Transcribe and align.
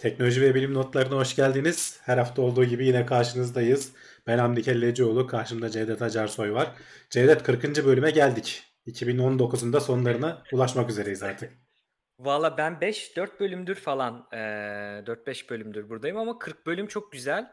Teknoloji 0.00 0.42
ve 0.42 0.54
bilim 0.54 0.74
notlarına 0.74 1.16
hoş 1.16 1.36
geldiniz. 1.36 2.00
Her 2.02 2.18
hafta 2.18 2.42
olduğu 2.42 2.64
gibi 2.64 2.86
yine 2.86 3.06
karşınızdayız. 3.06 3.92
Ben 4.26 4.38
Hamdi 4.38 4.62
Kellecioğlu, 4.62 5.26
karşımda 5.26 5.70
Cevdet 5.70 6.02
Acarsoy 6.02 6.52
var. 6.52 6.72
Cevdet 7.10 7.42
40. 7.42 7.84
bölüme 7.84 8.10
geldik. 8.10 8.64
2019'un 8.86 9.72
da 9.72 9.80
sonlarına 9.80 10.42
ulaşmak 10.52 10.90
üzereyiz 10.90 11.22
artık. 11.22 11.52
Valla 12.18 12.58
ben 12.58 12.72
5-4 12.72 13.40
bölümdür 13.40 13.74
falan, 13.74 14.28
e, 14.32 14.36
4-5 14.36 15.50
bölümdür 15.50 15.88
buradayım 15.88 16.16
ama 16.16 16.38
40 16.38 16.66
bölüm 16.66 16.86
çok 16.86 17.12
güzel. 17.12 17.50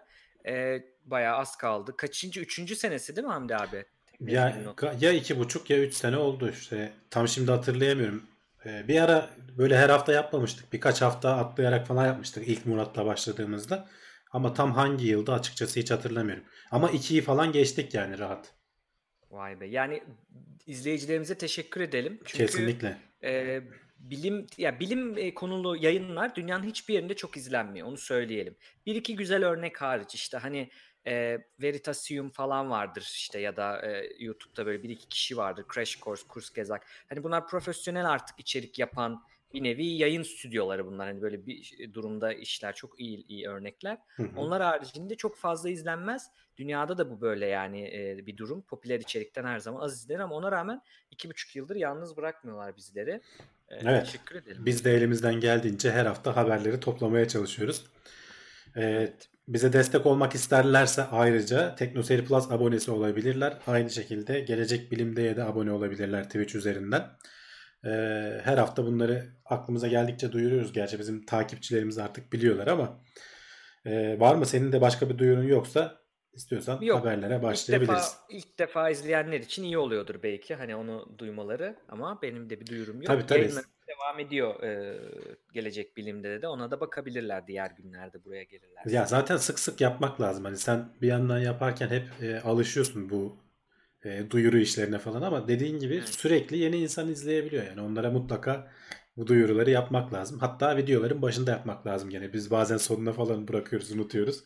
E, 0.48 0.84
bayağı 1.06 1.38
az 1.38 1.56
kaldı. 1.58 1.98
Kaçıncı, 1.98 2.42
üçüncü 2.42 2.76
senesi 2.76 3.16
değil 3.16 3.28
mi 3.28 3.34
Hamdi 3.34 3.56
abi? 3.56 3.86
Ya, 4.20 4.58
ya 5.00 5.12
iki 5.12 5.40
buçuk 5.40 5.70
ya 5.70 5.78
üç 5.78 5.94
sene 5.94 6.18
oldu 6.18 6.50
işte. 6.50 6.92
Tam 7.10 7.28
şimdi 7.28 7.52
hatırlayamıyorum. 7.52 8.24
Ee, 8.68 8.88
bir 8.88 9.02
ara 9.02 9.30
böyle 9.58 9.78
her 9.78 9.90
hafta 9.90 10.14
yapmamıştık. 10.14 10.74
Birkaç 10.74 11.02
hafta 11.02 11.38
atlayarak 11.38 11.88
falan 11.88 12.06
yapmıştık 12.06 12.48
ilk 12.48 12.66
Murat'la 12.66 13.06
başladığımızda. 13.06 13.88
Ama 14.32 14.54
tam 14.54 14.72
hangi 14.72 15.08
yılda 15.08 15.34
açıkçası 15.34 15.80
hiç 15.80 15.92
hatırlamıyorum. 15.92 16.44
Ama 16.72 16.92
ikiyi 16.92 17.22
falan 17.22 17.52
geçtik 17.52 17.94
yani 17.94 18.20
rahat. 18.20 18.54
Vay 19.32 19.60
be. 19.60 19.68
Yani 19.68 20.04
izleyicilerimize 20.66 21.38
teşekkür 21.38 21.82
edelim. 21.82 22.20
Çünkü, 22.26 22.46
Kesinlikle. 22.46 22.98
E, 23.24 23.62
bilim 24.00 24.48
ya 24.58 24.80
bilim 24.80 25.18
e, 25.18 25.34
konulu 25.34 25.76
yayınlar 25.76 26.36
dünyanın 26.36 26.64
hiçbir 26.64 26.94
yerinde 26.94 27.16
çok 27.16 27.38
izlenmiyor. 27.38 27.88
Onu 27.88 27.98
söyleyelim. 27.98 28.56
Bir 28.86 28.96
iki 28.96 29.16
güzel 29.16 29.46
örnek 29.46 29.82
hariç 29.82 30.16
işte 30.16 30.38
hani 30.38 30.70
e, 31.08 31.46
Veritasium 31.62 32.30
falan 32.30 32.70
vardır 32.70 33.02
işte 33.02 33.40
ya 33.40 33.56
da 33.56 33.82
e, 33.82 34.10
YouTube'da 34.20 34.66
böyle 34.66 34.84
bir 34.84 34.90
iki 34.90 35.08
kişi 35.08 35.38
vardır. 35.38 35.66
Crash 35.74 36.00
Course, 36.00 36.28
Kurs 36.28 36.54
Gezak. 36.54 36.86
Hani 37.10 37.24
bunlar 37.24 37.48
profesyonel 37.48 38.10
artık 38.10 38.40
içerik 38.40 38.80
yapan 38.80 39.24
bir 39.54 39.64
nevi 39.64 39.86
yayın 39.86 40.24
stüdyoları 40.24 40.86
bunlar. 40.86 41.08
Hani 41.08 41.22
böyle 41.22 41.46
bir 41.46 41.94
durumda 41.94 42.34
işler 42.34 42.76
çok 42.76 43.00
iyi 43.00 43.28
iyi 43.28 43.50
örnekler. 43.50 43.98
Hı 44.16 44.24
hı. 44.24 44.28
Onlar 44.38 44.62
haricinde 44.62 45.16
çok 45.16 45.38
fazla 45.38 45.70
izlenmez. 45.70 46.32
Dünyada 46.58 46.98
da 46.98 47.10
bu 47.10 47.22
böyle 47.22 47.46
yani 47.46 47.82
e, 47.82 48.26
bir 48.26 48.38
durum. 48.38 48.62
Popüler 48.62 49.00
içerikten 49.00 49.44
her 49.44 49.60
zaman 49.60 49.82
az 49.82 49.94
izlenir 49.94 50.20
ama 50.20 50.36
ona 50.36 50.52
rağmen 50.52 50.82
iki 51.12 51.30
buçuk 51.30 51.56
yıldır 51.56 51.76
yalnız 51.76 52.18
bırakmıyorlar 52.18 52.78
bizleri. 52.78 53.22
E, 53.70 53.76
evet. 53.76 54.06
Teşekkür 54.06 54.36
ederim. 54.36 54.66
Biz 54.66 54.86
de 54.86 54.94
elimizden 54.94 55.40
geldiğince 55.40 55.92
her 55.92 56.06
hafta 56.06 56.36
haberleri 56.36 56.80
toplamaya 56.80 57.28
çalışıyoruz. 57.28 57.86
Evet. 58.76 59.30
Bize 59.48 59.74
destek 59.74 60.06
olmak 60.06 60.36
isterlerse 60.36 61.04
ayrıca 61.04 61.76
TeknoSeyir 61.76 62.26
Plus 62.26 62.52
abonesi 62.52 62.92
olabilirler. 62.92 63.58
Aynı 63.68 63.90
şekilde 63.90 64.40
Gelecek 64.40 64.92
Bilim'de 64.92 65.36
de 65.36 65.44
abone 65.44 65.72
olabilirler 65.72 66.24
Twitch 66.24 66.56
üzerinden. 66.56 67.10
Ee, 67.86 68.42
her 68.44 68.58
hafta 68.58 68.86
bunları 68.86 69.26
aklımıza 69.46 69.88
geldikçe 69.88 70.32
duyuruyoruz. 70.32 70.74
Gerçi 70.74 71.00
bizim 71.00 71.26
takipçilerimiz 71.26 71.98
artık 71.98 72.34
biliyorlar 72.34 72.68
ama 72.68 73.04
e, 73.86 74.20
var 74.20 74.36
mı 74.36 74.46
senin 74.46 74.72
de 74.72 74.82
başka 74.82 75.10
bir 75.10 75.18
duyurun 75.18 75.44
yoksa 75.44 76.02
istiyorsan 76.34 76.82
Yok. 76.82 77.00
haberlere 77.00 77.44
başlayabiliriz. 77.44 78.16
İlk 78.30 78.40
defa, 78.40 78.50
ilk 78.50 78.60
defa 78.60 78.90
izleyenler 78.90 79.40
için 79.40 79.64
iyi 79.64 79.78
oluyordur 79.78 80.24
belki 80.24 80.56
hani 80.56 80.76
onu 80.76 81.16
duymaları 81.18 81.76
ama 81.90 82.22
benim 82.22 82.50
de 82.50 82.60
bir 82.60 82.66
duyurum 82.66 82.96
yok. 82.96 83.08
Tabii 83.08 83.26
tabii. 83.26 83.40
Yayınlar 83.40 83.64
devam 83.88 84.20
ediyor 84.20 84.64
e, 84.64 85.00
gelecek 85.54 85.98
bilimde 85.98 86.42
de 86.42 86.48
ona 86.48 86.72
da 86.72 86.80
bakabilirler 86.80 87.48
diğer 87.48 87.72
günlerde 87.72 88.24
buraya 88.26 88.44
gelirler. 88.44 88.86
Ya 88.86 89.06
zaten 89.06 89.38
sık 89.38 89.60
sık 89.60 89.82
yapmak 89.82 90.22
lazım. 90.22 90.46
Hani 90.46 90.58
sen 90.58 90.90
bir 91.02 91.08
yandan 91.08 91.40
yaparken 91.40 91.88
hep 91.88 92.08
e, 92.22 92.40
alışıyorsun 92.40 93.10
bu 93.10 93.38
e, 94.06 94.32
duyuru 94.32 94.58
işlerine 94.58 95.00
falan 95.00 95.22
ama 95.22 95.48
dediğin 95.48 95.80
gibi 95.80 95.96
evet. 95.96 96.10
sürekli 96.10 96.58
yeni 96.58 96.78
insan 96.78 97.08
izleyebiliyor. 97.08 97.64
Yani 97.64 97.82
onlara 97.82 98.12
mutlaka 98.12 98.72
bu 99.18 99.28
duyuruları 99.28 99.70
yapmak 99.70 100.14
lazım. 100.14 100.40
Hatta 100.40 100.78
videoların 100.78 101.22
başında 101.22 101.52
yapmak 101.52 101.88
lazım 101.88 102.10
gene. 102.10 102.34
Biz 102.34 102.52
bazen 102.52 102.78
sonuna 102.78 103.14
falan 103.14 103.48
bırakıyoruz, 103.48 103.92
unutuyoruz. 103.92 104.44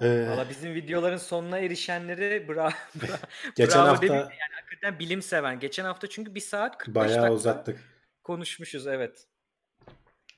Ee, 0.00 0.26
Valla 0.28 0.48
bizim 0.50 0.74
videoların 0.74 1.16
sonuna 1.16 1.58
erişenleri 1.58 2.48
bra 2.48 2.72
bra 2.94 3.18
geçen 3.56 3.78
bravo 3.78 3.88
hafta 3.88 4.06
yani 4.14 4.28
hakikaten 4.60 4.98
bilim 4.98 5.22
seven. 5.22 5.60
Geçen 5.60 5.84
hafta 5.84 6.06
çünkü 6.06 6.34
bir 6.34 6.40
saat 6.40 6.78
45 6.78 6.94
bayağı 6.94 7.16
dakika 7.16 7.32
uzattık. 7.32 7.91
Konuşmuşuz 8.24 8.86
evet. 8.86 9.26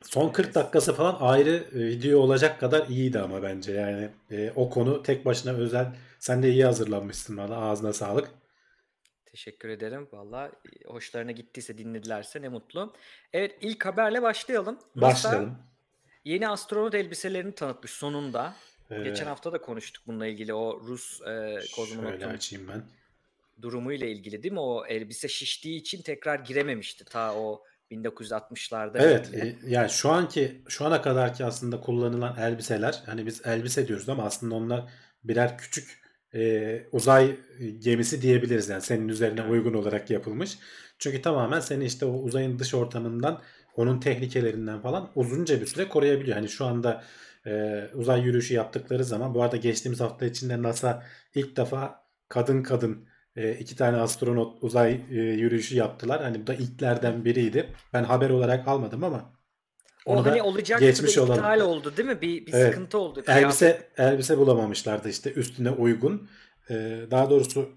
Son 0.03 0.29
40 0.33 0.55
dakikası 0.55 0.95
falan 0.95 1.17
ayrı 1.21 1.51
e, 1.75 1.79
video 1.79 2.21
olacak 2.21 2.61
kadar 2.61 2.89
iyiydi 2.89 3.19
ama 3.19 3.43
bence 3.43 3.73
yani 3.73 4.11
e, 4.31 4.51
o 4.57 4.71
konu 4.71 5.03
tek 5.03 5.25
başına 5.25 5.53
özel. 5.53 5.97
Sen 6.19 6.43
de 6.43 6.51
iyi 6.51 6.65
hazırlanmışsın 6.65 7.37
valla 7.37 7.57
ağzına 7.57 7.93
sağlık. 7.93 8.31
Teşekkür 9.27 9.69
ederim. 9.69 10.09
Valla 10.13 10.47
e, 10.47 10.89
hoşlarına 10.89 11.31
gittiyse 11.33 11.79
dinledilerse 11.79 12.43
ne 12.43 12.49
mutlu. 12.49 12.95
Evet 13.33 13.57
ilk 13.61 13.87
haberle 13.87 14.23
başlayalım. 14.23 14.79
Başlayalım. 14.97 15.45
Mesela 15.45 15.65
yeni 16.25 16.49
astronot 16.49 16.95
elbiselerini 16.95 17.55
tanıtmış 17.55 17.91
sonunda. 17.91 18.55
Ee, 18.91 19.03
Geçen 19.03 19.27
hafta 19.27 19.53
da 19.53 19.61
konuştuk 19.61 20.03
bununla 20.07 20.27
ilgili 20.27 20.55
o 20.55 20.81
Rus 20.81 21.21
e, 21.23 21.59
kozmonotun 21.77 22.29
açayım 22.29 22.69
ben. 22.69 22.83
durumuyla 23.63 24.07
ilgili 24.07 24.43
değil 24.43 24.53
mi? 24.53 24.61
O 24.61 24.87
elbise 24.87 25.29
şiştiği 25.29 25.81
için 25.81 26.03
tekrar 26.03 26.39
girememişti 26.39 27.05
ta 27.05 27.35
o 27.35 27.63
1960'larda. 27.95 28.99
Evet 28.99 29.35
e, 29.35 29.57
yani 29.67 29.91
şu 29.91 30.11
anki 30.11 30.63
şu 30.69 30.85
ana 30.85 31.03
kadarki 31.03 31.45
aslında 31.45 31.81
kullanılan 31.81 32.37
elbiseler 32.39 33.03
hani 33.07 33.27
biz 33.27 33.47
elbise 33.47 33.89
diyoruz 33.89 34.09
ama 34.09 34.23
aslında 34.23 34.55
onlar 34.55 34.85
birer 35.25 35.59
küçük 35.59 36.05
e, 36.35 36.83
uzay 36.93 37.37
gemisi 37.79 38.23
diyebiliriz 38.23 38.69
yani 38.69 38.83
senin 38.83 39.09
üzerine 39.09 39.43
uygun 39.43 39.75
olarak 39.75 40.11
yapılmış. 40.11 40.59
Çünkü 40.99 41.23
tamamen 41.23 41.61
seni 41.61 41.85
işte 41.85 42.07
o 42.07 42.13
uzayın 42.13 42.59
dış 42.59 42.75
ortamından 42.75 43.43
onun 43.77 44.01
tehlikelerinden 44.01 44.81
falan 44.81 45.11
uzunca 45.15 45.61
bir 45.61 45.67
süre 45.67 45.89
koruyabiliyor. 45.89 46.37
Hani 46.37 46.49
şu 46.49 46.65
anda 46.65 47.05
e, 47.47 47.85
uzay 47.95 48.23
yürüyüşü 48.23 48.55
yaptıkları 48.55 49.05
zaman 49.05 49.35
bu 49.35 49.43
arada 49.43 49.57
geçtiğimiz 49.57 50.01
hafta 50.01 50.27
içinde 50.27 50.63
NASA 50.63 51.03
ilk 51.35 51.57
defa 51.57 52.05
kadın 52.29 52.63
kadın 52.63 53.09
e, 53.37 53.55
iki 53.55 53.77
tane 53.77 53.97
astronot 53.97 54.59
uzay 54.61 55.01
e, 55.11 55.15
yürüyüşü 55.15 55.77
yaptılar. 55.77 56.23
Hani 56.23 56.43
bu 56.43 56.47
da 56.47 56.55
ilklerden 56.55 57.25
biriydi. 57.25 57.75
Ben 57.93 58.05
haber 58.05 58.31
olarak 58.31 58.69
almadım 58.69 59.05
ama 59.05 59.33
onu 60.07 60.21
o 60.21 60.27
hani 60.27 60.43
olacak 60.43 60.81
geçmiş 60.81 61.19
olan 61.19 61.37
iptal 61.37 61.61
oldu 61.61 61.97
değil 61.97 62.09
mi? 62.09 62.21
Bir, 62.21 62.47
bir 62.47 62.53
evet. 62.53 62.75
sıkıntı 62.75 62.99
oldu. 62.99 63.23
Elbise 63.27 63.89
elbise 63.97 64.39
bulamamışlardı 64.39 65.09
işte 65.09 65.33
üstüne 65.33 65.71
uygun. 65.71 66.29
Ee, 66.71 67.01
daha 67.11 67.31
doğrusu 67.31 67.69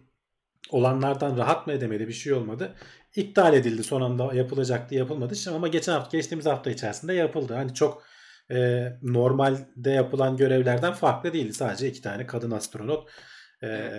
olanlardan 0.70 1.38
rahat 1.38 1.68
mı 1.68 1.74
edemedi 1.74 2.08
bir 2.08 2.14
şey 2.14 2.34
olmadı. 2.34 2.76
İptal 3.16 3.54
edildi 3.54 3.84
son 3.84 4.02
anda 4.02 4.34
yapılacaktı 4.34 4.96
yapılmadı. 4.96 5.34
Ama 5.50 5.68
geçen 5.68 5.94
hafta 5.94 6.18
geçtiğimiz 6.18 6.46
hafta 6.46 6.70
içerisinde 6.70 7.14
yapıldı. 7.14 7.54
Hani 7.54 7.74
çok 7.74 8.04
e, 8.52 8.88
normalde 9.02 9.92
yapılan 9.92 10.38
görevlerden 10.38 10.94
farklı 10.94 11.34
değildi. 11.34 11.54
Sadece 11.54 11.88
iki 11.88 12.02
tane 12.02 12.28
kadın 12.28 12.52
astronot. 12.52 13.10
E, 13.64 13.92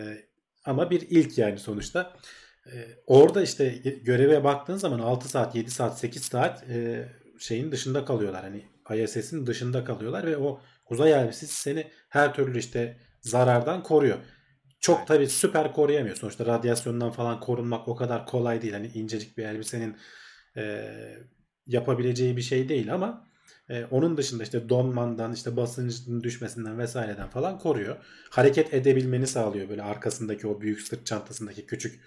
ama 0.69 0.91
bir 0.91 1.01
ilk 1.01 1.39
yani 1.39 1.59
sonuçta. 1.59 2.13
E, 2.67 2.73
orada 3.07 3.43
işte 3.43 3.69
göreve 4.03 4.45
baktığın 4.45 4.77
zaman 4.77 4.99
6 4.99 5.29
saat, 5.29 5.55
7 5.55 5.71
saat, 5.71 5.99
8 5.99 6.23
saat 6.23 6.71
e, 6.71 7.09
şeyin 7.39 7.73
dışında 7.73 8.05
kalıyorlar. 8.05 8.45
Hani 8.45 8.65
ISS'in 9.03 9.47
dışında 9.47 9.85
kalıyorlar 9.85 10.27
ve 10.27 10.37
o 10.37 10.61
uzay 10.91 11.13
elbisesi 11.13 11.55
seni 11.55 11.91
her 12.09 12.35
türlü 12.35 12.59
işte 12.59 12.97
zarardan 13.21 13.83
koruyor. 13.83 14.19
Çok 14.81 15.07
tabi 15.07 15.29
süper 15.29 15.73
koruyamıyor. 15.73 16.17
Sonuçta 16.17 16.47
radyasyondan 16.47 17.11
falan 17.11 17.41
korunmak 17.41 17.89
o 17.89 17.97
kadar 17.97 18.27
kolay 18.27 18.63
değil. 18.63 18.73
Hani 18.73 18.87
incecik 18.87 19.39
bir 19.39 19.45
elbisenin 19.45 19.97
e, 20.57 20.85
yapabileceği 21.67 22.37
bir 22.37 22.43
şey 22.43 22.69
değil 22.69 22.95
ama 22.95 23.28
e, 23.69 23.85
onun 23.85 24.17
dışında 24.17 24.43
işte 24.43 24.69
donmandan, 24.69 25.33
işte 25.33 25.57
basıncın 25.57 26.23
düşmesinden 26.23 26.79
vesaireden 26.79 27.29
falan 27.29 27.59
koruyor. 27.59 27.97
Hareket 28.31 28.75
edebilmeni 28.75 29.27
sağlıyor 29.27 29.69
böyle 29.69 29.83
arkasındaki 29.83 30.47
o 30.47 30.61
büyük 30.61 30.81
sırt 30.81 31.07
çantasındaki 31.07 31.67
küçük 31.67 32.01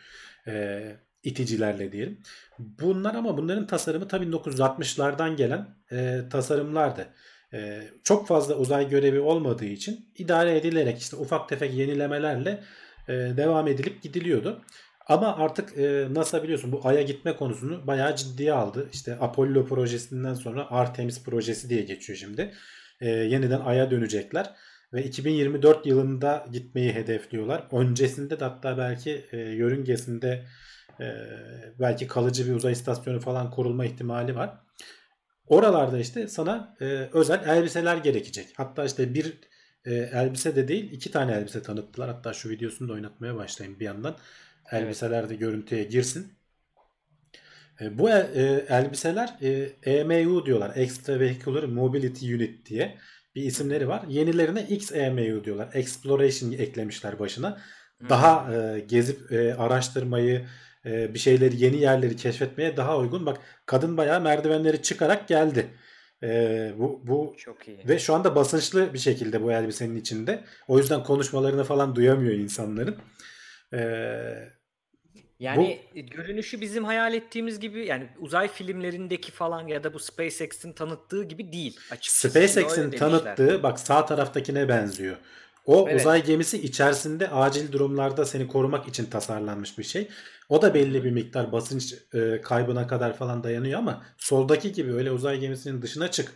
e, 0.47 0.83
iticilerle 1.24 1.91
diyelim. 1.91 2.21
Bunlar 2.59 3.15
ama 3.15 3.38
bunların 3.38 3.68
tasarımı 3.68 4.07
tabii 4.07 4.25
1960'lardan 4.25 5.36
gelen 5.36 5.68
e, 5.91 6.21
tasarımlardı. 6.30 7.07
E, 7.53 7.83
çok 8.03 8.27
fazla 8.27 8.56
uzay 8.56 8.89
görevi 8.89 9.19
olmadığı 9.19 9.65
için 9.65 10.12
idare 10.18 10.57
edilerek 10.57 10.97
işte 10.97 11.15
ufak 11.15 11.50
tefek 11.50 11.74
yenilemelerle 11.74 12.63
e, 13.07 13.13
devam 13.13 13.68
edilip 13.68 14.01
gidiliyordu. 14.01 14.62
Ama 15.07 15.38
artık 15.38 15.77
e, 15.77 16.07
NASA 16.12 16.44
biliyorsun 16.44 16.71
bu 16.71 16.81
Ay'a 16.83 17.01
gitme 17.01 17.36
konusunu 17.36 17.88
bayağı 17.88 18.15
ciddiye 18.15 18.53
aldı. 18.53 18.89
İşte 18.94 19.18
Apollo 19.19 19.65
projesinden 19.65 20.33
sonra 20.33 20.71
Artemis 20.71 21.24
projesi 21.24 21.69
diye 21.69 21.81
geçiyor 21.81 22.19
şimdi. 22.19 22.53
E, 23.01 23.09
yeniden 23.09 23.59
Ay'a 23.59 23.92
dönecekler. 23.92 24.56
Ve 24.94 25.03
2024 25.03 25.86
yılında 25.86 26.45
gitmeyi 26.51 26.94
hedefliyorlar. 26.94 27.68
Öncesinde 27.71 28.39
de 28.39 28.44
hatta 28.45 28.77
belki 28.77 29.25
e, 29.31 29.38
yörüngesinde 29.38 30.45
e, 31.00 31.06
belki 31.80 32.07
kalıcı 32.07 32.48
bir 32.48 32.56
uzay 32.56 32.71
istasyonu 32.74 33.19
falan 33.19 33.51
kurulma 33.51 33.86
ihtimali 33.86 34.36
var. 34.36 34.53
Oralarda 35.48 36.00
işte 36.00 36.27
sana 36.27 36.75
e, 36.81 36.86
özel 37.13 37.48
elbiseler 37.48 37.98
gerekecek. 37.98 38.48
Hatta 38.57 38.86
işte 38.86 39.13
bir 39.13 39.38
e, 39.86 39.94
elbise 39.94 40.56
de 40.56 40.68
değil 40.68 40.92
iki 40.92 41.12
tane 41.12 41.33
elbise 41.33 41.62
tanıttılar. 41.62 42.09
Hatta 42.09 42.33
şu 42.33 42.50
videosunu 42.50 42.89
da 42.89 42.94
oynatmaya 42.94 43.36
başlayayım 43.36 43.80
bir 43.80 43.86
yandan 43.86 44.15
elbiseler 44.71 45.29
de 45.29 45.35
görüntüye 45.35 45.83
girsin. 45.83 46.33
E, 47.81 47.97
bu 47.97 48.09
e, 48.09 48.29
e 48.35 48.65
elbiseler 48.69 49.38
e, 49.41 49.50
EMU 49.91 50.45
diyorlar. 50.45 50.71
Extra 50.75 51.19
Vehicular 51.19 51.63
Mobility 51.63 52.35
Unit 52.35 52.65
diye 52.65 52.97
bir 53.35 53.44
isimleri 53.44 53.88
var. 53.88 54.03
Yenilerine 54.07 54.63
XEMU 54.63 55.44
diyorlar. 55.44 55.69
Exploration 55.73 56.51
eklemişler 56.51 57.19
başına. 57.19 57.62
Daha 58.09 58.53
e, 58.53 58.79
gezip 58.79 59.31
e, 59.31 59.56
araştırmayı, 59.56 60.45
e, 60.85 61.13
bir 61.13 61.19
şeyleri, 61.19 61.63
yeni 61.63 61.77
yerleri 61.77 62.15
keşfetmeye 62.15 62.77
daha 62.77 62.97
uygun. 62.97 63.25
Bak 63.25 63.38
kadın 63.65 63.97
bayağı 63.97 64.21
merdivenleri 64.21 64.81
çıkarak 64.81 65.27
geldi. 65.27 65.67
E, 66.24 66.71
bu 66.77 67.01
bu 67.07 67.35
çok 67.38 67.67
iyi. 67.67 67.79
Ve 67.88 68.00
şu 68.00 68.13
anda 68.13 68.35
basınçlı 68.35 68.94
bir 68.94 69.00
şekilde 69.00 69.44
bu 69.44 69.51
elbisenin 69.51 69.95
içinde. 69.95 70.44
O 70.67 70.77
yüzden 70.77 71.03
konuşmalarını 71.03 71.63
falan 71.63 71.95
duyamıyor 71.95 72.33
insanların. 72.33 72.97
Eee 73.74 74.61
yani 75.41 75.79
bu, 75.95 75.99
görünüşü 75.99 76.61
bizim 76.61 76.85
hayal 76.85 77.13
ettiğimiz 77.13 77.59
gibi 77.59 77.85
yani 77.85 78.07
uzay 78.19 78.47
filmlerindeki 78.47 79.31
falan 79.31 79.67
ya 79.67 79.83
da 79.83 79.93
bu 79.93 79.99
SpaceX'in 79.99 80.73
tanıttığı 80.73 81.23
gibi 81.23 81.53
değil 81.53 81.79
açıkçası. 81.91 82.29
SpaceX'in 82.29 82.91
tanıttığı 82.91 83.63
bak 83.63 83.79
sağ 83.79 84.05
taraftakine 84.05 84.69
benziyor. 84.69 85.17
O 85.65 85.85
evet. 85.89 86.01
uzay 86.01 86.25
gemisi 86.25 86.61
içerisinde 86.61 87.29
acil 87.29 87.71
durumlarda 87.71 88.25
seni 88.25 88.47
korumak 88.47 88.88
için 88.88 89.05
tasarlanmış 89.05 89.77
bir 89.77 89.83
şey. 89.83 90.07
O 90.49 90.61
da 90.61 90.73
belli 90.73 91.03
bir 91.03 91.11
miktar 91.11 91.51
basınç 91.51 91.95
e, 92.13 92.41
kaybına 92.41 92.88
kadar 92.88 93.17
falan 93.17 93.43
dayanıyor 93.43 93.79
ama 93.79 94.05
soldaki 94.17 94.71
gibi 94.71 94.93
öyle 94.93 95.11
uzay 95.11 95.39
gemisinin 95.39 95.81
dışına 95.81 96.11
çık 96.11 96.31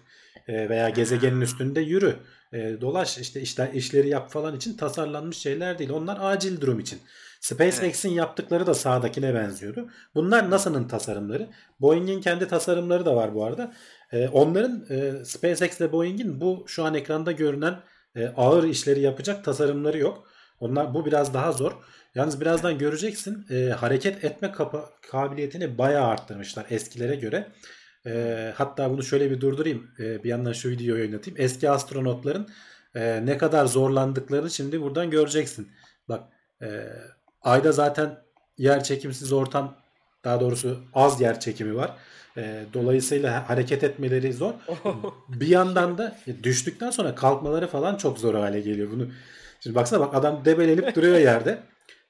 e, 0.48 0.70
veya 0.70 0.90
gezegenin 0.90 1.42
üstünde 1.42 1.82
yürü. 1.82 2.16
E, 2.54 2.82
dolaş 2.82 3.18
işte 3.18 3.42
işler 3.42 3.74
işleri 3.74 4.10
yap 4.10 4.32
falan 4.32 4.56
için 4.56 4.78
tasarlanmış 4.78 5.38
şeyler 5.38 5.80
değil. 5.80 5.90
Onlar 5.90 6.18
acil 6.22 6.62
durum 6.62 6.80
için. 6.80 7.00
SpaceX'in 7.42 8.10
evet. 8.10 8.18
yaptıkları 8.18 8.68
da 8.68 8.74
sağdakine 8.74 9.34
benziyordu. 9.34 9.90
Bunlar 10.16 10.50
NASA'nın 10.50 10.88
tasarımları. 10.88 11.50
Boeing'in 11.82 12.22
kendi 12.22 12.48
tasarımları 12.48 13.06
da 13.06 13.16
var 13.16 13.36
bu 13.36 13.46
arada. 13.46 13.74
E, 14.12 14.28
onların 14.28 14.86
e, 14.90 15.26
SpaceX 15.26 15.80
ile 15.80 15.92
Boeing'in 15.92 16.42
bu 16.42 16.64
şu 16.68 16.84
an 16.84 16.94
ekranda 16.94 17.32
görünen 17.32 17.80
e, 18.16 18.28
ağır 18.28 18.64
işleri 18.64 19.02
yapacak 19.02 19.44
tasarımları 19.44 19.98
yok. 19.98 20.28
Onlar 20.60 20.94
bu 20.94 21.06
biraz 21.06 21.34
daha 21.34 21.52
zor. 21.52 21.72
Yalnız 22.16 22.42
birazdan 22.42 22.78
göreceksin 22.78 23.46
e, 23.50 23.70
hareket 23.70 24.24
etme 24.24 24.52
kapa- 24.52 24.90
kabiliyetini 25.12 25.78
bayağı 25.78 26.08
arttırmışlar 26.08 26.66
eskilere 26.70 27.16
göre. 27.16 27.48
E, 28.06 28.54
hatta 28.56 28.92
bunu 28.92 29.04
şöyle 29.04 29.32
bir 29.32 29.42
durdurayım. 29.42 29.92
E, 30.00 30.24
bir 30.24 30.30
yandan 30.30 30.54
şu 30.54 30.70
videoyu 30.70 31.04
oynatayım. 31.04 31.40
Eski 31.42 31.70
astronotların 31.70 32.48
e, 32.96 33.26
ne 33.26 33.38
kadar 33.38 33.66
zorlandıklarını 33.66 34.50
şimdi 34.50 34.82
buradan 34.82 35.10
göreceksin. 35.10 35.72
Bak 36.10 36.24
e, 36.62 36.68
ayda 37.46 37.72
zaten 37.72 38.18
yer 38.58 38.84
çekimsiz 38.84 39.34
ortam 39.34 39.76
daha 40.24 40.40
doğrusu 40.42 40.80
az 40.94 41.22
yer 41.22 41.40
çekimi 41.40 41.76
var. 41.76 41.98
E, 42.38 42.66
dolayısıyla 42.74 43.50
hareket 43.50 43.84
etmeleri 43.84 44.34
zor. 44.34 44.54
bir 45.30 45.48
yandan 45.48 45.98
da 45.98 46.18
düştükten 46.44 46.92
sonra 46.92 47.16
kalkmaları 47.16 47.68
falan 47.68 47.96
çok 47.96 48.20
zor 48.20 48.34
hale 48.36 48.60
geliyor. 48.60 48.92
Bunu 48.92 49.08
Şimdi 49.66 49.76
baksana 49.76 50.00
bak 50.00 50.16
adam 50.16 50.46
debelenip 50.46 50.96
duruyor 50.96 51.18
yerde. 51.18 51.60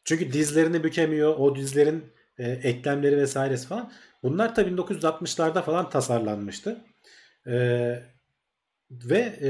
Çünkü 0.04 0.34
dizlerini 0.34 0.84
bükemiyor. 0.84 1.36
O 1.38 1.56
dizlerin 1.56 2.06
e, 2.38 2.52
eklemleri 2.52 3.18
vesairesi 3.18 3.68
falan. 3.68 3.92
Bunlar 4.24 4.56
da 4.56 4.62
1960'larda 4.62 5.62
falan 5.62 5.90
tasarlanmıştı. 5.90 6.82
E, 7.48 7.56
ve 8.92 9.20
e, 9.42 9.50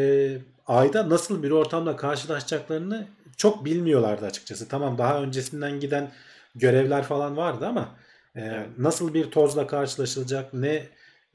ayda 0.68 1.10
nasıl 1.10 1.44
bir 1.44 1.52
ortamla 1.52 1.96
karşılaşacaklarını 1.96 3.08
çok 3.38 3.66
bilmiyorlardı 3.66 4.26
açıkçası. 4.26 4.68
Tamam 4.68 4.98
daha 4.98 5.22
öncesinden 5.22 5.80
giden 5.80 6.12
görevler 6.56 7.04
falan 7.04 7.38
vardı 7.38 7.68
ama 7.68 7.96
e, 8.36 8.66
nasıl 8.78 9.14
bir 9.14 9.32
tozla 9.32 9.68
karşılaşılacak, 9.68 10.54
ne 10.54 10.84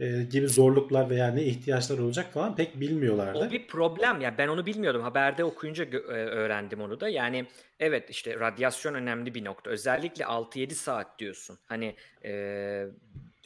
e, 0.01 0.23
gibi 0.23 0.49
zorluklar 0.49 1.11
veya 1.11 1.29
ne 1.29 1.43
ihtiyaçlar 1.43 1.99
olacak 1.99 2.33
falan 2.33 2.57
pek 2.57 2.81
bilmiyorlardı. 2.81 3.39
O 3.39 3.51
bir 3.51 3.67
problem 3.67 4.21
ya 4.21 4.39
ben 4.39 4.49
onu 4.49 4.67
bilmiyordum. 4.67 5.03
Haberde 5.03 5.45
okuyunca 5.45 5.85
e, 5.85 5.97
öğrendim 6.13 6.81
onu 6.81 7.01
da. 7.01 7.09
Yani 7.09 7.47
evet 7.81 8.11
işte 8.11 8.41
radyasyon 8.41 8.95
önemli 8.95 9.35
bir 9.35 9.45
nokta. 9.45 9.71
Özellikle 9.71 10.25
6-7 10.25 10.71
saat 10.71 11.19
diyorsun. 11.19 11.59
Hani 11.67 11.97
e, 12.25 12.85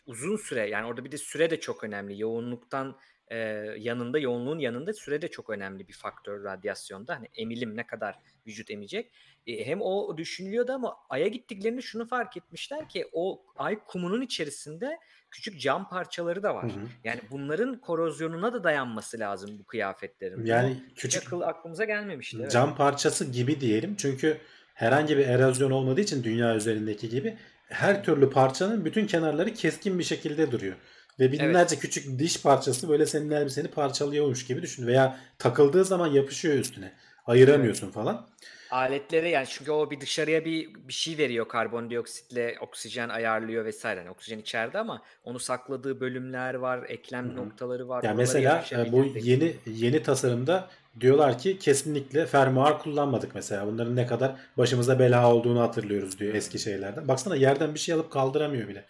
uzun 0.06 0.36
süre 0.36 0.68
yani 0.68 0.86
orada 0.86 1.04
bir 1.04 1.12
de 1.12 1.18
süre 1.18 1.50
de 1.50 1.60
çok 1.60 1.84
önemli. 1.84 2.20
Yoğunluktan 2.20 2.96
e, 3.28 3.38
yanında 3.78 4.18
yoğunluğun 4.18 4.58
yanında 4.58 4.92
süre 4.92 5.22
de 5.22 5.28
çok 5.28 5.50
önemli 5.50 5.88
bir 5.88 5.92
faktör 5.92 6.44
radyasyonda. 6.44 7.16
Hani 7.16 7.28
emilim 7.34 7.76
ne 7.76 7.86
kadar 7.86 8.18
vücut 8.46 8.70
emecek 8.70 9.12
e, 9.46 9.66
hem 9.66 9.82
o 9.82 10.16
düşünülüyordu 10.16 10.72
ama 10.72 10.96
Ay'a 11.08 11.28
gittiklerini 11.28 11.82
şunu 11.82 12.06
fark 12.06 12.36
etmişler 12.36 12.88
ki 12.88 13.08
o 13.12 13.42
Ay 13.56 13.78
kumunun 13.84 14.22
içerisinde 14.22 14.98
küçük 15.30 15.60
cam 15.60 15.88
parçaları 15.88 16.42
da 16.42 16.54
var. 16.54 16.64
Hı 16.64 16.80
hı. 16.80 16.86
Yani 17.04 17.20
bunların 17.30 17.80
korozyonuna 17.80 18.52
da 18.52 18.64
dayanması 18.64 19.18
lazım 19.18 19.58
bu 19.58 19.64
kıyafetlerin. 19.64 20.46
Yani 20.46 20.76
bu 20.90 20.94
küçük 20.94 21.26
akıl 21.26 21.40
aklımıza 21.40 21.84
gelmemişti. 21.84 22.36
Evet. 22.40 22.50
Cam 22.50 22.76
parçası 22.76 23.32
gibi 23.32 23.60
diyelim. 23.60 23.96
Çünkü 23.96 24.38
herhangi 24.74 25.18
bir 25.18 25.26
erozyon 25.26 25.70
olmadığı 25.70 26.00
için 26.00 26.24
dünya 26.24 26.56
üzerindeki 26.56 27.08
gibi 27.08 27.36
her 27.68 28.04
türlü 28.04 28.30
parçanın 28.30 28.84
bütün 28.84 29.06
kenarları 29.06 29.54
keskin 29.54 29.98
bir 29.98 30.04
şekilde 30.04 30.50
duruyor. 30.50 30.76
Ve 31.20 31.32
binlerce 31.32 31.74
evet. 31.74 31.80
küçük 31.80 32.18
diş 32.18 32.42
parçası 32.42 32.88
böyle 32.88 33.06
senin 33.06 33.30
elbiseni 33.30 33.68
parçalıyormuş 33.68 34.46
gibi 34.46 34.62
düşün. 34.62 34.86
Veya 34.86 35.20
takıldığı 35.38 35.84
zaman 35.84 36.06
yapışıyor 36.06 36.54
üstüne. 36.54 36.92
Ayıramıyorsun 37.26 37.90
falan 37.90 38.26
aletlere 38.74 39.28
yani 39.28 39.46
çünkü 39.48 39.70
o 39.70 39.90
bir 39.90 40.00
dışarıya 40.00 40.44
bir 40.44 40.74
bir 40.74 40.92
şey 40.92 41.18
veriyor 41.18 41.48
karbondioksitle 41.48 42.56
oksijen 42.60 43.08
ayarlıyor 43.08 43.64
vesaire. 43.64 44.00
Yani 44.00 44.10
oksijen 44.10 44.38
içeride 44.38 44.78
ama 44.78 45.02
onu 45.24 45.38
sakladığı 45.38 46.00
bölümler 46.00 46.54
var, 46.54 46.84
eklem 46.88 47.28
Hı-hı. 47.28 47.36
noktaları 47.36 47.88
var. 47.88 48.02
Yani 48.04 48.16
mesela 48.16 48.64
e, 48.72 48.92
bu 48.92 49.04
yeni 49.18 49.56
yeni 49.66 50.02
tasarımda 50.02 50.68
diyorlar 51.00 51.38
ki 51.38 51.58
kesinlikle 51.58 52.26
fermuar 52.26 52.78
kullanmadık 52.78 53.34
mesela. 53.34 53.66
Bunların 53.66 53.96
ne 53.96 54.06
kadar 54.06 54.36
başımıza 54.56 54.98
bela 54.98 55.34
olduğunu 55.34 55.60
hatırlıyoruz 55.60 56.18
diyor 56.18 56.34
eski 56.34 56.58
şeylerden. 56.58 57.08
Baksana 57.08 57.36
yerden 57.36 57.74
bir 57.74 57.78
şey 57.78 57.94
alıp 57.94 58.10
kaldıramıyor 58.10 58.68
bile. 58.68 58.84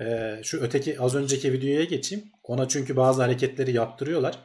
Ee, 0.00 0.40
şu 0.42 0.60
öteki 0.60 1.00
az 1.00 1.14
önceki 1.14 1.52
videoya 1.52 1.84
geçeyim. 1.84 2.24
Ona 2.44 2.68
çünkü 2.68 2.96
bazı 2.96 3.22
hareketleri 3.22 3.72
yaptırıyorlar. 3.72 4.38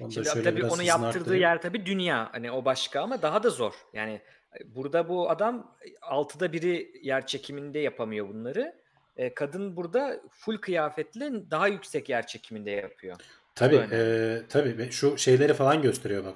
Onu 0.00 0.12
Şimdi 0.12 0.42
tabii 0.42 0.64
onu 0.64 0.82
yaptırdığı 0.82 1.36
yer 1.36 1.62
tabii 1.62 1.86
dünya. 1.86 2.28
Hani 2.32 2.50
o 2.50 2.64
başka 2.64 3.00
ama 3.00 3.22
daha 3.22 3.42
da 3.42 3.50
zor. 3.50 3.72
Yani 3.92 4.20
e, 4.60 4.74
burada 4.74 5.08
bu 5.08 5.30
adam 5.30 5.76
e, 5.86 5.88
altıda 6.02 6.52
biri 6.52 6.90
yer 7.02 7.26
çekiminde 7.26 7.78
yapamıyor 7.78 8.28
bunları. 8.28 8.74
E, 9.16 9.34
kadın 9.34 9.76
burada 9.76 10.20
full 10.30 10.58
kıyafetle 10.58 11.50
daha 11.50 11.68
yüksek 11.68 12.08
yer 12.08 12.26
çekiminde 12.26 12.70
yapıyor. 12.70 13.16
Tabii 13.54 13.80
e, 13.92 14.42
tabii 14.48 14.90
şu 14.90 15.18
şeyleri 15.18 15.54
falan 15.54 15.82
gösteriyor 15.82 16.24
bak. 16.24 16.34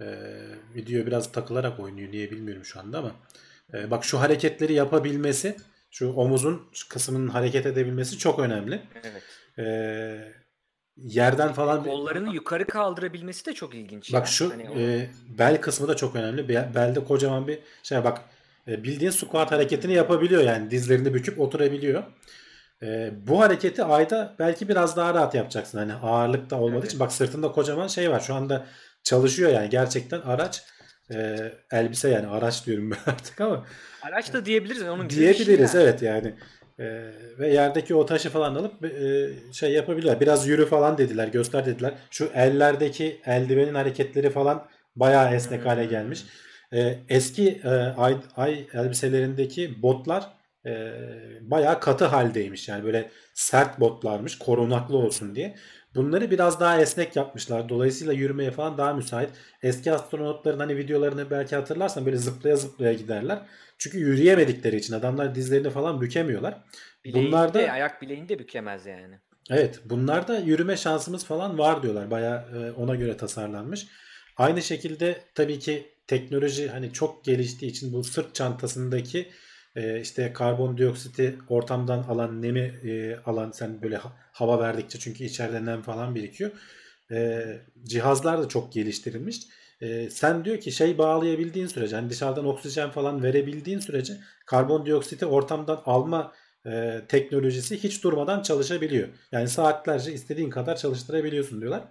E, 0.00 0.06
video 0.74 1.06
biraz 1.06 1.32
takılarak 1.32 1.80
oynuyor 1.80 2.12
niye 2.12 2.30
bilmiyorum 2.30 2.64
şu 2.64 2.80
anda 2.80 2.98
ama. 2.98 3.12
E, 3.74 3.90
bak 3.90 4.04
şu 4.04 4.20
hareketleri 4.20 4.72
yapabilmesi, 4.72 5.56
şu 5.90 6.12
omuzun 6.12 6.70
kısmının 6.88 7.28
hareket 7.28 7.66
edebilmesi 7.66 8.18
çok 8.18 8.38
önemli. 8.38 8.82
Evet. 9.04 9.22
E, 9.58 10.39
yerden 11.04 11.52
falan 11.52 11.84
kollarını 11.84 12.34
yukarı 12.34 12.66
kaldırabilmesi 12.66 13.46
de 13.46 13.52
çok 13.52 13.74
ilginç. 13.74 14.12
Bak 14.12 14.28
şu 14.28 14.50
hani 14.50 14.62
e, 14.62 15.10
bel 15.38 15.60
kısmı 15.60 15.88
da 15.88 15.96
çok 15.96 16.16
önemli. 16.16 16.48
Belde 16.48 17.04
kocaman 17.04 17.48
bir 17.48 17.58
şey 17.82 18.04
bak 18.04 18.20
e, 18.68 18.82
bildiğin 18.84 19.10
squat 19.10 19.52
hareketini 19.52 19.92
yapabiliyor 19.92 20.42
yani 20.42 20.70
dizlerini 20.70 21.14
büküp 21.14 21.40
oturabiliyor. 21.40 22.02
E, 22.82 23.10
bu 23.26 23.40
hareketi 23.40 23.84
ayda 23.84 24.34
belki 24.38 24.68
biraz 24.68 24.96
daha 24.96 25.14
rahat 25.14 25.34
yapacaksın. 25.34 25.78
Hani 25.78 25.94
ağırlıkta 25.94 26.56
olmadığı 26.56 26.78
evet. 26.78 26.86
için 26.86 27.00
bak 27.00 27.12
sırtında 27.12 27.52
kocaman 27.52 27.86
şey 27.86 28.10
var. 28.10 28.20
Şu 28.20 28.34
anda 28.34 28.66
çalışıyor 29.02 29.50
yani 29.50 29.68
gerçekten 29.68 30.20
araç 30.20 30.62
e, 31.14 31.52
elbise 31.72 32.08
yani 32.08 32.26
araç 32.26 32.66
diyorum 32.66 32.90
ben 32.90 32.98
artık 33.12 33.40
ama 33.40 33.66
araç 34.02 34.32
da 34.32 34.44
diyebiliriz 34.44 34.82
onun 34.82 35.10
diyebiliriz 35.10 35.72
şey 35.72 35.80
yani. 35.80 35.90
evet 35.90 36.02
yani 36.02 36.34
ee, 36.80 37.10
ve 37.38 37.48
yerdeki 37.52 37.94
o 37.94 38.06
taşı 38.06 38.30
falan 38.30 38.54
alıp 38.54 38.84
e, 38.84 39.28
şey 39.52 39.72
yapabilirler. 39.72 40.20
Biraz 40.20 40.48
yürü 40.48 40.66
falan 40.66 40.98
dediler, 40.98 41.28
göster 41.28 41.66
dediler. 41.66 41.94
Şu 42.10 42.30
ellerdeki 42.34 43.20
eldivenin 43.26 43.74
hareketleri 43.74 44.30
falan 44.30 44.66
bayağı 44.96 45.34
esnek 45.34 45.66
hale 45.66 45.82
hmm. 45.82 45.90
gelmiş. 45.90 46.24
Ee, 46.72 46.98
eski 47.08 47.60
e, 47.64 47.68
ay, 47.96 48.16
ay 48.36 48.66
elbiselerindeki 48.74 49.82
botlar 49.82 50.30
e, 50.66 50.92
bayağı 51.40 51.80
katı 51.80 52.04
haldeymiş. 52.04 52.68
Yani 52.68 52.84
böyle 52.84 53.10
sert 53.34 53.80
botlarmış, 53.80 54.38
korunaklı 54.38 54.96
olsun 54.96 55.34
diye. 55.34 55.56
Bunları 55.94 56.30
biraz 56.30 56.60
daha 56.60 56.80
esnek 56.80 57.16
yapmışlar. 57.16 57.68
Dolayısıyla 57.68 58.12
yürümeye 58.12 58.50
falan 58.50 58.78
daha 58.78 58.92
müsait. 58.94 59.30
Eski 59.62 59.92
astronotların 59.92 60.58
hani 60.58 60.76
videolarını 60.76 61.30
belki 61.30 61.56
hatırlarsan 61.56 62.06
böyle 62.06 62.16
zıplaya 62.16 62.56
zıplaya 62.56 62.92
giderler. 62.92 63.42
Çünkü 63.78 63.98
yürüyemedikleri 63.98 64.76
için 64.76 64.94
adamlar 64.94 65.34
dizlerini 65.34 65.70
falan 65.70 66.00
bükemiyorlar. 66.00 66.62
Bileğinde, 67.04 67.28
Bunlarda 67.28 67.58
ayak 67.58 68.02
bileğini 68.02 68.28
de 68.28 68.38
bükemez 68.38 68.86
yani. 68.86 69.18
Evet, 69.50 69.80
bunlarda 69.84 70.38
yürüme 70.38 70.76
şansımız 70.76 71.24
falan 71.24 71.58
var 71.58 71.82
diyorlar. 71.82 72.10
Baya 72.10 72.48
e, 72.54 72.70
ona 72.70 72.94
göre 72.94 73.16
tasarlanmış. 73.16 73.86
Aynı 74.36 74.62
şekilde 74.62 75.20
tabii 75.34 75.58
ki 75.58 75.94
teknoloji 76.06 76.68
hani 76.68 76.92
çok 76.92 77.24
geliştiği 77.24 77.70
için 77.70 77.92
bu 77.92 78.04
sırt 78.04 78.34
çantasındaki 78.34 79.28
e, 79.76 80.00
işte 80.00 80.32
karbondioksiti 80.32 81.38
ortamdan 81.48 82.02
alan 82.02 82.42
nemi 82.42 82.60
e, 82.60 83.16
alan 83.16 83.50
sen 83.50 83.82
böyle 83.82 84.00
hava 84.32 84.60
verdikçe 84.60 84.98
çünkü 84.98 85.24
içeride 85.24 85.64
nem 85.64 85.82
falan 85.82 86.14
birikiyor. 86.14 86.50
E, 87.10 87.44
cihazlar 87.84 88.42
da 88.42 88.48
çok 88.48 88.72
geliştirilmiş. 88.72 89.40
E, 89.80 90.10
sen 90.10 90.44
diyor 90.44 90.60
ki 90.60 90.72
şey 90.72 90.98
bağlayabildiğin 90.98 91.66
sürece 91.66 91.96
hani 91.96 92.10
dışarıdan 92.10 92.46
oksijen 92.46 92.90
falan 92.90 93.22
verebildiğin 93.22 93.78
sürece 93.78 94.16
karbondioksiti 94.46 95.26
ortamdan 95.26 95.82
alma 95.86 96.32
e, 96.66 97.00
teknolojisi 97.08 97.82
hiç 97.82 98.04
durmadan 98.04 98.42
çalışabiliyor. 98.42 99.08
Yani 99.32 99.48
saatlerce 99.48 100.12
istediğin 100.12 100.50
kadar 100.50 100.76
çalıştırabiliyorsun 100.76 101.60
diyorlar. 101.60 101.82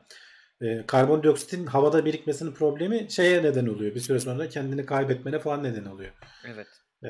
Karbondioksitin 0.88 1.66
havada 1.66 2.06
birikmesinin 2.06 2.52
problemi 2.52 3.08
şeye 3.10 3.44
neden 3.44 3.68
oluyor. 3.68 3.96
Bir 3.96 4.00
süre 4.00 4.20
sonra 4.20 4.50
kendini 4.50 4.86
kaybetmene 4.86 5.40
falan 5.40 5.64
neden 5.64 5.86
oluyor. 5.86 6.12
Evet. 6.46 6.68
E, 7.04 7.10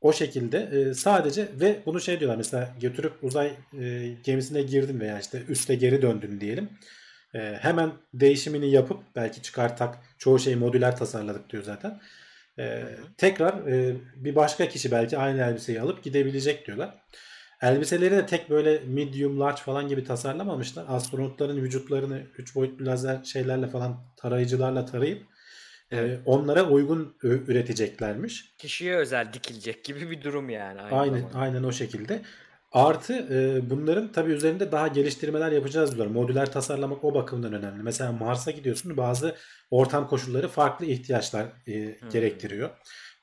o 0.00 0.12
şekilde 0.12 0.58
e, 0.58 0.94
sadece 0.94 1.48
ve 1.60 1.82
bunu 1.86 2.00
şey 2.00 2.20
diyorlar 2.20 2.36
mesela 2.36 2.74
götürüp 2.80 3.12
uzay 3.22 3.52
e, 3.80 4.08
gemisine 4.24 4.62
girdin 4.62 5.00
veya 5.00 5.20
işte 5.20 5.42
üste 5.48 5.74
geri 5.74 6.02
döndün 6.02 6.40
diyelim. 6.40 6.70
E, 7.34 7.38
hemen 7.38 7.92
değişimini 8.14 8.70
yapıp 8.70 9.02
belki 9.16 9.42
çıkar 9.42 9.76
tak 9.76 9.98
çoğu 10.18 10.38
şeyi 10.38 10.56
modüler 10.56 10.96
tasarladık 10.96 11.50
diyor 11.50 11.62
zaten. 11.62 12.00
E, 12.58 12.84
tekrar 13.16 13.66
e, 13.66 13.96
bir 14.16 14.34
başka 14.34 14.68
kişi 14.68 14.90
belki 14.90 15.18
aynı 15.18 15.42
elbiseyi 15.42 15.80
alıp 15.80 16.04
gidebilecek 16.04 16.66
diyorlar. 16.66 16.94
Elbiseleri 17.62 18.16
de 18.16 18.26
tek 18.26 18.50
böyle 18.50 18.78
medium 18.86 19.40
large 19.40 19.62
falan 19.62 19.88
gibi 19.88 20.04
tasarlamamışlar. 20.04 20.84
Astronotların 20.88 21.62
vücutlarını 21.62 22.22
3 22.38 22.54
boyutlu 22.54 22.86
lazer 22.86 23.24
şeylerle 23.24 23.68
falan 23.68 24.04
tarayıcılarla 24.16 24.84
tarayıp 24.84 25.22
evet. 25.90 26.18
e, 26.18 26.22
onlara 26.26 26.68
uygun 26.68 27.16
üreteceklermiş. 27.22 28.54
Kişiye 28.58 28.96
özel 28.96 29.32
dikilecek 29.32 29.84
gibi 29.84 30.10
bir 30.10 30.22
durum 30.22 30.50
yani. 30.50 30.80
Aynı 30.80 31.00
aynen, 31.00 31.18
zamanda. 31.18 31.38
aynen 31.38 31.62
o 31.62 31.72
şekilde. 31.72 32.22
Artı 32.72 33.12
e, 33.14 33.70
bunların 33.70 34.12
tabii 34.12 34.32
üzerinde 34.32 34.72
daha 34.72 34.88
geliştirmeler 34.88 35.52
yapacağız 35.52 35.96
diyorlar. 35.96 36.14
Modüler 36.14 36.52
tasarlamak 36.52 37.04
o 37.04 37.14
bakımdan 37.14 37.52
önemli. 37.52 37.82
Mesela 37.82 38.12
Mars'a 38.12 38.50
gidiyorsun 38.50 38.96
bazı 38.96 39.34
ortam 39.70 40.08
koşulları 40.08 40.48
farklı 40.48 40.86
ihtiyaçlar 40.86 41.46
e, 41.66 41.72
hmm. 41.72 42.10
gerektiriyor. 42.10 42.70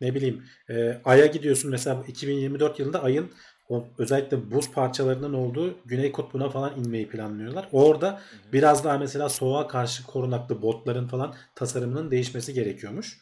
Ne 0.01 0.15
bileyim 0.15 0.43
e, 0.69 1.01
Ay'a 1.05 1.25
gidiyorsun 1.25 1.71
mesela 1.71 2.03
2024 2.07 2.79
yılında 2.79 3.03
Ay'ın 3.03 3.31
o, 3.69 3.87
özellikle 3.97 4.51
buz 4.51 4.71
parçalarının 4.71 5.33
olduğu 5.33 5.75
Güney 5.85 6.11
Kutbu'na 6.11 6.49
falan 6.49 6.79
inmeyi 6.79 7.09
planlıyorlar. 7.09 7.67
Orada 7.71 8.11
hı 8.11 8.15
hı. 8.15 8.53
biraz 8.53 8.83
daha 8.83 8.97
mesela 8.97 9.29
soğuğa 9.29 9.67
karşı 9.67 10.05
korunaklı 10.05 10.61
botların 10.61 11.07
falan 11.07 11.35
tasarımının 11.55 12.11
değişmesi 12.11 12.53
gerekiyormuş. 12.53 13.19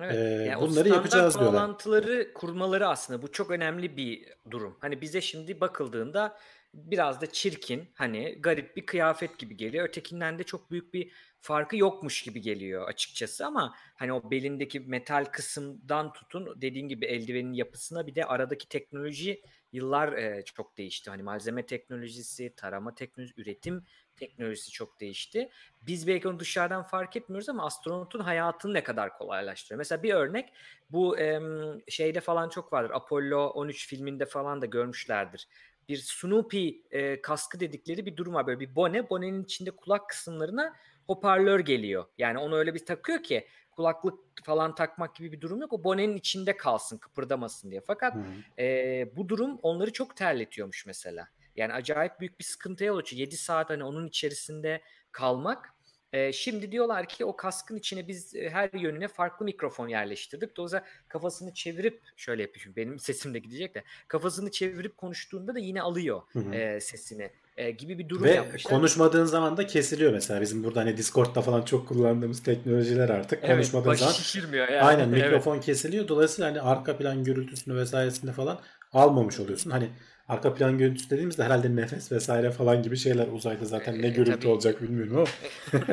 Evet. 0.00 0.14
Ee, 0.14 0.18
yani 0.50 0.60
bunları 0.60 0.88
yapacağız 0.88 1.34
diyorlar. 1.38 1.54
bağlantıları 1.54 2.32
kurmaları 2.34 2.88
aslında 2.88 3.22
bu 3.22 3.32
çok 3.32 3.50
önemli 3.50 3.96
bir 3.96 4.24
durum. 4.50 4.76
Hani 4.80 5.00
bize 5.00 5.20
şimdi 5.20 5.60
bakıldığında 5.60 6.36
biraz 6.74 7.20
da 7.20 7.26
çirkin 7.26 7.88
hani 7.94 8.38
garip 8.40 8.76
bir 8.76 8.86
kıyafet 8.86 9.38
gibi 9.38 9.56
geliyor. 9.56 9.88
Ötekinden 9.88 10.38
de 10.38 10.44
çok 10.44 10.70
büyük 10.70 10.94
bir 10.94 11.12
farkı 11.40 11.76
yokmuş 11.76 12.22
gibi 12.22 12.40
geliyor 12.40 12.88
açıkçası 12.88 13.46
ama 13.46 13.74
hani 13.96 14.12
o 14.12 14.30
belindeki 14.30 14.80
metal 14.80 15.24
kısımdan 15.24 16.12
tutun 16.12 16.60
dediğin 16.60 16.88
gibi 16.88 17.06
eldivenin 17.06 17.52
yapısına 17.52 18.06
bir 18.06 18.14
de 18.14 18.24
aradaki 18.24 18.68
teknoloji 18.68 19.42
yıllar 19.72 20.12
e, 20.12 20.44
çok 20.44 20.78
değişti. 20.78 21.10
Hani 21.10 21.22
malzeme 21.22 21.66
teknolojisi, 21.66 22.54
tarama 22.56 22.94
teknolojisi, 22.94 23.40
üretim 23.40 23.84
teknolojisi 24.16 24.70
çok 24.70 25.00
değişti. 25.00 25.50
Biz 25.82 26.06
belki 26.06 26.28
onu 26.28 26.38
dışarıdan 26.38 26.82
fark 26.82 27.16
etmiyoruz 27.16 27.48
ama 27.48 27.66
astronotun 27.66 28.20
hayatını 28.20 28.74
ne 28.74 28.84
kadar 28.84 29.18
kolaylaştırıyor. 29.18 29.78
Mesela 29.78 30.02
bir 30.02 30.14
örnek 30.14 30.52
bu 30.90 31.18
e, 31.18 31.40
şeyde 31.88 32.20
falan 32.20 32.48
çok 32.48 32.72
vardır. 32.72 32.90
Apollo 32.94 33.46
13 33.46 33.88
filminde 33.88 34.26
falan 34.26 34.62
da 34.62 34.66
görmüşlerdir. 34.66 35.48
Bir 35.88 35.96
Snoopy 35.96 36.70
e, 36.90 37.22
kaskı 37.22 37.60
dedikleri 37.60 38.06
bir 38.06 38.16
durum 38.16 38.34
var. 38.34 38.46
Böyle 38.46 38.60
bir 38.60 38.74
bone. 38.76 39.10
Bonenin 39.10 39.44
içinde 39.44 39.70
kulak 39.70 40.08
kısımlarına 40.08 40.76
hoparlör 41.06 41.60
geliyor. 41.60 42.04
Yani 42.18 42.38
onu 42.38 42.56
öyle 42.56 42.74
bir 42.74 42.84
takıyor 42.84 43.22
ki 43.22 43.46
kulaklık 43.80 44.18
falan 44.44 44.74
takmak 44.74 45.14
gibi 45.14 45.32
bir 45.32 45.40
durum 45.40 45.60
yok. 45.60 45.72
O 45.72 45.84
bonenin 45.84 46.16
içinde 46.16 46.56
kalsın 46.56 46.98
kıpırdamasın 46.98 47.70
diye. 47.70 47.80
Fakat 47.86 48.16
e, 48.58 49.16
bu 49.16 49.28
durum 49.28 49.58
onları 49.62 49.92
çok 49.92 50.16
terletiyormuş 50.16 50.86
mesela. 50.86 51.28
Yani 51.56 51.72
acayip 51.72 52.20
büyük 52.20 52.38
bir 52.38 52.44
sıkıntıya 52.44 52.88
yol 52.88 52.98
açıyor. 52.98 53.20
7 53.20 53.36
saat 53.36 53.70
hani 53.70 53.84
onun 53.84 54.06
içerisinde 54.06 54.82
kalmak. 55.12 55.74
E, 56.12 56.32
şimdi 56.32 56.72
diyorlar 56.72 57.08
ki 57.08 57.24
o 57.24 57.36
kaskın 57.36 57.76
içine 57.76 58.08
biz 58.08 58.34
her 58.34 58.70
yönüne 58.72 59.08
farklı 59.08 59.44
mikrofon 59.44 59.88
yerleştirdik. 59.88 60.56
Dolayısıyla 60.56 60.84
kafasını 61.08 61.54
çevirip 61.54 62.00
şöyle 62.16 62.42
yapıyor. 62.42 62.76
Benim 62.76 62.98
sesim 62.98 63.34
de 63.34 63.38
gidecek 63.38 63.74
de. 63.74 63.84
Kafasını 64.08 64.50
çevirip 64.50 64.96
konuştuğunda 64.96 65.54
da 65.54 65.58
yine 65.58 65.82
alıyor 65.82 66.22
E, 66.52 66.80
sesini 66.80 67.30
e, 67.56 67.70
gibi 67.70 67.98
bir 67.98 68.08
durum 68.08 68.24
Ve 68.24 68.30
yapmışlar. 68.30 68.70
konuşmadığın 68.72 69.24
zaman 69.24 69.56
da 69.56 69.66
kesiliyor 69.66 70.12
mesela. 70.12 70.40
Bizim 70.40 70.64
burada 70.64 70.80
hani 70.80 70.96
Discord'da 70.96 71.42
falan 71.42 71.62
çok 71.62 71.88
kullandığımız 71.88 72.42
teknolojiler 72.42 73.08
artık. 73.08 73.38
Evet, 73.42 73.54
konuşmadığın 73.54 73.94
zaman 73.94 74.12
şişirmiyor 74.12 74.68
yani. 74.68 74.82
Aynen 74.82 75.08
mikrofon 75.18 75.54
evet. 75.54 75.64
kesiliyor. 75.64 76.08
Dolayısıyla 76.08 76.50
hani 76.50 76.60
arka 76.60 76.96
plan 76.96 77.24
gürültüsünü 77.24 77.76
vesairesinde 77.76 78.32
falan 78.32 78.60
almamış 78.92 79.40
oluyorsun. 79.40 79.70
Hani 79.70 79.88
arka 80.30 80.54
plan 80.54 80.78
görüntüsü 80.78 81.10
dediğimizde 81.10 81.44
herhalde 81.44 81.76
nefes 81.76 82.12
vesaire 82.12 82.50
falan 82.50 82.82
gibi 82.82 82.96
şeyler 82.96 83.26
uzayda 83.26 83.64
zaten 83.64 84.02
ne 84.02 84.06
e, 84.06 84.10
gürültü 84.10 84.40
tabii. 84.40 84.48
olacak 84.48 84.82
bilmiyorum 84.82 85.16
ama. 85.16 85.26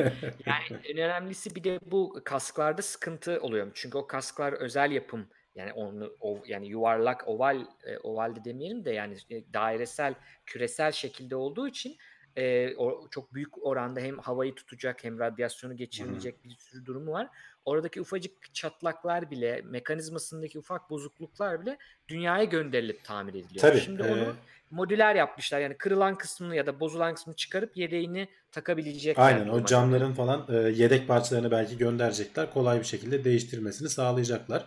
yani 0.46 0.80
en 0.84 0.96
önemlisi 0.96 1.54
bir 1.54 1.64
de 1.64 1.80
bu 1.86 2.20
kasklarda 2.24 2.82
sıkıntı 2.82 3.40
oluyor. 3.40 3.70
Çünkü 3.74 3.98
o 3.98 4.06
kasklar 4.06 4.52
özel 4.52 4.90
yapım 4.90 5.26
yani 5.54 5.72
onu 5.72 6.12
o, 6.20 6.42
yani 6.46 6.68
yuvarlak 6.68 7.28
oval 7.28 7.60
e, 7.84 7.98
oval 7.98 8.36
de 8.36 8.44
demeyelim 8.44 8.84
de 8.84 8.90
yani 8.90 9.14
e, 9.30 9.52
dairesel 9.52 10.14
küresel 10.46 10.92
şekilde 10.92 11.36
olduğu 11.36 11.68
için 11.68 11.96
e, 12.38 12.74
o, 12.76 13.08
çok 13.10 13.34
büyük 13.34 13.66
oranda 13.66 14.00
hem 14.00 14.18
havayı 14.18 14.54
tutacak 14.54 15.04
hem 15.04 15.18
radyasyonu 15.18 15.76
geçirmeyecek 15.76 16.44
bir 16.44 16.56
sürü 16.56 16.86
durumu 16.86 17.12
var. 17.12 17.28
Oradaki 17.64 18.00
ufacık 18.00 18.54
çatlaklar 18.54 19.30
bile 19.30 19.62
mekanizmasındaki 19.64 20.58
ufak 20.58 20.90
bozukluklar 20.90 21.60
bile 21.60 21.78
dünyaya 22.08 22.44
gönderilip 22.44 23.04
tamir 23.04 23.32
ediliyor. 23.32 23.60
Tabii, 23.60 23.80
Şimdi 23.80 24.02
e... 24.02 24.12
onu 24.12 24.34
modüler 24.70 25.14
yapmışlar. 25.14 25.60
Yani 25.60 25.76
kırılan 25.76 26.18
kısmını 26.18 26.56
ya 26.56 26.66
da 26.66 26.80
bozulan 26.80 27.14
kısmını 27.14 27.36
çıkarıp 27.36 27.76
yedeğini 27.76 28.28
takabilecekler. 28.52 29.24
Aynen 29.24 29.48
o 29.48 29.64
camların 29.64 30.12
falan 30.12 30.46
e, 30.48 30.54
yedek 30.54 31.08
parçalarını 31.08 31.50
belki 31.50 31.78
gönderecekler. 31.78 32.52
Kolay 32.52 32.78
bir 32.78 32.84
şekilde 32.84 33.24
değiştirmesini 33.24 33.88
sağlayacaklar. 33.88 34.64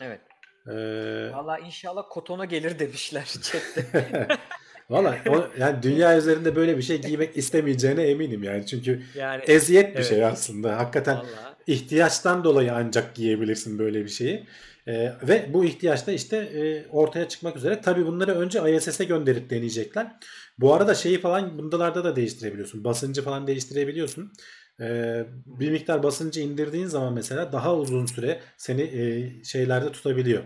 Evet. 0.00 0.20
Ee... 0.66 1.30
Valla 1.32 1.58
inşallah 1.58 2.04
kotona 2.10 2.44
gelir 2.44 2.78
demişler 2.78 3.24
chatte. 3.42 4.28
Valla 4.90 5.18
yani 5.58 5.82
dünya 5.82 6.18
üzerinde 6.18 6.56
böyle 6.56 6.76
bir 6.76 6.82
şey 6.82 7.00
giymek 7.00 7.36
istemeyeceğine 7.36 8.02
eminim 8.02 8.42
yani. 8.42 8.66
Çünkü 8.66 9.02
yani, 9.14 9.42
eziyet 9.46 9.90
bir 9.90 9.94
evet. 9.94 10.08
şey 10.08 10.24
aslında. 10.24 10.78
Hakikaten 10.78 11.16
Vallahi. 11.16 11.54
ihtiyaçtan 11.66 12.44
dolayı 12.44 12.74
ancak 12.74 13.14
giyebilirsin 13.14 13.78
böyle 13.78 14.04
bir 14.04 14.08
şeyi. 14.08 14.46
Ee, 14.86 15.12
ve 15.22 15.50
bu 15.52 15.64
ihtiyaç 15.64 16.06
da 16.06 16.12
işte 16.12 16.36
e, 16.36 16.88
ortaya 16.88 17.28
çıkmak 17.28 17.56
üzere. 17.56 17.80
Tabi 17.80 18.06
bunları 18.06 18.34
önce 18.34 18.76
ISS'e 18.76 19.04
gönderip 19.04 19.50
deneyecekler. 19.50 20.12
Bu 20.58 20.74
arada 20.74 20.94
şeyi 20.94 21.20
falan 21.20 21.58
bundalarda 21.58 22.04
da 22.04 22.16
değiştirebiliyorsun. 22.16 22.84
Basıncı 22.84 23.22
falan 23.22 23.46
değiştirebiliyorsun. 23.46 24.32
Ee, 24.80 25.26
bir 25.46 25.70
miktar 25.70 26.02
basıncı 26.02 26.40
indirdiğin 26.40 26.86
zaman 26.86 27.12
mesela 27.12 27.52
daha 27.52 27.76
uzun 27.76 28.06
süre 28.06 28.40
seni 28.56 28.82
e, 28.82 29.44
şeylerde 29.44 29.92
tutabiliyor. 29.92 30.42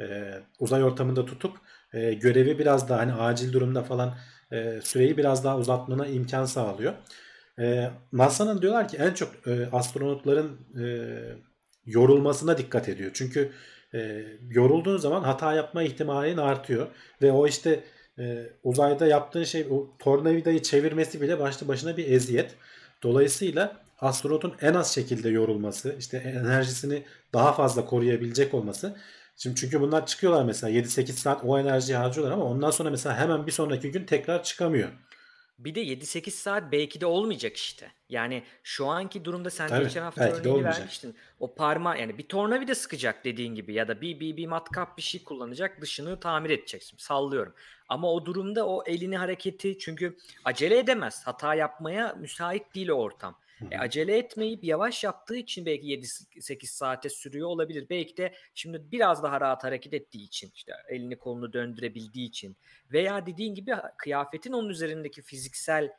Ee, 0.00 0.34
uzay 0.58 0.84
ortamında 0.84 1.24
tutup 1.26 1.56
e, 1.92 2.14
görevi 2.14 2.58
biraz 2.58 2.88
daha 2.88 2.98
hani 2.98 3.12
acil 3.12 3.52
durumda 3.52 3.82
falan 3.82 4.14
e, 4.52 4.80
süreyi 4.82 5.16
biraz 5.16 5.44
daha 5.44 5.58
uzatmana 5.58 6.06
imkan 6.06 6.44
sağlıyor. 6.44 6.92
E, 7.58 7.90
NASA'nın 8.12 8.62
diyorlar 8.62 8.88
ki 8.88 8.96
en 8.96 9.14
çok 9.14 9.46
e, 9.46 9.68
astronotların 9.72 10.60
e, 10.82 10.84
yorulmasına 11.86 12.58
dikkat 12.58 12.88
ediyor. 12.88 13.10
Çünkü 13.14 13.52
e, 13.94 14.24
yorulduğun 14.50 14.96
zaman 14.96 15.22
hata 15.22 15.54
yapma 15.54 15.82
ihtimalin 15.82 16.36
artıyor 16.36 16.86
ve 17.22 17.32
o 17.32 17.46
işte 17.46 17.84
e, 18.18 18.46
uzayda 18.62 19.06
yaptığın 19.06 19.44
şey 19.44 19.66
o 19.70 19.96
tornavidayı 19.98 20.62
çevirmesi 20.62 21.20
bile 21.20 21.40
başlı 21.40 21.68
başına 21.68 21.96
bir 21.96 22.10
eziyet. 22.10 22.54
Dolayısıyla 23.02 23.82
astronotun 23.98 24.54
en 24.60 24.74
az 24.74 24.94
şekilde 24.94 25.28
yorulması, 25.28 25.96
işte 25.98 26.16
enerjisini 26.16 27.04
daha 27.34 27.52
fazla 27.52 27.84
koruyabilecek 27.84 28.54
olması. 28.54 28.96
Şimdi 29.42 29.60
çünkü 29.60 29.80
bunlar 29.80 30.06
çıkıyorlar 30.06 30.44
mesela 30.44 30.72
7-8 30.72 31.12
saat 31.12 31.44
o 31.44 31.58
enerjiyi 31.58 31.96
harcıyorlar 31.96 32.34
ama 32.34 32.44
ondan 32.44 32.70
sonra 32.70 32.90
mesela 32.90 33.18
hemen 33.18 33.46
bir 33.46 33.52
sonraki 33.52 33.90
gün 33.90 34.04
tekrar 34.04 34.42
çıkamıyor. 34.42 34.88
Bir 35.58 35.74
de 35.74 35.84
7-8 35.84 36.30
saat 36.30 36.72
belki 36.72 37.00
de 37.00 37.06
olmayacak 37.06 37.56
işte. 37.56 37.92
Yani 38.08 38.42
şu 38.62 38.86
anki 38.86 39.24
durumda 39.24 39.50
sen 39.50 39.68
Tabii, 39.68 39.84
geçen 39.84 40.02
hafta 40.02 40.30
örneğini 40.30 40.64
vermiştin. 40.64 41.16
O 41.40 41.54
parma 41.54 41.96
yani 41.96 42.18
bir 42.18 42.28
tornavida 42.28 42.74
sıkacak 42.74 43.24
dediğin 43.24 43.54
gibi 43.54 43.74
ya 43.74 43.88
da 43.88 44.00
bir, 44.00 44.20
bir, 44.20 44.36
bir 44.36 44.46
matkap 44.46 44.96
bir 44.96 45.02
şey 45.02 45.24
kullanacak 45.24 45.80
dışını 45.80 46.20
tamir 46.20 46.50
edeceksin. 46.50 46.96
Sallıyorum. 46.98 47.54
Ama 47.88 48.12
o 48.12 48.26
durumda 48.26 48.66
o 48.66 48.84
elini 48.86 49.16
hareketi 49.16 49.78
çünkü 49.78 50.16
acele 50.44 50.78
edemez. 50.78 51.22
Hata 51.24 51.54
yapmaya 51.54 52.14
müsait 52.20 52.74
değil 52.74 52.88
o 52.88 52.94
ortam. 52.94 53.36
E, 53.70 53.78
acele 53.78 54.18
etmeyip 54.18 54.64
yavaş 54.64 55.04
yaptığı 55.04 55.36
için 55.36 55.66
belki 55.66 55.86
7-8 55.86 56.66
saate 56.66 57.08
sürüyor 57.08 57.48
olabilir. 57.48 57.86
Belki 57.90 58.16
de 58.16 58.34
şimdi 58.54 58.92
biraz 58.92 59.22
daha 59.22 59.40
rahat 59.40 59.64
hareket 59.64 59.94
ettiği 59.94 60.24
için 60.24 60.50
işte 60.54 60.72
elini 60.88 61.18
kolunu 61.18 61.52
döndürebildiği 61.52 62.28
için 62.28 62.56
veya 62.92 63.26
dediğin 63.26 63.54
gibi 63.54 63.74
kıyafetin 63.98 64.52
onun 64.52 64.68
üzerindeki 64.68 65.22
fiziksel 65.22 65.90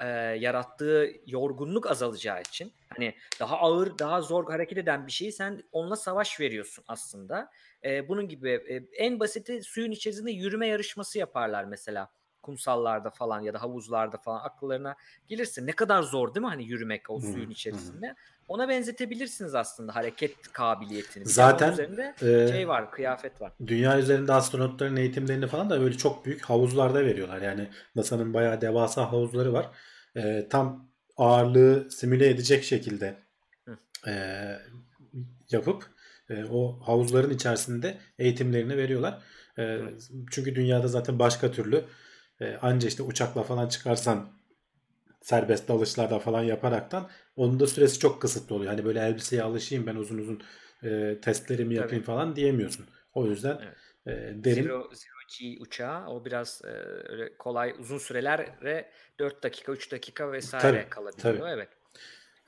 e, 0.00 0.06
yarattığı 0.38 1.12
yorgunluk 1.26 1.90
azalacağı 1.90 2.40
için 2.40 2.72
hani 2.88 3.14
daha 3.40 3.56
ağır, 3.56 3.98
daha 3.98 4.20
zor 4.20 4.50
hareket 4.50 4.78
eden 4.78 5.06
bir 5.06 5.12
şeyi 5.12 5.32
sen 5.32 5.62
onunla 5.72 5.96
savaş 5.96 6.40
veriyorsun 6.40 6.84
aslında. 6.88 7.50
E, 7.84 8.08
bunun 8.08 8.28
gibi 8.28 8.50
e, 8.50 9.04
en 9.04 9.20
basiti 9.20 9.62
suyun 9.62 9.90
içerisinde 9.90 10.30
yürüme 10.30 10.66
yarışması 10.66 11.18
yaparlar 11.18 11.64
mesela 11.64 12.08
kumsallarda 12.42 13.10
falan 13.10 13.40
ya 13.40 13.54
da 13.54 13.62
havuzlarda 13.62 14.16
falan 14.16 14.40
akıllarına 14.44 14.96
gelirse 15.28 15.66
ne 15.66 15.72
kadar 15.72 16.02
zor 16.02 16.34
değil 16.34 16.44
mi 16.44 16.50
hani 16.50 16.64
yürümek 16.64 17.10
o 17.10 17.20
suyun 17.20 17.50
içerisinde. 17.50 18.14
Ona 18.48 18.68
benzetebilirsiniz 18.68 19.54
aslında 19.54 19.94
hareket 19.94 20.52
kabiliyetini. 20.52 21.24
Bir 21.24 21.30
Zaten 21.30 21.72
üzerinde 21.72 22.14
e, 22.22 22.48
şey 22.52 22.68
var, 22.68 22.90
kıyafet 22.90 23.40
var. 23.40 23.52
Dünya 23.66 23.98
üzerinde 23.98 24.32
astronotların 24.32 24.96
eğitimlerini 24.96 25.46
falan 25.46 25.70
da 25.70 25.80
böyle 25.80 25.96
çok 25.96 26.24
büyük 26.24 26.44
havuzlarda 26.44 27.04
veriyorlar. 27.04 27.42
Yani 27.42 27.68
NASA'nın 27.94 28.34
bayağı 28.34 28.60
devasa 28.60 29.12
havuzları 29.12 29.52
var. 29.52 29.70
E, 30.16 30.48
tam 30.48 30.90
ağırlığı 31.16 31.90
simüle 31.90 32.28
edecek 32.28 32.64
şekilde 32.64 33.16
e, 34.06 34.12
yapıp 35.50 35.86
e, 36.30 36.44
o 36.44 36.80
havuzların 36.86 37.30
içerisinde 37.30 37.98
eğitimlerini 38.18 38.76
veriyorlar. 38.76 39.22
E, 39.58 39.80
çünkü 40.30 40.54
dünyada 40.54 40.88
zaten 40.88 41.18
başka 41.18 41.50
türlü 41.50 41.84
e, 42.40 42.56
anca 42.62 42.88
işte 42.88 43.02
uçakla 43.02 43.42
falan 43.42 43.68
çıkarsan 43.68 44.28
serbest 45.20 45.68
dalışlarda 45.68 46.18
falan 46.18 46.42
yaparaktan 46.42 47.08
onun 47.36 47.60
da 47.60 47.66
süresi 47.66 47.98
çok 47.98 48.22
kısıtlı 48.22 48.54
oluyor. 48.54 48.70
Hani 48.70 48.84
böyle 48.84 49.00
elbiseye 49.00 49.42
alışayım 49.42 49.86
ben 49.86 49.96
uzun 49.96 50.18
uzun 50.18 50.42
e, 50.82 51.20
testlerimi 51.22 51.74
yapayım 51.74 52.04
Tabii. 52.04 52.16
falan 52.16 52.36
diyemiyorsun. 52.36 52.86
O 53.14 53.26
yüzden 53.26 53.58
evet. 53.62 53.76
e, 54.06 54.44
derin... 54.44 54.62
Zero, 54.62 54.90
Zero 54.94 55.20
G 55.38 55.60
uçağı 55.60 56.06
o 56.06 56.24
biraz 56.24 56.62
e, 56.64 56.68
öyle 57.12 57.36
kolay 57.38 57.74
uzun 57.78 57.98
sürelere 57.98 58.90
4 59.18 59.42
dakika 59.42 59.72
3 59.72 59.92
dakika 59.92 60.32
vesaire 60.32 60.80
tabii, 60.80 60.90
kalabiliyor. 60.90 61.38
Tabii. 61.38 61.50
Evet. 61.50 61.68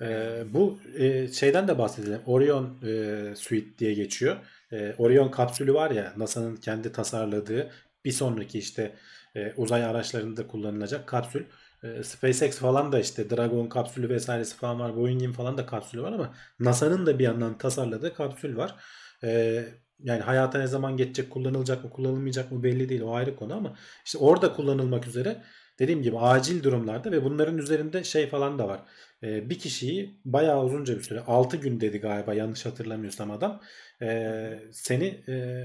Ee, 0.00 0.42
bu 0.52 0.78
e, 0.98 1.28
şeyden 1.28 1.68
de 1.68 1.78
bahsedelim. 1.78 2.20
Orion 2.26 2.78
e, 2.86 3.36
Suite 3.36 3.78
diye 3.78 3.94
geçiyor. 3.94 4.36
E, 4.72 4.94
Orion 4.98 5.30
kapsülü 5.30 5.74
var 5.74 5.90
ya 5.90 6.12
NASA'nın 6.16 6.56
kendi 6.56 6.92
tasarladığı 6.92 7.70
bir 8.04 8.12
sonraki 8.12 8.58
işte 8.58 8.96
e, 9.34 9.52
uzay 9.56 9.84
araçlarında 9.84 10.46
kullanılacak 10.46 11.06
kapsül. 11.06 11.44
E, 11.82 12.02
SpaceX 12.02 12.58
falan 12.58 12.92
da 12.92 13.00
işte 13.00 13.30
Dragon 13.30 13.68
kapsülü 13.68 14.08
vesairesi 14.08 14.56
falan 14.56 14.80
var. 14.80 14.96
Boeing'in 14.96 15.32
falan 15.32 15.58
da 15.58 15.66
kapsülü 15.66 16.02
var 16.02 16.12
ama 16.12 16.34
NASA'nın 16.60 17.06
da 17.06 17.18
bir 17.18 17.24
yandan 17.24 17.58
tasarladığı 17.58 18.14
kapsül 18.14 18.56
var. 18.56 18.76
E, 19.24 19.64
yani 19.98 20.20
hayata 20.22 20.58
ne 20.58 20.66
zaman 20.66 20.96
geçecek, 20.96 21.30
kullanılacak 21.30 21.84
mı, 21.84 21.90
kullanılmayacak 21.90 22.52
mı 22.52 22.62
belli 22.62 22.88
değil. 22.88 23.02
O 23.02 23.14
ayrı 23.14 23.36
konu 23.36 23.54
ama 23.54 23.76
işte 24.04 24.18
orada 24.18 24.52
kullanılmak 24.52 25.06
üzere 25.06 25.42
dediğim 25.78 26.02
gibi 26.02 26.18
acil 26.18 26.62
durumlarda 26.62 27.12
ve 27.12 27.24
bunların 27.24 27.58
üzerinde 27.58 28.04
şey 28.04 28.28
falan 28.28 28.58
da 28.58 28.68
var. 28.68 28.80
Ee, 29.22 29.50
bir 29.50 29.58
kişiyi 29.58 30.20
bayağı 30.24 30.64
uzunca 30.64 30.96
bir 30.96 31.02
süre 31.02 31.20
6 31.20 31.56
gün 31.56 31.80
dedi 31.80 31.98
galiba 31.98 32.34
yanlış 32.34 32.66
hatırlamıyorsam 32.66 33.30
adam. 33.30 33.60
Ee, 34.02 34.58
seni 34.72 35.06
e, 35.28 35.64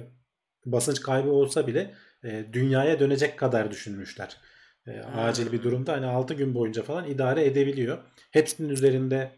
basınç 0.65 1.01
kaybı 1.01 1.29
olsa 1.29 1.67
bile 1.67 1.93
e, 2.23 2.45
dünyaya 2.53 2.99
dönecek 2.99 3.39
kadar 3.39 3.71
düşünmüşler. 3.71 4.37
E, 4.87 4.99
acil 5.01 5.51
bir 5.51 5.63
durumda 5.63 5.93
hani 5.93 6.05
6 6.05 6.33
gün 6.33 6.53
boyunca 6.53 6.83
falan 6.83 7.09
idare 7.09 7.45
edebiliyor. 7.45 7.97
Hepsinin 8.31 8.69
üzerinde 8.69 9.31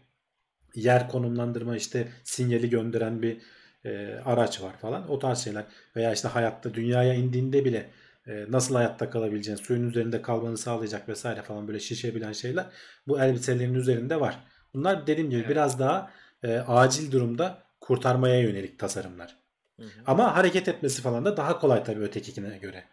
yer 0.74 1.08
konumlandırma 1.08 1.76
işte 1.76 2.08
sinyali 2.24 2.70
gönderen 2.70 3.22
bir 3.22 3.40
e, 3.84 4.20
araç 4.24 4.62
var 4.62 4.78
falan. 4.78 5.10
O 5.10 5.18
tarz 5.18 5.38
şeyler. 5.38 5.64
Veya 5.96 6.12
işte 6.12 6.28
hayatta 6.28 6.74
dünyaya 6.74 7.14
indiğinde 7.14 7.64
bile 7.64 7.90
e, 8.26 8.46
nasıl 8.48 8.74
hayatta 8.74 9.10
kalabileceğin, 9.10 9.56
suyun 9.56 9.88
üzerinde 9.88 10.22
kalmanı 10.22 10.58
sağlayacak 10.58 11.08
vesaire 11.08 11.42
falan 11.42 11.68
böyle 11.68 11.80
şişebilen 11.80 12.32
şeyler 12.32 12.66
bu 13.06 13.20
elbiselerin 13.20 13.74
üzerinde 13.74 14.20
var. 14.20 14.38
Bunlar 14.74 15.06
dediğim 15.06 15.30
gibi 15.30 15.40
evet. 15.40 15.50
biraz 15.50 15.78
daha 15.78 16.10
e, 16.42 16.58
acil 16.58 17.12
durumda 17.12 17.62
kurtarmaya 17.80 18.40
yönelik 18.40 18.78
tasarımlar. 18.78 19.36
Hı 19.80 19.84
hı. 19.84 19.88
Ama 20.06 20.36
hareket 20.36 20.68
etmesi 20.68 21.02
falan 21.02 21.24
da 21.24 21.36
daha 21.36 21.58
kolay 21.58 21.84
tabii 21.84 22.00
ötekine 22.00 22.58
göre. 22.58 22.84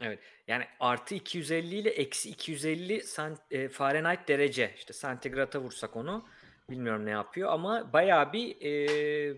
Evet. 0.00 0.18
Yani 0.48 0.64
artı 0.80 1.14
250 1.14 1.74
ile 1.74 1.90
eksi 1.90 2.30
250 2.30 3.02
sant, 3.02 3.38
e, 3.50 3.68
Fahrenheit 3.68 4.28
derece. 4.28 4.74
İşte 4.76 4.92
santigrata 4.92 5.60
vursak 5.60 5.96
onu 5.96 6.24
bilmiyorum 6.70 7.06
ne 7.06 7.10
yapıyor 7.10 7.52
ama 7.52 7.92
bayağı 7.92 8.32
bir 8.32 8.60
e, 8.60 9.36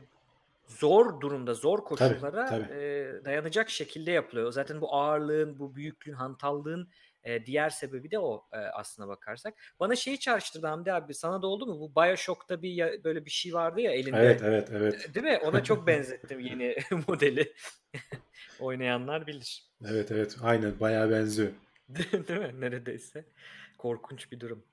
zor 0.67 1.21
durumda, 1.21 1.55
zor 1.55 1.85
koşullara 1.85 2.47
tabii, 2.47 2.65
tabii. 2.65 2.79
E, 2.79 3.25
dayanacak 3.25 3.71
şekilde 3.71 4.11
yapılıyor. 4.11 4.53
Zaten 4.53 4.81
bu 4.81 4.95
ağırlığın, 4.95 5.59
bu 5.59 5.77
büyüklüğün, 5.77 6.15
hantallığın 6.15 6.89
e, 7.25 7.47
diğer 7.47 7.71
sebebi 7.71 8.11
de 8.11 8.19
o 8.19 8.47
e, 8.53 8.57
aslına 8.57 9.09
bakarsak. 9.09 9.55
Bana 9.81 9.97
şeyi 9.97 10.21
çağrıştırdı 10.21 10.67
Hamdi 10.67 10.93
abi. 10.93 11.15
Sana 11.15 11.43
da 11.43 11.47
oldu 11.47 11.67
mu? 11.67 11.81
Bu 11.81 12.03
Bioshock'ta 12.03 12.63
bir 12.63 12.71
ya, 12.71 13.05
böyle 13.05 13.25
bir 13.25 13.31
şey 13.31 13.55
vardı 13.55 13.81
ya 13.81 13.93
elinde. 13.93 14.17
Evet, 14.17 14.41
evet, 14.45 14.69
evet. 14.73 15.15
Değil 15.15 15.27
mi? 15.27 15.39
Ona 15.45 15.65
çok 15.65 15.87
benzettim 15.87 16.41
yeni 16.41 16.77
modeli. 17.09 17.55
Oynayanlar 18.61 19.27
bilir. 19.27 19.65
Evet, 19.91 20.11
evet. 20.11 20.37
Aynen. 20.43 20.81
Bayağı 20.81 21.11
benziyor. 21.11 21.51
Değil 21.89 22.41
mi? 22.41 22.61
Neredeyse. 22.61 23.25
Korkunç 23.79 24.33
bir 24.33 24.41
durum. 24.41 24.65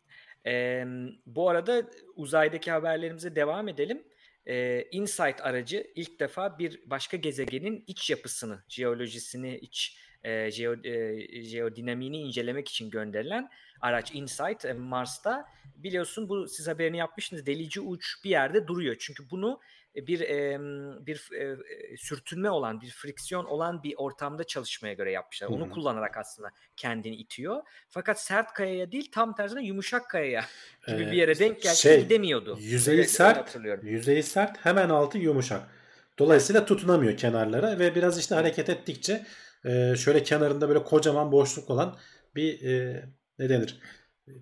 Ee, 0.45 0.85
bu 1.25 1.49
arada 1.49 1.83
uzaydaki 2.15 2.71
haberlerimize 2.71 3.35
devam 3.35 3.67
edelim 3.67 4.03
e, 4.45 4.87
InSight 4.91 5.41
aracı 5.41 5.91
ilk 5.95 6.19
defa 6.19 6.59
bir 6.59 6.81
başka 6.85 7.17
gezegenin 7.17 7.83
iç 7.87 8.09
yapısını, 8.09 8.63
jeolojisini, 8.67 9.57
iç 9.57 9.97
e, 10.23 10.51
jeo, 10.51 10.75
e, 10.83 11.43
jeodinamiğini 11.43 12.17
incelemek 12.17 12.69
için 12.69 12.89
gönderilen 12.89 13.49
araç 13.81 14.11
InSight 14.15 14.65
e, 14.65 14.73
Mars'ta 14.73 15.45
biliyorsun 15.75 16.29
bu 16.29 16.47
siz 16.47 16.67
haberini 16.67 16.97
yapmıştınız 16.97 17.45
delici 17.45 17.81
uç 17.81 18.15
bir 18.23 18.29
yerde 18.29 18.67
duruyor. 18.67 18.95
Çünkü 18.99 19.23
bunu 19.31 19.59
bir 19.95 20.19
e, 20.21 20.59
bir 21.05 21.31
e, 21.31 21.57
sürtünme 21.97 22.49
olan, 22.49 22.81
bir 22.81 22.89
friksiyon 22.89 23.45
olan 23.45 23.83
bir 23.83 23.93
ortamda 23.97 24.43
çalışmaya 24.43 24.93
göre 24.93 25.11
yapmışlar. 25.11 25.47
Onu 25.47 25.65
hmm. 25.65 25.71
kullanarak 25.71 26.17
aslında 26.17 26.49
kendini 26.77 27.15
itiyor. 27.15 27.61
Fakat 27.89 28.21
sert 28.21 28.53
kayaya 28.53 28.91
değil 28.91 29.11
tam 29.11 29.35
tersine 29.35 29.63
yumuşak 29.63 30.09
kayaya 30.09 30.45
gibi 30.87 31.03
ee, 31.03 31.11
bir 31.11 31.17
yere 31.17 31.39
denk 31.39 31.61
gelse 31.61 31.89
şey, 31.89 32.03
gidemiyordu. 32.03 32.57
Yüzeyi 32.61 32.97
Öyle 32.97 33.07
sert, 33.07 33.57
yüzeyi 33.83 34.23
sert, 34.23 34.65
hemen 34.65 34.89
altı 34.89 35.17
yumuşak. 35.17 35.61
Dolayısıyla 36.19 36.65
tutunamıyor 36.65 37.17
kenarlara 37.17 37.79
ve 37.79 37.95
biraz 37.95 38.19
işte 38.19 38.35
hareket 38.35 38.69
ettikçe 38.69 39.25
e, 39.65 39.95
şöyle 39.95 40.23
kenarında 40.23 40.69
böyle 40.69 40.83
kocaman 40.83 41.31
boşluk 41.31 41.69
olan 41.69 41.97
bir 42.35 42.63
e, 42.63 43.05
ne 43.39 43.49
denir? 43.49 43.79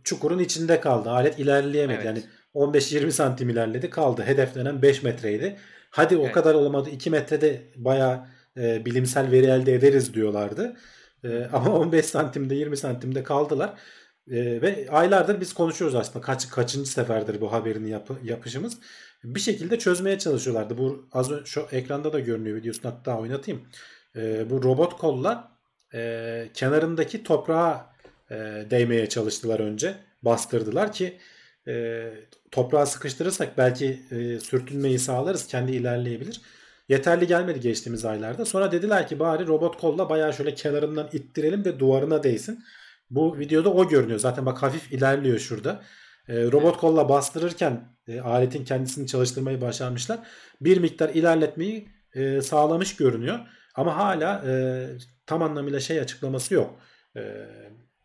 Çukurun 0.04 0.40
içinde 0.40 0.80
kaldı. 0.80 1.10
Alet 1.10 1.40
ilerleyemedi. 1.40 1.96
Evet. 1.96 2.06
Yani 2.06 2.24
15-20 2.54 3.12
santim 3.12 3.50
ilerledi 3.50 3.90
kaldı. 3.90 4.24
Hedeflenen 4.24 4.82
5 4.82 5.04
metreydi. 5.04 5.58
Hadi 5.90 6.16
evet. 6.16 6.30
o 6.30 6.32
kadar 6.32 6.56
olamadı 6.56 6.90
2 6.90 7.10
metrede 7.10 7.62
baya 7.76 8.28
e, 8.58 8.86
bilimsel 8.86 9.32
veri 9.32 9.46
elde 9.46 9.74
ederiz 9.74 10.14
diyorlardı. 10.14 10.76
E, 11.24 11.50
ama 11.54 11.80
15 11.80 12.06
santimde 12.06 12.56
20 12.56 12.78
santimde 12.78 13.24
kaldılar. 13.24 13.74
E, 14.28 14.62
ve 14.62 14.88
aylardır 14.90 15.42
biz 15.42 15.54
konuşuyoruz 15.54 15.96
aslında 15.96 16.26
kaç 16.26 16.50
kaçıncı 16.50 16.92
seferdir 16.92 17.42
bu 17.42 17.52
haberini 17.52 17.90
yap, 17.90 18.10
yapışımız. 18.24 18.78
Bir 19.24 19.40
şekilde 19.40 19.80
çözmeye 19.80 20.20
çalışıyorlardı. 20.20 20.78
Bu 20.78 21.08
az 21.12 21.32
önce 21.32 21.46
şu 21.46 21.68
ekranda 21.72 22.14
da 22.14 22.20
görünüyor 22.20 22.58
videosunu 22.58 22.92
hatta 22.92 23.20
oynatayım. 23.20 23.62
E, 24.16 24.50
bu 24.50 24.64
robot 24.64 24.98
kolla 24.98 25.52
e, 25.94 26.50
kenarındaki 26.54 27.24
toprağa 27.24 27.94
e, 28.32 28.36
değmeye 28.70 29.10
çalıştılar 29.10 29.60
önce. 29.60 29.96
Bastırdılar 30.22 30.92
ki 30.92 31.18
e, 31.68 32.04
toprağa 32.52 32.86
sıkıştırırsak 32.86 33.58
belki 33.58 34.00
e, 34.12 34.40
sürtünmeyi 34.40 35.00
sağlarız. 35.00 35.48
Kendi 35.48 35.72
ilerleyebilir. 35.72 36.42
Yeterli 36.90 37.28
gelmedi 37.28 37.60
geçtiğimiz 37.60 38.06
aylarda. 38.06 38.46
Sonra 38.46 38.72
dediler 38.72 39.08
ki 39.08 39.20
bari 39.20 39.48
robot 39.48 39.78
kolla 39.78 40.10
bayağı 40.10 40.34
şöyle 40.34 40.56
kenarından 40.56 41.10
ittirelim 41.14 41.64
de 41.64 41.80
duvarına 41.80 42.24
değsin. 42.24 42.64
Bu 43.10 43.40
videoda 43.40 43.74
o 43.74 43.90
görünüyor. 43.90 44.20
Zaten 44.20 44.46
bak 44.46 44.64
hafif 44.64 44.94
ilerliyor 44.94 45.40
şurada. 45.40 45.82
E, 46.28 46.44
robot 46.52 46.78
kolla 46.78 47.10
bastırırken 47.10 47.98
e, 48.08 48.20
aletin 48.22 48.64
kendisini 48.64 49.08
çalıştırmayı 49.08 49.62
başarmışlar. 49.62 50.20
Bir 50.62 50.78
miktar 50.78 51.10
ilerletmeyi 51.10 51.90
e, 52.14 52.42
sağlamış 52.42 52.96
görünüyor. 52.96 53.40
Ama 53.76 53.98
hala 53.98 54.44
e, 54.48 54.86
tam 55.26 55.42
anlamıyla 55.42 55.80
şey 55.80 56.00
açıklaması 56.00 56.54
yok. 56.54 56.80
E, 57.18 57.22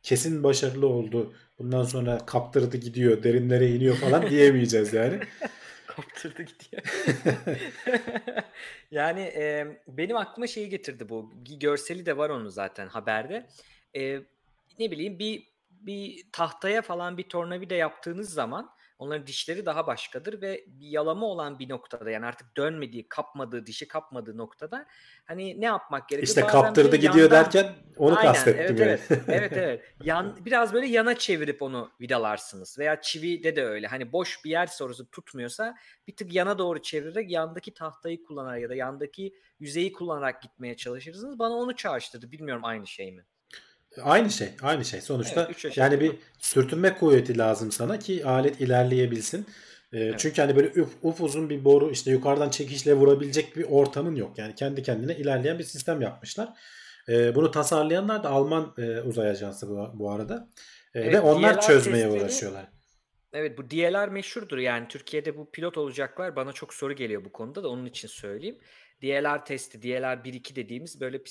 kesin 0.02 0.42
başarılı 0.42 0.86
oldu. 0.86 1.34
Bundan 1.58 1.84
sonra 1.84 2.26
kaptırdı 2.26 2.76
gidiyor, 2.76 3.22
derinlere 3.22 3.70
iniyor 3.70 3.96
falan 3.96 4.26
diyemeyeceğiz 4.30 4.92
yani. 4.92 5.20
kaptırdı 5.86 6.42
gidiyor. 6.42 6.82
yani 8.90 9.20
e, 9.20 9.66
benim 9.88 10.16
aklıma 10.16 10.46
şeyi 10.46 10.68
getirdi 10.68 11.08
bu. 11.08 11.32
Görseli 11.60 12.06
de 12.06 12.16
var 12.16 12.30
onun 12.30 12.48
zaten 12.48 12.88
haberde. 12.88 13.46
E, 13.96 14.20
ne 14.78 14.90
bileyim 14.90 15.18
bir 15.18 15.54
bir 15.70 16.24
tahtaya 16.32 16.82
falan 16.82 17.18
bir 17.18 17.28
tornavida 17.28 17.74
yaptığınız 17.74 18.30
zaman 18.30 18.73
Onların 18.98 19.26
dişleri 19.26 19.66
daha 19.66 19.86
başkadır 19.86 20.42
ve 20.42 20.64
bir 20.66 20.86
yalama 20.86 21.26
olan 21.26 21.58
bir 21.58 21.68
noktada 21.68 22.10
yani 22.10 22.26
artık 22.26 22.56
dönmediği, 22.56 23.08
kapmadığı, 23.08 23.66
dişi 23.66 23.88
kapmadığı 23.88 24.38
noktada 24.38 24.86
hani 25.24 25.60
ne 25.60 25.64
yapmak 25.64 26.08
gerekiyor? 26.08 26.28
İşte 26.28 26.42
Bazen 26.42 26.62
kaptırdı 26.62 26.96
gidiyor 26.96 27.16
yandan... 27.16 27.44
derken 27.44 27.72
onu 27.96 28.18
Aynen, 28.18 28.32
kastettim. 28.32 28.76
Evet, 28.80 29.10
yani. 29.10 29.20
evet, 29.28 29.28
evet, 29.28 29.52
evet. 29.52 29.82
Yan, 30.04 30.36
biraz 30.44 30.72
böyle 30.72 30.86
yana 30.86 31.18
çevirip 31.18 31.62
onu 31.62 31.90
vidalarsınız. 32.00 32.78
Veya 32.78 33.00
çivi 33.00 33.56
de 33.56 33.64
öyle. 33.64 33.86
Hani 33.86 34.12
boş 34.12 34.44
bir 34.44 34.50
yer 34.50 34.66
sorusu 34.66 35.10
tutmuyorsa 35.10 35.76
bir 36.08 36.16
tık 36.16 36.34
yana 36.34 36.58
doğru 36.58 36.82
çevirerek 36.82 37.30
yandaki 37.30 37.74
tahtayı 37.74 38.22
kullanarak 38.22 38.62
ya 38.62 38.68
da 38.68 38.74
yandaki 38.74 39.34
yüzeyi 39.58 39.92
kullanarak 39.92 40.42
gitmeye 40.42 40.76
çalışırsınız. 40.76 41.38
Bana 41.38 41.54
onu 41.54 41.76
çağrıştırdı. 41.76 42.32
Bilmiyorum 42.32 42.64
aynı 42.64 42.86
şey 42.86 43.12
mi? 43.12 43.24
Aynı 44.02 44.30
şey, 44.30 44.48
aynı 44.62 44.84
şey. 44.84 45.00
Sonuçta 45.00 45.48
evet, 45.64 45.76
yani 45.76 46.00
bir 46.00 46.12
sürtünme 46.38 46.94
kuvveti 46.94 47.38
lazım 47.38 47.72
sana 47.72 47.98
ki 47.98 48.26
alet 48.26 48.60
ilerleyebilsin. 48.60 49.46
Ee, 49.92 49.98
evet. 49.98 50.18
Çünkü 50.18 50.42
hani 50.42 50.56
böyle 50.56 50.82
up, 50.82 50.90
up 51.02 51.20
uzun 51.20 51.50
bir 51.50 51.64
boru 51.64 51.90
işte 51.90 52.10
yukarıdan 52.10 52.50
çekişle 52.50 52.94
vurabilecek 52.94 53.56
bir 53.56 53.64
ortamın 53.64 54.16
yok. 54.16 54.38
Yani 54.38 54.54
kendi 54.54 54.82
kendine 54.82 55.16
ilerleyen 55.16 55.58
bir 55.58 55.64
sistem 55.64 56.00
yapmışlar. 56.00 56.48
Ee, 57.08 57.34
bunu 57.34 57.50
tasarlayanlar 57.50 58.24
da 58.24 58.30
Alman 58.30 58.74
e, 58.78 59.00
uzay 59.00 59.30
ajansı 59.30 59.68
bu, 59.68 59.90
bu 59.94 60.10
arada. 60.10 60.48
Ee, 60.94 61.00
evet, 61.00 61.14
ve 61.14 61.20
onlar 61.20 61.60
çözmeye 61.60 62.02
testleri, 62.02 62.22
uğraşıyorlar. 62.22 62.66
Evet 63.32 63.58
bu 63.58 63.70
DLR 63.70 64.08
meşhurdur 64.08 64.58
yani 64.58 64.88
Türkiye'de 64.88 65.36
bu 65.36 65.50
pilot 65.50 65.78
olacaklar 65.78 66.36
bana 66.36 66.52
çok 66.52 66.74
soru 66.74 66.92
geliyor 66.92 67.24
bu 67.24 67.32
konuda 67.32 67.62
da 67.62 67.68
onun 67.68 67.86
için 67.86 68.08
söyleyeyim. 68.08 68.58
DLR 69.02 69.44
testi, 69.44 69.82
DLR 69.82 70.24
1-2 70.24 70.56
dediğimiz 70.56 71.00
böyle 71.00 71.22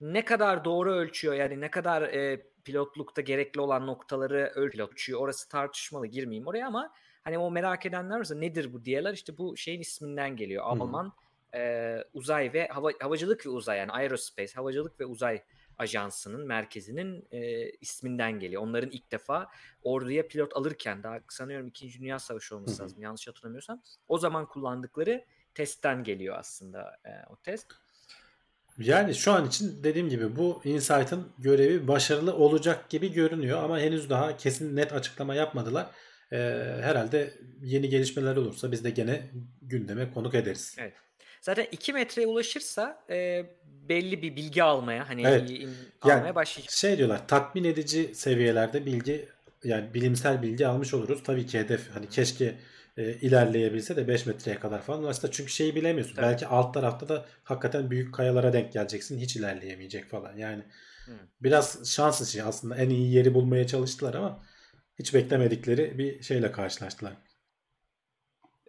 ne 0.00 0.24
kadar 0.24 0.64
doğru 0.64 0.92
ölçüyor 0.92 1.34
yani 1.34 1.60
ne 1.60 1.70
kadar 1.70 2.02
e, 2.02 2.46
pilotlukta 2.64 3.20
gerekli 3.20 3.60
olan 3.60 3.86
noktaları 3.86 4.52
ölçüyor 4.54 5.20
orası 5.20 5.48
tartışmalı 5.48 6.06
girmeyeyim 6.06 6.46
oraya 6.46 6.66
ama 6.66 6.94
hani 7.24 7.38
o 7.38 7.50
merak 7.50 7.86
edenler 7.86 8.18
varsa 8.18 8.34
nedir 8.34 8.72
bu 8.72 8.84
diyeler 8.84 9.14
işte 9.14 9.38
bu 9.38 9.56
şeyin 9.56 9.80
isminden 9.80 10.36
geliyor. 10.36 10.64
Hmm. 10.64 10.82
Alman 10.82 11.12
e, 11.54 11.96
uzay 12.14 12.52
ve 12.52 12.68
hava, 12.68 12.90
havacılık 13.00 13.46
ve 13.46 13.50
uzay 13.50 13.78
yani 13.78 13.92
aerospace 13.92 14.54
havacılık 14.54 15.00
ve 15.00 15.06
uzay 15.06 15.42
ajansının 15.78 16.46
merkezinin 16.46 17.28
e, 17.30 17.70
isminden 17.70 18.40
geliyor. 18.40 18.62
Onların 18.62 18.90
ilk 18.90 19.12
defa 19.12 19.48
orduya 19.82 20.28
pilot 20.28 20.56
alırken 20.56 21.02
daha 21.02 21.20
sanıyorum 21.28 21.68
2. 21.68 22.00
Dünya 22.00 22.18
Savaşı 22.18 22.56
olması 22.56 22.82
lazım 22.82 23.02
yanlış 23.02 23.28
hatırlamıyorsam. 23.28 23.82
O 24.08 24.18
zaman 24.18 24.48
kullandıkları 24.48 25.24
testten 25.54 26.04
geliyor 26.04 26.36
aslında 26.38 26.96
e, 27.04 27.10
o 27.30 27.36
test. 27.36 27.72
Yani 28.78 29.14
şu 29.14 29.32
an 29.32 29.46
için 29.46 29.84
dediğim 29.84 30.08
gibi 30.08 30.36
bu 30.36 30.60
Insight'ın 30.64 31.28
görevi 31.38 31.88
başarılı 31.88 32.34
olacak 32.34 32.90
gibi 32.90 33.12
görünüyor 33.12 33.62
ama 33.62 33.78
henüz 33.78 34.10
daha 34.10 34.36
kesin 34.36 34.76
net 34.76 34.92
açıklama 34.92 35.34
yapmadılar. 35.34 35.86
Ee, 36.32 36.36
herhalde 36.82 37.34
yeni 37.62 37.88
gelişmeler 37.88 38.36
olursa 38.36 38.72
biz 38.72 38.84
de 38.84 38.90
gene 38.90 39.30
gündeme 39.62 40.12
konuk 40.12 40.34
ederiz. 40.34 40.76
Evet. 40.78 40.92
Zaten 41.40 41.66
2 41.72 41.92
metreye 41.92 42.26
ulaşırsa 42.26 43.04
e, 43.10 43.46
belli 43.64 44.22
bir 44.22 44.36
bilgi 44.36 44.62
almaya 44.62 45.08
hani 45.08 45.22
evet. 45.26 45.50
in, 45.50 45.70
almaya 46.02 46.18
yani, 46.18 46.34
başlayacak. 46.34 46.72
Şey 46.72 46.98
diyorlar 46.98 47.28
tatmin 47.28 47.64
edici 47.64 48.14
seviyelerde 48.14 48.86
bilgi 48.86 49.28
yani 49.64 49.94
bilimsel 49.94 50.42
bilgi 50.42 50.66
almış 50.66 50.94
oluruz. 50.94 51.22
Tabii 51.24 51.46
ki 51.46 51.58
hedef 51.58 51.90
hani 51.94 52.08
keşke 52.08 52.54
e, 52.96 53.12
ilerleyebilse 53.12 53.96
de 53.96 54.08
5 54.08 54.26
metreye 54.26 54.58
kadar 54.58 54.82
falan. 54.82 55.04
Aslında 55.04 55.32
çünkü 55.32 55.52
şeyi 55.52 55.74
bilemiyorsun. 55.76 56.14
Tabii. 56.14 56.26
Belki 56.26 56.46
alt 56.46 56.74
tarafta 56.74 57.08
da 57.08 57.26
hakikaten 57.44 57.90
büyük 57.90 58.14
kayalara 58.14 58.52
denk 58.52 58.72
geleceksin. 58.72 59.18
Hiç 59.18 59.36
ilerleyemeyecek 59.36 60.08
falan. 60.08 60.36
Yani 60.36 60.62
Hı. 61.06 61.12
biraz 61.40 61.90
şans 61.90 62.28
işi 62.28 62.42
aslında 62.42 62.76
en 62.76 62.90
iyi 62.90 63.14
yeri 63.14 63.34
bulmaya 63.34 63.66
çalıştılar 63.66 64.14
ama 64.14 64.44
hiç 64.98 65.14
beklemedikleri 65.14 65.98
bir 65.98 66.22
şeyle 66.22 66.52
karşılaştılar. 66.52 67.12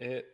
E, 0.01 0.25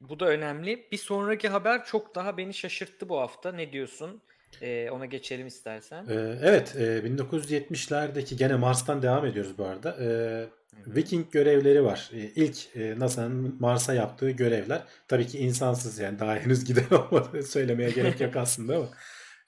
bu 0.00 0.20
da 0.20 0.26
önemli. 0.26 0.88
Bir 0.92 0.98
sonraki 0.98 1.48
haber 1.48 1.84
çok 1.84 2.14
daha 2.14 2.36
beni 2.36 2.54
şaşırttı 2.54 3.08
bu 3.08 3.20
hafta. 3.20 3.52
Ne 3.52 3.72
diyorsun? 3.72 4.22
Ee, 4.62 4.90
ona 4.90 5.06
geçelim 5.06 5.46
istersen. 5.46 6.06
Ee, 6.08 6.38
evet, 6.42 6.76
e, 6.76 7.04
1970'lerdeki 7.04 8.36
gene 8.36 8.56
Mars'tan 8.56 9.02
devam 9.02 9.26
ediyoruz 9.26 9.58
bu 9.58 9.64
arada. 9.64 9.96
Ee, 10.00 10.46
Viking 10.86 11.30
görevleri 11.30 11.84
var. 11.84 12.10
Ee, 12.12 12.18
ilk 12.18 12.76
e, 12.76 12.98
NASA'nın 12.98 13.56
Mars'a 13.60 13.94
yaptığı 13.94 14.30
görevler. 14.30 14.82
Tabii 15.08 15.26
ki 15.26 15.38
insansız 15.38 15.98
yani 15.98 16.18
daha 16.18 16.36
henüz 16.36 16.64
giden 16.64 16.90
olmadı 16.90 17.42
söylemeye 17.42 17.90
gerek 17.90 18.20
yok 18.20 18.36
aslında 18.36 18.76
ama. 18.76 18.88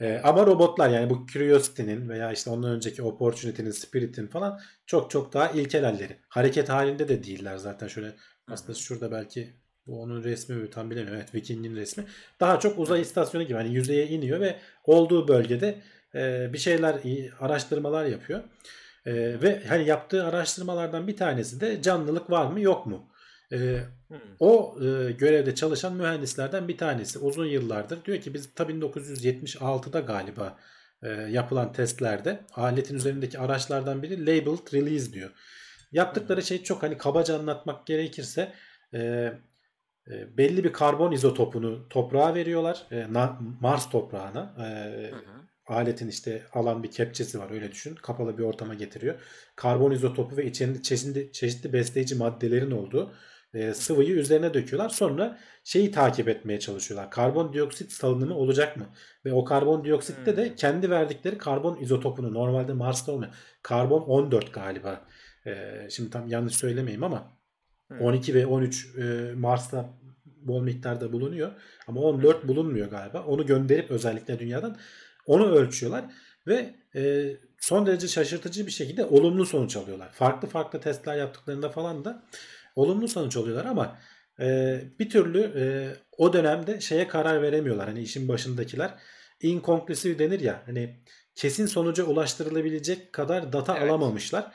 Ee, 0.01 0.21
ama 0.25 0.47
robotlar 0.47 0.91
yani 0.91 1.11
bu 1.11 1.27
Curiosity'nin 1.27 2.09
veya 2.09 2.33
işte 2.33 2.51
ondan 2.51 2.71
önceki 2.71 3.03
Opportunity'nin, 3.03 3.71
Spirit'in 3.71 4.27
falan 4.27 4.61
çok 4.87 5.11
çok 5.11 5.33
daha 5.33 5.49
ilkel 5.49 5.85
halleri. 5.85 6.19
Hareket 6.29 6.69
halinde 6.69 7.09
de 7.09 7.25
değiller 7.25 7.57
zaten 7.57 7.89
şöyle 7.89 8.13
aslında 8.49 8.75
şurada 8.75 9.13
belki 9.13 9.53
bu 9.87 10.03
onun 10.03 10.25
resmi 10.25 10.57
mi 10.57 10.71
tam 10.71 10.91
bilemiyorum. 10.91 11.21
Evet 11.21 11.35
Viking'in 11.35 11.77
resmi. 11.77 12.05
Daha 12.41 12.61
çok 12.61 12.79
uzay 12.79 13.01
istasyonu 13.01 13.45
gibi 13.45 13.55
hani 13.55 13.75
yüzeye 13.75 14.07
iniyor 14.07 14.41
ve 14.41 14.57
olduğu 14.85 15.29
bölgede 15.29 15.79
e, 16.15 16.53
bir 16.53 16.59
şeyler 16.59 16.97
araştırmalar 17.41 18.05
yapıyor. 18.05 18.43
E, 19.07 19.13
ve 19.43 19.63
hani 19.69 19.87
yaptığı 19.87 20.25
araştırmalardan 20.25 21.09
bir 21.09 21.17
tanesi 21.17 21.61
de 21.61 21.83
canlılık 21.83 22.31
var 22.31 22.47
mı 22.47 22.61
yok 22.61 22.87
mu? 22.87 23.09
E, 23.53 23.81
hmm. 24.09 24.19
O 24.41 24.77
e, 24.81 25.13
görevde 25.13 25.55
çalışan 25.55 25.97
mühendislerden 25.97 26.69
bir 26.69 26.79
tanesi 26.79 27.19
uzun 27.19 27.47
yıllardır 27.47 28.05
diyor 28.05 28.21
ki 28.21 28.35
biz 28.35 28.55
tabii 28.55 28.73
1976'da 28.73 30.01
galiba 30.01 30.59
e, 31.03 31.09
yapılan 31.09 31.73
testlerde 31.73 32.41
aletin 32.55 32.97
üzerindeki 32.97 33.39
araçlardan 33.39 34.03
biri 34.03 34.21
labeled 34.21 34.73
release 34.73 35.13
diyor. 35.13 35.31
Yaptıkları 35.93 36.43
şey 36.43 36.63
çok 36.63 36.83
hani 36.83 36.99
kabaca 36.99 37.39
anlatmak 37.39 37.87
gerekirse 37.87 38.53
e, 38.95 39.33
e, 40.11 40.37
belli 40.37 40.65
bir 40.65 40.73
karbon 40.73 41.13
izotopunu 41.13 41.89
toprağa 41.89 42.35
veriyorlar. 42.35 42.87
E, 42.93 43.07
Mars 43.61 43.91
toprağına. 43.91 44.55
E, 44.59 44.63
hı 45.11 45.17
hı. 45.17 45.43
Aletin 45.67 46.09
işte 46.09 46.43
alan 46.53 46.83
bir 46.83 46.91
kepçesi 46.91 47.39
var 47.39 47.51
öyle 47.51 47.73
düşün. 47.73 47.95
Kapalı 47.95 48.39
bir 48.39 48.43
ortama 48.43 48.75
getiriyor. 48.75 49.15
Karbon 49.57 49.91
izotopu 49.91 50.37
ve 50.37 50.47
içinde 50.47 50.83
çeşitli, 50.83 51.33
çeşitli 51.33 51.73
besleyici 51.73 52.15
maddelerin 52.15 52.71
olduğu 52.71 53.13
e, 53.55 53.75
sıvıyı 53.75 54.15
üzerine 54.15 54.55
döküyorlar. 54.55 54.89
Sonra 54.89 55.39
şeyi 55.65 55.91
takip 55.91 56.29
etmeye 56.29 56.61
çalışıyorlar. 56.61 57.11
Karbondioksit 57.11 57.93
salınımı 57.93 58.35
olacak 58.35 58.77
mı? 58.77 58.87
Ve 59.25 59.33
o 59.33 59.45
karbondioksitte 59.45 60.31
hmm. 60.31 60.37
de 60.37 60.55
kendi 60.55 60.91
verdikleri 60.91 61.39
karbon 61.39 61.81
izotopunu 61.81 62.35
normalde 62.35 62.73
Mars'ta 62.73 63.13
olmuyor. 63.13 63.35
Karbon 63.63 64.01
14 64.01 64.55
galiba. 64.55 65.07
E, 65.47 65.53
şimdi 65.91 66.11
tam 66.11 66.29
yanlış 66.29 66.55
söylemeyeyim 66.55 67.05
ama 67.05 67.42
12 68.01 68.35
ve 68.35 68.47
13 68.47 68.97
e, 68.97 69.33
Mars'ta 69.35 69.91
bol 70.43 70.63
miktarda 70.63 71.13
bulunuyor. 71.13 71.53
Ama 71.87 72.01
14 72.01 72.49
bulunmuyor 72.49 72.91
galiba. 72.91 73.23
Onu 73.23 73.47
gönderip 73.47 73.91
özellikle 73.91 74.39
dünyadan 74.39 74.77
onu 75.27 75.53
ölçüyorlar 75.53 76.05
ve 76.47 76.75
e, 76.95 77.33
son 77.61 77.87
derece 77.87 78.09
şaşırtıcı 78.09 78.67
bir 78.67 78.73
şekilde 78.73 79.05
olumlu 79.05 79.47
sonuç 79.47 79.77
alıyorlar. 79.77 80.13
Farklı 80.13 80.49
farklı 80.49 80.81
testler 80.81 81.17
yaptıklarında 81.17 81.69
falan 81.69 82.05
da 82.05 82.23
olumlu 82.77 83.09
sonuç 83.09 83.37
alıyorlar 83.37 83.65
ama 83.65 83.99
e, 84.41 84.81
bir 84.99 85.11
türlü 85.11 85.41
e, 85.57 85.65
o 86.19 86.33
dönemde 86.33 86.81
şeye 86.81 87.09
karar 87.09 87.43
veremiyorlar. 87.43 87.89
Hani 87.89 88.01
işin 88.01 88.29
başındakiler 88.29 88.95
inconclusive 89.41 90.19
denir 90.19 90.41
ya 90.41 90.63
hani 90.67 90.97
kesin 91.35 91.67
sonuca 91.67 92.05
ulaştırılabilecek 92.05 93.13
kadar 93.13 93.53
data 93.53 93.79
evet. 93.79 93.91
alamamışlar. 93.91 94.53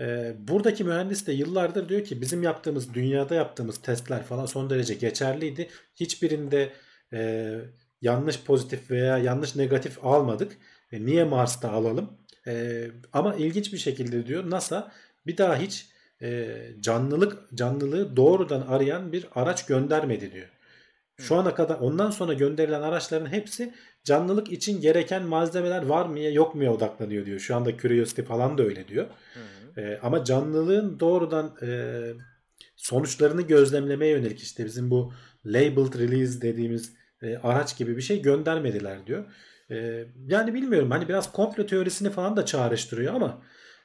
E, 0.00 0.34
buradaki 0.38 0.84
mühendis 0.84 1.26
de 1.26 1.32
yıllardır 1.32 1.88
diyor 1.88 2.04
ki 2.04 2.20
bizim 2.20 2.42
yaptığımız 2.42 2.94
dünyada 2.94 3.34
yaptığımız 3.34 3.82
testler 3.82 4.22
falan 4.22 4.46
son 4.46 4.70
derece 4.70 4.94
geçerliydi. 4.94 5.68
Hiçbirinde 5.96 6.72
e, 7.12 7.52
yanlış 8.02 8.42
pozitif 8.42 8.90
veya 8.90 9.18
yanlış 9.18 9.56
negatif 9.56 10.04
almadık. 10.04 10.56
E, 10.92 11.06
niye 11.06 11.24
Mars'ta 11.24 11.70
alalım? 11.70 12.10
E, 12.46 12.84
ama 13.12 13.34
ilginç 13.34 13.72
bir 13.72 13.78
şekilde 13.78 14.26
diyor 14.26 14.50
NASA 14.50 14.92
bir 15.26 15.36
daha 15.36 15.56
hiç 15.56 15.86
e, 16.22 16.56
canlılık 16.80 17.38
canlılığı 17.54 18.16
doğrudan 18.16 18.60
arayan 18.60 19.12
bir 19.12 19.26
araç 19.34 19.66
göndermedi 19.66 20.32
diyor. 20.32 20.48
Şu 21.18 21.36
ana 21.36 21.54
kadar 21.54 21.78
ondan 21.78 22.10
sonra 22.10 22.32
gönderilen 22.32 22.82
araçların 22.82 23.32
hepsi 23.32 23.74
canlılık 24.04 24.52
için 24.52 24.80
gereken 24.80 25.22
malzemeler 25.22 25.86
var 25.86 26.06
mı 26.06 26.18
ya 26.18 26.30
yok 26.30 26.54
mu 26.54 26.64
ya 26.64 26.72
odaklanıyor 26.72 27.26
diyor. 27.26 27.38
Şu 27.38 27.56
anda 27.56 27.76
Curiosity 27.76 28.22
falan 28.22 28.58
da 28.58 28.62
öyle 28.62 28.88
diyor. 28.88 29.06
Hı 29.34 29.65
e, 29.76 29.98
ama 30.02 30.24
canlılığın 30.24 31.00
doğrudan 31.00 31.56
e, 31.62 31.68
sonuçlarını 32.76 33.42
gözlemlemeye 33.42 34.12
yönelik 34.12 34.40
işte 34.40 34.64
bizim 34.64 34.90
bu 34.90 35.12
labeled 35.46 35.94
release 35.94 36.40
dediğimiz 36.40 36.94
e, 37.22 37.36
araç 37.36 37.78
gibi 37.78 37.96
bir 37.96 38.02
şey 38.02 38.22
göndermediler 38.22 39.06
diyor. 39.06 39.24
E, 39.70 40.04
yani 40.26 40.54
bilmiyorum 40.54 40.90
hani 40.90 41.08
biraz 41.08 41.32
komplo 41.32 41.66
teorisini 41.66 42.10
falan 42.10 42.36
da 42.36 42.44
çağrıştırıyor 42.44 43.14
ama 43.14 43.42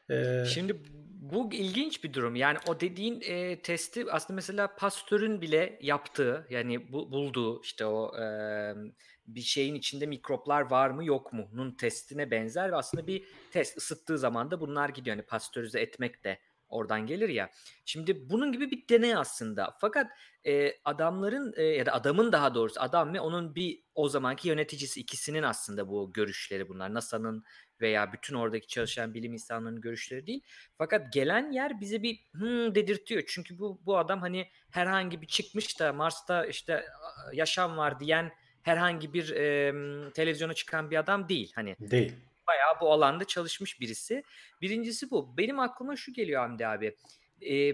e, 0.09 0.45
şimdi 0.45 0.75
Bu 1.21 1.49
ilginç 1.53 2.03
bir 2.03 2.13
durum. 2.13 2.35
Yani 2.35 2.57
o 2.67 2.79
dediğin 2.79 3.21
e, 3.21 3.61
testi 3.61 4.05
aslında 4.11 4.35
mesela 4.35 4.75
Pasteur'ün 4.75 5.41
bile 5.41 5.79
yaptığı 5.81 6.47
yani 6.49 6.91
bu, 6.91 7.11
bulduğu 7.11 7.61
işte 7.61 7.85
o 7.85 8.17
e, 8.21 8.25
bir 9.35 9.41
şeyin 9.41 9.75
içinde 9.75 10.05
mikroplar 10.05 10.61
var 10.61 10.89
mı 10.89 11.05
yok 11.05 11.33
mu'nun 11.33 11.71
testine 11.71 12.31
benzer 12.31 12.71
ve 12.71 12.75
aslında 12.75 13.07
bir 13.07 13.27
test 13.51 13.77
ısıttığı 13.77 14.17
zaman 14.17 14.51
da 14.51 14.61
bunlar 14.61 14.89
gidiyor. 14.89 15.17
Yani 15.17 15.25
pastörize 15.25 15.79
etmek 15.79 16.23
de 16.23 16.39
oradan 16.71 17.07
gelir 17.07 17.29
ya. 17.29 17.49
Şimdi 17.85 18.29
bunun 18.29 18.51
gibi 18.51 18.71
bir 18.71 18.87
deney 18.89 19.15
aslında. 19.15 19.75
Fakat 19.81 20.11
e, 20.45 20.73
adamların 20.85 21.53
e, 21.57 21.63
ya 21.63 21.85
da 21.85 21.93
adamın 21.93 22.31
daha 22.31 22.55
doğrusu 22.55 22.81
adam 22.81 23.13
ve 23.13 23.21
onun 23.21 23.55
bir 23.55 23.83
o 23.95 24.09
zamanki 24.09 24.47
yöneticisi 24.47 24.99
ikisinin 24.99 25.43
aslında 25.43 25.87
bu 25.87 26.13
görüşleri 26.13 26.69
bunlar. 26.69 26.93
NASA'nın 26.93 27.43
veya 27.81 28.13
bütün 28.13 28.35
oradaki 28.35 28.67
çalışan 28.67 29.13
bilim 29.13 29.33
insanlarının 29.33 29.81
görüşleri 29.81 30.27
değil. 30.27 30.43
Fakat 30.77 31.13
gelen 31.13 31.51
yer 31.51 31.79
bize 31.79 32.03
bir 32.03 32.19
hmm 32.33 32.75
dedirtiyor. 32.75 33.23
Çünkü 33.27 33.59
bu 33.59 33.81
bu 33.85 33.97
adam 33.97 34.19
hani 34.19 34.47
herhangi 34.71 35.21
bir 35.21 35.27
çıkmış 35.27 35.79
da 35.79 35.93
Mars'ta 35.93 36.45
işte 36.45 36.85
yaşam 37.33 37.77
var 37.77 37.99
diyen 37.99 38.31
herhangi 38.63 39.13
bir 39.13 39.29
e, 39.29 39.73
televizyona 40.11 40.53
çıkan 40.53 40.91
bir 40.91 40.97
adam 40.97 41.29
değil. 41.29 41.51
Hani 41.55 41.75
değil. 41.79 42.13
Bayağı 42.47 42.79
bu 42.81 42.91
alanda 42.91 43.25
çalışmış 43.25 43.81
birisi. 43.81 44.23
Birincisi 44.61 45.11
bu. 45.11 45.37
Benim 45.37 45.59
aklıma 45.59 45.95
şu 45.95 46.13
geliyor 46.13 46.41
Hamdi 46.41 46.67
abi. 46.67 46.95
E, 47.49 47.73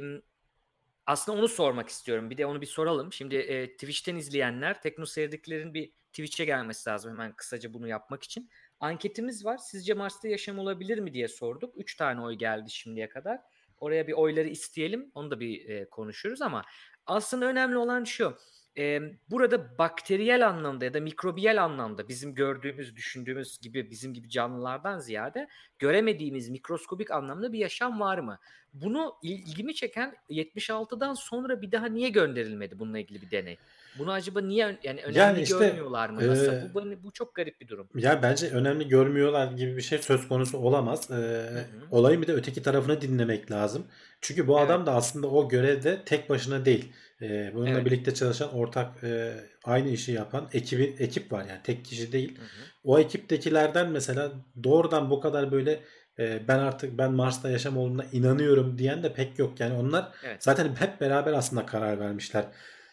aslında 1.05 1.37
onu 1.37 1.47
sormak 1.47 1.89
istiyorum. 1.89 2.29
Bir 2.29 2.37
de 2.37 2.45
onu 2.45 2.61
bir 2.61 2.65
soralım. 2.65 3.13
Şimdi 3.13 3.35
e, 3.35 3.71
Twitch'ten 3.71 4.15
izleyenler, 4.15 4.81
Tekno 4.81 5.05
sevdiklerin 5.05 5.73
bir 5.73 5.91
Twitch'e 6.13 6.45
gelmesi 6.45 6.89
lazım 6.89 7.11
hemen 7.11 7.33
kısaca 7.33 7.73
bunu 7.73 7.87
yapmak 7.87 8.23
için. 8.23 8.49
Anketimiz 8.79 9.45
var. 9.45 9.57
Sizce 9.57 9.93
Mars'ta 9.93 10.27
yaşam 10.27 10.59
olabilir 10.59 10.99
mi 10.99 11.13
diye 11.13 11.27
sorduk. 11.27 11.73
Üç 11.77 11.95
tane 11.95 12.21
oy 12.21 12.33
geldi 12.33 12.71
şimdiye 12.71 13.09
kadar. 13.09 13.39
Oraya 13.79 14.07
bir 14.07 14.13
oyları 14.13 14.47
isteyelim. 14.47 15.11
Onu 15.15 15.31
da 15.31 15.39
bir 15.39 15.69
e, 15.69 15.89
konuşuruz 15.89 16.41
ama 16.41 16.63
aslında 17.05 17.45
önemli 17.45 17.77
olan 17.77 18.03
şu 18.03 18.37
e, 18.77 19.01
burada 19.29 19.77
bakteriyel 19.77 20.47
anlamda 20.47 20.85
ya 20.85 20.93
da 20.93 20.99
mikrobiyel 20.99 21.63
anlamda 21.63 22.07
bizim 22.07 22.35
gördüğümüz, 22.35 22.95
düşündüğümüz 22.95 23.59
gibi 23.59 23.89
bizim 23.89 24.13
gibi 24.13 24.29
canlılardan 24.29 24.99
ziyade 24.99 25.47
göremediğimiz 25.79 26.49
mikroskobik 26.49 27.11
anlamda 27.11 27.53
bir 27.53 27.59
yaşam 27.59 27.99
var 27.99 28.17
mı? 28.17 28.39
Bunu 28.73 29.15
ilgimi 29.23 29.75
çeken 29.75 30.15
76'dan 30.29 31.13
sonra 31.13 31.61
bir 31.61 31.71
daha 31.71 31.85
niye 31.85 32.09
gönderilmedi 32.09 32.79
bununla 32.79 32.99
ilgili 32.99 33.21
bir 33.21 33.31
deney? 33.31 33.57
Bunu 33.99 34.11
acaba 34.11 34.41
niye 34.41 34.79
yani 34.83 35.01
önemli 35.01 35.17
yani 35.17 35.41
işte, 35.41 35.57
görmüyorlar 35.59 36.09
mı? 36.09 36.27
Nasıl? 36.27 36.53
E, 36.53 36.71
bu, 36.73 36.83
bu 37.03 37.11
çok 37.11 37.35
garip 37.35 37.61
bir 37.61 37.67
durum. 37.67 37.87
Ya 37.95 38.23
bence 38.23 38.49
önemli 38.49 38.87
görmüyorlar 38.87 39.51
gibi 39.51 39.77
bir 39.77 39.81
şey 39.81 39.97
söz 39.97 40.27
konusu 40.27 40.57
olamaz. 40.57 41.11
Ee, 41.11 41.45
olayın 41.91 42.21
bir 42.21 42.27
de 42.27 42.33
öteki 42.33 42.61
tarafını 42.61 43.01
dinlemek 43.01 43.51
lazım. 43.51 43.87
Çünkü 44.21 44.47
bu 44.47 44.59
evet. 44.59 44.69
adam 44.69 44.85
da 44.85 44.93
aslında 44.93 45.27
o 45.27 45.49
görevde 45.49 46.01
tek 46.05 46.29
başına 46.29 46.65
değil. 46.65 46.91
Ee, 47.21 47.51
bununla 47.53 47.69
evet. 47.69 47.85
birlikte 47.85 48.13
çalışan 48.13 48.53
ortak 48.53 49.03
e, 49.03 49.33
aynı 49.63 49.89
işi 49.89 50.11
yapan 50.11 50.49
ekibi 50.53 50.95
ekip 50.99 51.31
var 51.31 51.45
yani 51.45 51.59
tek 51.63 51.85
kişi 51.85 52.11
değil. 52.11 52.37
Hı 52.37 52.41
hı. 52.41 52.65
O 52.83 52.99
ekiptekilerden 52.99 53.89
mesela 53.91 54.31
doğrudan 54.63 55.09
bu 55.09 55.19
kadar 55.19 55.51
böyle 55.51 55.79
e, 56.19 56.47
ben 56.47 56.59
artık 56.59 56.97
ben 56.97 57.11
Mars'ta 57.11 57.49
yaşam 57.49 57.77
olduğuna 57.77 58.05
inanıyorum 58.11 58.77
diyen 58.77 59.03
de 59.03 59.13
pek 59.13 59.39
yok. 59.39 59.59
Yani 59.59 59.73
onlar 59.73 60.11
evet. 60.23 60.43
zaten 60.43 60.75
hep 60.75 61.01
beraber 61.01 61.33
aslında 61.33 61.65
karar 61.65 61.99
vermişler. 61.99 62.45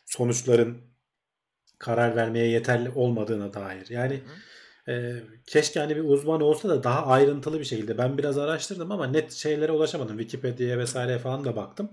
Sonuçların 0.07 0.79
karar 1.79 2.17
vermeye 2.17 2.47
yeterli 2.47 2.91
olmadığına 2.91 3.55
dair. 3.55 3.91
Yani 3.91 4.21
e, 4.89 5.15
keşke 5.47 5.81
hani 5.81 5.97
bir 5.97 6.05
uzman 6.05 6.41
olsa 6.41 6.69
da 6.69 6.85
daha 6.85 7.07
ayrıntılı 7.07 7.61
bir 7.61 7.65
şekilde. 7.65 7.99
Ben 7.99 8.19
biraz 8.19 8.39
araştırdım 8.39 8.93
ama 8.93 9.07
net 9.07 9.33
şeylere 9.33 9.73
ulaşamadım. 9.73 10.19
Wikipedia'ya 10.19 10.79
vesaire 10.79 11.19
falan 11.19 11.45
da 11.45 11.57
baktım. 11.57 11.91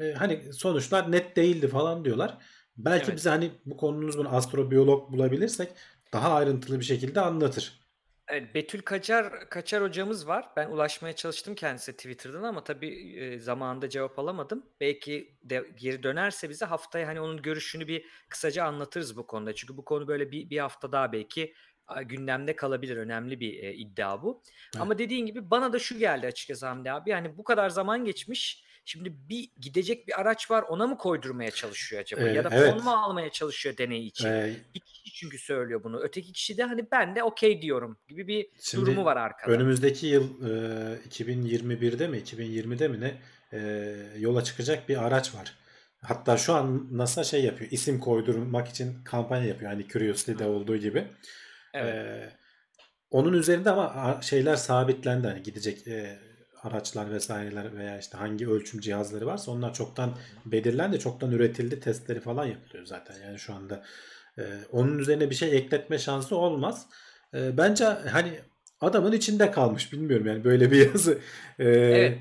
E, 0.00 0.12
hani 0.12 0.52
sonuçlar 0.52 1.12
net 1.12 1.36
değildi 1.36 1.68
falan 1.68 2.04
diyorlar. 2.04 2.38
Belki 2.76 3.04
evet. 3.04 3.16
bize 3.16 3.30
hani 3.30 3.50
bu 3.66 3.76
konunun 3.76 4.12
bunu 4.18 4.36
astrobiyolog 4.36 5.12
bulabilirsek 5.12 5.72
daha 6.12 6.34
ayrıntılı 6.34 6.80
bir 6.80 6.84
şekilde 6.84 7.20
anlatır. 7.20 7.80
Evet, 8.28 8.54
Betül 8.54 8.82
Kaçar 8.82 9.48
Kaçar 9.50 9.82
hocamız 9.82 10.28
var. 10.28 10.48
Ben 10.56 10.70
ulaşmaya 10.70 11.16
çalıştım 11.16 11.54
kendisi 11.54 11.92
Twitter'dan 11.92 12.42
ama 12.42 12.64
tabii 12.64 13.16
e, 13.16 13.38
zamanında 13.38 13.88
cevap 13.88 14.18
alamadım. 14.18 14.66
Belki 14.80 15.36
de 15.42 15.64
geri 15.76 16.02
dönerse 16.02 16.50
bize 16.50 16.64
haftaya 16.64 17.08
hani 17.08 17.20
onun 17.20 17.42
görüşünü 17.42 17.88
bir 17.88 18.04
kısaca 18.28 18.64
anlatırız 18.64 19.16
bu 19.16 19.26
konuda. 19.26 19.54
Çünkü 19.54 19.76
bu 19.76 19.84
konu 19.84 20.08
böyle 20.08 20.30
bir, 20.30 20.50
bir 20.50 20.58
hafta 20.58 20.92
daha 20.92 21.12
belki 21.12 21.54
gündemde 22.04 22.56
kalabilir. 22.56 22.96
Önemli 22.96 23.40
bir 23.40 23.62
e, 23.62 23.74
iddia 23.74 24.22
bu. 24.22 24.42
Evet. 24.74 24.82
Ama 24.82 24.98
dediğin 24.98 25.26
gibi 25.26 25.50
bana 25.50 25.72
da 25.72 25.78
şu 25.78 25.98
geldi 25.98 26.26
açıkçası 26.26 26.66
Hamdi 26.66 26.92
abi. 26.92 27.10
Yani 27.10 27.38
bu 27.38 27.44
kadar 27.44 27.70
zaman 27.70 28.04
geçmiş 28.04 28.64
Şimdi 28.88 29.12
bir 29.28 29.50
gidecek 29.60 30.08
bir 30.08 30.20
araç 30.20 30.50
var 30.50 30.62
ona 30.62 30.86
mı 30.86 30.98
koydurmaya 30.98 31.50
çalışıyor 31.50 32.02
acaba? 32.02 32.22
Ee, 32.22 32.32
ya 32.32 32.44
da 32.44 32.48
evet. 32.52 32.74
fon 32.74 32.84
mu 32.84 32.90
almaya 32.90 33.30
çalışıyor 33.30 33.76
deney 33.76 34.06
için? 34.06 34.28
Ee, 34.28 34.56
bir 34.74 34.80
kişi 34.80 35.12
çünkü 35.12 35.38
söylüyor 35.38 35.84
bunu. 35.84 36.00
Öteki 36.00 36.32
kişi 36.32 36.58
de 36.58 36.64
hani 36.64 36.90
ben 36.92 37.16
de 37.16 37.22
okey 37.22 37.62
diyorum 37.62 37.98
gibi 38.08 38.28
bir 38.28 38.46
Şimdi 38.60 38.86
durumu 38.86 39.04
var 39.04 39.16
arkada. 39.16 39.52
Önümüzdeki 39.52 40.06
yıl 40.06 40.42
e, 40.42 40.98
2021'de 41.08 42.08
mi 42.08 42.18
2020'de 42.18 42.88
mi 42.88 43.00
ne 43.00 43.14
e, 43.52 43.60
yola 44.18 44.44
çıkacak 44.44 44.88
bir 44.88 45.06
araç 45.06 45.34
var. 45.34 45.54
Hatta 46.02 46.36
şu 46.36 46.54
an 46.54 46.88
NASA 46.90 47.24
şey 47.24 47.44
yapıyor. 47.44 47.70
isim 47.70 48.00
koydurmak 48.00 48.68
için 48.68 49.04
kampanya 49.04 49.44
yapıyor. 49.44 49.70
Hani 49.70 49.88
Curiosity'de 49.88 50.44
olduğu 50.44 50.76
gibi. 50.76 51.04
Evet. 51.74 51.94
Ee, 51.94 52.32
onun 53.10 53.32
üzerinde 53.32 53.70
ama 53.70 54.20
şeyler 54.22 54.56
sabitlendi. 54.56 55.26
Hani 55.26 55.42
gidecek 55.42 55.86
e, 55.86 56.18
araçlar 56.70 57.10
vesaireler 57.10 57.76
veya 57.76 57.98
işte 57.98 58.18
hangi 58.18 58.48
ölçüm 58.48 58.80
cihazları 58.80 59.26
varsa 59.26 59.50
onlar 59.50 59.74
çoktan 59.74 60.18
belirlendi, 60.46 60.98
çoktan 60.98 61.30
üretildi, 61.30 61.80
testleri 61.80 62.20
falan 62.20 62.46
yapılıyor 62.46 62.86
zaten. 62.86 63.14
Yani 63.24 63.38
şu 63.38 63.54
anda 63.54 63.84
e, 64.38 64.42
onun 64.72 64.98
üzerine 64.98 65.30
bir 65.30 65.34
şey 65.34 65.56
ekletme 65.56 65.98
şansı 65.98 66.36
olmaz. 66.36 66.86
E, 67.34 67.56
bence 67.56 67.84
hani 67.84 68.40
adamın 68.80 69.12
içinde 69.12 69.50
kalmış 69.50 69.92
bilmiyorum 69.92 70.26
yani 70.26 70.44
böyle 70.44 70.70
bir 70.70 70.86
yazı 70.92 71.18
e, 71.58 71.68
evet. 71.68 72.18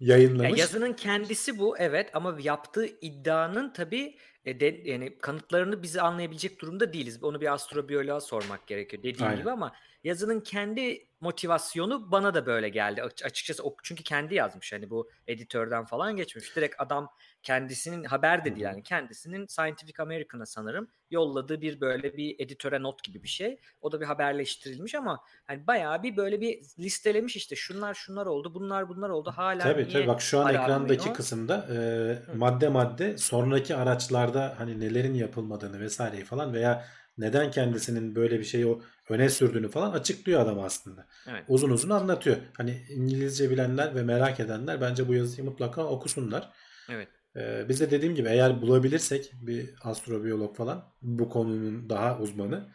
yayınlamış. 0.00 0.50
Ya 0.50 0.56
yazının 0.56 0.92
kendisi 0.92 1.58
bu 1.58 1.78
evet 1.78 2.10
ama 2.14 2.36
yaptığı 2.40 2.86
iddianın 2.86 3.72
tabii 3.72 4.16
e, 4.44 4.60
de, 4.60 4.80
yani 4.84 5.18
kanıtlarını 5.18 5.82
bizi 5.82 6.00
anlayabilecek 6.00 6.60
durumda 6.60 6.92
değiliz. 6.92 7.22
Onu 7.22 7.40
bir 7.40 7.52
astrobiyoloğa 7.52 8.20
sormak 8.20 8.66
gerekiyor 8.66 9.02
dediğim 9.02 9.26
Aynen. 9.26 9.38
gibi 9.38 9.50
ama 9.50 9.72
yazının 10.04 10.40
kendi 10.40 11.08
motivasyonu 11.20 12.10
bana 12.12 12.34
da 12.34 12.46
böyle 12.46 12.68
geldi. 12.68 13.02
Açıkçası 13.02 13.62
çünkü 13.82 14.02
kendi 14.02 14.34
yazmış 14.34 14.72
hani 14.72 14.90
bu 14.90 15.10
editörden 15.26 15.84
falan 15.84 16.16
geçmiş. 16.16 16.56
Direkt 16.56 16.74
adam 16.78 17.08
kendisinin 17.44 18.04
haber 18.04 18.44
dedi 18.44 18.60
yani 18.60 18.82
kendisinin 18.82 19.46
Scientific 19.46 20.02
American'a 20.02 20.46
sanırım 20.46 20.88
yolladığı 21.10 21.60
bir 21.60 21.80
böyle 21.80 22.16
bir 22.16 22.36
editöre 22.38 22.82
not 22.82 23.02
gibi 23.02 23.22
bir 23.22 23.28
şey. 23.28 23.60
O 23.80 23.92
da 23.92 24.00
bir 24.00 24.06
haberleştirilmiş 24.06 24.94
ama 24.94 25.20
hani 25.46 25.66
bayağı 25.66 26.02
bir 26.02 26.16
böyle 26.16 26.40
bir 26.40 26.62
listelemiş 26.78 27.36
işte 27.36 27.56
şunlar 27.56 27.94
şunlar 27.94 28.26
oldu 28.26 28.54
bunlar 28.54 28.88
bunlar 28.88 29.08
oldu 29.08 29.32
hala 29.36 29.62
Tabii 29.62 29.88
tabii 29.88 30.06
bak 30.06 30.22
şu 30.22 30.40
an 30.40 30.54
ekrandaki 30.54 31.00
almıyor? 31.00 31.16
kısımda 31.16 31.66
e, 31.74 32.36
madde 32.36 32.68
madde 32.68 33.18
sonraki 33.18 33.76
araçlarda 33.76 34.54
hani 34.58 34.80
nelerin 34.80 35.14
yapılmadığını 35.14 35.80
vesaireyi 35.80 36.24
falan 36.24 36.52
veya 36.52 36.84
neden 37.18 37.50
kendisinin 37.50 38.14
böyle 38.14 38.38
bir 38.38 38.44
şeyi 38.44 38.78
öne 39.08 39.28
sürdüğünü 39.28 39.68
falan 39.68 39.92
açıklıyor 39.92 40.40
adam 40.40 40.60
aslında. 40.60 41.06
Evet. 41.30 41.44
Uzun 41.48 41.70
uzun 41.70 41.90
anlatıyor. 41.90 42.36
Hani 42.56 42.82
İngilizce 42.90 43.50
bilenler 43.50 43.94
ve 43.94 44.02
merak 44.02 44.40
edenler 44.40 44.80
bence 44.80 45.08
bu 45.08 45.14
yazıyı 45.14 45.44
mutlaka 45.44 45.84
okusunlar. 45.84 46.50
Evet. 46.88 47.08
Ee, 47.36 47.68
biz 47.68 47.80
de 47.80 47.90
dediğim 47.90 48.14
gibi 48.14 48.28
eğer 48.28 48.62
bulabilirsek 48.62 49.32
bir 49.34 49.74
astrobiyolog 49.82 50.56
falan 50.56 50.92
bu 51.02 51.28
konunun 51.28 51.88
daha 51.90 52.18
uzmanı. 52.18 52.72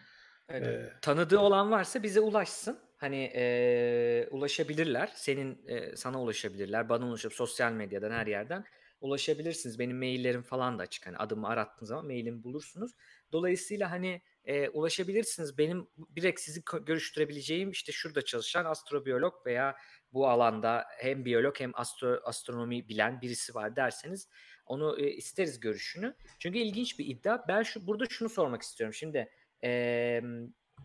Evet. 0.50 0.68
E, 0.68 1.00
Tanıdığı 1.02 1.40
olan 1.40 1.72
varsa 1.72 2.04
bize 2.04 2.20
ulaşsın. 2.20 2.80
Hani 2.98 3.32
e, 3.36 4.28
ulaşabilirler. 4.32 5.12
Senin 5.16 5.68
e, 5.68 5.96
sana 5.96 6.22
ulaşabilirler. 6.22 6.90
Bana 6.90 7.08
ulaşıp 7.08 7.34
sosyal 7.34 7.72
medyadan 7.72 8.12
her 8.12 8.28
yerden 8.28 8.66
ulaşabilirsiniz. 9.02 9.80
Benim 9.80 9.98
maillerim 9.98 10.42
falan 10.42 10.80
da 10.80 10.84
açık. 10.84 11.08
Hani 11.08 11.18
adımı 11.18 11.48
arattığınız 11.48 11.90
zaman 11.90 12.06
mailimi 12.06 12.44
bulursunuz. 12.44 12.92
Dolayısıyla 13.32 13.92
hani 13.92 14.22
e, 14.46 14.70
ulaşabilirsiniz. 14.70 15.58
Benim 15.58 15.88
direkt 16.16 16.40
sizi 16.40 16.62
görüştürebileceğim 16.86 17.72
işte 17.72 17.92
şurada 17.92 18.22
çalışan 18.22 18.66
astrobiyolog 18.66 19.34
veya 19.46 19.76
bu 20.14 20.28
alanda 20.28 20.86
hem 20.98 21.26
biyolog 21.26 21.60
hem 21.60 21.72
astro, 21.74 22.20
astronomi 22.24 22.90
bilen 22.90 23.22
birisi 23.22 23.56
var 23.56 23.76
derseniz 23.76 24.30
onu 24.66 25.00
e, 25.00 25.12
isteriz 25.12 25.60
görüşünü. 25.60 26.16
Çünkü 26.40 26.60
ilginç 26.60 27.00
bir 27.00 27.06
iddia. 27.06 27.48
Ben 27.48 27.64
şu 27.64 27.88
burada 27.88 28.06
şunu 28.10 28.30
sormak 28.30 28.62
istiyorum. 28.62 28.94
Şimdi 28.94 29.30
e, 29.64 30.22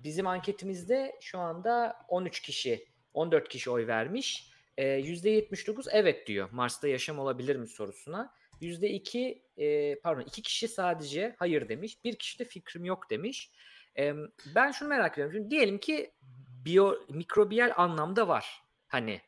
bizim 0.05 0.27
anketimizde 0.27 1.19
şu 1.21 1.39
anda 1.39 1.97
13 2.09 2.41
kişi 2.41 2.87
14 3.15 3.49
kişi 3.49 3.71
oy 3.71 3.87
vermiş. 3.87 4.51
E, 4.77 4.85
%79 4.85 5.89
evet 5.93 6.27
diyor. 6.27 6.49
Mars'ta 6.53 6.89
yaşam 6.89 7.19
olabilir 7.19 7.57
mi 7.57 7.67
sorusuna. 7.67 8.35
%2 8.63 9.43
e, 9.57 9.99
pardon 10.01 10.23
iki 10.23 10.43
kişi 10.43 10.69
sadece 10.69 11.35
hayır 11.39 11.69
demiş. 11.69 12.05
Bir 12.05 12.17
kişi 12.17 12.39
de 12.39 12.45
fikrim 12.45 12.85
yok 12.85 13.11
demiş. 13.11 13.51
E, 13.99 14.15
ben 14.55 14.71
şunu 14.71 14.89
merak 14.89 15.13
ediyorum. 15.13 15.33
Şimdi 15.35 15.51
diyelim 15.51 15.79
ki 15.79 16.11
biyo 16.65 16.95
mikrobiyal 17.09 17.73
anlamda 17.77 18.29
var. 18.29 18.64
Hani 18.95 19.21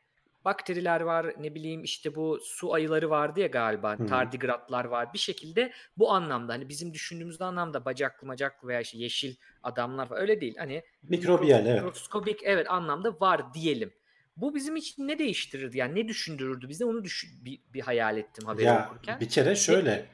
bakteriler 0.45 1.01
var 1.01 1.33
ne 1.39 1.55
bileyim 1.55 1.83
işte 1.83 2.15
bu 2.15 2.39
su 2.43 2.73
ayıları 2.73 3.09
vardı 3.09 3.39
ya 3.39 3.47
galiba 3.47 3.99
hı. 3.99 4.05
tardigratlar 4.05 4.85
var 4.85 5.13
bir 5.13 5.19
şekilde 5.19 5.71
bu 5.97 6.11
anlamda 6.11 6.53
hani 6.53 6.69
bizim 6.69 6.93
düşündüğümüz 6.93 7.41
anlamda 7.41 7.85
bacaklı 7.85 8.27
macaklı 8.27 8.67
veya 8.67 8.81
işte 8.81 8.97
yeşil 8.97 9.35
adamlar 9.63 10.09
var 10.09 10.21
öyle 10.21 10.41
değil 10.41 10.55
hani 10.57 10.83
Mikrobiyal 11.03 11.65
evet. 11.65 11.83
mikroskobik 11.83 12.39
evet 12.43 12.71
anlamda 12.71 13.19
var 13.19 13.53
diyelim. 13.53 13.93
Bu 14.37 14.55
bizim 14.55 14.75
için 14.75 15.07
ne 15.07 15.19
değiştirirdi 15.19 15.77
yani 15.77 15.95
ne 15.95 16.07
düşündürürdü 16.07 16.69
bize 16.69 16.85
onu 16.85 17.03
düşün, 17.03 17.29
bir, 17.45 17.59
bir 17.73 17.81
hayal 17.81 18.17
ettim 18.17 18.45
haberi 18.45 18.65
Ya 18.65 18.89
okurken. 18.89 19.19
bir 19.19 19.29
kere 19.29 19.55
şöyle 19.55 20.05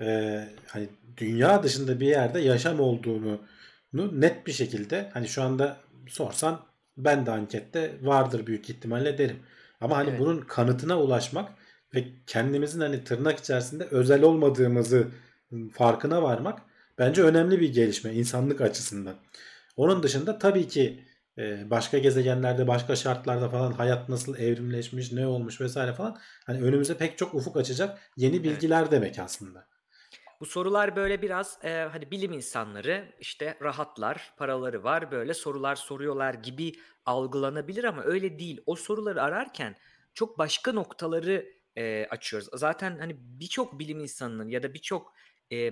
e, 0.00 0.48
hani 0.66 0.88
dünya 1.16 1.62
dışında 1.62 2.00
bir 2.00 2.06
yerde 2.06 2.40
yaşam 2.40 2.80
olduğunu 2.80 3.40
net 3.92 4.46
bir 4.46 4.52
şekilde 4.52 5.10
hani 5.14 5.28
şu 5.28 5.42
anda 5.42 5.76
sorsan 6.08 6.71
ben 7.04 7.26
de 7.26 7.30
ankette 7.30 7.96
vardır 8.02 8.46
büyük 8.46 8.70
ihtimalle 8.70 9.18
derim. 9.18 9.38
Ama 9.80 9.96
hani 9.96 10.10
Evet. 10.10 10.20
bunun 10.20 10.40
kanıtına 10.40 11.00
ulaşmak 11.00 11.52
ve 11.94 12.04
kendimizin 12.26 12.80
hani 12.80 13.04
tırnak 13.04 13.38
içerisinde 13.38 13.84
özel 13.90 14.22
olmadığımızı 14.22 15.08
farkına 15.72 16.22
varmak 16.22 16.58
bence 16.98 17.22
önemli 17.22 17.60
bir 17.60 17.72
gelişme 17.72 18.12
insanlık 18.12 18.60
açısından. 18.60 19.14
Onun 19.76 20.02
dışında 20.02 20.38
tabii 20.38 20.68
ki 20.68 21.04
e, 21.38 21.70
başka 21.70 21.98
gezegenlerde, 21.98 22.68
başka 22.68 22.96
şartlarda 22.96 23.48
falan 23.48 23.72
hayat 23.72 24.08
nasıl 24.08 24.36
evrimleşmiş, 24.38 25.12
ne 25.12 25.26
olmuş 25.26 25.60
vesaire 25.60 25.92
falan 25.92 26.18
hani 26.46 26.62
önümüze 26.62 26.96
pek 26.96 27.18
çok 27.18 27.34
ufuk 27.34 27.56
açacak 27.56 27.98
yeni 28.16 28.44
bilgiler 28.44 28.90
demek 28.90 29.18
aslında. 29.18 29.71
Bu 30.42 30.46
sorular 30.46 30.96
böyle 30.96 31.22
biraz 31.22 31.58
e, 31.64 31.68
hani 31.92 32.10
bilim 32.10 32.32
insanları 32.32 33.14
işte 33.20 33.58
rahatlar, 33.62 34.34
paraları 34.36 34.84
var 34.84 35.10
böyle 35.10 35.34
sorular 35.34 35.76
soruyorlar 35.76 36.34
gibi 36.34 36.72
algılanabilir 37.06 37.84
ama 37.84 38.02
öyle 38.02 38.38
değil. 38.38 38.60
O 38.66 38.76
soruları 38.76 39.22
ararken 39.22 39.76
çok 40.14 40.38
başka 40.38 40.72
noktaları 40.72 41.46
e, 41.76 42.06
açıyoruz. 42.10 42.48
Zaten 42.54 42.98
hani 42.98 43.16
birçok 43.18 43.78
bilim 43.78 44.00
insanının 44.00 44.48
ya 44.48 44.62
da 44.62 44.74
birçok 44.74 45.14
e, 45.52 45.70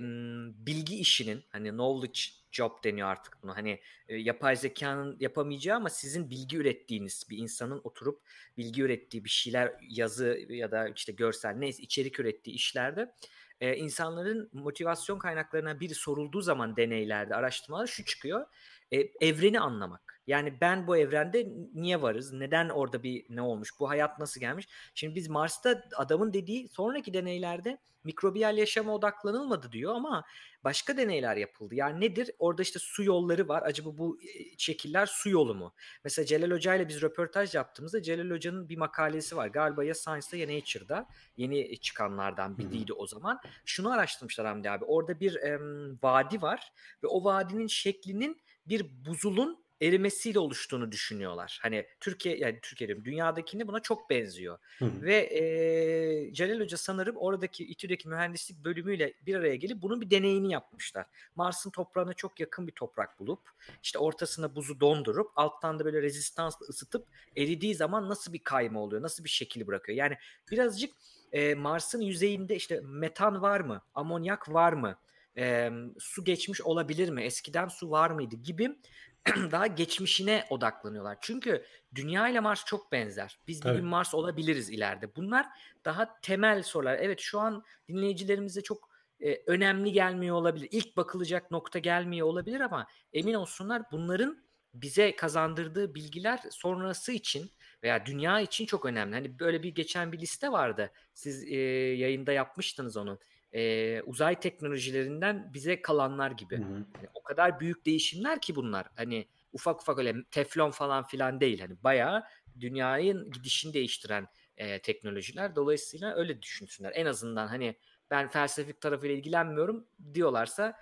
bilgi 0.65 0.95
işinin 0.95 1.43
hani 1.49 1.69
knowledge 1.69 2.19
job 2.51 2.71
deniyor 2.83 3.07
artık 3.07 3.43
bunu. 3.43 3.55
Hani 3.55 3.79
e, 4.07 4.15
yapay 4.17 4.55
zekanın 4.55 5.17
yapamayacağı 5.19 5.77
ama 5.77 5.89
sizin 5.89 6.29
bilgi 6.29 6.57
ürettiğiniz 6.57 7.23
bir 7.29 7.37
insanın 7.37 7.81
oturup 7.83 8.21
bilgi 8.57 8.81
ürettiği 8.81 9.23
bir 9.23 9.29
şeyler 9.29 9.73
yazı 9.89 10.39
ya 10.49 10.71
da 10.71 10.89
işte 10.89 11.11
görsel 11.11 11.55
neyse 11.55 11.83
içerik 11.83 12.19
ürettiği 12.19 12.55
işlerde 12.55 13.13
e, 13.61 13.75
insanların 13.75 14.49
motivasyon 14.53 15.19
kaynaklarına 15.19 15.79
biri 15.79 15.95
sorulduğu 15.95 16.41
zaman 16.41 16.75
deneylerde, 16.75 17.35
araştırmalar 17.35 17.87
şu 17.87 18.05
çıkıyor. 18.05 18.45
E, 18.91 19.27
evreni 19.27 19.59
anlamak. 19.59 20.21
Yani 20.27 20.61
ben 20.61 20.87
bu 20.87 20.97
evrende 20.97 21.47
niye 21.73 22.01
varız? 22.01 22.33
Neden 22.33 22.69
orada 22.69 23.03
bir 23.03 23.25
ne 23.29 23.41
olmuş? 23.41 23.79
Bu 23.79 23.89
hayat 23.89 24.19
nasıl 24.19 24.39
gelmiş? 24.39 24.67
Şimdi 24.95 25.15
biz 25.15 25.29
Mars'ta 25.29 25.83
adamın 25.95 26.33
dediği 26.33 26.67
sonraki 26.67 27.13
deneylerde 27.13 27.77
mikrobiyal 28.03 28.57
yaşama 28.57 28.95
odaklanılmadı 28.95 29.71
diyor 29.71 29.95
ama 29.95 30.23
başka 30.63 30.97
deneyler 30.97 31.35
yapıldı. 31.35 31.75
Yani 31.75 32.01
nedir? 32.01 32.31
Orada 32.39 32.61
işte 32.61 32.79
su 32.79 33.03
yolları 33.03 33.47
var. 33.47 33.63
Acaba 33.65 33.97
bu 33.97 34.19
şekiller 34.57 35.05
su 35.05 35.29
yolu 35.29 35.55
mu? 35.55 35.73
Mesela 36.03 36.25
Celal 36.25 36.51
Hoca 36.51 36.75
ile 36.75 36.87
biz 36.87 37.01
röportaj 37.01 37.55
yaptığımızda 37.55 38.01
Celal 38.01 38.29
Hoca'nın 38.29 38.69
bir 38.69 38.77
makalesi 38.77 39.35
var. 39.35 39.47
Galiba 39.47 39.83
ya 39.83 39.93
Science'da 39.93 40.37
ya 40.37 40.57
Nature'da 40.57 41.07
yeni 41.37 41.77
çıkanlardan 41.79 42.57
biriydi 42.57 42.93
o 42.93 43.07
zaman. 43.07 43.39
Şunu 43.65 43.91
araştırmışlar 43.91 44.47
Hamdi 44.47 44.69
abi. 44.69 44.85
Orada 44.85 45.19
bir 45.19 45.35
e, 45.35 45.59
vadi 46.03 46.41
var 46.41 46.73
ve 47.03 47.07
o 47.07 47.23
vadinin 47.23 47.67
şeklinin 47.67 48.41
bir 48.65 49.05
buzulun 49.05 49.61
erimesiyle 49.81 50.39
oluştuğunu 50.39 50.91
düşünüyorlar. 50.91 51.59
Hani 51.61 51.85
Türkiye 51.99 52.37
yani 52.37 52.59
Türkiye'de 52.61 53.05
dünyadakini 53.05 53.67
buna 53.67 53.79
çok 53.79 54.09
benziyor. 54.09 54.57
Hı 54.79 54.85
hı. 54.85 55.01
Ve 55.01 55.15
e, 55.15 56.33
Celal 56.33 56.59
Hoca 56.59 56.77
sanırım 56.77 57.17
oradaki 57.17 57.65
İTÜ'deki 57.65 58.07
mühendislik 58.07 58.63
bölümüyle 58.63 59.13
bir 59.25 59.35
araya 59.35 59.55
gelip 59.55 59.81
bunun 59.81 60.01
bir 60.01 60.09
deneyini 60.09 60.51
yapmışlar. 60.51 61.05
Mars'ın 61.35 61.69
toprağına 61.69 62.13
çok 62.13 62.39
yakın 62.39 62.67
bir 62.67 62.71
toprak 62.71 63.19
bulup 63.19 63.39
işte 63.83 63.99
ortasına 63.99 64.55
buzu 64.55 64.79
dondurup 64.79 65.31
alttan 65.35 65.79
da 65.79 65.85
böyle 65.85 66.01
rezistansla 66.01 66.65
ısıtıp 66.65 67.07
eridiği 67.37 67.75
zaman 67.75 68.09
nasıl 68.09 68.33
bir 68.33 68.43
kayma 68.43 68.79
oluyor? 68.79 69.01
Nasıl 69.01 69.23
bir 69.23 69.29
şekil 69.29 69.67
bırakıyor? 69.67 69.97
Yani 69.97 70.17
birazcık 70.51 70.93
e, 71.31 71.55
Mars'ın 71.55 72.01
yüzeyinde 72.01 72.55
işte 72.55 72.81
metan 72.83 73.41
var 73.41 73.59
mı? 73.59 73.81
Amonyak 73.95 74.53
var 74.53 74.73
mı? 74.73 74.97
E, 75.37 75.69
su 75.99 76.23
geçmiş 76.23 76.61
olabilir 76.61 77.09
mi? 77.09 77.23
Eskiden 77.23 77.67
su 77.67 77.91
var 77.91 78.09
mıydı 78.09 78.35
gibi 78.35 78.77
daha 79.51 79.67
geçmişine 79.67 80.45
odaklanıyorlar. 80.49 81.17
Çünkü 81.21 81.65
Dünya 81.95 82.29
ile 82.29 82.39
Mars 82.39 82.65
çok 82.65 82.91
benzer. 82.91 83.39
Biz 83.47 83.57
bir 83.57 83.63
Tabii. 83.63 83.77
gün 83.77 83.85
Mars 83.85 84.13
olabiliriz 84.13 84.69
ileride. 84.69 85.15
Bunlar 85.15 85.45
daha 85.85 86.19
temel 86.21 86.63
sorular. 86.63 86.97
Evet 87.01 87.19
şu 87.19 87.39
an 87.39 87.63
dinleyicilerimize 87.87 88.61
çok 88.61 88.89
e, 89.19 89.43
önemli 89.47 89.91
gelmiyor 89.91 90.35
olabilir. 90.35 90.67
İlk 90.71 90.97
bakılacak 90.97 91.51
nokta 91.51 91.79
gelmiyor 91.79 92.27
olabilir 92.27 92.59
ama 92.59 92.87
emin 93.13 93.33
olsunlar 93.33 93.83
bunların 93.91 94.43
bize 94.73 95.15
kazandırdığı 95.15 95.95
bilgiler 95.95 96.39
sonrası 96.51 97.11
için 97.11 97.51
veya 97.83 98.05
dünya 98.05 98.39
için 98.41 98.65
çok 98.65 98.85
önemli. 98.85 99.15
Hani 99.15 99.39
böyle 99.39 99.63
bir 99.63 99.75
geçen 99.75 100.11
bir 100.11 100.19
liste 100.19 100.51
vardı. 100.51 100.91
Siz 101.13 101.43
e, 101.43 101.55
yayında 101.95 102.31
yapmıştınız 102.31 102.97
onu. 102.97 103.19
E, 103.53 104.01
uzay 104.01 104.39
teknolojilerinden 104.39 105.53
bize 105.53 105.81
kalanlar 105.81 106.31
gibi. 106.31 106.57
Hı 106.57 106.61
hı. 106.61 106.85
Hani 106.93 107.07
o 107.13 107.23
kadar 107.23 107.59
büyük 107.59 107.85
değişimler 107.85 108.41
ki 108.41 108.55
bunlar. 108.55 108.87
Hani 108.95 109.27
ufak 109.53 109.81
ufak 109.81 109.99
öyle 109.99 110.15
teflon 110.31 110.71
falan 110.71 111.03
filan 111.03 111.41
değil. 111.41 111.59
Hani 111.59 111.83
bayağı 111.83 112.23
dünyanın 112.59 113.31
gidişini 113.31 113.73
değiştiren 113.73 114.27
e, 114.57 114.81
teknolojiler. 114.81 115.55
Dolayısıyla 115.55 116.15
öyle 116.15 116.41
düşünsünler. 116.41 116.91
En 116.95 117.05
azından 117.05 117.47
hani 117.47 117.75
ben 118.11 118.29
felsefik 118.29 118.81
tarafıyla 118.81 119.15
ilgilenmiyorum 119.15 119.87
diyorlarsa 120.13 120.77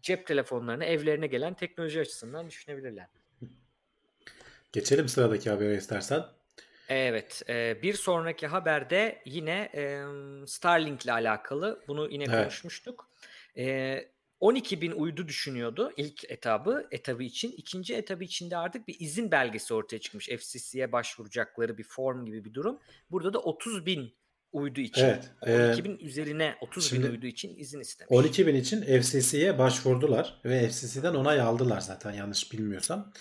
cep 0.00 0.26
telefonlarına 0.26 0.84
evlerine 0.84 1.26
gelen 1.26 1.54
teknoloji 1.54 2.00
açısından 2.00 2.48
düşünebilirler. 2.48 3.06
Geçelim 4.72 5.08
sıradaki 5.08 5.50
habere 5.50 5.76
istersen. 5.76 6.24
Evet, 6.90 7.42
e, 7.48 7.82
bir 7.82 7.94
sonraki 7.94 8.46
haberde 8.46 9.22
yine 9.24 9.70
e, 9.74 10.04
Starlink 10.46 11.04
ile 11.04 11.12
alakalı 11.12 11.84
bunu 11.88 12.08
yine 12.10 12.24
Evet. 12.28 12.38
konuşmuştuk. 12.38 13.10
E, 13.58 13.98
12 14.40 14.80
bin 14.80 14.92
uydu 14.92 15.28
düşünüyordu 15.28 15.92
ilk 15.96 16.30
etabı, 16.30 16.88
etabı 16.90 17.22
için. 17.22 17.52
İkinci 17.56 17.94
etabı 17.94 18.24
içinde 18.24 18.56
artık 18.56 18.88
bir 18.88 18.96
izin 19.00 19.30
belgesi 19.30 19.74
ortaya 19.74 19.98
çıkmış. 19.98 20.28
FCC'ye 20.28 20.92
başvuracakları 20.92 21.78
bir 21.78 21.84
form 21.84 22.26
gibi 22.26 22.44
bir 22.44 22.54
durum. 22.54 22.78
Burada 23.10 23.32
da 23.32 23.38
30 23.38 23.86
bin 23.86 24.14
uydu 24.52 24.80
için, 24.80 25.04
Evet, 25.04 25.30
e, 25.46 25.66
12 25.66 25.84
bin 25.84 25.98
üzerine 25.98 26.54
30 26.60 26.92
bin 26.92 27.02
uydu 27.02 27.26
için 27.26 27.58
izin 27.58 27.80
istemiş. 27.80 28.12
12 28.12 28.46
bin 28.46 28.54
için 28.54 29.02
FCC'ye 29.02 29.58
başvurdular 29.58 30.40
ve 30.44 30.68
FCC'den 30.68 31.14
onay 31.14 31.40
aldılar 31.40 31.80
zaten 31.80 32.12
yanlış 32.12 32.52
bilmiyorsam. 32.52 33.12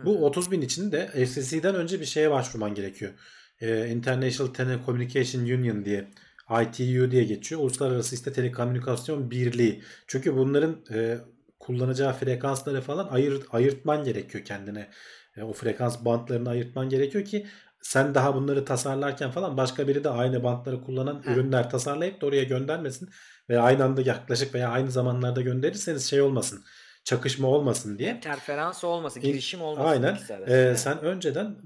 Hı 0.00 0.04
Bu 0.06 0.14
hı. 0.14 0.24
30 0.24 0.50
bin 0.50 0.60
için 0.60 0.92
de 0.92 1.06
FCC'den 1.06 1.74
önce 1.74 2.00
bir 2.00 2.04
şeye 2.04 2.30
başvurman 2.30 2.74
gerekiyor. 2.74 3.12
Ee, 3.60 3.88
International 3.88 4.52
Telecommunication 4.52 5.42
Union 5.42 5.84
diye 5.84 6.10
ITU 6.50 7.10
diye 7.10 7.24
geçiyor. 7.24 7.60
Uluslararası 7.60 8.14
işte 8.14 8.32
Telekomünikasyon 8.32 9.30
Birliği. 9.30 9.82
Çünkü 10.06 10.36
bunların 10.36 10.84
e, 10.92 11.18
kullanacağı 11.60 12.12
frekansları 12.12 12.80
falan 12.80 13.08
ayırt, 13.08 13.46
ayırtman 13.50 14.04
gerekiyor 14.04 14.44
kendine. 14.44 14.90
E, 15.36 15.42
o 15.42 15.52
frekans 15.52 16.04
bantlarını 16.04 16.50
ayırtman 16.50 16.88
gerekiyor 16.88 17.24
ki 17.24 17.46
sen 17.80 18.14
daha 18.14 18.34
bunları 18.34 18.64
tasarlarken 18.64 19.30
falan 19.30 19.56
başka 19.56 19.88
biri 19.88 20.04
de 20.04 20.08
aynı 20.08 20.42
bantları 20.44 20.80
kullanan 20.80 21.22
Heh. 21.24 21.32
ürünler 21.32 21.70
tasarlayıp 21.70 22.20
da 22.20 22.26
oraya 22.26 22.44
göndermesin 22.44 23.08
ve 23.48 23.60
aynı 23.60 23.84
anda 23.84 24.02
yaklaşık 24.02 24.54
veya 24.54 24.68
aynı 24.68 24.90
zamanlarda 24.90 25.40
gönderirseniz 25.40 26.10
şey 26.10 26.20
olmasın 26.20 26.64
çakışma 27.04 27.48
olmasın 27.48 27.98
diye. 27.98 28.10
İnterferans 28.10 28.84
olmasın, 28.84 29.22
girişim 29.22 29.62
olmasın 29.62 29.88
Aynen. 29.88 30.18
Ee, 30.46 30.74
sen 30.76 31.00
önceden 31.00 31.56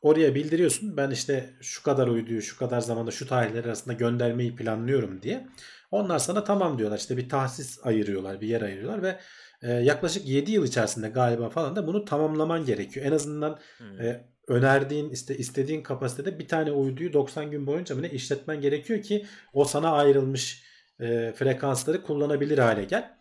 oraya 0.00 0.34
bildiriyorsun. 0.34 0.96
Ben 0.96 1.10
işte 1.10 1.50
şu 1.60 1.82
kadar 1.82 2.08
uyduyu 2.08 2.42
şu 2.42 2.58
kadar 2.58 2.80
zamanda 2.80 3.10
şu 3.10 3.26
tarihler 3.26 3.64
arasında 3.64 3.94
göndermeyi 3.94 4.56
planlıyorum 4.56 5.22
diye. 5.22 5.46
Onlar 5.90 6.18
sana 6.18 6.44
tamam 6.44 6.78
diyorlar. 6.78 6.98
İşte 6.98 7.16
bir 7.16 7.28
tahsis 7.28 7.86
ayırıyorlar, 7.86 8.40
bir 8.40 8.48
yer 8.48 8.62
ayırıyorlar 8.62 9.02
ve 9.02 9.18
e, 9.62 9.72
yaklaşık 9.72 10.26
7 10.26 10.52
yıl 10.52 10.66
içerisinde 10.66 11.08
galiba 11.08 11.50
falan 11.50 11.76
da 11.76 11.86
bunu 11.86 12.04
tamamlaman 12.04 12.64
gerekiyor. 12.64 13.06
En 13.06 13.12
azından 13.12 13.58
Hmm. 13.78 14.00
e, 14.00 14.30
önerdiğin 14.48 15.10
işte 15.10 15.36
istediğin 15.36 15.82
kapasitede 15.82 16.38
bir 16.38 16.48
tane 16.48 16.72
uyduyu 16.72 17.12
90 17.12 17.50
gün 17.50 17.66
boyunca 17.66 17.96
ne 17.96 18.10
işletmen 18.10 18.60
gerekiyor 18.60 19.02
ki 19.02 19.26
o 19.52 19.64
sana 19.64 19.92
ayrılmış 19.92 20.64
e, 21.00 21.32
frekansları 21.36 22.02
kullanabilir 22.02 22.58
hale 22.58 22.84
gel. 22.84 23.18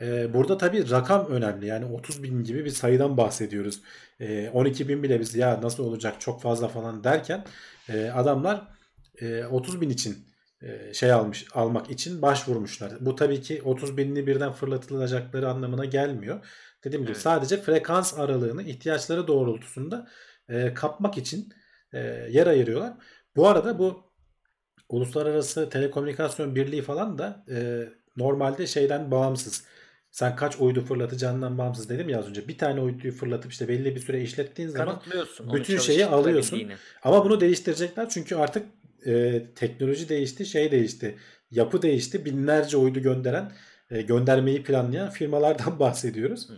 E, 0.00 0.34
burada 0.34 0.58
tabii 0.58 0.90
rakam 0.90 1.26
önemli. 1.26 1.66
Yani 1.66 1.84
30 1.84 2.22
bin 2.22 2.44
gibi 2.44 2.64
bir 2.64 2.70
sayıdan 2.70 3.16
bahsediyoruz. 3.16 3.80
E, 4.20 4.50
12 4.50 4.88
bin 4.88 5.02
bile 5.02 5.20
biz 5.20 5.34
ya 5.34 5.62
nasıl 5.62 5.84
olacak 5.84 6.20
çok 6.20 6.42
fazla 6.42 6.68
falan 6.68 7.04
derken 7.04 7.44
e, 7.88 8.10
adamlar 8.10 8.68
e, 9.20 9.44
30 9.44 9.80
bin 9.80 9.90
için 9.90 10.26
e, 10.62 10.94
şey 10.94 11.12
almış 11.12 11.46
almak 11.54 11.90
için 11.90 12.22
başvurmuşlar. 12.22 12.92
Bu 13.00 13.16
tabii 13.16 13.40
ki 13.40 13.62
30 13.64 13.96
binini 13.96 14.26
birden 14.26 14.52
fırlatılacakları 14.52 15.48
anlamına 15.50 15.84
gelmiyor. 15.84 16.46
Dediğim 16.84 17.02
gibi 17.02 17.12
Evet. 17.12 17.22
sadece 17.22 17.56
frekans 17.62 18.18
aralığını 18.18 18.62
ihtiyaçları 18.62 19.26
doğrultusunda 19.28 20.08
e, 20.48 20.74
kapmak 20.74 21.18
için 21.18 21.52
e, 21.92 21.98
yer 22.30 22.46
ayırıyorlar. 22.46 22.92
Bu 23.36 23.48
arada 23.48 23.78
bu 23.78 24.06
Uluslararası 24.88 25.70
Telekomünikasyon 25.70 26.54
Birliği 26.54 26.82
falan 26.82 27.18
da 27.18 27.44
e, 27.50 27.88
normalde 28.16 28.66
şeyden 28.66 29.10
bağımsız. 29.10 29.64
Sen 30.16 30.36
kaç 30.36 30.60
uydu 30.60 30.80
fırlatacağından 30.80 31.58
bağımsız 31.58 31.88
dedim 31.88 32.08
ya 32.08 32.18
az 32.18 32.28
önce. 32.28 32.48
Bir 32.48 32.58
tane 32.58 32.80
uyduyu 32.80 33.12
fırlatıp 33.12 33.52
işte 33.52 33.68
belli 33.68 33.94
bir 33.94 34.00
süre 34.00 34.22
işlettiğin 34.22 34.68
zaman 34.68 35.02
bütün 35.52 35.78
şeyi 35.78 36.06
alıyorsun. 36.06 36.70
Ama 37.02 37.24
bunu 37.24 37.40
değiştirecekler 37.40 38.08
çünkü 38.08 38.36
artık 38.36 38.66
e, 39.06 39.42
teknoloji 39.54 40.08
değişti, 40.08 40.46
şey 40.46 40.70
değişti. 40.70 41.16
Yapı 41.50 41.82
değişti. 41.82 42.24
Binlerce 42.24 42.76
uydu 42.76 43.00
gönderen, 43.00 43.52
e, 43.90 44.02
göndermeyi 44.02 44.62
planlayan 44.62 45.10
firmalardan 45.10 45.78
bahsediyoruz. 45.80 46.50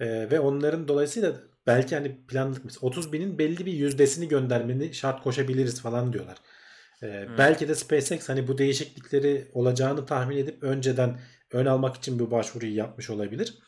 E, 0.00 0.06
ve 0.30 0.40
onların 0.40 0.88
dolayısıyla 0.88 1.32
belki 1.66 1.94
hani 1.94 2.26
planlık 2.28 2.62
30 2.82 3.12
binin 3.12 3.38
belli 3.38 3.66
bir 3.66 3.72
yüzdesini 3.72 4.28
göndermeni 4.28 4.94
şart 4.94 5.22
koşabiliriz 5.22 5.80
falan 5.80 6.12
diyorlar. 6.12 6.36
Ee, 7.02 7.26
hmm. 7.26 7.38
Belki 7.38 7.68
de 7.68 7.74
SpaceX 7.74 8.28
hani 8.28 8.48
bu 8.48 8.58
değişiklikleri 8.58 9.48
olacağını 9.52 10.06
tahmin 10.06 10.36
edip 10.36 10.62
önceden 10.62 11.18
ön 11.52 11.66
almak 11.66 11.96
için 11.96 12.18
bu 12.18 12.30
başvuruyu 12.30 12.76
yapmış 12.76 13.10
olabilir. 13.10 13.58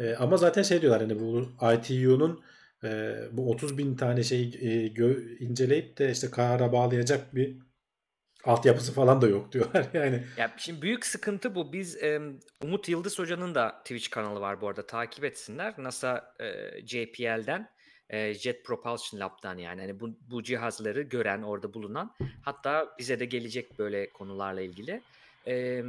Ee, 0.00 0.14
ama 0.14 0.36
zaten 0.36 0.62
şey 0.62 0.82
diyorlar 0.82 1.00
hani 1.02 1.20
bu 1.20 1.48
ITU'nun 1.74 2.44
e, 2.84 3.14
bu 3.32 3.50
30 3.50 3.78
bin 3.78 3.96
tane 3.96 4.22
şey 4.22 4.42
e, 4.42 4.88
gö- 4.88 5.38
inceleyip 5.38 5.98
de 5.98 6.10
işte 6.10 6.30
karara 6.30 6.72
bağlayacak 6.72 7.34
bir 7.34 7.56
altyapısı 8.44 8.92
falan 8.92 9.22
da 9.22 9.28
yok 9.28 9.52
diyorlar 9.52 9.86
yani. 9.94 10.24
Ya 10.36 10.54
şimdi 10.56 10.82
büyük 10.82 11.06
sıkıntı 11.06 11.54
bu. 11.54 11.72
Biz 11.72 11.96
e, 12.02 12.20
Umut 12.62 12.88
Yıldız 12.88 13.18
Hoca'nın 13.18 13.54
da 13.54 13.78
Twitch 13.78 14.10
kanalı 14.10 14.40
var 14.40 14.60
bu 14.60 14.68
arada 14.68 14.86
takip 14.86 15.24
etsinler. 15.24 15.74
NASA 15.78 16.34
e, 16.40 16.86
JPL'den 16.86 17.68
e, 18.08 18.34
Jet 18.34 18.64
Propulsion 18.64 19.20
Lab'dan 19.20 19.58
yani 19.58 19.80
hani 19.80 20.00
bu, 20.00 20.18
bu 20.30 20.42
cihazları 20.42 21.02
gören 21.02 21.42
orada 21.42 21.74
bulunan 21.74 22.14
hatta 22.42 22.88
bize 22.98 23.20
de 23.20 23.24
gelecek 23.24 23.78
böyle 23.78 24.10
konularla 24.10 24.60
ilgili. 24.60 25.02
E, 25.46 25.84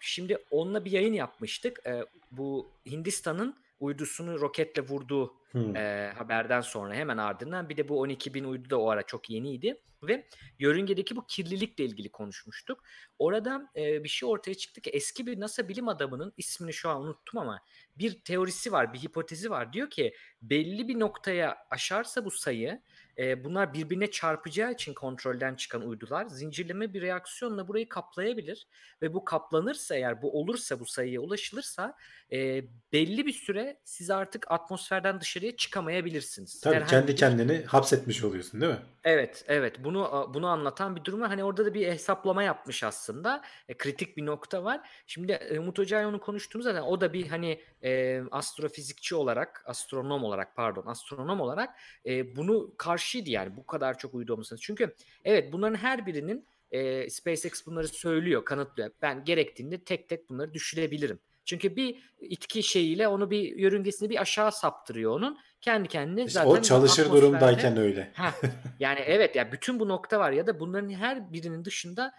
şimdi 0.00 0.38
onunla 0.50 0.84
bir 0.84 0.90
yayın 0.90 1.12
yapmıştık. 1.12 1.86
E, 1.86 2.04
bu 2.30 2.68
Hindistan'ın 2.86 3.54
uydusunu 3.80 4.40
roketle 4.40 4.82
vurduğu 4.82 5.34
hmm. 5.50 5.76
e, 5.76 6.12
haberden 6.16 6.60
sonra 6.60 6.94
hemen 6.94 7.16
ardından 7.16 7.68
bir 7.68 7.76
de 7.76 7.88
bu 7.88 8.00
12 8.00 8.34
bin 8.34 8.44
uydu 8.44 8.70
da 8.70 8.80
o 8.80 8.88
ara 8.88 9.02
çok 9.02 9.30
yeniydi 9.30 9.80
ve 10.02 10.26
yörüngedeki 10.58 11.16
bu 11.16 11.26
kirlilikle 11.26 11.84
ilgili 11.84 12.08
konuşmuştuk. 12.08 12.84
Orada 13.18 13.70
e, 13.76 14.04
bir 14.04 14.08
şey 14.08 14.28
ortaya 14.28 14.54
çıktı 14.54 14.80
ki 14.80 14.90
eski 14.90 15.26
bir 15.26 15.40
NASA 15.40 15.68
bilim 15.68 15.88
adamının 15.88 16.32
ismini 16.36 16.72
şu 16.72 16.90
an 16.90 17.02
unuttum 17.02 17.38
ama 17.38 17.60
bir 17.98 18.20
teorisi 18.20 18.72
var, 18.72 18.92
bir 18.92 18.98
hipotezi 18.98 19.50
var. 19.50 19.72
Diyor 19.72 19.90
ki 19.90 20.14
belli 20.42 20.88
bir 20.88 21.00
noktaya 21.00 21.56
aşarsa 21.70 22.24
bu 22.24 22.30
sayı 22.30 22.80
e, 23.18 23.44
bunlar 23.44 23.74
birbirine 23.74 24.10
çarpacağı 24.10 24.72
için 24.72 24.94
kontrolden 24.94 25.54
çıkan 25.54 25.82
uydular 25.82 26.26
zincirleme 26.26 26.94
bir 26.94 27.02
reaksiyonla 27.02 27.68
burayı 27.68 27.88
kaplayabilir 27.88 28.66
ve 29.02 29.14
bu 29.14 29.24
kaplanırsa 29.24 29.94
eğer 29.94 30.22
bu 30.22 30.40
olursa 30.40 30.80
bu 30.80 30.86
sayıya 30.86 31.20
ulaşılırsa 31.20 31.96
e, 32.32 32.64
belli 32.92 33.26
bir 33.26 33.32
süre 33.32 33.80
siz 33.84 34.10
artık 34.10 34.50
atmosferden 34.50 35.20
dışarıya 35.20 35.56
çıkamayabilirsiniz. 35.56 36.60
Tabii 36.60 36.74
Herhangi 36.74 36.90
kendi 36.90 37.08
bir... 37.08 37.16
kendini 37.16 37.64
hapsetmiş 37.64 38.24
oluyorsun 38.24 38.60
değil 38.60 38.72
mi? 38.72 38.78
Evet, 39.04 39.44
evet. 39.48 39.76
Bunu 39.84 40.30
bunu 40.34 40.46
anlatan 40.46 40.96
bir 40.96 41.04
durum 41.04 41.20
var. 41.20 41.28
Hani 41.28 41.44
orada 41.44 41.66
da 41.66 41.74
bir 41.74 41.86
hesaplama 41.86 42.42
yapmış 42.42 42.84
aslında. 42.84 43.42
E, 43.68 43.76
kritik 43.76 44.16
bir 44.16 44.26
nokta 44.26 44.64
var. 44.64 44.80
Şimdi 45.06 45.32
e, 45.32 45.58
Umut 45.58 45.78
Hoca'yla 45.78 46.08
onu 46.08 46.20
konuştuğumuz 46.20 46.64
zaten 46.64 46.82
o 46.82 47.00
da 47.00 47.12
bir 47.12 47.28
hani 47.28 47.60
e, 47.84 48.22
astrofizikçi 48.30 49.14
olarak, 49.14 49.62
astronom 49.66 50.24
olarak 50.24 50.56
pardon, 50.56 50.86
astronom 50.86 51.40
olarak 51.40 51.78
e, 52.06 52.36
bunu 52.36 52.76
karşıydı 53.06 53.30
yani 53.30 53.56
bu 53.56 53.66
kadar 53.66 53.98
çok 53.98 54.14
uydu. 54.14 54.42
Çünkü 54.60 54.94
evet 55.24 55.52
bunların 55.52 55.76
her 55.76 56.06
birinin 56.06 56.46
e, 56.70 57.10
SpaceX 57.10 57.66
bunları 57.66 57.88
söylüyor, 57.88 58.44
kanıtlıyor. 58.44 58.90
Ben 59.02 59.24
gerektiğinde 59.24 59.84
tek 59.84 60.08
tek 60.08 60.30
bunları 60.30 60.54
düşürebilirim. 60.54 61.18
Çünkü 61.44 61.76
bir 61.76 62.12
itki 62.20 62.62
şeyiyle 62.62 63.08
onu 63.08 63.30
bir 63.30 63.56
yörüngesini 63.58 64.10
bir 64.10 64.20
aşağı 64.20 64.52
saptırıyor 64.52 65.12
onun. 65.12 65.38
Kendi 65.60 65.88
kendine 65.88 66.24
işte 66.24 66.32
zaten 66.32 66.50
o 66.50 66.62
çalışır 66.62 67.10
durumdayken 67.10 67.76
öyle. 67.76 68.10
Heh, 68.14 68.32
yani 68.80 69.00
evet 69.00 69.36
ya 69.36 69.42
yani 69.42 69.52
bütün 69.52 69.80
bu 69.80 69.88
nokta 69.88 70.18
var 70.18 70.32
ya 70.32 70.46
da 70.46 70.60
bunların 70.60 70.90
her 70.90 71.32
birinin 71.32 71.64
dışında 71.64 72.12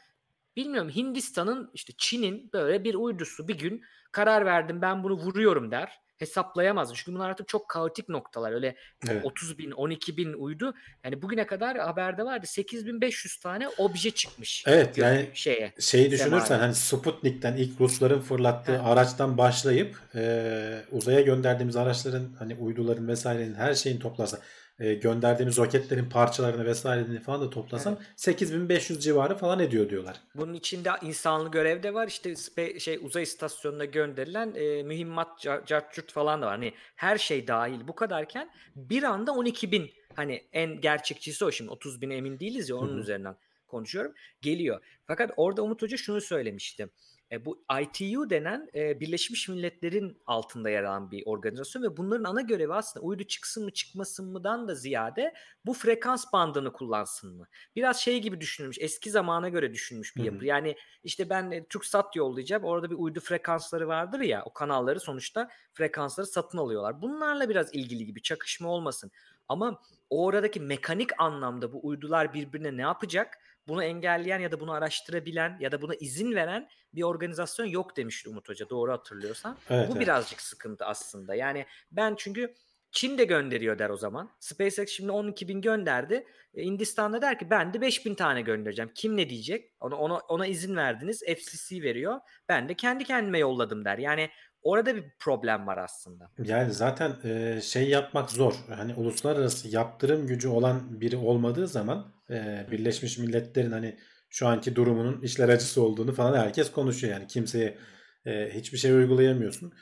bilmiyorum 0.56 0.92
Hindistan'ın 0.96 1.70
işte 1.74 1.94
Çin'in 1.98 2.50
böyle 2.54 2.84
bir 2.84 2.96
uydusu 2.96 3.48
bir 3.48 3.58
gün 3.58 3.84
karar 4.12 4.46
verdim 4.46 4.82
ben 4.82 5.04
bunu 5.04 5.14
vuruyorum 5.14 5.72
der 5.72 6.00
hesaplayamaz. 6.18 6.94
Çünkü 6.94 7.14
bunlar 7.14 7.30
artık 7.30 7.48
çok 7.48 7.70
kaotik 7.70 8.10
noktalar. 8.10 8.52
Öyle 8.52 8.76
evet. 9.10 9.26
30 9.26 9.58
bin, 9.58 9.72
12 9.72 10.18
bin 10.18 10.34
uydu. 10.34 10.74
Yani 11.04 11.22
bugüne 11.22 11.48
kadar 11.48 11.78
haberde 11.78 12.26
vardı 12.26 12.46
8500 12.48 13.40
tane 13.40 13.68
obje 13.78 14.12
çıkmış. 14.12 14.64
Evet 14.68 14.98
yani 14.98 15.30
şeye. 15.34 15.74
Şeyi 15.80 16.12
düşünürsen 16.12 16.46
semaya. 16.46 16.64
hani 16.64 16.76
Sputnik'ten 16.76 17.56
ilk 17.56 17.82
Rusların 17.82 18.22
fırlattığı 18.22 18.72
evet. 18.72 18.82
araçtan 18.86 19.38
başlayıp 19.38 20.00
e, 20.16 20.82
uzaya 20.92 21.22
gönderdiğimiz 21.22 21.76
araçların 21.76 22.36
hani 22.40 22.56
uyduların 22.56 23.08
vesairenin 23.08 23.56
her 23.56 23.74
şeyin 23.74 24.00
toplarsa 24.00 24.40
e, 24.80 24.94
gönderdiğimiz 24.94 25.58
roketlerin 25.58 26.10
parçalarını 26.10 26.66
vesairelerini 26.66 27.20
falan 27.20 27.42
da 27.42 27.50
toplasan 27.50 27.98
evet. 27.98 28.08
8500 28.16 29.04
civarı 29.04 29.36
falan 29.36 29.60
ediyor 29.60 29.90
diyorlar. 29.90 30.16
Bunun 30.36 30.54
içinde 30.54 30.90
insanlı 31.02 31.52
görev 31.52 31.84
de 31.84 31.94
var. 31.94 32.08
İşte 32.08 32.36
spe, 32.36 32.80
şey 32.80 33.00
uzay 33.02 33.24
istasyonuna 33.24 33.86
gönderilen 33.86 34.54
e, 34.56 34.84
mühimmat 34.84 35.40
cartçurt 35.66 36.12
falan 36.12 36.42
da 36.42 36.46
var. 36.46 36.56
Hani 36.56 36.74
her 36.96 37.18
şey 37.18 37.48
dahil 37.48 37.88
bu 37.88 37.96
kadarken 37.96 38.50
bir 38.76 39.04
anda 39.04 39.32
12 39.32 39.72
bin 39.72 39.92
hani 40.16 40.44
en 40.54 40.82
gerçekçisi 40.82 41.46
o 41.46 41.52
şimdi 41.52 41.72
30 41.72 42.02
bin 42.02 42.10
emin 42.10 42.40
değiliz 42.40 42.70
ya 42.70 42.76
onun 42.76 42.92
Hı-hı. 42.92 43.00
üzerinden 43.00 43.36
konuşuyorum. 43.68 44.14
Geliyor. 44.42 44.82
Fakat 45.08 45.32
orada 45.38 45.62
Umut 45.62 45.82
Hoca 45.82 45.98
şunu 45.98 46.22
söylemişti. 46.22 46.90
E, 47.32 47.46
bu 47.46 47.66
ITU 47.82 48.30
denen 48.30 48.70
e, 48.76 49.00
Birleşmiş 49.00 49.50
Milletler'in 49.50 50.18
altında 50.26 50.70
yer 50.70 50.84
alan 50.84 51.12
bir 51.12 51.24
organizasyon 51.26 51.84
ve 51.84 51.98
bunların 51.98 52.24
ana 52.24 52.42
görevi 52.42 52.74
aslında 52.74 53.06
uydu 53.06 53.24
çıksın 53.24 53.64
mı 53.64 53.72
çıkmasın 53.72 54.32
mıdan 54.32 54.68
da 54.68 54.76
ziyade 54.76 55.34
bu 55.66 55.74
frekans 55.74 56.34
bandını 56.34 56.74
kullansın 56.74 57.38
mı? 57.38 57.48
Biraz 57.76 57.98
şey 57.98 58.22
gibi 58.22 58.42
düşünülmüş 58.42 58.78
eski 58.80 59.12
zamana 59.12 59.50
göre 59.50 59.74
düşünmüş 59.74 60.16
bir 60.16 60.24
yapı. 60.24 60.38
Hı 60.38 60.42
hı. 60.42 60.46
Yani 60.46 60.76
işte 61.04 61.30
ben 61.30 61.52
e, 61.52 61.66
TürkSat 61.66 62.16
yollayacağım 62.16 62.64
orada 62.64 62.90
bir 62.90 62.96
uydu 62.96 63.20
frekansları 63.20 63.88
vardır 63.88 64.20
ya 64.20 64.44
o 64.46 64.54
kanalları 64.54 65.00
sonuçta 65.00 65.50
frekansları 65.74 66.28
satın 66.28 66.58
alıyorlar. 66.58 67.02
Bunlarla 67.02 67.50
biraz 67.50 67.76
ilgili 67.76 68.06
gibi 68.06 68.22
çakışma 68.22 68.70
olmasın. 68.70 69.12
Ama 69.48 69.82
o 70.10 70.26
oradaki 70.26 70.60
mekanik 70.60 71.22
anlamda 71.22 71.74
bu 71.74 71.88
uydular 71.88 72.34
birbirine 72.34 72.78
ne 72.78 72.82
yapacak? 72.82 73.38
Bunu 73.68 73.84
engelleyen 73.84 74.40
ya 74.40 74.52
da 74.52 74.60
bunu 74.60 74.72
araştırabilen 74.72 75.58
ya 75.60 75.72
da 75.72 75.82
buna 75.82 75.96
izin 75.96 76.36
veren 76.36 76.70
bir 76.94 77.04
organizasyon 77.04 77.66
yok 77.66 77.98
demişti 77.98 78.30
Umut 78.30 78.50
Hoca 78.50 78.70
doğru 78.70 78.92
hatırlıyorsan. 78.92 79.58
Evet, 79.70 79.88
Bu 79.88 79.92
evet. 79.92 80.02
birazcık 80.02 80.42
sıkıntı 80.42 80.86
aslında. 80.86 81.36
Yani 81.36 81.66
ben 81.92 82.16
çünkü 82.18 82.54
Çin 82.92 83.18
de 83.18 83.26
gönderiyor 83.26 83.80
der 83.80 83.90
o 83.90 83.98
zaman. 83.98 84.32
SpaceX 84.40 84.90
şimdi 84.90 85.12
12 85.12 85.48
bin 85.48 85.62
gönderdi. 85.62 86.28
E, 86.54 86.64
Hindistan'da 86.64 87.22
der 87.22 87.40
ki 87.40 87.50
ben 87.50 87.74
de 87.74 87.82
5 87.82 88.06
bin 88.06 88.16
tane 88.16 88.42
göndereceğim. 88.42 88.92
Kim 88.96 89.18
ne 89.18 89.30
diyecek? 89.30 89.72
Ona, 89.80 89.96
ona, 89.96 90.18
ona 90.18 90.48
izin 90.48 90.76
verdiniz. 90.76 91.24
FCC 91.24 91.82
veriyor. 91.82 92.20
Ben 92.50 92.70
de 92.70 92.74
kendi 92.74 93.04
kendime 93.04 93.40
yolladım 93.40 93.86
der. 93.86 93.98
Yani 93.98 94.30
Orada 94.64 94.96
bir 94.96 95.04
problem 95.20 95.68
var 95.68 95.78
aslında. 95.78 96.32
Yani 96.44 96.74
zaten 96.74 97.16
e, 97.24 97.62
şey 97.62 97.90
yapmak 97.90 98.32
zor. 98.32 98.54
Hani 98.70 98.94
uluslararası 98.94 99.68
yaptırım 99.68 100.28
gücü 100.28 100.48
olan 100.48 101.02
biri 101.02 101.18
olmadığı 101.18 101.68
zaman 101.68 102.14
e, 102.30 102.68
Birleşmiş 102.72 103.18
Milletler'in 103.18 103.72
hani 103.72 103.98
şu 104.30 104.48
anki 104.48 104.76
durumunun 104.76 105.22
işler 105.22 105.50
acısı 105.50 105.82
olduğunu 105.82 106.14
falan 106.14 106.38
herkes 106.38 106.72
konuşuyor. 106.72 107.14
Yani 107.14 107.28
kimseye 107.28 107.78
e, 108.26 108.50
hiçbir 108.54 108.78
şey 108.78 108.92
uygulayamıyorsun. 108.92 109.74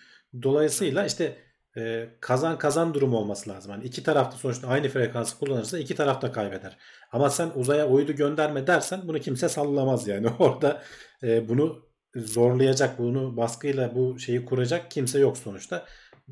Dolayısıyla 0.44 1.06
işte 1.06 1.38
e, 1.78 2.10
kazan 2.22 2.58
kazan 2.58 2.94
durumu 2.94 3.18
olması 3.18 3.50
lazım. 3.50 3.72
Hani 3.72 3.84
iki 3.84 4.04
tarafta 4.04 4.38
sonuçta 4.38 4.68
aynı 4.68 4.90
frekansı 4.90 5.40
kullanırsa 5.40 5.80
iki 5.80 5.96
taraf 5.96 6.22
da 6.22 6.32
kaybeder. 6.32 6.78
Ama 7.12 7.30
sen 7.30 7.52
uzaya 7.56 7.88
uydu 7.88 8.12
gönderme 8.14 8.68
dersen 8.68 9.02
bunu 9.08 9.20
kimse 9.20 9.50
sallamaz 9.50 10.08
yani. 10.08 10.28
Orada 10.40 10.84
e, 11.24 11.50
bunu 11.50 11.85
zorlayacak, 12.16 13.00
bunu 13.00 13.38
baskıyla 13.38 13.96
bu 13.96 14.20
şeyi 14.20 14.46
kuracak 14.46 14.92
kimse 14.92 15.20
yok 15.20 15.38
sonuçta. 15.38 15.86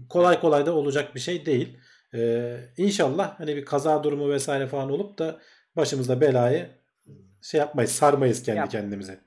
Kolay 0.10 0.40
kolay 0.40 0.66
da 0.66 0.74
olacak 0.76 1.16
bir 1.16 1.20
şey 1.20 1.46
değil. 1.46 1.78
Ee, 2.14 2.60
inşallah 2.78 3.40
hani 3.40 3.56
bir 3.56 3.66
kaza 3.66 4.04
durumu 4.04 4.30
vesaire 4.30 4.68
falan 4.68 4.90
olup 4.90 5.18
da 5.20 5.40
başımızda 5.76 6.22
belayı 6.22 6.70
şey 7.42 7.60
yapmayız, 7.60 7.92
sarmayız 7.92 8.44
kendi 8.44 8.60
ya, 8.60 8.68
kendimize. 8.68 9.20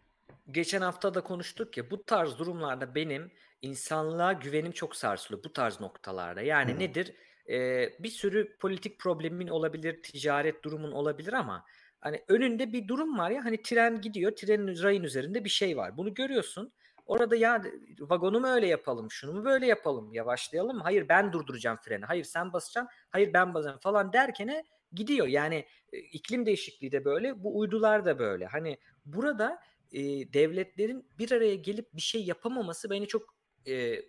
Geçen 0.51 0.81
hafta 0.81 1.15
da 1.15 1.21
konuştuk 1.21 1.77
ya 1.77 1.91
bu 1.91 2.05
tarz 2.05 2.39
durumlarda 2.39 2.95
benim 2.95 3.31
insanlığa 3.63 4.33
güvenim 4.33 4.73
çok 4.73 4.97
sarsılıyor 4.97 5.45
bu 5.45 5.53
tarz 5.53 5.81
noktalarda. 5.81 6.43
Yani 6.43 6.73
hmm. 6.73 6.81
nedir? 6.81 7.15
Ee, 7.51 7.93
bir 7.99 8.09
sürü 8.09 8.57
politik 8.59 8.99
problemin 8.99 9.49
olabilir, 9.49 10.03
ticaret 10.03 10.65
durumun 10.65 10.93
olabilir 10.93 11.33
ama 11.33 11.65
Hani 12.01 12.25
önünde 12.29 12.73
bir 12.73 12.89
durum 12.89 13.19
var 13.19 13.31
ya 13.31 13.45
hani 13.45 13.63
tren 13.63 14.01
gidiyor 14.01 14.37
trenin 14.37 14.83
rayın 14.83 15.03
üzerinde 15.03 15.45
bir 15.45 15.51
şey 15.51 15.77
var. 15.77 15.97
Bunu 15.97 16.15
görüyorsun. 16.15 16.73
Orada 17.07 17.37
ya 17.37 17.63
vagonu 18.01 18.41
mu 18.41 18.47
öyle 18.47 18.67
yapalım, 18.67 19.11
şunu 19.11 19.33
mu 19.33 19.45
böyle 19.45 19.67
yapalım, 19.67 20.13
yavaşlayalım. 20.13 20.81
Hayır 20.81 21.09
ben 21.09 21.33
durduracağım 21.33 21.79
freni. 21.83 22.05
Hayır 22.05 22.25
sen 22.25 22.53
basacaksın. 22.53 22.91
Hayır 23.11 23.33
ben 23.33 23.55
basacağım 23.55 23.79
falan 23.79 24.13
derkene 24.13 24.65
gidiyor. 24.93 25.27
Yani 25.27 25.67
e, 25.93 25.99
iklim 25.99 26.47
değişikliği 26.47 26.93
de 26.93 27.05
böyle, 27.05 27.45
bu 27.45 27.59
uydular 27.59 28.05
da 28.05 28.19
böyle. 28.19 28.47
Hani 28.47 28.79
burada 29.05 29.63
e, 29.93 30.03
devletlerin 30.33 31.09
bir 31.19 31.33
araya 31.33 31.55
gelip 31.55 31.95
bir 31.95 32.01
şey 32.01 32.25
yapamaması 32.25 32.91
beni 32.91 33.07
çok 33.07 33.35
e, 33.67 34.03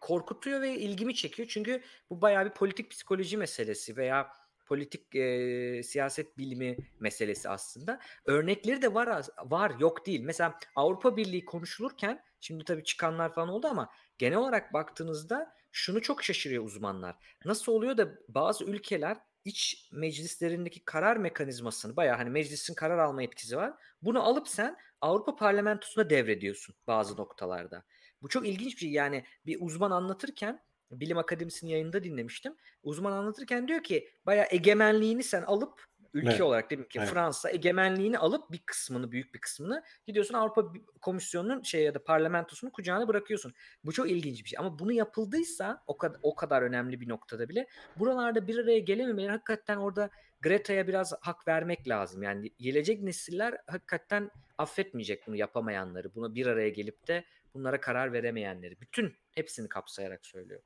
korkutuyor 0.00 0.60
ve 0.60 0.78
ilgimi 0.78 1.14
çekiyor. 1.14 1.48
Çünkü 1.48 1.82
bu 2.10 2.20
bayağı 2.22 2.44
bir 2.44 2.50
politik 2.50 2.90
psikoloji 2.90 3.36
meselesi 3.36 3.96
veya 3.96 4.43
politik 4.66 5.14
e, 5.14 5.82
siyaset 5.82 6.38
bilimi 6.38 6.76
meselesi 7.00 7.48
aslında. 7.48 8.00
Örnekleri 8.24 8.82
de 8.82 8.94
var 8.94 9.26
var 9.44 9.72
yok 9.78 10.06
değil. 10.06 10.20
Mesela 10.20 10.58
Avrupa 10.76 11.16
Birliği 11.16 11.44
konuşulurken 11.44 12.24
şimdi 12.40 12.64
tabii 12.64 12.84
çıkanlar 12.84 13.34
falan 13.34 13.48
oldu 13.48 13.66
ama 13.66 13.90
genel 14.18 14.38
olarak 14.38 14.72
baktığınızda 14.72 15.54
şunu 15.72 16.02
çok 16.02 16.24
şaşırıyor 16.24 16.64
uzmanlar. 16.64 17.16
Nasıl 17.44 17.72
oluyor 17.72 17.96
da 17.96 18.08
bazı 18.28 18.64
ülkeler 18.64 19.16
iç 19.44 19.88
meclislerindeki 19.92 20.84
karar 20.84 21.16
mekanizmasını 21.16 21.96
bayağı 21.96 22.16
hani 22.16 22.30
meclisin 22.30 22.74
karar 22.74 22.98
alma 22.98 23.22
etkisi 23.22 23.56
var. 23.56 23.74
Bunu 24.02 24.22
alıp 24.22 24.48
sen 24.48 24.76
Avrupa 25.00 25.36
Parlamentosu'na 25.36 26.10
devrediyorsun 26.10 26.74
bazı 26.86 27.16
noktalarda. 27.16 27.84
Bu 28.22 28.28
çok 28.28 28.46
ilginç 28.46 28.74
bir 28.74 28.80
şey. 28.80 28.90
Yani 28.90 29.24
bir 29.46 29.56
uzman 29.60 29.90
anlatırken 29.90 30.60
Bilim 31.00 31.18
Akademisi'nin 31.18 31.70
yayında 31.70 32.04
dinlemiştim. 32.04 32.56
Uzman 32.82 33.12
anlatırken 33.12 33.68
diyor 33.68 33.82
ki 33.82 34.08
bayağı 34.26 34.46
egemenliğini 34.50 35.22
sen 35.22 35.42
alıp 35.42 35.84
ülke 36.14 36.30
evet. 36.30 36.40
olarak 36.40 36.70
dedim 36.70 36.88
ki 36.88 36.98
evet. 36.98 37.08
Fransa 37.08 37.50
egemenliğini 37.50 38.18
alıp 38.18 38.52
bir 38.52 38.58
kısmını 38.58 39.12
büyük 39.12 39.34
bir 39.34 39.40
kısmını 39.40 39.82
gidiyorsun 40.06 40.34
Avrupa 40.34 40.72
Komisyonu'nun 41.00 41.62
şey 41.62 41.82
ya 41.82 41.94
da 41.94 42.04
parlamentosunun 42.04 42.70
kucağına 42.70 43.08
bırakıyorsun. 43.08 43.54
Bu 43.84 43.92
çok 43.92 44.10
ilginç 44.10 44.44
bir 44.44 44.48
şey 44.48 44.58
ama 44.58 44.78
bunu 44.78 44.92
yapıldıysa 44.92 45.82
o 45.86 45.98
kadar 45.98 46.18
o 46.22 46.34
kadar 46.34 46.62
önemli 46.62 47.00
bir 47.00 47.08
noktada 47.08 47.48
bile 47.48 47.66
buralarda 47.96 48.46
bir 48.46 48.58
araya 48.58 48.78
gelememeleri 48.78 49.30
hakikaten 49.30 49.76
orada 49.76 50.10
Greta'ya 50.40 50.88
biraz 50.88 51.12
hak 51.20 51.48
vermek 51.48 51.88
lazım. 51.88 52.22
Yani 52.22 52.50
gelecek 52.58 53.02
nesiller 53.02 53.56
hakikaten 53.66 54.30
affetmeyecek 54.58 55.26
bunu 55.26 55.36
yapamayanları. 55.36 56.14
Buna 56.14 56.34
bir 56.34 56.46
araya 56.46 56.68
gelip 56.68 57.08
de 57.08 57.24
bunlara 57.54 57.80
karar 57.80 58.12
veremeyenleri. 58.12 58.80
Bütün 58.80 59.14
hepsini 59.30 59.68
kapsayarak 59.68 60.26
söylüyor. 60.26 60.60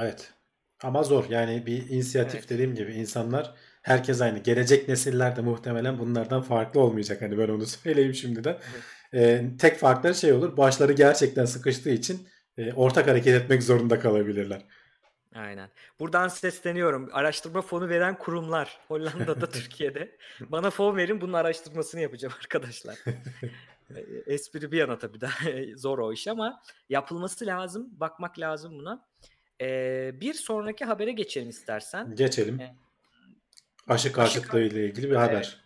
Evet. 0.00 0.32
Ama 0.82 1.02
zor. 1.02 1.24
Yani 1.28 1.66
bir 1.66 1.88
inisiyatif 1.88 2.40
evet. 2.40 2.50
dediğim 2.50 2.74
gibi 2.74 2.92
insanlar 2.92 3.54
herkes 3.82 4.20
aynı. 4.20 4.38
Gelecek 4.38 4.88
nesiller 4.88 5.36
de 5.36 5.40
muhtemelen 5.40 5.98
bunlardan 5.98 6.42
farklı 6.42 6.80
olmayacak. 6.80 7.22
Hani 7.22 7.38
ben 7.38 7.48
onu 7.48 7.66
söyleyeyim 7.66 8.14
şimdiden. 8.14 8.58
Evet. 8.72 8.84
Ee, 9.14 9.56
tek 9.58 9.78
farkları 9.78 10.14
şey 10.14 10.32
olur. 10.32 10.56
Başları 10.56 10.92
gerçekten 10.92 11.44
sıkıştığı 11.44 11.90
için 11.90 12.28
e, 12.58 12.72
ortak 12.72 13.08
hareket 13.08 13.42
etmek 13.42 13.62
zorunda 13.62 14.00
kalabilirler. 14.00 14.62
Aynen. 15.34 15.70
Buradan 16.00 16.28
sesleniyorum. 16.28 17.10
Araştırma 17.12 17.62
fonu 17.62 17.88
veren 17.88 18.18
kurumlar 18.18 18.78
Hollanda'da, 18.88 19.46
Türkiye'de. 19.50 20.16
Bana 20.40 20.70
fon 20.70 20.96
verin 20.96 21.20
bunun 21.20 21.32
araştırmasını 21.32 22.00
yapacağım 22.00 22.34
arkadaşlar. 22.38 22.98
E, 23.94 24.00
espri 24.26 24.72
bir 24.72 24.78
yana 24.78 24.98
tabii 24.98 25.20
daha 25.20 25.50
zor 25.76 25.98
o 25.98 26.12
iş 26.12 26.28
ama 26.28 26.62
yapılması 26.88 27.46
lazım. 27.46 27.88
Bakmak 27.92 28.38
lazım 28.38 28.78
buna. 28.78 29.06
Ee, 29.60 30.10
bir 30.20 30.34
sonraki 30.34 30.84
habere 30.84 31.12
geçelim 31.12 31.48
istersen. 31.48 32.14
Geçelim. 32.14 32.60
Ee, 32.60 32.74
aşı 33.88 34.12
karşıtlığı 34.12 34.60
ile 34.60 34.84
ilgili 34.86 35.10
bir 35.10 35.16
haber. 35.16 35.34
Evet, 35.34 35.56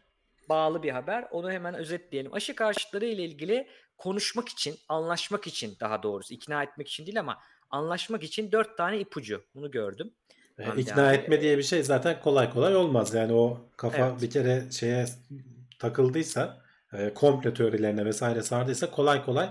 bağlı 0.48 0.82
bir 0.82 0.90
haber. 0.90 1.28
Onu 1.30 1.50
hemen 1.50 1.74
özetleyelim. 1.74 2.34
Aşı 2.34 2.54
karşıtları 2.54 3.06
ile 3.06 3.24
ilgili 3.24 3.68
konuşmak 3.98 4.48
için, 4.48 4.76
anlaşmak 4.88 5.46
için 5.46 5.76
daha 5.80 6.02
doğrusu 6.02 6.34
ikna 6.34 6.62
etmek 6.62 6.88
için 6.88 7.06
değil 7.06 7.20
ama 7.20 7.38
anlaşmak 7.70 8.22
için 8.22 8.52
dört 8.52 8.76
tane 8.76 8.98
ipucu. 8.98 9.44
Bunu 9.54 9.70
gördüm. 9.70 10.12
E, 10.58 10.80
ikna 10.80 11.02
yani, 11.02 11.16
etme 11.16 11.40
diye 11.40 11.58
bir 11.58 11.62
şey 11.62 11.82
zaten 11.82 12.20
kolay 12.20 12.50
kolay 12.50 12.76
olmaz. 12.76 13.14
Yani 13.14 13.32
o 13.32 13.68
kafa 13.76 14.08
evet. 14.08 14.22
bir 14.22 14.30
kere 14.30 14.70
şeye 14.70 15.06
takıldıysa, 15.78 16.62
e, 16.92 17.14
komple 17.14 17.54
teorilerine 17.54 18.04
vesaire 18.04 18.42
sardıysa 18.42 18.90
kolay 18.90 19.24
kolay 19.24 19.48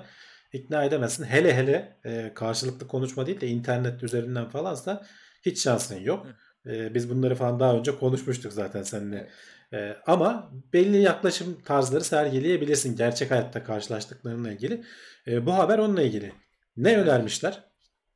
ikna 0.53 0.83
edemezsin. 0.83 1.23
Hele 1.23 1.55
hele 1.55 1.97
e, 2.05 2.31
karşılıklı 2.35 2.87
konuşma 2.87 3.25
değil 3.25 3.41
de 3.41 3.47
internet 3.47 4.03
üzerinden 4.03 4.49
falansa 4.49 5.05
hiç 5.45 5.63
şansın 5.63 5.99
yok. 5.99 6.27
E, 6.65 6.93
biz 6.93 7.09
bunları 7.09 7.35
falan 7.35 7.59
daha 7.59 7.77
önce 7.77 7.99
konuşmuştuk 7.99 8.53
zaten 8.53 8.83
seninle. 8.83 9.29
E, 9.73 9.95
ama 10.05 10.51
belli 10.73 11.01
yaklaşım 11.01 11.61
tarzları 11.65 12.03
sergileyebilirsin 12.03 12.95
gerçek 12.95 13.31
hayatta 13.31 13.63
karşılaştıklarınla 13.63 14.51
ilgili. 14.51 14.83
E, 15.27 15.45
bu 15.45 15.53
haber 15.53 15.77
onunla 15.77 16.01
ilgili. 16.01 16.31
Ne 16.77 16.97
önermişler? 16.97 17.63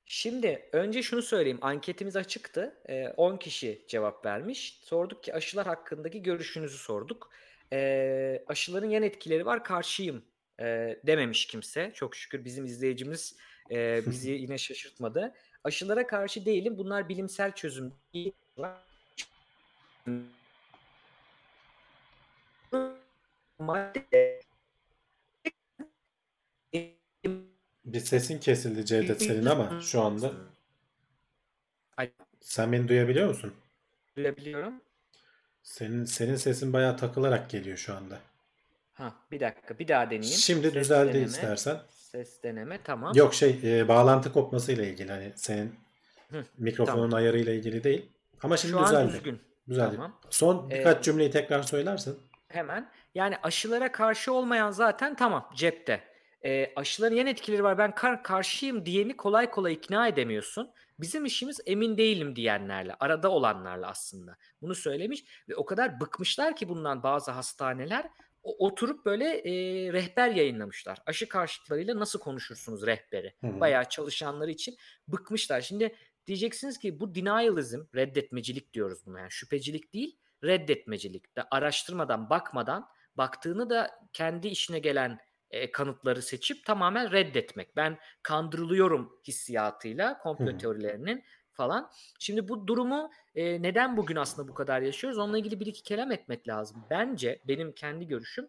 Şimdi 0.06 0.70
önce 0.72 1.04
şunu 1.04 1.22
söyleyeyim. 1.22 1.60
Anketimiz 1.62 2.16
açıktı. 2.16 2.74
E, 2.90 3.08
10 3.08 3.38
kişi 3.38 3.86
cevap 3.88 4.26
vermiş. 4.26 4.80
Sorduk 4.84 5.24
ki 5.24 5.34
aşılar 5.34 5.68
hakkındaki 5.68 6.24
görüşünüzü 6.24 6.78
sorduk. 6.78 7.30
E, 7.74 8.44
aşıların 8.48 8.90
yan 8.90 9.04
etkileri 9.04 9.46
var 9.46 9.64
karşıyım 9.64 10.24
e, 10.62 11.00
dememiş 11.08 11.48
kimse. 11.48 11.92
Çok 11.96 12.16
şükür 12.16 12.46
bizim 12.46 12.66
izleyicimiz 12.66 13.36
e, 13.72 14.02
bizi 14.06 14.32
yine 14.32 14.58
şaşırtmadı. 14.58 15.34
Aşılara 15.64 16.08
karşı 16.08 16.46
değilim. 16.46 16.78
Bunlar 16.78 17.10
bilimsel 17.10 17.52
çözüm 17.56 17.94
değil. 18.14 18.34
Bir 27.86 28.00
sesin 28.00 28.40
kesildi 28.40 28.86
Cevdet 28.86 29.22
senin 29.22 29.46
ama 29.46 29.82
şu 29.82 30.02
anda. 30.02 30.32
Sen 32.40 32.72
beni 32.72 32.88
duyabiliyor 32.88 33.28
musun? 33.28 33.54
Duyabiliyorum. 34.18 34.82
Senin 35.64 36.06
senin 36.06 36.36
sesin 36.36 36.74
bayağı 36.74 36.98
takılarak 36.98 37.50
geliyor 37.50 37.78
şu 37.78 37.96
anda. 37.96 38.31
Ha, 39.02 39.14
bir 39.32 39.40
dakika 39.40 39.80
bir 39.80 39.88
daha 39.88 40.06
deneyeyim. 40.06 40.38
Şimdi 40.38 40.68
Ses 40.72 40.76
düzeldi 40.76 41.14
deneme. 41.14 41.26
istersen. 41.26 41.78
Ses 41.90 42.44
deneme 42.44 42.80
tamam. 42.84 43.14
Yok 43.16 43.34
şey 43.34 43.60
e, 43.64 43.88
bağlantı 43.88 44.34
kopmasıyla 44.34 44.86
ilgili 44.86 45.12
hani 45.12 45.34
senin 45.36 45.76
Hı, 46.32 46.46
mikrofonun 46.58 47.10
tamam. 47.10 47.14
ayarıyla 47.14 47.54
ilgili 47.54 47.84
değil. 47.84 48.12
Ama 48.44 48.58
şimdi 48.58 48.74
Şu 48.74 48.84
düzeldi. 48.84 48.98
An 48.98 49.10
düzgün. 49.10 49.40
Düzeldi. 49.70 49.96
Tamam. 49.96 50.20
Son 50.30 50.70
birkaç 50.70 50.98
ee, 50.98 51.02
cümleyi 51.02 51.32
tekrar 51.32 51.64
söylersin. 51.64 52.20
Hemen. 52.48 52.90
Yani 53.16 53.38
aşılara 53.44 53.92
karşı 53.92 54.34
olmayan 54.34 54.72
zaten 54.72 55.16
tamam 55.16 55.50
cepte. 55.56 56.04
E, 56.46 56.74
aşıların 56.76 57.16
yan 57.16 57.28
etkileri 57.28 57.64
var 57.64 57.78
ben 57.78 57.96
kar 57.96 58.24
karşıyım 58.24 58.86
diyeni 58.86 59.18
kolay 59.18 59.50
kolay 59.50 59.74
ikna 59.74 60.08
edemiyorsun. 60.08 60.72
Bizim 61.00 61.26
işimiz 61.26 61.60
emin 61.66 61.98
değilim 61.98 62.36
diyenlerle, 62.36 62.96
arada 63.00 63.30
olanlarla 63.30 63.88
aslında. 63.88 64.38
Bunu 64.62 64.76
söylemiş 64.76 65.24
ve 65.50 65.56
o 65.56 65.66
kadar 65.66 66.00
bıkmışlar 66.00 66.56
ki 66.56 66.70
bundan 66.70 67.04
bazı 67.04 67.32
hastaneler 67.32 68.10
oturup 68.44 69.06
böyle 69.06 69.26
e, 69.26 69.54
rehber 69.94 70.30
yayınlamışlar. 70.30 70.98
Aşı 71.06 71.30
karşıtlarıyla 71.30 72.00
nasıl 72.00 72.20
konuşursunuz 72.20 72.86
rehberi. 72.86 73.34
Hı 73.42 73.48
hı. 73.48 73.60
Bayağı 73.60 73.90
çalışanları 73.90 74.52
için 74.52 74.78
bıkmışlar. 75.08 75.62
Şimdi 75.62 75.96
diyeceksiniz 76.28 76.78
ki 76.78 77.00
bu 77.00 77.16
denialism, 77.16 77.82
reddetmecilik 77.96 78.74
diyoruz 78.74 79.06
buna. 79.06 79.20
Yani 79.20 79.32
şüphecilik 79.32 79.94
değil, 79.94 80.18
reddetmecilik. 80.44 81.36
De 81.36 81.44
araştırmadan, 81.52 82.30
bakmadan, 82.30 82.88
baktığını 83.16 83.70
da 83.70 83.92
kendi 84.14 84.48
işine 84.48 84.80
gelen 84.80 85.20
e, 85.52 85.72
kanıtları 85.72 86.22
seçip 86.22 86.66
tamamen 86.66 87.12
reddetmek. 87.12 87.76
Ben 87.76 87.98
kandırılıyorum 88.24 89.20
hissiyatıyla 89.28 90.18
komplo 90.18 90.58
teorilerinin 90.58 91.24
falan. 91.62 91.90
Şimdi 92.20 92.48
bu 92.48 92.68
durumu 92.68 93.12
e, 93.36 93.62
neden 93.62 93.98
bugün 93.98 94.16
aslında 94.16 94.48
bu 94.48 94.54
kadar 94.54 94.82
yaşıyoruz? 94.82 95.20
Onunla 95.20 95.38
ilgili 95.38 95.60
bir 95.60 95.66
iki 95.66 95.84
kelam 95.84 96.12
etmek 96.12 96.48
lazım. 96.48 96.84
Bence 96.90 97.40
benim 97.48 97.72
kendi 97.72 98.08
görüşüm 98.08 98.48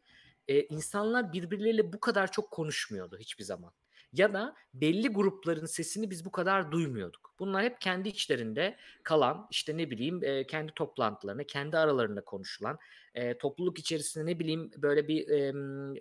e, 0.48 0.62
insanlar 0.62 1.32
birbirleriyle 1.32 1.92
bu 1.92 2.00
kadar 2.00 2.32
çok 2.32 2.50
konuşmuyordu 2.50 3.18
hiçbir 3.18 3.44
zaman 3.44 3.72
ya 4.12 4.32
da 4.32 4.54
belli 4.74 5.08
grupların 5.08 5.66
sesini 5.66 6.10
biz 6.10 6.24
bu 6.24 6.32
kadar 6.32 6.72
duymuyorduk. 6.72 7.34
Bunlar 7.38 7.64
hep 7.64 7.80
kendi 7.80 8.08
içlerinde 8.08 8.76
kalan 9.02 9.46
işte 9.50 9.76
ne 9.76 9.90
bileyim 9.90 10.24
e, 10.24 10.46
kendi 10.46 10.72
toplantılarında, 10.74 11.44
kendi 11.44 11.78
aralarında 11.78 12.24
konuşulan, 12.24 12.78
e, 13.14 13.38
topluluk 13.38 13.78
içerisinde 13.78 14.26
ne 14.26 14.38
bileyim 14.38 14.70
böyle 14.76 15.08
bir 15.08 15.28
e, 15.28 15.52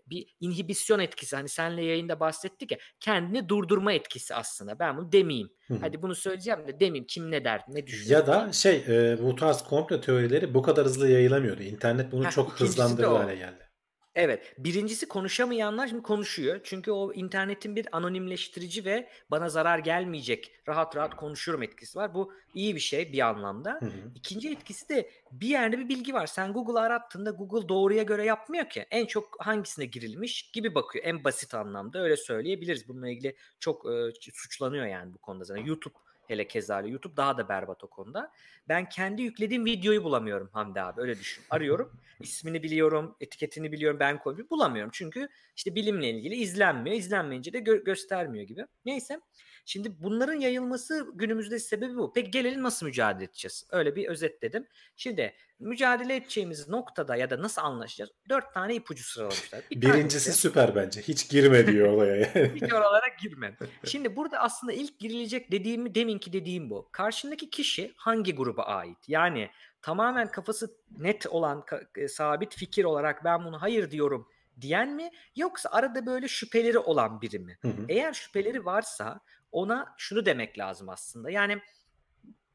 bir 0.10 0.36
inhibisyon 0.40 1.00
etkisi. 1.00 1.36
Hani 1.36 1.50
senle 1.50 1.86
yayında 1.86 2.20
bahsettik 2.20 2.72
ya 2.72 2.78
kendini 3.00 3.50
durdurma 3.50 3.94
etkisi 3.94 4.36
aslında. 4.36 4.80
Ben 4.80 4.98
bunu 4.98 5.12
demeyeyim. 5.12 5.50
Hı-hı. 5.68 5.78
Hadi 5.82 6.02
bunu 6.02 6.16
söyleyeceğim 6.16 6.68
de 6.68 6.80
demeyeyim. 6.80 7.06
Kim 7.08 7.32
ne 7.32 7.44
der, 7.44 7.62
ne 7.68 7.88
düşünür. 7.88 8.12
Ya 8.12 8.28
da 8.28 8.52
şey 8.52 8.84
e, 8.88 9.18
bu 9.24 9.36
tarz 9.36 9.64
komplo 9.64 10.02
teorileri 10.02 10.54
bu 10.54 10.62
kadar 10.62 10.86
hızlı 10.86 11.10
yayılamıyordu. 11.10 11.64
İnternet 11.64 12.12
bunu 12.12 12.26
Heh, 12.26 12.32
çok 12.32 12.60
hızlandırdı 12.60 13.08
hale 13.08 13.36
geldi. 13.36 13.71
Evet. 14.16 14.54
Birincisi 14.58 15.08
konuşamayanlar 15.08 15.88
şimdi 15.88 16.04
konuşuyor. 16.04 16.60
Çünkü 16.64 16.92
o 16.92 17.14
internetin 17.14 17.76
bir 17.76 17.88
anonimleştirici 17.92 18.86
ve 18.86 19.10
bana 19.32 19.50
zarar 19.50 19.80
gelmeyecek 19.80 20.52
rahat 20.68 20.96
rahat 20.96 21.16
konuşurum 21.16 21.64
etkisi 21.64 22.00
var. 22.00 22.14
Bu 22.14 22.34
iyi 22.54 22.76
bir 22.76 22.80
şey 22.80 23.14
bir 23.14 23.20
anlamda. 23.20 23.72
Hı 23.80 23.86
hı. 23.86 23.92
İkinci 24.16 24.52
etkisi 24.52 24.90
de 24.90 25.10
bir 25.32 25.48
yerde 25.48 25.80
bir 25.80 25.90
bilgi 25.90 26.14
var. 26.14 26.28
Sen 26.28 26.54
Google'ı 26.54 26.80
arattığında 26.80 27.32
Google 27.32 27.70
doğruya 27.70 28.04
göre 28.04 28.26
yapmıyor 28.26 28.70
ki. 28.70 28.86
En 28.92 29.06
çok 29.06 29.46
hangisine 29.46 29.86
girilmiş 29.86 30.52
gibi 30.52 30.76
bakıyor. 30.76 31.06
En 31.06 31.24
basit 31.24 31.54
anlamda 31.54 32.04
öyle 32.04 32.18
söyleyebiliriz. 32.18 32.88
Bununla 32.88 33.10
ilgili 33.10 33.36
çok 33.60 33.86
e, 33.86 34.12
suçlanıyor 34.34 34.86
yani 34.86 35.14
bu 35.14 35.18
konuda 35.18 35.44
zaten. 35.44 35.66
YouTube 35.66 35.96
Hele 36.32 36.48
keza 36.48 36.82
YouTube 36.82 37.18
daha 37.18 37.38
da 37.38 37.50
berbat 37.50 37.84
o 37.84 37.88
konuda. 37.88 38.32
Ben 38.68 38.90
kendi 38.90 39.22
yüklediğim 39.22 39.66
videoyu 39.66 40.04
bulamıyorum 40.04 40.50
Hamdi 40.54 40.82
abi 40.82 41.02
öyle 41.02 41.20
düşün. 41.20 41.44
Arıyorum 41.50 41.92
ismini 42.20 42.64
biliyorum 42.64 43.16
etiketini 43.20 43.72
biliyorum 43.72 44.00
ben 44.00 44.20
koyuyorum 44.20 44.50
bulamıyorum. 44.50 44.92
Çünkü 44.94 45.30
işte 45.56 45.76
bilimle 45.76 46.10
ilgili 46.10 46.36
izlenmiyor. 46.36 46.96
İzlenmeyince 46.96 47.54
de 47.54 47.60
gö- 47.60 47.84
göstermiyor 47.84 48.46
gibi. 48.46 48.66
Neyse 48.86 49.22
Şimdi 49.66 50.04
bunların 50.04 50.34
yayılması 50.34 51.08
günümüzde 51.14 51.60
sebebi 51.60 51.96
bu. 51.96 52.14
Peki 52.14 52.32
gelelim 52.32 52.64
nasıl 52.64 52.86
mücadele 52.86 53.24
edeceğiz? 53.24 53.68
Öyle 53.72 53.96
bir 53.96 54.08
özetledim. 54.08 54.68
Şimdi 54.96 55.34
mücadele 55.60 56.16
edeceğimiz 56.16 56.70
noktada 56.70 57.16
ya 57.16 57.30
da 57.30 57.42
nasıl 57.42 57.62
anlaşacağız? 57.62 58.12
Dört 58.30 58.54
tane 58.54 58.76
ipucu 58.76 59.04
sıralamışlar. 59.04 59.62
Bir 59.72 59.82
Birincisi 59.82 60.26
tanesi, 60.26 60.42
süper 60.42 60.76
bence. 60.76 61.02
Hiç 61.02 61.30
girme 61.30 61.68
diyor 61.68 61.88
olaya. 61.88 62.34
Hiç 62.56 62.74
oralara 62.74 63.08
girme. 63.22 63.58
Şimdi 63.86 64.16
burada 64.16 64.40
aslında 64.40 64.74
ilk 64.74 65.00
girilecek 65.00 65.52
dediğimi 65.52 65.96
deminki 65.96 66.34
dediğim 66.34 66.70
bu. 66.70 66.90
Karşındaki 66.92 67.50
kişi 67.50 67.94
hangi 67.96 68.36
gruba 68.36 68.64
ait? 68.64 68.98
Yani 69.08 69.50
tamamen 69.82 70.32
kafası 70.32 70.78
net 70.98 71.28
olan 71.28 71.66
e, 71.98 72.08
sabit 72.08 72.56
fikir 72.56 72.84
olarak 72.84 73.24
ben 73.24 73.46
bunu 73.46 73.62
hayır 73.62 73.92
diyorum 73.92 74.28
diyen 74.62 74.96
mi 74.96 75.10
yoksa 75.36 75.70
arada 75.70 76.06
böyle 76.06 76.28
şüpheleri 76.28 76.80
olan 76.80 77.22
biri 77.22 77.40
mi? 77.40 77.58
Hı 77.62 77.68
hı. 77.68 77.86
Eğer 77.90 78.14
şüpheleri 78.14 78.66
varsa 78.66 79.20
ona 79.52 79.94
şunu 79.98 80.26
demek 80.26 80.60
lazım 80.60 80.90
aslında. 80.90 81.32
Yani 81.32 81.62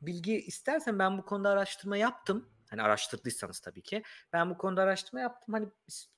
bilgi 0.00 0.40
istersen 0.40 0.98
ben 0.98 1.18
bu 1.18 1.24
konuda 1.24 1.48
araştırma 1.50 1.96
yaptım. 1.96 2.48
Hani 2.70 2.82
araştırdıysanız 2.82 3.60
tabii 3.60 3.82
ki. 3.82 4.02
Ben 4.32 4.50
bu 4.50 4.58
konuda 4.58 4.82
araştırma 4.82 5.20
yaptım. 5.20 5.54
Hani 5.54 5.66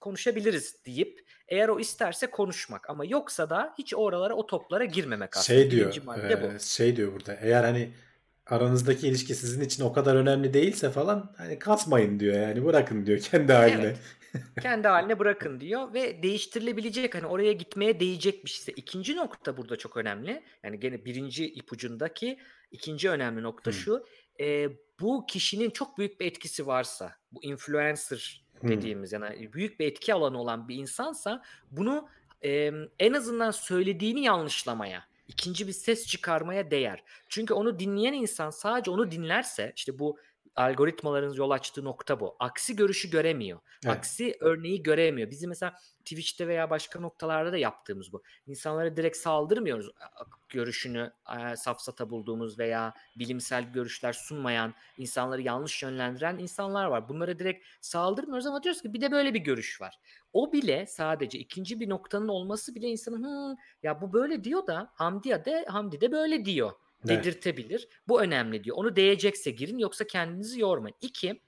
konuşabiliriz 0.00 0.84
deyip 0.86 1.20
eğer 1.48 1.68
o 1.68 1.80
isterse 1.80 2.26
konuşmak 2.26 2.90
ama 2.90 3.04
yoksa 3.04 3.50
da 3.50 3.74
hiç 3.78 3.94
oralara 3.94 4.34
o 4.34 4.46
toplara 4.46 4.84
girmemek 4.84 5.36
aslında. 5.36 5.60
Şey 5.60 5.70
diyor. 5.70 5.96
E, 6.30 6.42
bu. 6.42 6.60
Şey 6.60 6.96
diyor 6.96 7.12
burada. 7.12 7.34
Eğer 7.34 7.64
hani 7.64 7.92
aranızdaki 8.46 9.08
ilişki 9.08 9.34
sizin 9.34 9.60
için 9.60 9.84
o 9.84 9.92
kadar 9.92 10.16
önemli 10.16 10.54
değilse 10.54 10.90
falan 10.90 11.34
hani 11.36 11.58
kasmayın 11.58 12.20
diyor 12.20 12.40
yani 12.40 12.64
bırakın 12.64 13.06
diyor 13.06 13.18
kendi 13.18 13.52
haline. 13.52 13.82
Evet. 13.82 13.98
Kendi 14.62 14.88
haline 14.88 15.18
bırakın 15.18 15.60
diyor 15.60 15.94
ve 15.94 16.22
değiştirilebilecek 16.22 17.14
hani 17.14 17.26
oraya 17.26 17.52
gitmeye 17.52 18.00
değecek 18.00 18.44
bir 18.44 18.50
şeyse. 18.50 18.72
İkinci 18.72 19.16
nokta 19.16 19.56
burada 19.56 19.76
çok 19.76 19.96
önemli. 19.96 20.42
Yani 20.62 20.80
gene 20.80 21.04
birinci 21.04 21.46
ipucundaki 21.46 22.38
ikinci 22.70 23.10
önemli 23.10 23.42
nokta 23.42 23.70
hmm. 23.70 23.78
şu. 23.78 24.04
E, 24.40 24.68
bu 25.00 25.26
kişinin 25.26 25.70
çok 25.70 25.98
büyük 25.98 26.20
bir 26.20 26.26
etkisi 26.26 26.66
varsa 26.66 27.14
bu 27.32 27.44
influencer 27.44 28.44
dediğimiz 28.62 29.12
hmm. 29.12 29.22
yani 29.22 29.52
büyük 29.52 29.80
bir 29.80 29.86
etki 29.86 30.14
alanı 30.14 30.40
olan 30.40 30.68
bir 30.68 30.76
insansa 30.76 31.42
bunu 31.70 32.08
e, 32.44 32.72
en 32.98 33.12
azından 33.12 33.50
söylediğini 33.50 34.24
yanlışlamaya 34.24 35.04
ikinci 35.28 35.66
bir 35.66 35.72
ses 35.72 36.06
çıkarmaya 36.06 36.70
değer. 36.70 37.04
Çünkü 37.28 37.54
onu 37.54 37.78
dinleyen 37.78 38.12
insan 38.12 38.50
sadece 38.50 38.90
onu 38.90 39.10
dinlerse 39.10 39.72
işte 39.76 39.98
bu 39.98 40.18
algoritmaların 40.58 41.32
yol 41.32 41.50
açtığı 41.50 41.84
nokta 41.84 42.20
bu. 42.20 42.36
Aksi 42.38 42.76
görüşü 42.76 43.10
göremiyor. 43.10 43.58
Evet. 43.84 43.96
Aksi 43.96 44.36
örneği 44.40 44.82
göremiyor. 44.82 45.30
Bizim 45.30 45.48
mesela 45.48 45.74
Twitch'te 45.98 46.48
veya 46.48 46.70
başka 46.70 47.00
noktalarda 47.00 47.52
da 47.52 47.56
yaptığımız 47.56 48.12
bu. 48.12 48.22
İnsanlara 48.46 48.96
direkt 48.96 49.16
saldırmıyoruz. 49.16 49.90
Görüşünü 50.48 51.12
e, 51.38 51.56
safsata 51.56 52.10
bulduğumuz 52.10 52.58
veya 52.58 52.94
bilimsel 53.16 53.72
görüşler 53.72 54.12
sunmayan, 54.12 54.74
insanları 54.98 55.42
yanlış 55.42 55.82
yönlendiren 55.82 56.38
insanlar 56.38 56.84
var. 56.84 57.08
Bunlara 57.08 57.38
direkt 57.38 57.66
saldırmıyoruz 57.80 58.46
ama 58.46 58.62
diyoruz 58.62 58.82
ki 58.82 58.94
bir 58.94 59.00
de 59.00 59.10
böyle 59.10 59.34
bir 59.34 59.40
görüş 59.40 59.80
var. 59.80 59.98
O 60.32 60.52
bile 60.52 60.86
sadece 60.86 61.38
ikinci 61.38 61.80
bir 61.80 61.88
noktanın 61.88 62.28
olması 62.28 62.74
bile 62.74 62.88
insanın 62.88 63.58
ya 63.82 64.00
bu 64.00 64.12
böyle 64.12 64.44
diyor 64.44 64.66
da 64.66 64.92
Hamdi 64.94 65.28
de 65.28 65.64
Hamdi 65.68 66.00
de 66.00 66.12
böyle 66.12 66.44
diyor 66.44 66.72
dedirtebilir. 67.06 67.80
Evet. 67.80 68.08
Bu 68.08 68.22
önemli 68.22 68.64
diyor. 68.64 68.76
Onu 68.76 68.96
değecekse 68.96 69.50
girin 69.50 69.78
yoksa 69.78 70.06
kendinizi 70.06 70.60
yormayın. 70.60 70.96
İki, 71.00 71.40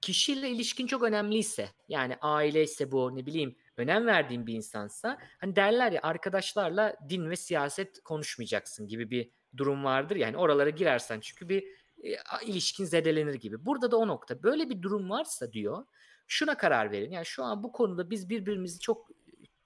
kişiyle 0.00 0.50
ilişkin 0.50 0.86
çok 0.86 1.02
önemliyse 1.02 1.68
yani 1.88 2.16
aile 2.20 2.62
ise 2.62 2.92
bu 2.92 3.16
ne 3.16 3.26
bileyim 3.26 3.56
önem 3.76 4.06
verdiğin 4.06 4.46
bir 4.46 4.54
insansa 4.54 5.18
hani 5.38 5.56
derler 5.56 5.92
ya 5.92 6.00
arkadaşlarla 6.02 6.96
din 7.08 7.30
ve 7.30 7.36
siyaset 7.36 8.00
konuşmayacaksın 8.00 8.88
gibi 8.88 9.10
bir 9.10 9.30
durum 9.56 9.84
vardır. 9.84 10.16
Yani 10.16 10.36
oralara 10.36 10.70
girersen 10.70 11.20
çünkü 11.20 11.48
bir 11.48 11.64
e, 12.02 12.16
ilişkin 12.46 12.84
zedelenir 12.84 13.34
gibi. 13.34 13.66
Burada 13.66 13.90
da 13.90 13.96
o 13.96 14.08
nokta. 14.08 14.42
Böyle 14.42 14.70
bir 14.70 14.82
durum 14.82 15.10
varsa 15.10 15.52
diyor 15.52 15.84
şuna 16.26 16.56
karar 16.56 16.90
verin. 16.90 17.10
Yani 17.10 17.26
şu 17.26 17.44
an 17.44 17.62
bu 17.62 17.72
konuda 17.72 18.10
biz 18.10 18.28
birbirimizi 18.28 18.80
çok 18.80 19.10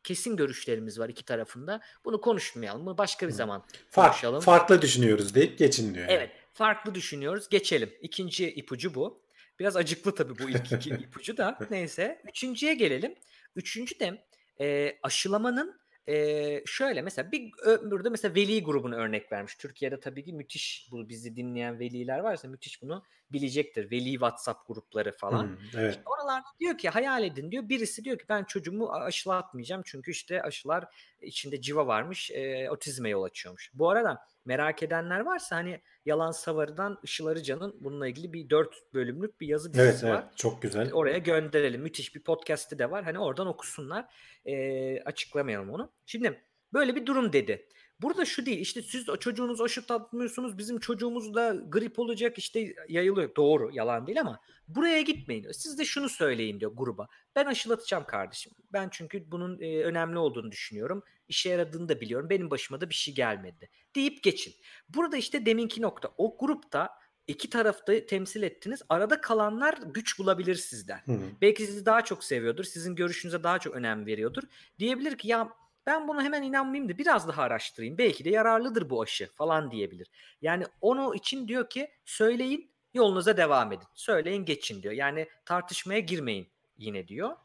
kesin 0.04 0.36
görüşlerimiz 0.36 0.98
var 0.98 1.08
iki 1.08 1.24
tarafında. 1.24 1.80
Bunu 2.04 2.20
konuşmayalım. 2.20 2.86
Bunu 2.86 2.98
başka 2.98 3.28
bir 3.28 3.32
zaman 3.32 3.64
Fark, 3.90 4.12
konuşalım. 4.12 4.40
Farklı 4.40 4.82
düşünüyoruz 4.82 5.34
deyip 5.34 5.58
geçin 5.58 5.94
diyor. 5.94 6.08
Yani. 6.08 6.16
Evet. 6.16 6.30
Farklı 6.52 6.94
düşünüyoruz. 6.94 7.48
Geçelim. 7.48 7.90
İkinci 8.00 8.50
ipucu 8.50 8.94
bu. 8.94 9.24
Biraz 9.58 9.76
acıklı 9.76 10.14
tabii 10.14 10.38
bu 10.38 10.50
ilk 10.50 10.72
iki 10.72 10.90
ipucu 11.04 11.36
da. 11.36 11.58
Neyse. 11.70 12.22
Üçüncüye 12.28 12.74
gelelim. 12.74 13.14
Üçüncü 13.56 14.00
de 14.00 14.24
e, 14.60 14.98
aşılamanın 15.02 15.80
e, 16.08 16.62
şöyle 16.66 17.02
mesela 17.02 17.32
bir 17.32 17.52
burada 17.90 18.10
mesela 18.10 18.34
veli 18.34 18.62
grubunu 18.62 18.94
örnek 18.94 19.32
vermiş. 19.32 19.54
Türkiye'de 19.54 20.00
tabii 20.00 20.24
ki 20.24 20.32
müthiş 20.32 20.88
bu 20.92 21.08
bizi 21.08 21.36
dinleyen 21.36 21.78
veliler 21.78 22.18
varsa 22.18 22.48
müthiş 22.48 22.82
bunu 22.82 23.04
bilecektir. 23.34 23.90
Veli 23.90 24.12
WhatsApp 24.12 24.66
grupları 24.66 25.12
falan. 25.12 25.42
Hmm, 25.42 25.56
evet. 25.76 25.90
İşte 25.90 26.02
oralarda 26.06 26.46
diyor 26.60 26.78
ki 26.78 26.88
hayal 26.88 27.24
edin 27.24 27.50
diyor. 27.50 27.68
Birisi 27.68 28.04
diyor 28.04 28.18
ki 28.18 28.24
ben 28.28 28.44
çocuğumu 28.44 28.92
aşılatmayacağım 28.92 29.82
çünkü 29.84 30.10
işte 30.10 30.42
aşılar 30.42 30.84
içinde 31.20 31.60
civa 31.60 31.86
varmış 31.86 32.30
e, 32.30 32.70
otizme 32.70 33.08
yol 33.08 33.22
açıyormuş. 33.22 33.70
Bu 33.74 33.90
arada 33.90 34.26
merak 34.44 34.82
edenler 34.82 35.20
varsa 35.20 35.56
hani 35.56 35.80
Yalan 36.06 36.30
Savarı'dan 36.30 36.98
Işıl 37.02 37.26
Arıcan'ın 37.26 37.76
bununla 37.80 38.08
ilgili 38.08 38.32
bir 38.32 38.50
dört 38.50 38.94
bölümlük 38.94 39.40
bir 39.40 39.46
yazı 39.46 39.74
dizisi 39.74 40.06
evet, 40.06 40.14
var. 40.14 40.22
Evet, 40.22 40.36
çok 40.36 40.62
güzel. 40.62 40.92
Oraya 40.92 41.18
gönderelim. 41.18 41.82
Müthiş 41.82 42.14
bir 42.14 42.22
podcast'i 42.22 42.78
de 42.78 42.90
var. 42.90 43.04
Hani 43.04 43.18
oradan 43.18 43.46
okusunlar. 43.46 44.04
E, 44.46 45.00
açıklamayalım 45.00 45.70
onu. 45.70 45.92
Şimdi 46.06 46.42
böyle 46.72 46.96
bir 46.96 47.06
durum 47.06 47.32
dedi. 47.32 47.68
Burada 48.04 48.24
şu 48.24 48.46
değil 48.46 48.58
işte 48.58 48.82
siz 48.82 49.06
çocuğunuz 49.20 49.60
aşı 49.60 49.86
tatmıyorsunuz 49.86 50.58
bizim 50.58 50.78
çocuğumuz 50.78 51.34
da 51.34 51.56
grip 51.68 51.98
olacak 51.98 52.38
işte 52.38 52.74
yayılıyor. 52.88 53.34
Doğru 53.36 53.70
yalan 53.72 54.06
değil 54.06 54.20
ama 54.20 54.40
buraya 54.68 55.00
gitmeyin 55.00 55.42
diyor. 55.42 55.54
Siz 55.54 55.78
de 55.78 55.84
şunu 55.84 56.08
söyleyin 56.08 56.60
diyor 56.60 56.72
gruba. 56.74 57.08
Ben 57.36 57.46
aşılatacağım 57.46 58.04
kardeşim. 58.04 58.52
Ben 58.72 58.88
çünkü 58.92 59.30
bunun 59.30 59.60
e, 59.60 59.84
önemli 59.84 60.18
olduğunu 60.18 60.52
düşünüyorum. 60.52 61.02
İşe 61.28 61.50
yaradığını 61.50 61.88
da 61.88 62.00
biliyorum. 62.00 62.30
Benim 62.30 62.50
başıma 62.50 62.80
da 62.80 62.90
bir 62.90 62.94
şey 62.94 63.14
gelmedi. 63.14 63.70
Deyip 63.96 64.22
geçin. 64.22 64.54
Burada 64.88 65.16
işte 65.16 65.46
deminki 65.46 65.82
nokta. 65.82 66.10
O 66.18 66.36
grupta 66.38 66.88
iki 67.26 67.50
tarafta 67.50 68.06
temsil 68.06 68.42
ettiniz. 68.42 68.82
Arada 68.88 69.20
kalanlar 69.20 69.78
güç 69.94 70.18
bulabilir 70.18 70.54
sizden. 70.54 71.00
Hı 71.04 71.12
hı. 71.12 71.26
Belki 71.42 71.66
sizi 71.66 71.86
daha 71.86 72.04
çok 72.04 72.24
seviyordur. 72.24 72.64
Sizin 72.64 72.94
görüşünüze 72.94 73.42
daha 73.42 73.58
çok 73.58 73.74
önem 73.74 74.06
veriyordur. 74.06 74.42
Diyebilir 74.78 75.18
ki 75.18 75.28
ya 75.28 75.63
ben 75.86 76.08
bunu 76.08 76.22
hemen 76.22 76.42
inanmayayım 76.42 76.88
da 76.88 76.98
biraz 76.98 77.28
daha 77.28 77.42
araştırayım. 77.42 77.98
Belki 77.98 78.24
de 78.24 78.30
yararlıdır 78.30 78.90
bu 78.90 79.02
aşı 79.02 79.32
falan 79.34 79.70
diyebilir. 79.70 80.10
Yani 80.42 80.64
onu 80.80 81.14
için 81.14 81.48
diyor 81.48 81.70
ki 81.70 81.90
söyleyin 82.04 82.70
yolunuza 82.94 83.36
devam 83.36 83.72
edin. 83.72 83.86
Söyleyin 83.94 84.44
geçin 84.44 84.82
diyor. 84.82 84.94
Yani 84.94 85.28
tartışmaya 85.44 86.00
girmeyin 86.00 86.48
yine 86.78 87.08
diyor. 87.08 87.36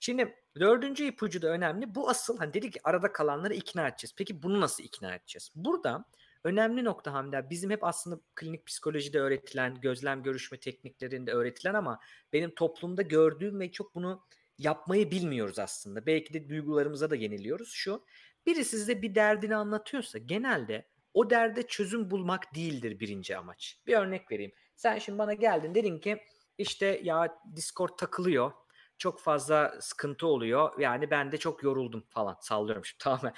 Şimdi 0.00 0.34
dördüncü 0.60 1.04
ipucu 1.04 1.42
da 1.42 1.48
önemli. 1.48 1.94
Bu 1.94 2.08
asıl 2.08 2.38
hani 2.38 2.54
dedik 2.54 2.72
ki 2.72 2.80
arada 2.84 3.12
kalanları 3.12 3.54
ikna 3.54 3.88
edeceğiz. 3.88 4.14
Peki 4.16 4.42
bunu 4.42 4.60
nasıl 4.60 4.84
ikna 4.84 5.14
edeceğiz? 5.14 5.50
Burada 5.54 6.04
önemli 6.44 6.84
nokta 6.84 7.12
Hamdi 7.12 7.46
bizim 7.50 7.70
hep 7.70 7.84
aslında 7.84 8.20
klinik 8.34 8.66
psikolojide 8.66 9.20
öğretilen, 9.20 9.80
gözlem 9.80 10.22
görüşme 10.22 10.58
tekniklerinde 10.58 11.32
öğretilen 11.32 11.74
ama 11.74 12.00
benim 12.32 12.50
toplumda 12.50 13.02
gördüğüm 13.02 13.60
ve 13.60 13.72
çok 13.72 13.94
bunu 13.94 14.22
yapmayı 14.58 15.10
bilmiyoruz 15.10 15.58
aslında. 15.58 16.06
Belki 16.06 16.34
de 16.34 16.48
duygularımıza 16.48 17.10
da 17.10 17.16
yeniliyoruz. 17.16 17.72
Şu 17.72 18.04
biri 18.46 18.64
size 18.64 19.02
bir 19.02 19.14
derdini 19.14 19.56
anlatıyorsa 19.56 20.18
genelde 20.18 20.88
o 21.14 21.30
derde 21.30 21.66
çözüm 21.66 22.10
bulmak 22.10 22.54
değildir 22.54 23.00
birinci 23.00 23.36
amaç. 23.36 23.78
Bir 23.86 23.94
örnek 23.94 24.32
vereyim. 24.32 24.52
Sen 24.76 24.98
şimdi 24.98 25.18
bana 25.18 25.34
geldin 25.34 25.74
dedin 25.74 25.98
ki 25.98 26.22
işte 26.58 27.00
ya 27.04 27.38
Discord 27.56 27.96
takılıyor 27.98 28.52
çok 28.98 29.20
fazla 29.20 29.74
sıkıntı 29.80 30.26
oluyor. 30.26 30.80
Yani 30.80 31.10
ben 31.10 31.32
de 31.32 31.36
çok 31.36 31.62
yoruldum 31.62 32.04
falan 32.08 32.36
sallıyorum 32.40 32.84
şimdi 32.84 32.98
tamamen. 33.02 33.34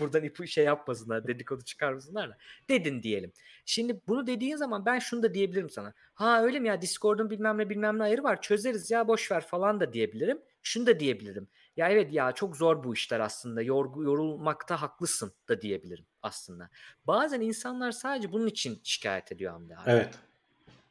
Buradan 0.00 0.24
ipu 0.24 0.46
şey 0.46 0.64
yapmasınlar 0.64 1.26
dedikodu 1.26 1.64
çıkarmasınlar 1.64 2.30
da. 2.30 2.36
Dedin 2.68 3.02
diyelim. 3.02 3.32
Şimdi 3.64 4.00
bunu 4.08 4.26
dediğin 4.26 4.56
zaman 4.56 4.86
ben 4.86 4.98
şunu 4.98 5.22
da 5.22 5.34
diyebilirim 5.34 5.70
sana. 5.70 5.94
Ha 6.14 6.42
öyle 6.42 6.60
mi 6.60 6.68
ya 6.68 6.80
Discord'un 6.80 7.30
bilmem 7.30 7.58
ne 7.58 7.70
bilmem 7.70 7.98
ne 7.98 8.02
ayarı 8.02 8.22
var 8.22 8.42
çözeriz 8.42 8.90
ya 8.90 9.08
boş 9.08 9.30
ver 9.30 9.46
falan 9.46 9.80
da 9.80 9.92
diyebilirim. 9.92 10.42
Şunu 10.66 10.86
da 10.86 11.00
diyebilirim. 11.00 11.48
Ya 11.76 11.88
evet 11.88 12.12
ya 12.12 12.32
çok 12.32 12.56
zor 12.56 12.84
bu 12.84 12.94
işler 12.94 13.20
aslında. 13.20 13.62
Yorgu, 13.62 14.04
yorulmakta 14.04 14.82
haklısın 14.82 15.32
da 15.48 15.62
diyebilirim 15.62 16.06
aslında. 16.22 16.70
Bazen 17.06 17.40
insanlar 17.40 17.92
sadece 17.92 18.32
bunun 18.32 18.46
için 18.46 18.80
şikayet 18.84 19.32
ediyor 19.32 19.52
Hamdi 19.52 19.76
abi. 19.76 19.90
Evet. 19.90 20.18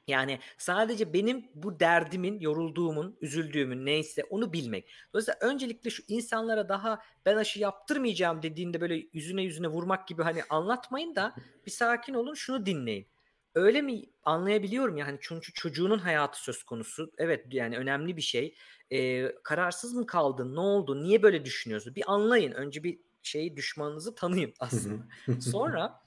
Yani 0.08 0.40
sadece 0.58 1.14
benim 1.14 1.46
bu 1.56 1.80
derdimin, 1.80 2.40
yorulduğumun, 2.40 3.18
üzüldüğümün 3.22 3.86
neyse 3.86 4.24
onu 4.30 4.54
bilmek. 4.54 4.90
Dolayısıyla 5.14 5.40
öncelikle 5.42 5.90
şu 5.90 6.04
insanlara 6.08 6.70
daha 6.70 7.00
ben 7.26 7.38
aşı 7.38 7.60
yaptırmayacağım 7.60 8.44
dediğinde 8.44 8.82
böyle 8.82 9.08
yüzüne 9.14 9.44
yüzüne 9.44 9.68
vurmak 9.68 10.08
gibi 10.08 10.24
hani 10.24 10.44
anlatmayın 10.50 11.16
da 11.16 11.36
bir 11.66 11.72
sakin 11.72 12.14
olun 12.14 12.34
şunu 12.34 12.66
dinleyin. 12.66 13.08
Öyle 13.56 13.82
mi 13.82 14.04
anlayabiliyorum 14.24 14.98
ya 14.98 15.08
hani 15.08 15.18
çünkü 15.22 15.54
çocuğunun 15.54 16.00
hayatı 16.00 16.44
söz 16.44 16.64
konusu. 16.64 17.12
Evet 17.18 17.46
yani 17.52 17.78
önemli 17.78 18.18
bir 18.18 18.22
şey. 18.22 18.56
Ee, 18.94 19.36
kararsız 19.44 19.94
mı 19.94 20.06
kaldın? 20.06 20.56
Ne 20.56 20.60
oldu? 20.60 21.04
Niye 21.04 21.24
böyle 21.24 21.46
düşünüyorsun? 21.46 21.96
Bir 21.96 22.04
anlayın. 22.08 22.52
Önce 22.52 22.84
bir 22.84 23.00
şeyi 23.22 23.58
düşmanınızı 23.58 24.16
tanıyın 24.16 24.54
aslında. 24.60 25.04
Sonra 25.40 26.04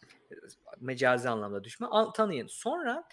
mecazi 0.80 1.28
anlamda 1.28 1.64
düşman 1.64 2.12
tanıyın. 2.12 2.46
Sonra 2.46 3.08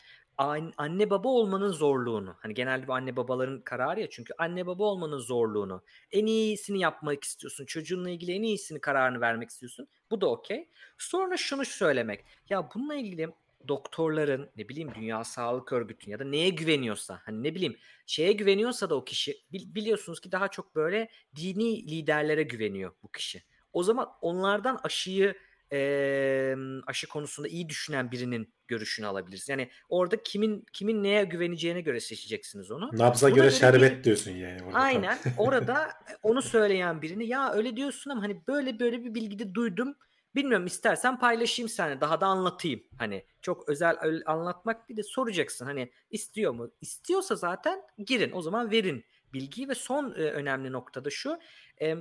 anne 0.78 1.10
baba 1.10 1.28
olmanın 1.28 1.72
zorluğunu 1.72 2.36
hani 2.40 2.54
genelde 2.54 2.88
bu 2.88 2.94
anne 2.94 3.16
babaların 3.16 3.62
kararı 3.62 4.00
ya 4.02 4.10
çünkü 4.10 4.34
anne 4.38 4.66
baba 4.66 4.84
olmanın 4.84 5.20
zorluğunu 5.20 5.82
en 6.12 6.26
iyisini 6.26 6.80
yapmak 6.80 7.24
istiyorsun 7.24 7.66
çocuğunla 7.66 8.10
ilgili 8.10 8.32
en 8.32 8.44
iyisini 8.44 8.82
kararını 8.82 9.22
vermek 9.22 9.50
istiyorsun 9.50 9.88
bu 10.12 10.22
da 10.22 10.30
okey 10.30 10.70
sonra 10.98 11.38
şunu 11.38 11.66
söylemek 11.66 12.26
ya 12.50 12.70
bununla 12.76 12.96
ilgili 12.96 13.34
doktorların 13.68 14.50
ne 14.58 14.70
bileyim 14.70 14.90
Dünya 14.96 15.24
Sağlık 15.24 15.74
Örgütü'nün 15.74 16.12
ya 16.12 16.20
da 16.20 16.24
neye 16.24 16.50
güveniyorsa 16.50 17.22
hani 17.26 17.44
ne 17.44 17.56
bileyim 17.56 17.78
şeye 18.06 18.32
güveniyorsa 18.32 18.90
da 18.90 18.96
o 18.96 19.06
kişi 19.06 19.38
biliyorsunuz 19.52 20.22
ki 20.22 20.32
daha 20.32 20.48
çok 20.48 20.76
böyle 20.76 21.10
dini 21.36 21.92
liderlere 21.92 22.44
güveniyor 22.44 22.92
bu 23.04 23.12
kişi. 23.12 23.44
O 23.74 23.84
zaman 23.84 24.10
onlardan 24.22 24.80
aşıyı 24.84 25.36
e, 25.74 26.56
aşı 26.88 27.08
konusunda 27.08 27.48
iyi 27.48 27.70
düşünen 27.70 28.12
birinin 28.12 28.54
görüşünü 28.68 29.06
alabiliriz. 29.06 29.50
Yani 29.50 29.70
orada 29.90 30.24
kimin 30.24 30.66
kimin 30.74 31.04
neye 31.04 31.24
güveneceğine 31.24 31.82
göre 31.82 32.00
seçeceksiniz 32.00 32.72
onu. 32.72 32.90
Nabza 32.94 33.30
göre, 33.30 33.40
göre 33.40 33.52
şerbet 33.52 33.98
bir, 33.98 34.04
diyorsun 34.04 34.32
yani. 34.32 34.64
Orada. 34.64 34.80
Aynen. 34.80 35.18
orada 35.38 35.90
onu 36.24 36.42
söyleyen 36.42 37.02
birini 37.02 37.28
ya 37.28 37.54
öyle 37.54 37.76
diyorsun 37.78 38.12
ama 38.12 38.22
hani 38.22 38.48
böyle 38.48 38.80
böyle 38.80 39.04
bir 39.04 39.16
bilgide 39.16 39.54
duydum. 39.54 39.96
Bilmiyorum 40.36 40.66
istersen 40.66 41.20
paylaşayım 41.20 41.70
sana 41.70 42.02
daha 42.02 42.22
da 42.22 42.28
anlatayım. 42.28 42.84
Hani 42.98 43.26
çok 43.42 43.70
özel 43.70 43.98
anlatmak 44.26 44.90
bir 44.90 44.98
de 44.98 45.04
soracaksın. 45.04 45.66
Hani 45.66 45.92
istiyor 46.10 46.54
mu? 46.54 46.72
İstiyorsa 46.82 47.36
zaten 47.36 47.82
girin 47.98 48.32
o 48.34 48.42
zaman 48.42 48.72
verin 48.72 49.06
bilgiyi 49.34 49.70
ve 49.70 49.76
son 49.76 50.12
e, 50.12 50.14
önemli 50.14 50.72
noktada 50.72 51.10
şu. 51.10 51.40
E, 51.82 51.96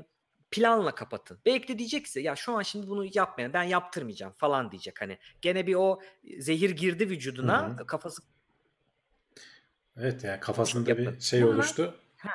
planla 0.51 0.95
kapatın. 0.95 1.39
Belki 1.47 1.68
de 1.68 1.78
diyecek 1.78 2.07
size 2.07 2.20
ya 2.20 2.37
şu 2.37 2.53
an 2.53 2.62
şimdi 2.62 2.89
bunu 2.89 3.07
yapmayın 3.14 3.53
ben 3.53 3.62
yaptırmayacağım 3.62 4.33
falan 4.33 4.70
diyecek 4.70 5.01
hani. 5.01 5.18
Gene 5.43 5.66
bir 5.66 5.74
o 5.74 6.01
zehir 6.39 6.70
girdi 6.70 7.11
vücuduna 7.11 7.68
Hı-hı. 7.68 7.87
kafası 7.87 8.22
Evet 9.97 10.24
yani 10.24 10.41
kafasında 10.41 10.99
bir 10.99 11.20
şey 11.20 11.45
oluştu. 11.45 11.95
Ha, 12.18 12.30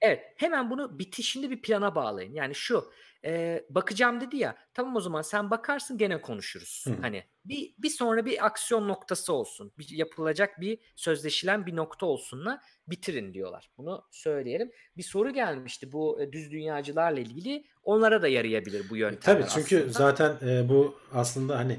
evet 0.00 0.32
hemen 0.36 0.70
bunu 0.70 0.98
bitişinde 0.98 1.50
bir 1.50 1.62
plana 1.62 1.94
bağlayın. 1.94 2.34
Yani 2.34 2.54
şu 2.54 2.92
e, 3.26 3.64
bakacağım 3.70 4.20
dedi 4.20 4.36
ya 4.36 4.56
tamam 4.74 4.96
o 4.96 5.00
zaman 5.00 5.22
sen 5.22 5.50
bakarsın 5.50 5.98
gene 5.98 6.20
konuşuruz. 6.20 6.84
Hı. 6.86 6.94
Hani 7.00 7.24
bir, 7.44 7.74
bir 7.78 7.90
sonra 7.90 8.26
bir 8.26 8.46
aksiyon 8.46 8.88
noktası 8.88 9.32
olsun. 9.32 9.72
Bir 9.78 9.88
yapılacak 9.90 10.60
bir 10.60 10.78
sözleşilen 10.96 11.66
bir 11.66 11.76
nokta 11.76 12.06
olsunla 12.06 12.60
bitirin 12.88 13.34
diyorlar. 13.34 13.70
Bunu 13.78 14.04
söyleyelim. 14.10 14.70
Bir 14.96 15.02
soru 15.02 15.30
gelmişti 15.30 15.92
bu 15.92 16.22
e, 16.22 16.32
düz 16.32 16.50
dünyacılarla 16.50 17.20
ilgili. 17.20 17.64
Onlara 17.82 18.22
da 18.22 18.28
yarayabilir 18.28 18.90
bu 18.90 18.96
yöntem. 18.96 19.34
Tabii 19.34 19.48
çünkü 19.48 19.76
aslında. 19.76 19.92
zaten 19.92 20.48
e, 20.48 20.68
bu 20.68 20.98
aslında 21.14 21.58
hani 21.58 21.78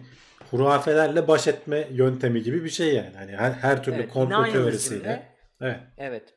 hurafelerle 0.51 1.27
baş 1.27 1.47
etme 1.47 1.87
yöntemi 1.91 2.43
gibi 2.43 2.63
bir 2.63 2.69
şey 2.69 2.93
yani. 2.93 3.15
Hani 3.17 3.31
her, 3.31 3.51
her 3.51 3.83
türlü 3.83 3.95
evet, 3.95 4.09
komplo 4.09 4.51
teorisiyle. 4.51 5.33
Evet. 5.61 5.79
Evet. 5.97 6.33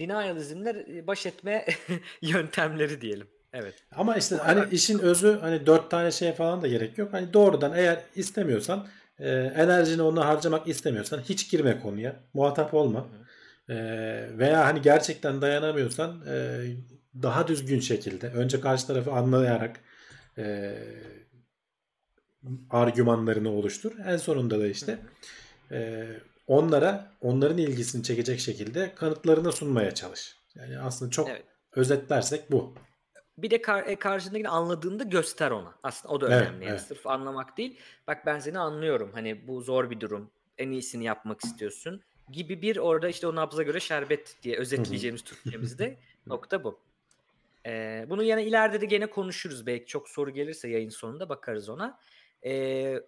Denialism'le 0.00 1.06
baş 1.06 1.26
etme 1.26 1.66
yöntemleri 2.22 3.00
diyelim. 3.00 3.33
Evet. 3.54 3.74
Ama 3.96 4.16
işte 4.16 4.36
hani 4.36 4.64
işin 4.70 4.98
özü 4.98 5.38
hani 5.40 5.66
dört 5.66 5.90
tane 5.90 6.10
şey 6.10 6.32
falan 6.32 6.62
da 6.62 6.68
gerek 6.68 6.98
yok. 6.98 7.12
Hani 7.12 7.32
doğrudan 7.32 7.72
eğer 7.76 8.00
istemiyorsan 8.14 8.86
e, 9.18 9.30
enerjini 9.30 10.02
ona 10.02 10.26
harcamak 10.26 10.68
istemiyorsan 10.68 11.20
hiç 11.20 11.50
girme 11.50 11.80
konuya. 11.80 12.16
Muhatap 12.34 12.74
olma. 12.74 13.08
E, 13.68 13.74
veya 14.38 14.66
hani 14.66 14.82
gerçekten 14.82 15.42
dayanamıyorsan 15.42 16.24
e, 16.28 16.64
daha 17.22 17.48
düzgün 17.48 17.80
şekilde 17.80 18.28
önce 18.28 18.60
karşı 18.60 18.86
tarafı 18.86 19.12
anlayarak 19.12 19.80
e, 20.38 20.74
argümanlarını 22.70 23.50
oluştur. 23.50 23.92
En 24.06 24.16
sonunda 24.16 24.60
da 24.60 24.66
işte 24.66 24.98
e, 25.70 26.06
onlara 26.46 27.12
onların 27.20 27.58
ilgisini 27.58 28.02
çekecek 28.02 28.40
şekilde 28.40 28.94
kanıtlarını 28.94 29.52
sunmaya 29.52 29.94
çalış. 29.94 30.36
Yani 30.54 30.78
aslında 30.78 31.10
çok 31.10 31.28
evet. 31.28 31.42
özetlersek 31.76 32.50
bu. 32.50 32.74
Bir 33.38 33.50
de 33.50 33.62
kar, 33.62 33.86
e, 33.86 33.96
karşındakini 33.96 34.48
anladığında 34.48 35.04
göster 35.04 35.50
ona. 35.50 35.74
Aslında 35.82 36.14
o 36.14 36.20
da 36.20 36.26
önemli. 36.26 36.42
Evet, 36.42 36.52
yani 36.52 36.64
evet. 36.70 36.80
Sırf 36.80 37.06
anlamak 37.06 37.56
değil. 37.56 37.78
Bak 38.06 38.26
ben 38.26 38.38
seni 38.38 38.58
anlıyorum. 38.58 39.10
Hani 39.14 39.48
bu 39.48 39.60
zor 39.60 39.90
bir 39.90 40.00
durum. 40.00 40.30
En 40.58 40.70
iyisini 40.70 41.04
yapmak 41.04 41.44
istiyorsun. 41.44 42.02
Gibi 42.30 42.62
bir 42.62 42.76
orada 42.76 43.08
işte 43.08 43.26
o 43.26 43.34
nabza 43.34 43.62
göre 43.62 43.80
şerbet 43.80 44.36
diye 44.42 44.56
özetleyeceğimiz 44.56 45.22
Türkçemizde 45.22 45.96
nokta 46.26 46.64
bu. 46.64 46.78
Ee, 47.66 48.06
bunu 48.10 48.22
yine 48.22 48.44
ileride 48.44 48.80
de 48.80 48.86
gene 48.86 49.06
konuşuruz. 49.06 49.66
Belki 49.66 49.86
çok 49.86 50.08
soru 50.08 50.30
gelirse 50.30 50.68
yayın 50.68 50.88
sonunda 50.88 51.28
bakarız 51.28 51.68
ona. 51.68 51.98
Ee, 52.44 53.00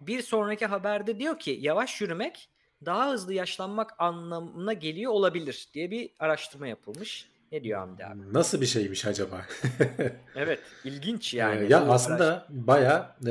bir 0.00 0.22
sonraki 0.22 0.66
haberde 0.66 1.18
diyor 1.18 1.38
ki 1.38 1.58
yavaş 1.60 2.00
yürümek 2.00 2.48
daha 2.84 3.10
hızlı 3.10 3.34
yaşlanmak 3.34 3.94
anlamına 3.98 4.72
geliyor 4.72 5.12
olabilir 5.12 5.68
diye 5.74 5.90
bir 5.90 6.10
araştırma 6.18 6.66
yapılmış. 6.66 7.28
Ne 7.52 7.64
diyor 7.64 7.78
Hamdi 7.78 8.04
abi? 8.04 8.32
Nasıl 8.32 8.60
bir 8.60 8.66
şeymiş 8.66 9.06
acaba? 9.06 9.46
evet 10.36 10.60
ilginç 10.84 11.34
yani. 11.34 11.64
Ee, 11.64 11.68
ya 11.68 11.86
aslında 11.88 12.46
baya 12.48 13.16
e, 13.26 13.30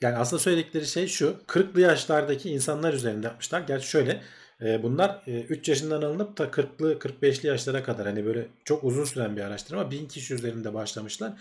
yani 0.00 0.16
aslında 0.16 0.42
söyledikleri 0.42 0.86
şey 0.86 1.06
şu 1.06 1.36
40'lı 1.46 1.80
yaşlardaki 1.80 2.50
insanlar 2.50 2.92
üzerinde 2.92 3.26
yapmışlar. 3.26 3.60
Gerçi 3.60 3.88
şöyle 3.88 4.22
e, 4.60 4.82
bunlar 4.82 5.22
e, 5.26 5.42
3 5.42 5.68
yaşından 5.68 6.02
alınıp 6.02 6.38
da 6.38 6.44
40'lı 6.44 6.98
45'li 6.98 7.48
yaşlara 7.48 7.82
kadar 7.82 8.06
hani 8.06 8.26
böyle 8.26 8.46
çok 8.64 8.84
uzun 8.84 9.04
süren 9.04 9.36
bir 9.36 9.42
araştırma. 9.42 9.90
1000 9.90 10.08
kişi 10.08 10.34
üzerinde 10.34 10.74
başlamışlar. 10.74 11.32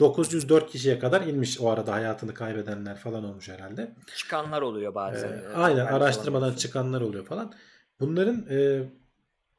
904 0.00 0.70
kişiye 0.70 0.98
kadar 0.98 1.20
inmiş 1.20 1.60
o 1.60 1.70
arada 1.70 1.92
hayatını 1.92 2.34
kaybedenler 2.34 2.96
falan 2.96 3.24
olmuş 3.24 3.48
herhalde. 3.48 3.94
Çıkanlar 4.16 4.62
oluyor 4.62 4.94
bazen. 4.94 5.28
Ee, 5.28 5.54
aynen 5.54 5.86
araştırmadan 5.86 6.54
çıkanlar 6.54 7.00
oluyor 7.00 7.26
falan. 7.26 7.54
Bunların 8.00 8.46
e, 8.50 8.82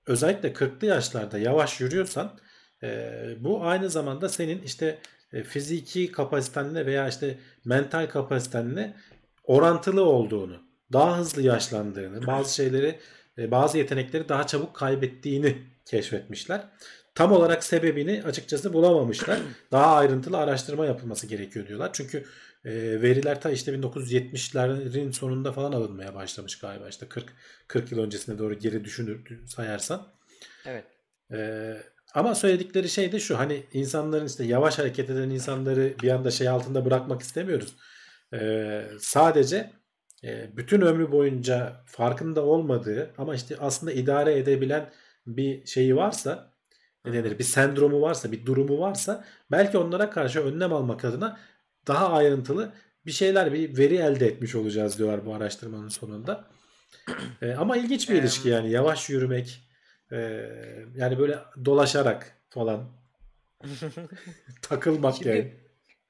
özellikle 0.07 0.49
40'lı 0.53 0.87
yaşlarda 0.87 1.37
yavaş 1.37 1.81
yürüyorsan 1.81 2.39
e, 2.83 3.09
bu 3.39 3.65
aynı 3.65 3.89
zamanda 3.89 4.29
senin 4.29 4.61
işte 4.61 4.99
e, 5.33 5.43
fiziki 5.43 6.11
kapasitenle 6.11 6.85
veya 6.85 7.07
işte 7.07 7.37
mental 7.65 8.07
kapasitenle 8.07 8.95
orantılı 9.43 10.05
olduğunu, 10.05 10.57
daha 10.93 11.17
hızlı 11.17 11.41
yaşlandığını, 11.41 12.27
bazı 12.27 12.55
şeyleri, 12.55 12.99
e, 13.37 13.51
bazı 13.51 13.77
yetenekleri 13.77 14.29
daha 14.29 14.47
çabuk 14.47 14.75
kaybettiğini 14.75 15.57
keşfetmişler. 15.85 16.67
Tam 17.15 17.31
olarak 17.31 17.63
sebebini 17.63 18.23
açıkçası 18.25 18.73
bulamamışlar. 18.73 19.39
Daha 19.71 19.95
ayrıntılı 19.95 20.37
araştırma 20.37 20.85
yapılması 20.85 21.27
gerekiyor 21.27 21.67
diyorlar. 21.67 21.89
Çünkü 21.93 22.25
e, 22.65 23.01
veriler 23.01 23.41
ta 23.41 23.51
işte 23.51 23.71
1970'lerin 23.71 25.11
sonunda 25.11 25.51
falan 25.51 25.71
alınmaya 25.71 26.15
başlamış 26.15 26.59
galiba. 26.59 26.89
İşte 26.89 27.07
40 27.09 27.33
40 27.67 27.91
yıl 27.91 27.99
öncesine 27.99 28.37
doğru 28.37 28.53
geri 28.53 28.83
düşünür 28.83 29.47
sayarsan. 29.47 30.07
Evet. 30.65 30.85
E, 31.31 31.73
ama 32.13 32.35
söyledikleri 32.35 32.89
şey 32.89 33.11
de 33.11 33.19
şu 33.19 33.39
hani 33.39 33.63
insanların 33.73 34.25
işte 34.25 34.43
yavaş 34.43 34.79
hareket 34.79 35.09
eden 35.09 35.29
insanları 35.29 35.93
bir 36.03 36.09
anda 36.09 36.31
şey 36.31 36.49
altında 36.49 36.85
bırakmak 36.85 37.21
istemiyoruz. 37.21 37.75
E, 38.33 38.83
sadece 38.99 39.71
e, 40.23 40.57
bütün 40.57 40.81
ömrü 40.81 41.11
boyunca 41.11 41.83
farkında 41.85 42.45
olmadığı 42.45 43.13
ama 43.17 43.35
işte 43.35 43.55
aslında 43.59 43.91
idare 43.91 44.37
edebilen 44.37 44.89
bir 45.27 45.65
şeyi 45.65 45.95
varsa 45.95 46.53
ne 47.05 47.13
denir 47.13 47.39
bir 47.39 47.43
sendromu 47.43 48.01
varsa 48.01 48.31
bir 48.31 48.45
durumu 48.45 48.79
varsa 48.79 49.25
belki 49.51 49.77
onlara 49.77 50.09
karşı 50.09 50.41
önlem 50.41 50.73
almak 50.73 51.05
adına 51.05 51.39
daha 51.87 52.13
ayrıntılı 52.13 52.73
bir 53.05 53.11
şeyler 53.11 53.53
bir 53.53 53.77
veri 53.77 53.95
elde 53.95 54.27
etmiş 54.27 54.55
olacağız 54.55 54.97
diyorlar 54.97 55.25
bu 55.25 55.33
araştırmanın 55.33 55.89
sonunda. 55.89 56.47
E, 57.41 57.53
ama 57.53 57.77
ilginç 57.77 58.09
bir 58.09 58.15
ilişki 58.15 58.49
yani 58.49 58.71
yavaş 58.71 59.09
yürümek 59.09 59.61
e, 60.11 60.17
yani 60.95 61.19
böyle 61.19 61.39
dolaşarak 61.65 62.37
falan 62.49 62.89
takılmak 64.61 65.15
Şimdi, 65.15 65.29
yani. 65.29 65.53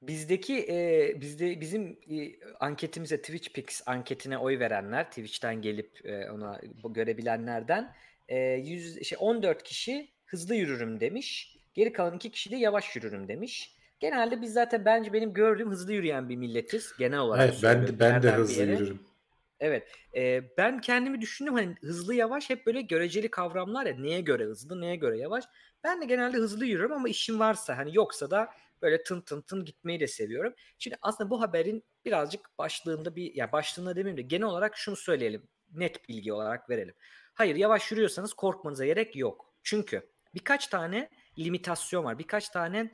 Bizdeki 0.02 0.66
e, 0.68 1.12
bizde 1.20 1.60
bizim 1.60 1.98
e, 2.10 2.32
anketimize 2.60 3.22
TwitchPix 3.22 3.82
anketine 3.86 4.38
oy 4.38 4.58
verenler 4.58 5.08
Twitch'ten 5.08 5.62
gelip 5.62 6.06
e, 6.06 6.30
ona 6.30 6.60
görebilenlerden 6.90 7.94
e, 8.28 8.38
100 8.38 9.04
şey 9.04 9.18
14 9.20 9.62
kişi 9.62 10.08
hızlı 10.26 10.54
yürürüm 10.54 11.00
demiş. 11.00 11.56
Geri 11.74 11.92
kalan 11.92 12.16
iki 12.16 12.30
kişi 12.30 12.50
de 12.50 12.56
yavaş 12.56 12.96
yürürüm 12.96 13.28
demiş. 13.28 13.76
Genelde 14.04 14.42
biz 14.42 14.52
zaten 14.52 14.84
bence 14.84 15.12
benim 15.12 15.32
gördüğüm 15.32 15.70
hızlı 15.70 15.92
yürüyen 15.92 16.28
bir 16.28 16.36
milletiz 16.36 16.92
genel 16.98 17.18
olarak. 17.18 17.48
Evet 17.48 17.60
ben 17.62 17.86
de, 17.86 18.00
ben 18.00 18.22
de 18.22 18.30
hızlı 18.30 18.62
yürürüm. 18.62 19.00
Evet. 19.60 19.88
Eee, 20.14 20.52
ben 20.58 20.80
kendimi 20.80 21.20
düşündüm, 21.20 21.54
hani, 21.54 21.74
hızlı 21.80 22.14
yavaş 22.14 22.50
hep 22.50 22.66
böyle 22.66 22.82
göreceli 22.82 23.30
kavramlar 23.30 23.86
ya, 23.86 23.96
neye 23.96 24.20
göre 24.20 24.44
hızlı, 24.44 24.80
neye 24.80 24.96
göre 24.96 25.18
yavaş. 25.18 25.44
Ben 25.84 26.00
de 26.00 26.04
genelde 26.04 26.36
hızlı 26.36 26.66
yürüyorum 26.66 26.96
ama 26.96 27.08
işim 27.08 27.40
varsa, 27.40 27.78
hani, 27.78 27.96
yoksa 27.96 28.30
da 28.30 28.48
böyle 28.82 29.02
tın 29.02 29.20
tın 29.20 29.40
tın 29.40 29.64
gitmeyi 29.64 30.00
de 30.00 30.06
seviyorum. 30.06 30.54
Şimdi 30.78 30.96
aslında 31.02 31.30
bu 31.30 31.40
haberin 31.40 31.84
birazcık 32.04 32.58
başlığında 32.58 33.16
bir 33.16 33.34
ya 33.34 33.52
başlığında 33.52 33.96
demeyeyim 33.96 34.16
de 34.16 34.22
genel 34.22 34.46
olarak 34.46 34.76
şunu 34.76 34.96
söyleyelim, 34.96 35.48
net 35.72 36.08
bilgi 36.08 36.32
olarak 36.32 36.70
verelim. 36.70 36.94
Hayır, 37.34 37.56
yavaş 37.56 37.90
yürüyorsanız 37.90 38.34
korkmanıza 38.34 38.86
gerek 38.86 39.16
yok. 39.16 39.54
Çünkü 39.62 40.02
birkaç 40.34 40.66
tane 40.66 41.10
limitasyon 41.38 42.04
var. 42.04 42.18
Birkaç 42.18 42.48
tane 42.48 42.92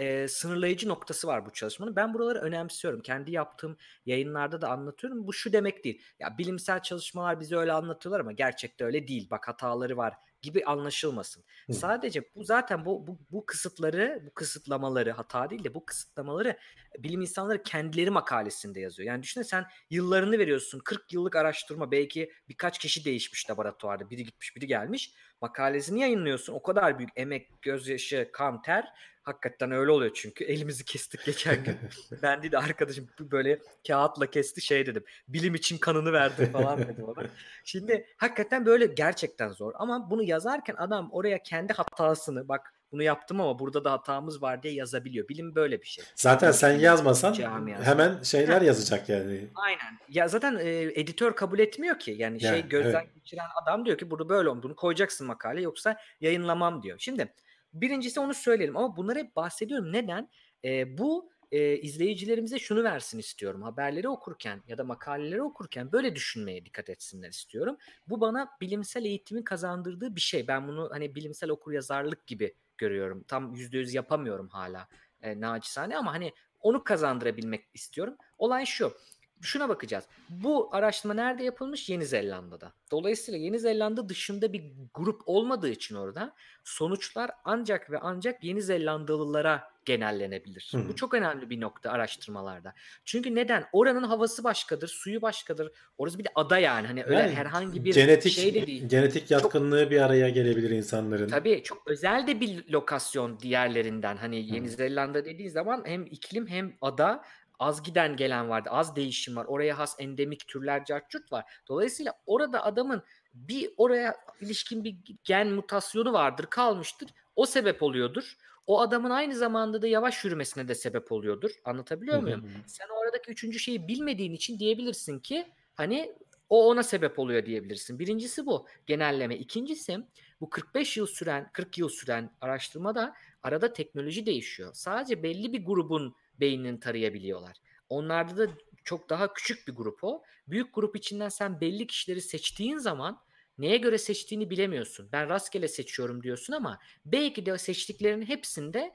e, 0.00 0.28
sınırlayıcı 0.28 0.88
noktası 0.88 1.26
var 1.26 1.46
bu 1.46 1.50
çalışmanın. 1.50 1.96
Ben 1.96 2.14
buraları 2.14 2.38
önemsiyorum. 2.38 3.00
Kendi 3.00 3.30
yaptığım 3.32 3.76
yayınlarda 4.06 4.60
da 4.60 4.68
anlatıyorum. 4.68 5.26
Bu 5.26 5.32
şu 5.32 5.52
demek 5.52 5.84
değil. 5.84 6.02
Ya 6.18 6.38
bilimsel 6.38 6.82
çalışmalar 6.82 7.40
bize 7.40 7.56
öyle 7.56 7.72
anlatıyorlar 7.72 8.20
ama 8.20 8.32
gerçekte 8.32 8.84
öyle 8.84 9.08
değil. 9.08 9.30
Bak 9.30 9.48
hataları 9.48 9.96
var 9.96 10.14
gibi 10.42 10.64
anlaşılmasın. 10.64 11.44
Hı. 11.66 11.74
Sadece 11.74 12.34
bu 12.34 12.44
zaten 12.44 12.84
bu, 12.84 13.06
bu 13.06 13.18
bu 13.30 13.46
kısıtları, 13.46 14.22
bu 14.26 14.34
kısıtlamaları 14.34 15.10
hata 15.10 15.50
değil 15.50 15.64
de 15.64 15.74
bu 15.74 15.86
kısıtlamaları 15.86 16.58
bilim 16.98 17.20
insanları 17.20 17.62
kendileri 17.62 18.10
makalesinde 18.10 18.80
yazıyor. 18.80 19.06
Yani 19.06 19.22
düşünsene 19.22 19.44
sen 19.44 19.66
yıllarını 19.90 20.38
veriyorsun. 20.38 20.78
40 20.78 21.12
yıllık 21.12 21.36
araştırma 21.36 21.90
belki 21.90 22.32
birkaç 22.48 22.78
kişi 22.78 23.04
değişmiş 23.04 23.50
laboratuvarda. 23.50 24.10
Biri 24.10 24.24
gitmiş, 24.24 24.56
biri 24.56 24.66
gelmiş. 24.66 25.14
Makalesini 25.40 26.00
yayınlıyorsun. 26.00 26.52
O 26.52 26.62
kadar 26.62 26.98
büyük 26.98 27.10
emek, 27.16 27.62
gözyaşı, 27.62 28.30
kan, 28.32 28.62
ter 28.62 28.92
Hakikaten 29.22 29.70
öyle 29.70 29.90
oluyor 29.90 30.10
çünkü. 30.14 30.44
Elimizi 30.54 30.84
kestik 30.84 31.24
geçen 31.24 31.64
gün. 31.64 31.76
ben 32.22 32.42
değil 32.42 32.52
de 32.52 32.58
arkadaşım 32.58 33.08
böyle 33.20 33.58
kağıtla 33.86 34.26
kesti 34.26 34.60
şey 34.60 34.86
dedim. 34.86 35.04
Bilim 35.28 35.54
için 35.54 35.78
kanını 35.78 36.12
verdim 36.12 36.52
falan 36.52 36.78
dedim 36.78 37.04
ona. 37.04 37.26
Şimdi 37.64 38.06
hakikaten 38.16 38.66
böyle 38.66 38.86
gerçekten 38.86 39.48
zor. 39.52 39.72
Ama 39.74 40.10
bunu 40.10 40.22
yazarken 40.22 40.74
adam 40.78 41.08
oraya 41.12 41.42
kendi 41.42 41.72
hatasını 41.72 42.48
bak 42.48 42.74
bunu 42.92 43.02
yaptım 43.02 43.40
ama 43.40 43.58
burada 43.58 43.84
da 43.84 43.92
hatamız 43.92 44.42
var 44.42 44.62
diye 44.62 44.74
yazabiliyor. 44.74 45.28
Bilim 45.28 45.54
böyle 45.54 45.80
bir 45.80 45.86
şey. 45.86 46.04
Zaten 46.14 46.52
sen 46.52 46.78
yazmasan 46.78 47.34
hemen 47.82 48.22
şeyler 48.22 48.62
yazacak 48.62 49.08
yani. 49.08 49.48
Aynen. 49.54 49.98
Ya 50.08 50.28
zaten 50.28 50.56
e, 50.56 50.82
editör 50.82 51.36
kabul 51.36 51.58
etmiyor 51.58 51.98
ki. 51.98 52.10
Yani, 52.10 52.44
yani 52.44 52.54
şey 52.54 52.68
gözden 52.68 53.00
evet. 53.04 53.14
geçiren 53.14 53.48
adam 53.62 53.84
diyor 53.86 53.98
ki 53.98 54.10
burada 54.10 54.28
böyle 54.28 54.48
oldu. 54.48 54.62
Bunu 54.62 54.76
koyacaksın 54.76 55.26
makale 55.26 55.62
yoksa 55.62 55.96
yayınlamam 56.20 56.82
diyor. 56.82 56.98
Şimdi 56.98 57.32
Birincisi 57.74 58.20
onu 58.20 58.34
söyleyelim 58.34 58.76
ama 58.76 58.96
bunları 58.96 59.18
hep 59.18 59.36
bahsediyorum. 59.36 59.92
Neden? 59.92 60.30
E, 60.64 60.98
bu 60.98 61.30
e, 61.52 61.76
izleyicilerimize 61.76 62.58
şunu 62.58 62.84
versin 62.84 63.18
istiyorum. 63.18 63.62
Haberleri 63.62 64.08
okurken 64.08 64.62
ya 64.68 64.78
da 64.78 64.84
makaleleri 64.84 65.42
okurken 65.42 65.92
böyle 65.92 66.14
düşünmeye 66.14 66.64
dikkat 66.64 66.90
etsinler 66.90 67.28
istiyorum. 67.28 67.76
Bu 68.06 68.20
bana 68.20 68.48
bilimsel 68.60 69.04
eğitimin 69.04 69.42
kazandırdığı 69.42 70.16
bir 70.16 70.20
şey. 70.20 70.48
Ben 70.48 70.68
bunu 70.68 70.88
hani 70.92 71.14
bilimsel 71.14 71.50
okur 71.50 71.72
yazarlık 71.72 72.26
gibi 72.26 72.54
görüyorum. 72.80 73.24
Tam 73.28 73.54
yüzde 73.54 73.78
yüz 73.78 73.94
yapamıyorum 73.94 74.48
hala 74.48 74.88
e, 75.22 75.40
naçizane 75.40 75.96
ama 75.96 76.12
hani 76.12 76.32
onu 76.60 76.84
kazandırabilmek 76.84 77.64
istiyorum. 77.74 78.16
Olay 78.38 78.66
şu 78.66 78.92
şuna 79.40 79.68
bakacağız. 79.68 80.04
Bu 80.28 80.74
araştırma 80.74 81.14
nerede 81.14 81.44
yapılmış? 81.44 81.88
Yeni 81.88 82.06
Zelanda'da. 82.06 82.72
Dolayısıyla 82.90 83.40
Yeni 83.40 83.58
Zelanda 83.58 84.08
dışında 84.08 84.52
bir 84.52 84.72
grup 84.94 85.22
olmadığı 85.26 85.68
için 85.68 85.94
orada 85.94 86.34
sonuçlar 86.64 87.30
ancak 87.44 87.90
ve 87.90 87.98
ancak 87.98 88.44
Yeni 88.44 88.62
Zelandalılara 88.62 89.70
genellenebilir. 89.90 90.72
Hı. 90.74 90.88
Bu 90.88 90.96
çok 90.96 91.14
önemli 91.14 91.50
bir 91.50 91.60
nokta 91.60 91.90
araştırmalarda. 91.90 92.74
Çünkü 93.04 93.34
neden? 93.34 93.64
Oranın 93.72 94.02
havası 94.02 94.44
başkadır, 94.44 94.88
suyu 94.88 95.22
başkadır. 95.22 95.72
Orası 95.98 96.18
bir 96.18 96.24
de 96.24 96.28
ada 96.34 96.58
yani. 96.58 96.86
Hani 96.86 97.04
öyle 97.04 97.18
yani, 97.18 97.34
herhangi 97.34 97.84
bir 97.84 97.94
genetik, 97.94 98.32
şey 98.32 98.54
de 98.54 98.66
değil. 98.66 98.88
Genetik 98.88 99.30
yatkınlığı 99.30 99.82
çok, 99.82 99.90
bir 99.90 100.00
araya 100.00 100.28
gelebilir 100.28 100.70
insanların. 100.70 101.28
Tabii 101.28 101.62
çok 101.62 101.82
özel 101.86 102.26
de 102.26 102.40
bir 102.40 102.72
lokasyon 102.72 103.40
diğerlerinden. 103.40 104.16
Hani 104.16 104.54
Yeni 104.54 104.66
Hı. 104.66 104.70
Zelanda 104.70 105.24
dediği 105.24 105.50
zaman 105.50 105.82
hem 105.86 106.06
iklim 106.06 106.46
hem 106.46 106.72
ada 106.80 107.24
az 107.58 107.82
giden 107.82 108.16
gelen 108.16 108.48
vardı. 108.48 108.68
Az 108.72 108.96
değişim 108.96 109.36
var. 109.36 109.44
Oraya 109.44 109.78
has 109.78 109.96
endemik 109.98 110.48
türler 110.48 110.84
cartçurt 110.84 111.32
var. 111.32 111.44
Dolayısıyla 111.68 112.12
orada 112.26 112.64
adamın 112.64 113.02
bir 113.34 113.70
oraya 113.76 114.16
ilişkin 114.40 114.84
bir 114.84 114.96
gen 115.24 115.48
mutasyonu 115.48 116.12
vardır 116.12 116.46
kalmıştır. 116.50 117.08
O 117.36 117.46
sebep 117.46 117.82
oluyordur. 117.82 118.36
O 118.70 118.80
adamın 118.80 119.10
aynı 119.10 119.34
zamanda 119.34 119.82
da 119.82 119.86
yavaş 119.86 120.24
yürümesine 120.24 120.68
de 120.68 120.74
sebep 120.74 121.12
oluyordur. 121.12 121.50
Anlatabiliyor 121.64 122.22
muyum? 122.22 122.44
Sen 122.66 122.86
oradaki 123.02 123.30
üçüncü 123.30 123.58
şeyi 123.58 123.88
bilmediğin 123.88 124.32
için 124.32 124.58
diyebilirsin 124.58 125.18
ki 125.18 125.48
hani 125.74 126.16
o 126.48 126.68
ona 126.68 126.82
sebep 126.82 127.18
oluyor 127.18 127.46
diyebilirsin. 127.46 127.98
Birincisi 127.98 128.46
bu 128.46 128.66
genelleme. 128.86 129.36
İkincisi 129.36 129.98
bu 130.40 130.50
45 130.50 130.96
yıl 130.96 131.06
süren 131.06 131.50
40 131.52 131.78
yıl 131.78 131.88
süren 131.88 132.30
araştırmada 132.40 133.14
arada 133.42 133.72
teknoloji 133.72 134.26
değişiyor. 134.26 134.70
Sadece 134.74 135.22
belli 135.22 135.52
bir 135.52 135.64
grubun 135.64 136.14
beynini 136.40 136.80
tarayabiliyorlar. 136.80 137.56
Onlarda 137.88 138.48
da 138.48 138.52
çok 138.84 139.10
daha 139.10 139.34
küçük 139.34 139.68
bir 139.68 139.72
grup 139.72 140.04
o. 140.04 140.22
Büyük 140.48 140.74
grup 140.74 140.96
içinden 140.96 141.28
sen 141.28 141.60
belli 141.60 141.86
kişileri 141.86 142.20
seçtiğin 142.20 142.78
zaman 142.78 143.20
neye 143.58 143.76
göre 143.76 143.98
seçtiğini 143.98 144.50
bilemiyorsun. 144.50 145.08
Ben 145.12 145.28
rastgele 145.28 145.68
seçiyorum 145.68 146.22
diyorsun 146.22 146.52
ama 146.52 146.78
belki 147.04 147.46
de 147.46 147.58
seçtiklerinin 147.58 148.26
hepsinde 148.26 148.92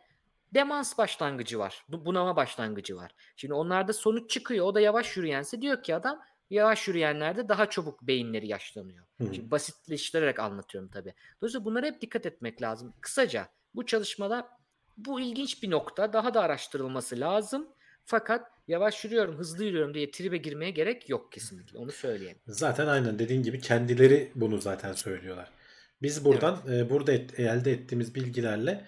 demans 0.54 0.98
başlangıcı 0.98 1.60
var. 1.60 1.86
Bunama 1.90 2.36
başlangıcı 2.36 2.96
var. 2.96 3.12
Şimdi 3.36 3.54
onlarda 3.54 3.94
sonuç 3.94 4.30
çıkıyor. 4.30 4.66
O 4.66 4.76
da 4.76 4.82
yavaş 4.82 5.18
yürüyense 5.18 5.62
diyor 5.62 5.84
ki 5.84 5.96
adam 5.96 6.20
yavaş 6.50 6.88
yürüyenlerde 6.88 7.50
daha 7.50 7.70
çabuk 7.70 8.02
beyinleri 8.02 8.48
yaşlanıyor. 8.48 9.06
Hı. 9.18 9.24
Şimdi 9.24 9.52
basitleştirerek 9.52 10.40
anlatıyorum 10.40 10.90
tabii. 10.90 11.14
Dolayısıyla 11.42 11.66
bunlara 11.66 11.86
hep 11.86 12.02
dikkat 12.02 12.26
etmek 12.26 12.62
lazım. 12.62 12.94
Kısaca 13.02 13.50
bu 13.76 13.86
çalışmada 13.86 14.50
bu 14.98 15.22
ilginç 15.22 15.64
bir 15.64 15.72
nokta. 15.72 16.14
Daha 16.14 16.34
da 16.34 16.42
araştırılması 16.42 17.20
lazım. 17.20 17.70
Fakat 18.06 18.55
yavaş 18.68 19.06
yürüyorum, 19.06 19.38
hızlı 19.38 19.64
yürüyorum 19.64 19.94
diye 19.94 20.12
tribe 20.12 20.38
girmeye 20.38 20.72
gerek 20.72 21.10
yok 21.10 21.32
kesinlikle. 21.32 21.78
Onu 21.78 21.92
söyleyeyim. 21.92 22.38
Zaten 22.48 22.88
aynen 22.88 23.20
dediğin 23.20 23.44
gibi 23.44 23.60
kendileri 23.60 24.32
bunu 24.36 24.62
zaten 24.62 24.94
söylüyorlar. 24.94 25.52
Biz 26.02 26.26
buradan 26.26 26.62
evet. 26.68 26.86
e, 26.86 26.90
burada 26.90 27.14
et, 27.14 27.40
elde 27.40 27.72
ettiğimiz 27.72 28.16
bilgilerle 28.16 28.86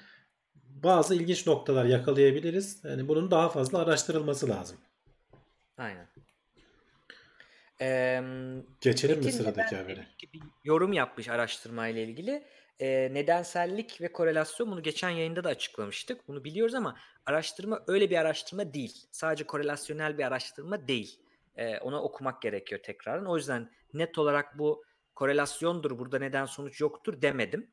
bazı 0.83 1.15
ilginç 1.15 1.47
noktalar 1.47 1.85
yakalayabiliriz. 1.85 2.83
Yani 2.83 3.07
bunun 3.07 3.31
daha 3.31 3.49
fazla 3.49 3.79
araştırılması 3.79 4.49
lazım. 4.49 4.77
Aynen. 5.77 6.07
Ee, 7.81 8.21
Geçelim 8.81 9.19
mi 9.19 9.31
sıradaki 9.31 9.75
habere? 9.75 10.07
Bir 10.33 10.41
yorum 10.63 10.93
yapmış 10.93 11.29
araştırmayla 11.29 12.01
ilgili 12.01 12.43
e, 12.79 13.13
nedensellik 13.13 14.01
ve 14.01 14.11
korelasyon 14.11 14.71
bunu 14.71 14.83
geçen 14.83 15.09
yayında 15.09 15.43
da 15.43 15.49
açıklamıştık. 15.49 16.27
Bunu 16.27 16.43
biliyoruz 16.43 16.75
ama 16.75 16.97
araştırma 17.25 17.83
öyle 17.87 18.09
bir 18.09 18.17
araştırma 18.17 18.73
değil. 18.73 19.07
Sadece 19.11 19.43
korelasyonel 19.43 20.17
bir 20.17 20.23
araştırma 20.23 20.87
değil. 20.87 21.19
E, 21.55 21.77
ona 21.77 22.03
okumak 22.03 22.41
gerekiyor 22.41 22.81
tekrardan. 22.83 23.25
O 23.25 23.37
yüzden 23.37 23.71
net 23.93 24.17
olarak 24.17 24.57
bu 24.57 24.83
korelasyondur 25.15 25.99
burada 25.99 26.19
neden 26.19 26.45
sonuç 26.45 26.81
yoktur 26.81 27.21
demedim. 27.21 27.71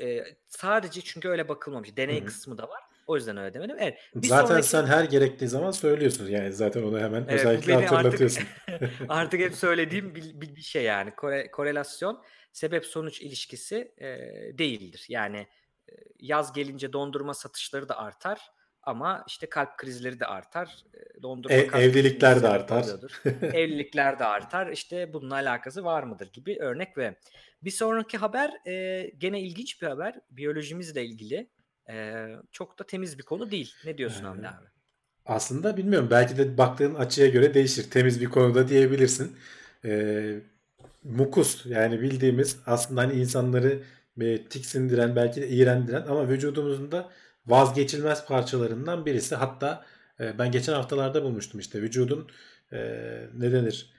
E, 0.00 0.24
sadece 0.48 1.00
çünkü 1.00 1.28
öyle 1.28 1.48
bakılmamış. 1.48 1.96
Deney 1.96 2.18
Hı-hı. 2.18 2.26
kısmı 2.26 2.58
da 2.58 2.68
var. 2.68 2.82
O 3.06 3.16
yüzden 3.16 3.36
öyle 3.36 3.54
demedim. 3.54 3.76
Evet. 3.78 3.98
zaten 4.22 4.46
sonraki... 4.46 4.66
sen 4.66 4.86
her 4.86 5.04
gerektiği 5.04 5.48
zaman 5.48 5.70
söylüyorsun. 5.70 6.28
Yani 6.28 6.52
zaten 6.52 6.82
onu 6.82 7.00
hemen 7.00 7.24
evet, 7.28 7.40
özellikle 7.40 7.74
hatırlatıyorsun. 7.74 8.44
Artık, 8.68 8.90
artık 9.08 9.40
hep 9.40 9.54
söylediğim 9.54 10.14
bir, 10.14 10.40
bir, 10.40 10.56
bir 10.56 10.60
şey 10.60 10.82
yani. 10.82 11.10
Kore, 11.10 11.50
korelasyon 11.50 12.22
sebep 12.52 12.86
sonuç 12.86 13.20
ilişkisi 13.20 13.94
e, 13.98 14.08
değildir. 14.58 15.06
Yani 15.08 15.46
e, 15.88 15.92
yaz 16.20 16.52
gelince 16.52 16.92
dondurma 16.92 17.34
satışları 17.34 17.88
da 17.88 17.98
artar 17.98 18.40
ama 18.82 19.24
işte 19.28 19.48
kalp 19.48 19.76
krizleri 19.76 20.20
de 20.20 20.26
artar. 20.26 20.84
Dondurma 21.22 21.56
e, 21.56 21.60
evlilikler 21.60 22.42
de 22.42 22.48
artar. 22.48 22.86
evlilikler 23.42 24.18
de 24.18 24.24
artar. 24.24 24.72
İşte 24.72 25.12
bununla 25.12 25.34
alakası 25.34 25.84
var 25.84 26.02
mıdır 26.02 26.32
gibi 26.32 26.58
örnek 26.60 26.98
ve 26.98 27.16
bir 27.62 27.70
sonraki 27.70 28.18
haber 28.18 28.66
e, 28.66 29.06
gene 29.18 29.40
ilginç 29.40 29.82
bir 29.82 29.86
haber. 29.86 30.20
Biyolojimizle 30.30 31.04
ilgili. 31.04 31.50
E, 31.90 32.26
çok 32.52 32.78
da 32.78 32.86
temiz 32.86 33.18
bir 33.18 33.22
konu 33.22 33.50
değil. 33.50 33.74
Ne 33.84 33.98
diyorsun 33.98 34.24
Hamdi 34.24 34.48
abi? 34.48 34.66
Aslında 35.26 35.76
bilmiyorum. 35.76 36.08
Belki 36.10 36.38
de 36.38 36.58
baktığın 36.58 36.94
açıya 36.94 37.28
göre 37.28 37.54
değişir. 37.54 37.90
Temiz 37.90 38.20
bir 38.20 38.26
konuda 38.26 38.68
diyebilirsin. 38.68 39.36
Ee, 39.84 40.40
mukus 41.04 41.66
yani 41.66 42.00
bildiğimiz 42.00 42.58
aslında 42.66 43.00
hani 43.00 43.12
insanları 43.12 43.82
e, 44.20 44.44
tiksindiren 44.44 45.16
belki 45.16 45.42
de 45.42 45.48
iğrendiren 45.48 46.02
ama 46.08 46.28
vücudumuzun 46.28 46.92
da 46.92 47.10
vazgeçilmez 47.46 48.26
parçalarından 48.26 49.06
birisi. 49.06 49.34
Hatta 49.34 49.84
e, 50.20 50.38
ben 50.38 50.50
geçen 50.50 50.72
haftalarda 50.72 51.24
bulmuştum 51.24 51.60
işte 51.60 51.82
vücudun 51.82 52.28
e, 52.72 52.78
ne 53.34 53.52
denir 53.52 53.92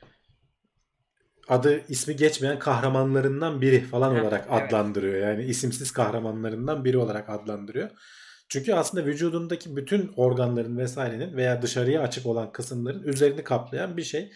adı 1.47 1.81
ismi 1.89 2.15
geçmeyen 2.15 2.59
kahramanlarından 2.59 3.61
biri 3.61 3.81
falan 3.81 4.19
olarak 4.19 4.47
evet. 4.51 4.63
adlandırıyor. 4.63 5.27
Yani 5.27 5.43
isimsiz 5.43 5.91
kahramanlarından 5.91 6.85
biri 6.85 6.97
olarak 6.97 7.29
adlandırıyor. 7.29 7.89
Çünkü 8.49 8.73
aslında 8.73 9.05
vücudundaki 9.05 9.75
bütün 9.75 10.11
organların 10.15 10.77
vesairenin 10.77 11.37
veya 11.37 11.61
dışarıya 11.61 12.01
açık 12.01 12.25
olan 12.25 12.51
kısımların 12.51 13.03
üzerini 13.03 13.43
kaplayan 13.43 13.97
bir 13.97 14.03
şey. 14.03 14.31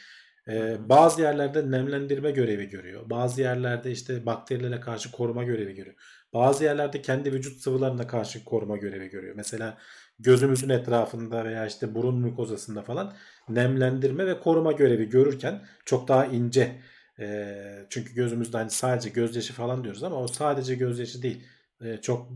Ee, 0.49 0.77
bazı 0.89 1.21
yerlerde 1.21 1.71
nemlendirme 1.71 2.31
görevi 2.31 2.69
görüyor. 2.69 3.09
Bazı 3.09 3.41
yerlerde 3.41 3.91
işte 3.91 4.25
bakterilere 4.25 4.79
karşı 4.79 5.11
koruma 5.11 5.43
görevi 5.43 5.75
görüyor. 5.75 5.95
Bazı 6.33 6.63
yerlerde 6.63 7.01
kendi 7.01 7.33
vücut 7.33 7.61
sıvılarına 7.61 8.07
karşı 8.07 8.45
koruma 8.45 8.77
görevi 8.77 9.09
görüyor. 9.09 9.35
Mesela 9.35 9.77
gözümüzün 10.19 10.69
etrafında 10.69 11.45
veya 11.45 11.65
işte 11.65 11.95
burun 11.95 12.19
mukozasında 12.19 12.81
falan 12.81 13.13
nemlendirme 13.49 14.27
ve 14.27 14.39
koruma 14.39 14.71
görevi 14.71 15.09
görürken 15.09 15.65
çok 15.85 16.07
daha 16.07 16.25
ince 16.25 16.81
e, 17.19 17.57
çünkü 17.89 18.13
gözümüzde 18.15 18.57
hani 18.57 18.69
sadece 18.69 19.09
gözyaşı 19.09 19.53
falan 19.53 19.83
diyoruz 19.83 20.03
ama 20.03 20.15
o 20.15 20.27
sadece 20.27 20.75
gözyaşı 20.75 21.21
değil. 21.21 21.43
E, 21.81 21.97
çok 21.97 22.29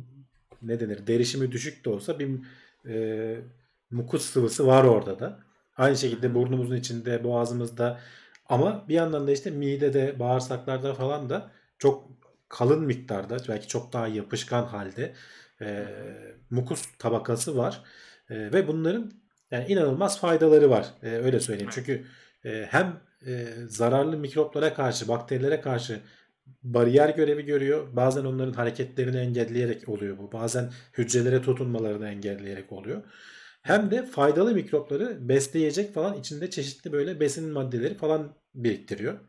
ne 0.61 0.79
denir 0.79 1.07
derişimi 1.07 1.51
düşük 1.51 1.85
de 1.85 1.89
olsa 1.89 2.19
bir 2.19 2.29
e, 2.89 3.35
mukus 3.91 4.25
sıvısı 4.25 4.67
var 4.67 4.83
orada 4.83 5.19
da. 5.19 5.50
Aynı 5.81 5.97
şekilde 5.97 6.35
burnumuzun 6.35 6.75
içinde, 6.75 7.23
boğazımızda 7.23 7.99
ama 8.49 8.85
bir 8.89 8.93
yandan 8.93 9.27
da 9.27 9.31
işte 9.31 9.49
midede, 9.49 10.19
bağırsaklarda 10.19 10.93
falan 10.93 11.29
da 11.29 11.51
çok 11.79 12.07
kalın 12.49 12.85
miktarda 12.85 13.37
belki 13.49 13.67
çok 13.67 13.93
daha 13.93 14.07
yapışkan 14.07 14.63
halde 14.63 15.13
e, 15.61 15.85
mukus 16.49 16.85
tabakası 16.99 17.57
var. 17.57 17.83
E, 18.29 18.35
ve 18.35 18.67
bunların 18.67 19.11
yani 19.51 19.65
inanılmaz 19.67 20.19
faydaları 20.19 20.69
var. 20.69 20.85
E, 21.03 21.09
öyle 21.09 21.39
söyleyeyim. 21.39 21.71
Çünkü 21.73 22.05
e, 22.45 22.67
hem 22.69 22.99
e, 23.27 23.45
zararlı 23.67 24.17
mikroplara 24.17 24.73
karşı, 24.73 25.07
bakterilere 25.07 25.61
karşı 25.61 25.99
bariyer 26.63 27.09
görevi 27.09 27.45
görüyor. 27.45 27.95
Bazen 27.95 28.25
onların 28.25 28.53
hareketlerini 28.53 29.17
engelleyerek 29.17 29.89
oluyor 29.89 30.17
bu. 30.17 30.31
Bazen 30.31 30.71
hücrelere 30.97 31.41
tutunmalarını 31.41 32.07
engelleyerek 32.07 32.71
oluyor. 32.71 33.03
Hem 33.61 33.91
de 33.91 34.05
faydalı 34.05 34.53
mikropları 34.53 35.29
besleyecek 35.29 35.93
falan 35.93 36.19
içinde 36.19 36.49
çeşitli 36.49 36.91
böyle 36.91 37.19
besin 37.19 37.51
maddeleri 37.51 37.97
falan 37.97 38.35
biriktiriyor. 38.55 39.19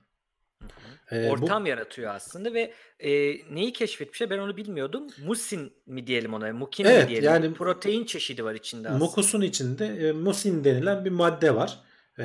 Ee, 1.10 1.28
Ortam 1.28 1.64
bu, 1.64 1.68
yaratıyor 1.68 2.14
aslında 2.14 2.54
ve 2.54 2.72
e, 2.98 3.10
neyi 3.54 3.72
keşfetmişler 3.72 4.30
ben 4.30 4.38
onu 4.38 4.56
bilmiyordum. 4.56 5.06
Musin 5.26 5.72
mi 5.86 6.06
diyelim 6.06 6.34
ona, 6.34 6.52
mukin 6.52 6.84
evet, 6.84 7.04
mi 7.04 7.08
diyelim. 7.10 7.30
Yani, 7.30 7.54
Protein 7.54 8.04
çeşidi 8.04 8.44
var 8.44 8.54
içinde 8.54 8.88
aslında. 8.88 9.04
Mukusun 9.04 9.40
içinde 9.40 9.86
e, 9.86 10.12
musin 10.12 10.64
denilen 10.64 11.04
bir 11.04 11.10
madde 11.10 11.54
var. 11.54 11.78
Ee, 12.18 12.24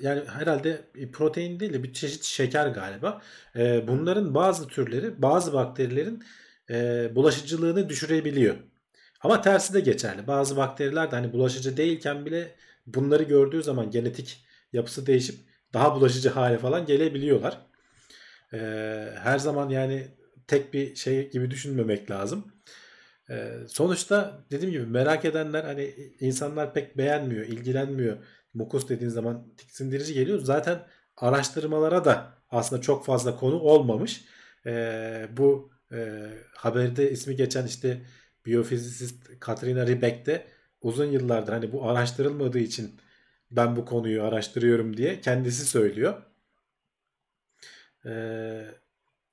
yani 0.00 0.22
herhalde 0.28 0.80
protein 1.12 1.60
değil 1.60 1.72
de 1.72 1.82
bir 1.82 1.92
çeşit 1.92 2.24
şeker 2.24 2.66
galiba. 2.66 3.22
Ee, 3.56 3.88
bunların 3.88 4.34
bazı 4.34 4.68
türleri 4.68 5.22
bazı 5.22 5.52
bakterilerin 5.52 6.24
e, 6.70 7.08
bulaşıcılığını 7.14 7.88
düşürebiliyor. 7.88 8.56
Ama 9.22 9.42
tersi 9.42 9.74
de 9.74 9.80
geçerli. 9.80 10.26
Bazı 10.26 10.56
bakteriler 10.56 11.10
de 11.10 11.16
hani 11.16 11.32
bulaşıcı 11.32 11.76
değilken 11.76 12.26
bile 12.26 12.54
bunları 12.86 13.22
gördüğü 13.22 13.62
zaman 13.62 13.90
genetik 13.90 14.44
yapısı 14.72 15.06
değişip 15.06 15.40
daha 15.72 15.94
bulaşıcı 15.94 16.30
hale 16.30 16.58
falan 16.58 16.86
gelebiliyorlar. 16.86 17.58
Ee, 18.52 19.08
her 19.22 19.38
zaman 19.38 19.68
yani 19.68 20.08
tek 20.46 20.74
bir 20.74 20.94
şey 20.94 21.30
gibi 21.30 21.50
düşünmemek 21.50 22.10
lazım. 22.10 22.52
Ee, 23.30 23.52
sonuçta 23.68 24.44
dediğim 24.50 24.72
gibi 24.72 24.86
merak 24.86 25.24
edenler 25.24 25.64
hani 25.64 25.94
insanlar 26.20 26.74
pek 26.74 26.98
beğenmiyor, 26.98 27.46
ilgilenmiyor. 27.46 28.16
Mukus 28.54 28.88
dediğin 28.88 29.10
zaman 29.10 29.54
tiksindirici 29.56 30.14
geliyor. 30.14 30.38
Zaten 30.38 30.86
araştırmalara 31.16 32.04
da 32.04 32.34
aslında 32.50 32.82
çok 32.82 33.06
fazla 33.06 33.36
konu 33.36 33.60
olmamış. 33.60 34.24
Ee, 34.66 35.28
bu 35.36 35.70
e, 35.92 36.28
haberde 36.56 37.10
ismi 37.10 37.36
geçen 37.36 37.66
işte 37.66 38.02
biyofizisist 38.46 39.40
Katrina 39.40 39.86
Ribeck 39.86 40.26
de 40.26 40.46
uzun 40.80 41.04
yıllardır 41.04 41.52
hani 41.52 41.72
bu 41.72 41.88
araştırılmadığı 41.88 42.58
için 42.58 43.00
ben 43.50 43.76
bu 43.76 43.84
konuyu 43.84 44.22
araştırıyorum 44.22 44.96
diye 44.96 45.20
kendisi 45.20 45.66
söylüyor. 45.66 46.22
Ee, 48.06 48.64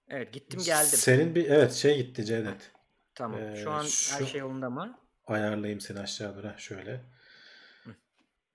evet 0.10 0.34
gittim 0.34 0.60
geldim. 0.66 1.00
Senin 1.00 1.36
bir 1.36 1.50
evet 1.50 1.74
şey 1.74 1.98
gitti 1.98 2.26
Cevdet. 2.26 2.72
Tamam. 3.16 3.40
Ee, 3.42 3.56
şu 3.64 3.72
an 3.72 3.84
şu, 3.84 4.16
her 4.16 4.26
şey 4.26 4.40
yolunda 4.40 4.70
mı? 4.70 5.00
Ayarlayayım 5.28 5.82
seni 5.82 6.00
aşağı 6.00 6.36
doğru 6.36 6.52
şöyle. 6.58 7.02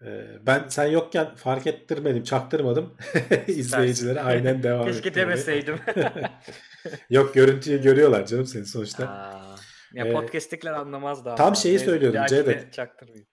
Ee, 0.04 0.26
ben 0.46 0.64
sen 0.68 0.86
yokken 0.86 1.34
fark 1.34 1.66
ettirmedim, 1.66 2.24
çaktırmadım. 2.24 2.94
İzleyicilere 3.46 4.20
aynen 4.20 4.62
devam 4.62 4.86
Keşke 4.86 5.14
demeseydim. 5.14 5.78
Yok 7.10 7.34
görüntüyü 7.34 7.82
görüyorlar 7.82 8.26
canım 8.26 8.46
seni 8.46 8.66
sonuçta. 8.66 9.08
Aa, 9.08 9.53
ya 9.94 10.06
ee, 10.06 10.12
podcast'likler 10.12 10.72
anlamaz 10.72 11.24
daha. 11.24 11.34
Tam 11.34 11.56
şeyi 11.56 11.78
söylüyordum 11.78 12.26
Cevdet. 12.26 12.78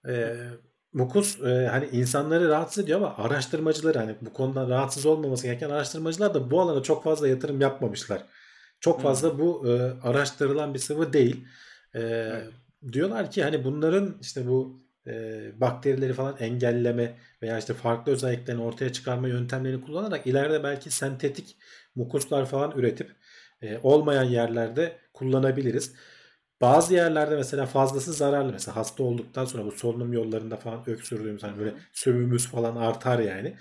Ee, 0.08 0.36
Mukus 0.92 1.40
e, 1.40 1.68
hani 1.70 1.88
insanları 1.92 2.48
rahatsız 2.48 2.84
ediyor 2.84 2.98
ama 2.98 3.16
araştırmacılar 3.16 3.96
hani 3.96 4.14
bu 4.20 4.32
konudan 4.32 4.70
rahatsız 4.70 5.06
olmaması 5.06 5.46
gereken 5.46 5.70
araştırmacılar 5.70 6.34
da 6.34 6.50
bu 6.50 6.60
alana 6.60 6.82
çok 6.82 7.04
fazla 7.04 7.28
yatırım 7.28 7.60
yapmamışlar. 7.60 8.22
Çok 8.80 8.96
hmm. 8.96 9.02
fazla 9.02 9.32
hmm. 9.32 9.38
bu 9.38 9.68
e, 9.68 9.72
araştırılan 10.02 10.74
bir 10.74 10.78
sıvı 10.78 11.12
değil. 11.12 11.44
E, 11.94 12.00
evet. 12.00 12.46
Diyorlar 12.92 13.30
ki 13.30 13.42
hani 13.42 13.64
bunların 13.64 14.16
işte 14.20 14.46
bu 14.48 14.82
e, 15.06 15.42
bakterileri 15.60 16.12
falan 16.12 16.36
engelleme 16.38 17.14
veya 17.42 17.58
işte 17.58 17.74
farklı 17.74 18.12
özelliklerini 18.12 18.62
ortaya 18.62 18.92
çıkarma 18.92 19.28
yöntemlerini 19.28 19.84
kullanarak 19.84 20.26
ileride 20.26 20.64
belki 20.64 20.90
sentetik 20.90 21.56
mukuslar 21.94 22.46
falan 22.46 22.78
üretip 22.78 23.10
e, 23.62 23.78
olmayan 23.82 24.24
yerlerde 24.24 24.98
kullanabiliriz. 25.12 25.94
Bazı 26.62 26.94
yerlerde 26.94 27.36
mesela 27.36 27.66
fazlası 27.66 28.12
zararlı. 28.12 28.52
Mesela 28.52 28.76
hasta 28.76 29.02
olduktan 29.02 29.44
sonra 29.44 29.64
bu 29.64 29.72
solunum 29.72 30.12
yollarında 30.12 30.56
falan 30.56 30.82
öksürdüğümüz 30.86 31.42
hani 31.42 31.58
böyle 31.58 31.74
sövümüz 31.92 32.48
falan 32.48 32.76
artar 32.76 33.18
yani. 33.18 33.56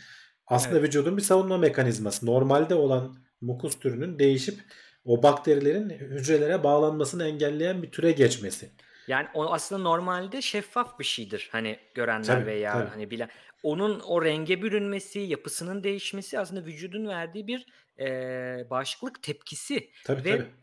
Aslında 0.47 0.77
evet. 0.77 0.87
vücudun 0.87 1.17
bir 1.17 1.21
savunma 1.21 1.57
mekanizması. 1.57 2.25
Normalde 2.25 2.75
olan 2.75 3.15
mukus 3.41 3.79
türünün 3.79 4.19
değişip 4.19 4.59
o 5.05 5.23
bakterilerin 5.23 5.89
hücrelere 5.89 6.63
bağlanmasını 6.63 7.27
engelleyen 7.27 7.83
bir 7.83 7.91
türe 7.91 8.11
geçmesi. 8.11 8.69
Yani 9.07 9.27
o 9.33 9.53
aslında 9.53 9.81
normalde 9.81 10.41
şeffaf 10.41 10.99
bir 10.99 11.03
şeydir. 11.03 11.49
Hani 11.51 11.79
görenler 11.95 12.25
tabii, 12.25 12.45
veya 12.45 12.73
tabii. 12.73 12.89
hani 12.89 13.11
bilen. 13.11 13.29
Onun 13.63 13.99
o 13.99 14.25
renge 14.25 14.61
bürünmesi, 14.61 15.19
yapısının 15.19 15.83
değişmesi 15.83 16.39
aslında 16.39 16.65
vücudun 16.65 17.07
verdiği 17.07 17.47
bir 17.47 17.65
e, 17.99 18.07
bağışıklık 18.69 19.23
tepkisi. 19.23 19.89
Tabii, 20.05 20.23
Ve 20.23 20.37
tabii 20.37 20.60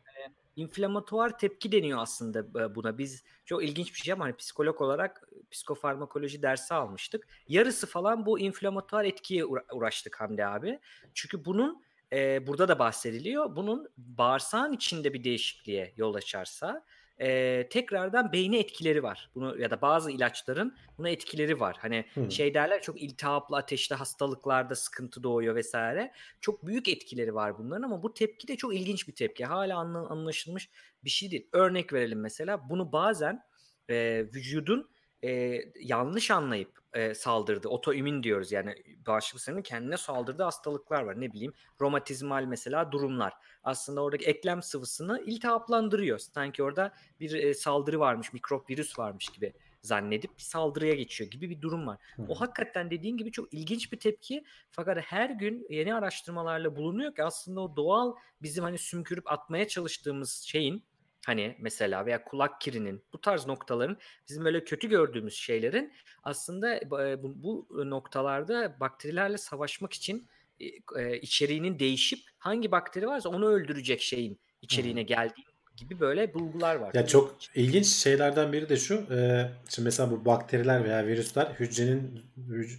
inflamatuar 0.58 1.38
tepki 1.38 1.72
deniyor 1.72 1.98
aslında 2.02 2.74
buna. 2.74 2.98
Biz 2.98 3.24
çok 3.44 3.64
ilginç 3.64 3.94
bir 3.94 3.98
şey 3.98 4.12
ama 4.12 4.24
hani 4.24 4.36
psikolog 4.36 4.80
olarak 4.80 5.28
psikofarmakoloji 5.50 6.42
dersi 6.42 6.74
almıştık. 6.74 7.28
Yarısı 7.48 7.86
falan 7.86 8.26
bu 8.26 8.38
inflamatuar 8.38 9.04
etkiye 9.04 9.44
uğraştık 9.72 10.20
Hamdi 10.20 10.46
abi. 10.46 10.78
Çünkü 11.14 11.44
bunun 11.44 11.82
e, 12.12 12.46
burada 12.46 12.68
da 12.68 12.78
bahsediliyor. 12.78 13.56
Bunun 13.56 13.88
bağırsağın 13.96 14.72
içinde 14.72 15.14
bir 15.14 15.24
değişikliğe 15.24 15.92
yol 15.96 16.14
açarsa 16.14 16.84
e, 17.20 17.68
tekrardan 17.68 18.32
beyne 18.32 18.58
etkileri 18.58 19.02
var. 19.02 19.30
Bunu 19.34 19.60
ya 19.60 19.70
da 19.70 19.80
bazı 19.80 20.10
ilaçların 20.10 20.76
buna 20.98 21.08
etkileri 21.08 21.60
var. 21.60 21.76
Hani 21.80 22.04
hmm. 22.14 22.32
şey 22.32 22.54
derler 22.54 22.82
çok 22.82 23.02
iltihaplı 23.02 23.56
ateşli 23.56 23.96
hastalıklarda 23.96 24.74
sıkıntı 24.74 25.22
doğuyor 25.22 25.54
vesaire. 25.54 26.12
Çok 26.40 26.66
büyük 26.66 26.88
etkileri 26.88 27.34
var 27.34 27.58
bunların 27.58 27.82
ama 27.82 28.02
bu 28.02 28.14
tepki 28.14 28.48
de 28.48 28.56
çok 28.56 28.74
ilginç 28.74 29.08
bir 29.08 29.14
tepki. 29.14 29.44
Hala 29.44 29.78
anlaşılmış 29.78 30.70
bir 31.04 31.10
şey 31.10 31.30
değil. 31.30 31.48
Örnek 31.52 31.92
verelim 31.92 32.20
mesela. 32.20 32.70
Bunu 32.70 32.92
bazen 32.92 33.42
e, 33.90 34.26
vücudun 34.34 34.90
e, 35.24 35.60
yanlış 35.80 36.30
anlayıp 36.30 36.77
e, 36.92 37.14
saldırdı. 37.14 37.68
Otoimmün 37.68 38.22
diyoruz 38.22 38.52
yani 38.52 38.74
bağışıklık 39.06 39.64
kendine 39.64 39.96
saldırdığı 39.96 40.42
hastalıklar 40.42 41.02
var. 41.02 41.20
Ne 41.20 41.32
bileyim 41.32 41.52
romatizmal 41.80 42.44
mesela 42.44 42.92
durumlar. 42.92 43.32
Aslında 43.62 44.02
oradaki 44.02 44.26
eklem 44.26 44.62
sıvısını 44.62 45.22
iltihaplandırıyor. 45.26 46.18
Sanki 46.18 46.62
orada 46.62 46.94
bir 47.20 47.34
e, 47.34 47.54
saldırı 47.54 48.00
varmış, 48.00 48.32
mikrop 48.32 48.70
virüs 48.70 48.98
varmış 48.98 49.28
gibi 49.28 49.52
zannedip 49.82 50.38
bir 50.38 50.42
saldırıya 50.42 50.94
geçiyor 50.94 51.30
gibi 51.30 51.50
bir 51.50 51.60
durum 51.60 51.86
var. 51.86 51.98
Hmm. 52.16 52.30
O 52.30 52.34
hakikaten 52.34 52.90
dediğin 52.90 53.16
gibi 53.16 53.32
çok 53.32 53.54
ilginç 53.54 53.92
bir 53.92 53.98
tepki. 53.98 54.44
Fakat 54.70 54.98
her 54.98 55.30
gün 55.30 55.66
yeni 55.70 55.94
araştırmalarla 55.94 56.76
bulunuyor 56.76 57.14
ki 57.14 57.24
aslında 57.24 57.60
o 57.60 57.76
doğal 57.76 58.14
bizim 58.42 58.64
hani 58.64 58.78
sümkürüp 58.78 59.32
atmaya 59.32 59.68
çalıştığımız 59.68 60.32
şeyin 60.32 60.84
Hani 61.26 61.56
mesela 61.58 62.06
veya 62.06 62.24
kulak 62.24 62.60
kirinin 62.60 63.04
bu 63.12 63.20
tarz 63.20 63.46
noktaların 63.46 63.98
bizim 64.28 64.44
böyle 64.44 64.64
kötü 64.64 64.88
gördüğümüz 64.88 65.34
şeylerin 65.34 65.92
aslında 66.22 66.80
bu, 66.90 67.34
bu 67.42 67.90
noktalarda 67.90 68.80
bakterilerle 68.80 69.38
savaşmak 69.38 69.92
için 69.92 70.28
içeriğinin 71.22 71.78
değişip 71.78 72.18
hangi 72.38 72.72
bakteri 72.72 73.06
varsa 73.06 73.28
onu 73.28 73.48
öldürecek 73.48 74.00
şeyin 74.00 74.40
içeriğine 74.62 75.02
geldiği 75.02 75.44
gibi 75.76 76.00
böyle 76.00 76.34
bulgular 76.34 76.76
var. 76.76 76.94
Ya 76.94 77.06
çok 77.06 77.36
ilginç 77.54 77.86
şeylerden 77.86 78.52
biri 78.52 78.68
de 78.68 78.76
şu. 78.76 78.94
E, 78.94 79.50
şimdi 79.68 79.84
mesela 79.84 80.10
bu 80.10 80.24
bakteriler 80.24 80.84
veya 80.84 81.06
virüsler 81.06 81.46
hücrenin 81.46 82.20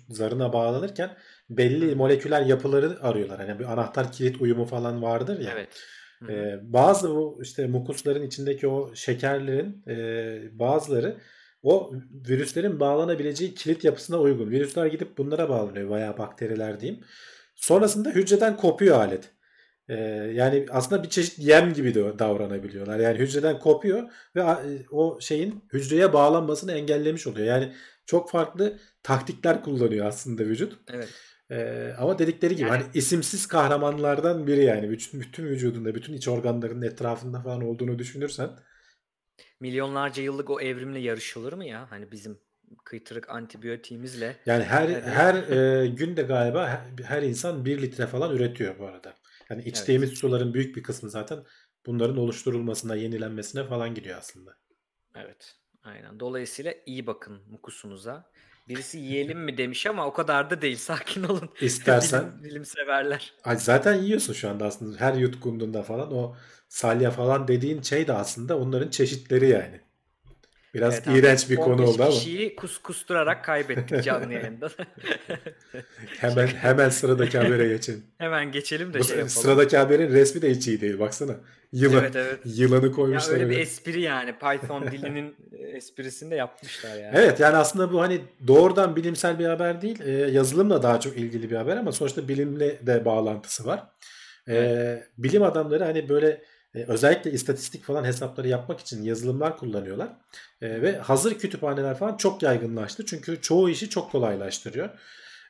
zarına 0.10 0.54
bağlanırken 0.54 1.18
belli 1.50 1.96
moleküler 1.96 2.42
yapıları 2.42 3.04
arıyorlar. 3.04 3.40
Hani 3.40 3.60
bir 3.60 3.66
anahtar 3.66 4.12
kilit 4.12 4.42
uyumu 4.42 4.66
falan 4.66 5.02
vardır 5.02 5.40
ya. 5.40 5.52
Evet. 5.54 5.70
Ee, 6.30 6.60
bazı 6.62 7.10
bu 7.10 7.40
işte 7.42 7.68
mukusların 7.68 8.24
içindeki 8.24 8.68
o 8.68 8.96
şekerlerin 8.96 9.84
e, 9.88 10.60
bazıları 10.60 11.18
o 11.64 11.94
virüslerin 12.30 12.80
bağlanabileceği 12.80 13.54
kilit 13.54 13.84
yapısına 13.84 14.20
uygun. 14.20 14.52
Virüsler 14.52 14.86
gidip 14.86 15.18
bunlara 15.18 15.50
bağlanıyor 15.50 15.90
veya 15.90 16.18
bakteriler 16.18 16.80
diyeyim. 16.80 17.04
Sonrasında 17.56 18.10
hücreden 18.10 18.58
kopuyor 18.58 19.00
alet. 19.00 19.32
Ee, 19.90 19.96
yani 20.34 20.66
aslında 20.72 21.04
bir 21.04 21.10
çeşit 21.10 21.40
yem 21.40 21.74
gibi 21.74 21.96
de 21.96 22.20
davranabiliyorlar. 22.20 23.00
Yani 23.00 23.20
hücreden 23.20 23.60
kopuyor 23.60 24.10
ve 24.36 24.44
o 24.92 25.22
şeyin 25.22 25.64
hücreye 25.74 26.14
bağlanmasını 26.14 26.72
engellemiş 26.72 27.28
oluyor. 27.28 27.48
Yani 27.48 27.74
çok 28.06 28.32
farklı 28.32 28.78
taktikler 29.04 29.64
kullanıyor 29.64 30.06
aslında 30.06 30.44
vücut. 30.44 30.80
Evet. 30.94 31.10
Ee, 31.52 31.94
ama 31.98 32.20
dedikleri 32.20 32.56
gibi 32.56 32.70
yani, 32.70 32.82
hani 32.82 32.92
isimsiz 32.94 33.48
kahramanlardan 33.48 34.48
biri 34.48 34.64
yani 34.64 34.90
bütün, 34.90 35.22
bütün 35.22 35.46
vücudunda, 35.46 35.96
bütün 35.96 36.14
iç 36.14 36.28
organlarının 36.28 36.82
etrafında 36.82 37.42
falan 37.42 37.62
olduğunu 37.62 38.00
düşünürsen. 38.00 38.50
Milyonlarca 39.60 40.24
yıllık 40.24 40.50
o 40.50 40.62
evrimle 40.62 41.00
yarışılır 41.00 41.54
mı 41.54 41.66
ya? 41.66 41.92
Hani 41.92 42.12
bizim 42.12 42.40
kıytırık 42.86 43.30
antibiyotiğimizle. 43.30 44.36
Yani 44.46 44.64
her 44.64 44.90
her 44.90 45.36
e, 45.36 45.88
günde 45.88 46.22
galiba 46.22 46.68
her, 46.68 47.04
her 47.04 47.24
insan 47.24 47.66
bir 47.66 47.82
litre 47.82 48.08
falan 48.08 48.36
üretiyor 48.36 48.80
bu 48.80 48.88
arada. 48.88 49.16
Yani 49.50 49.64
içtiğimiz 49.64 50.10
evet. 50.10 50.18
suların 50.18 50.54
büyük 50.54 50.76
bir 50.76 50.84
kısmı 50.84 51.10
zaten 51.10 51.44
bunların 51.86 52.18
oluşturulmasına, 52.18 52.96
yenilenmesine 52.96 53.68
falan 53.68 53.96
gidiyor 53.96 54.18
aslında. 54.18 54.58
Evet. 55.16 55.56
Aynen. 55.84 56.20
Dolayısıyla 56.20 56.74
iyi 56.86 57.08
bakın 57.08 57.42
mukusunuza. 57.50 58.32
Birisi 58.70 58.98
yiyelim 58.98 59.40
mi 59.40 59.58
demiş 59.58 59.86
ama 59.86 60.06
o 60.06 60.14
kadar 60.14 60.50
da 60.50 60.62
değil. 60.62 60.78
Sakin 60.90 61.24
olun. 61.24 61.50
İstersen. 61.62 62.22
Bilim, 62.22 62.44
bilim 62.44 62.66
severler. 62.66 63.34
Zaten 63.58 63.94
yiyorsun 63.96 64.34
şu 64.34 64.50
anda 64.50 64.66
aslında. 64.66 65.00
Her 65.00 65.14
yutkunduğunda 65.14 65.84
falan 65.84 66.14
o 66.14 66.36
salya 66.68 67.12
falan 67.12 67.48
dediğin 67.48 67.82
şey 67.82 68.08
de 68.08 68.14
aslında 68.14 68.58
onların 68.58 68.90
çeşitleri 68.90 69.50
yani. 69.50 69.82
Biraz 70.74 70.94
evet, 70.94 71.08
iğrenç 71.08 71.50
bir 71.50 71.56
konu 71.56 71.86
oldu 71.86 72.04
ama. 72.04 72.12
kişiyi 72.12 72.56
kus 72.56 72.78
kusturarak 72.78 73.46
kaybettik 73.46 74.04
canlı 74.04 74.34
yayında. 74.34 74.70
hemen 76.20 76.48
hemen 76.48 76.90
sıradaki 76.90 77.38
habere 77.38 77.68
geçelim. 77.68 78.04
hemen 78.18 78.52
geçelim 78.52 78.94
de 78.94 79.00
Bu, 79.00 79.04
şey 79.04 79.16
yapalım. 79.16 79.30
Sıradaki 79.30 79.78
haberin 79.78 80.12
resmi 80.12 80.42
de 80.42 80.52
hiç 80.52 80.68
iyi 80.68 80.82
değil. 80.82 81.00
Baksana. 81.00 81.36
Yılan, 81.72 82.04
evet, 82.04 82.16
evet. 82.16 82.40
Yılanı 82.46 82.92
koymuşlar. 82.92 83.34
Ya 83.34 83.40
öyle 83.40 83.50
bir 83.50 83.60
espri 83.60 84.02
yani. 84.02 84.36
Python 84.40 84.88
dilinin 84.92 85.36
esprisini 85.52 86.32
de 86.32 86.36
yapmışlar 86.36 86.98
yani. 86.98 87.12
Evet 87.18 87.40
yani 87.40 87.58
aslında 87.58 87.94
bu 87.94 88.02
hani 88.02 88.22
doğrudan 88.48 88.96
bilimsel 88.96 89.40
bir 89.40 89.46
haber 89.46 89.82
değil. 89.82 90.02
E, 90.02 90.12
yazılımla 90.12 90.84
daha 90.84 91.00
çok 91.00 91.18
ilgili 91.18 91.52
bir 91.52 91.56
haber 91.56 91.78
ama 91.78 91.92
sonuçta 91.92 92.28
bilimle 92.28 92.88
de 92.88 93.06
bağlantısı 93.06 93.66
var. 93.66 93.84
E, 94.50 95.04
bilim 95.18 95.44
adamları 95.44 95.84
hani 95.84 96.10
böyle 96.10 96.42
e, 96.76 96.84
özellikle 96.84 97.32
istatistik 97.32 97.84
falan 97.84 98.04
hesapları 98.04 98.48
yapmak 98.48 98.80
için 98.80 99.04
yazılımlar 99.04 99.58
kullanıyorlar. 99.58 100.10
E, 100.62 100.82
ve 100.82 100.98
hazır 100.98 101.38
kütüphaneler 101.40 101.96
falan 101.96 102.18
çok 102.18 102.44
yaygınlaştı. 102.44 103.06
Çünkü 103.06 103.42
çoğu 103.42 103.70
işi 103.70 103.90
çok 103.90 104.12
kolaylaştırıyor. 104.12 104.90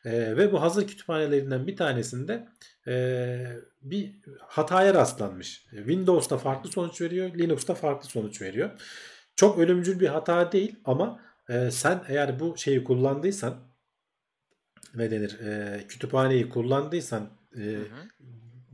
E, 0.06 0.38
ve 0.38 0.52
bu 0.52 0.62
hazır 0.62 0.88
kütüphanelerinden 0.88 1.68
bir 1.68 1.78
tanesinde 1.78 2.48
e, 2.88 3.38
bir 3.82 4.16
hataya 4.42 4.94
rastlanmış. 4.94 5.66
Windows'ta 5.70 6.38
farklı 6.38 6.72
sonuç 6.72 7.02
veriyor, 7.02 7.34
Linux'ta 7.34 7.74
farklı 7.76 8.10
sonuç 8.10 8.42
veriyor. 8.42 8.70
Çok 9.36 9.60
ölümcül 9.60 10.00
bir 10.00 10.08
hata 10.08 10.52
değil 10.52 10.76
ama 10.86 11.20
e, 11.50 11.72
sen 11.72 12.04
eğer 12.08 12.40
bu 12.40 12.58
şeyi 12.58 12.84
kullandıysan 12.84 13.56
ne 14.96 15.12
denir 15.12 15.40
e, 15.40 15.84
kütüphaneyi 15.88 16.50
kullandıysan 16.50 17.30
e, 17.56 17.60
hı 17.60 17.78
hı 17.78 18.30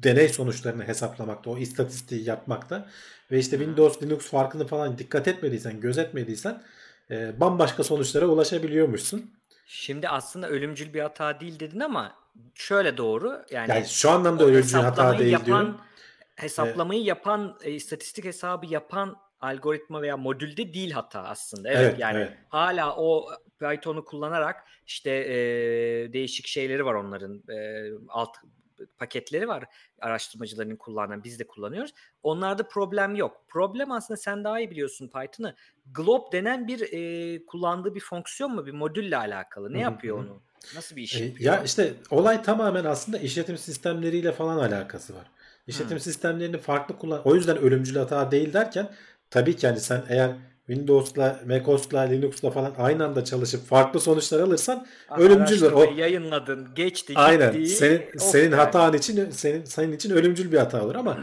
deney 0.05 0.29
sonuçlarını 0.29 0.83
hesaplamakta, 0.83 1.49
o 1.49 1.57
istatistiği 1.57 2.27
yapmakta 2.27 2.89
ve 3.31 3.39
işte 3.39 3.57
Windows, 3.57 4.03
Linux 4.03 4.27
farkını 4.27 4.67
falan 4.67 4.97
dikkat 4.97 5.27
etmediysen, 5.27 5.79
gözetmediysen 5.79 6.63
e, 7.11 7.39
bambaşka 7.39 7.83
sonuçlara 7.83 8.25
ulaşabiliyormuşsun. 8.25 9.31
Şimdi 9.67 10.09
aslında 10.09 10.49
ölümcül 10.49 10.93
bir 10.93 11.01
hata 11.01 11.39
değil 11.39 11.59
dedin 11.59 11.79
ama 11.79 12.15
şöyle 12.55 12.97
doğru. 12.97 13.41
Yani, 13.51 13.69
yani 13.69 13.85
şu 13.85 14.09
anlamda 14.09 14.45
ölümcül 14.45 14.79
hata 14.79 15.19
değil 15.19 15.31
yapan, 15.31 15.45
diyorum. 15.45 15.77
Hesaplamayı 16.35 17.01
ee, 17.01 17.05
yapan, 17.05 17.57
e, 17.63 17.71
istatistik 17.71 18.25
hesabı 18.25 18.65
yapan 18.65 19.15
algoritma 19.41 20.01
veya 20.01 20.17
modülde 20.17 20.73
değil 20.73 20.91
hata 20.91 21.23
aslında. 21.23 21.69
Evet, 21.69 21.81
evet 21.81 21.99
yani 21.99 22.17
evet. 22.17 22.33
hala 22.49 22.95
o 22.95 23.29
Python'u 23.59 24.05
kullanarak 24.05 24.63
işte 24.85 25.11
e, 25.11 25.33
değişik 26.13 26.47
şeyleri 26.47 26.85
var 26.85 26.93
onların 26.93 27.43
e, 27.49 27.89
alt 28.09 28.37
paketleri 28.97 29.47
var 29.47 29.63
araştırmacıların 30.01 30.75
kullandığı 30.75 31.23
biz 31.23 31.39
de 31.39 31.47
kullanıyoruz. 31.47 31.93
Onlarda 32.23 32.67
problem 32.67 33.15
yok. 33.15 33.45
Problem 33.47 33.91
aslında 33.91 34.17
sen 34.17 34.43
daha 34.43 34.59
iyi 34.59 34.71
biliyorsun 34.71 35.07
Python'ı. 35.07 35.55
Glob 35.91 36.31
denen 36.31 36.67
bir 36.67 36.93
e, 36.93 37.45
kullandığı 37.45 37.95
bir 37.95 37.99
fonksiyon 37.99 38.55
mu 38.55 38.65
bir 38.65 38.71
modülle 38.71 39.17
alakalı. 39.17 39.73
Ne 39.73 39.79
yapıyor 39.79 40.17
onu? 40.17 40.41
Nasıl 40.75 40.95
bir 40.95 41.01
iş 41.01 41.15
e, 41.15 41.25
yapıyor? 41.25 41.53
Ya 41.53 41.63
işte 41.63 41.93
olay 42.09 42.43
tamamen 42.43 42.85
aslında 42.85 43.17
işletim 43.17 43.57
sistemleriyle 43.57 44.31
falan 44.31 44.57
alakası 44.57 45.15
var. 45.15 45.31
İşletim 45.67 45.91
hmm. 45.91 45.99
sistemlerini 45.99 46.57
farklı 46.57 46.97
kullan. 46.97 47.21
O 47.25 47.35
yüzden 47.35 47.57
ölümcül 47.57 47.95
hata 47.95 48.31
değil 48.31 48.53
derken 48.53 48.89
tabii 49.29 49.55
ki 49.55 49.65
yani 49.65 49.79
sen 49.79 50.03
eğer 50.09 50.35
Windows'la, 50.67 51.39
macOS'la, 51.47 51.99
Linux'la 51.99 52.51
falan 52.51 52.73
aynı 52.77 53.05
anda 53.05 53.23
çalışıp 53.23 53.67
farklı 53.67 53.99
sonuçlar 53.99 54.39
alırsan 54.39 54.87
Aha, 55.09 55.21
ölümcüldür. 55.21 55.71
O 55.71 55.83
yayınladın, 55.83 56.67
geçti, 56.75 57.13
Aynen. 57.15 57.53
Gitti, 57.53 57.67
senin 57.67 58.01
senin 58.17 58.43
yani. 58.43 58.55
hatan 58.55 58.93
için 58.93 59.29
senin 59.29 59.63
senin 59.63 59.91
için 59.91 60.09
ölümcül 60.09 60.51
bir 60.51 60.57
hata 60.57 60.85
olur 60.85 60.95
ama 60.95 61.17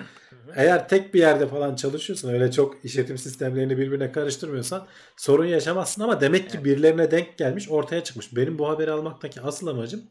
eğer 0.57 0.88
tek 0.88 1.14
bir 1.14 1.18
yerde 1.18 1.47
falan 1.47 1.76
çalışıyorsan 1.76 2.34
öyle 2.34 2.51
çok 2.51 2.84
işletim 2.84 3.18
sistemlerini 3.18 3.78
birbirine 3.78 4.12
karıştırmıyorsan 4.12 4.86
sorun 5.16 5.47
yaşamazsın 5.47 6.03
ama 6.03 6.20
demek 6.20 6.51
ki 6.51 6.64
birilerine 6.64 7.11
denk 7.11 7.38
gelmiş, 7.38 7.70
ortaya 7.70 8.05
çıkmış. 8.05 8.36
Benim 8.36 8.59
bu 8.59 8.68
haberi 8.68 8.90
almaktaki 8.90 9.40
asıl 9.40 9.66
amacım 9.66 10.03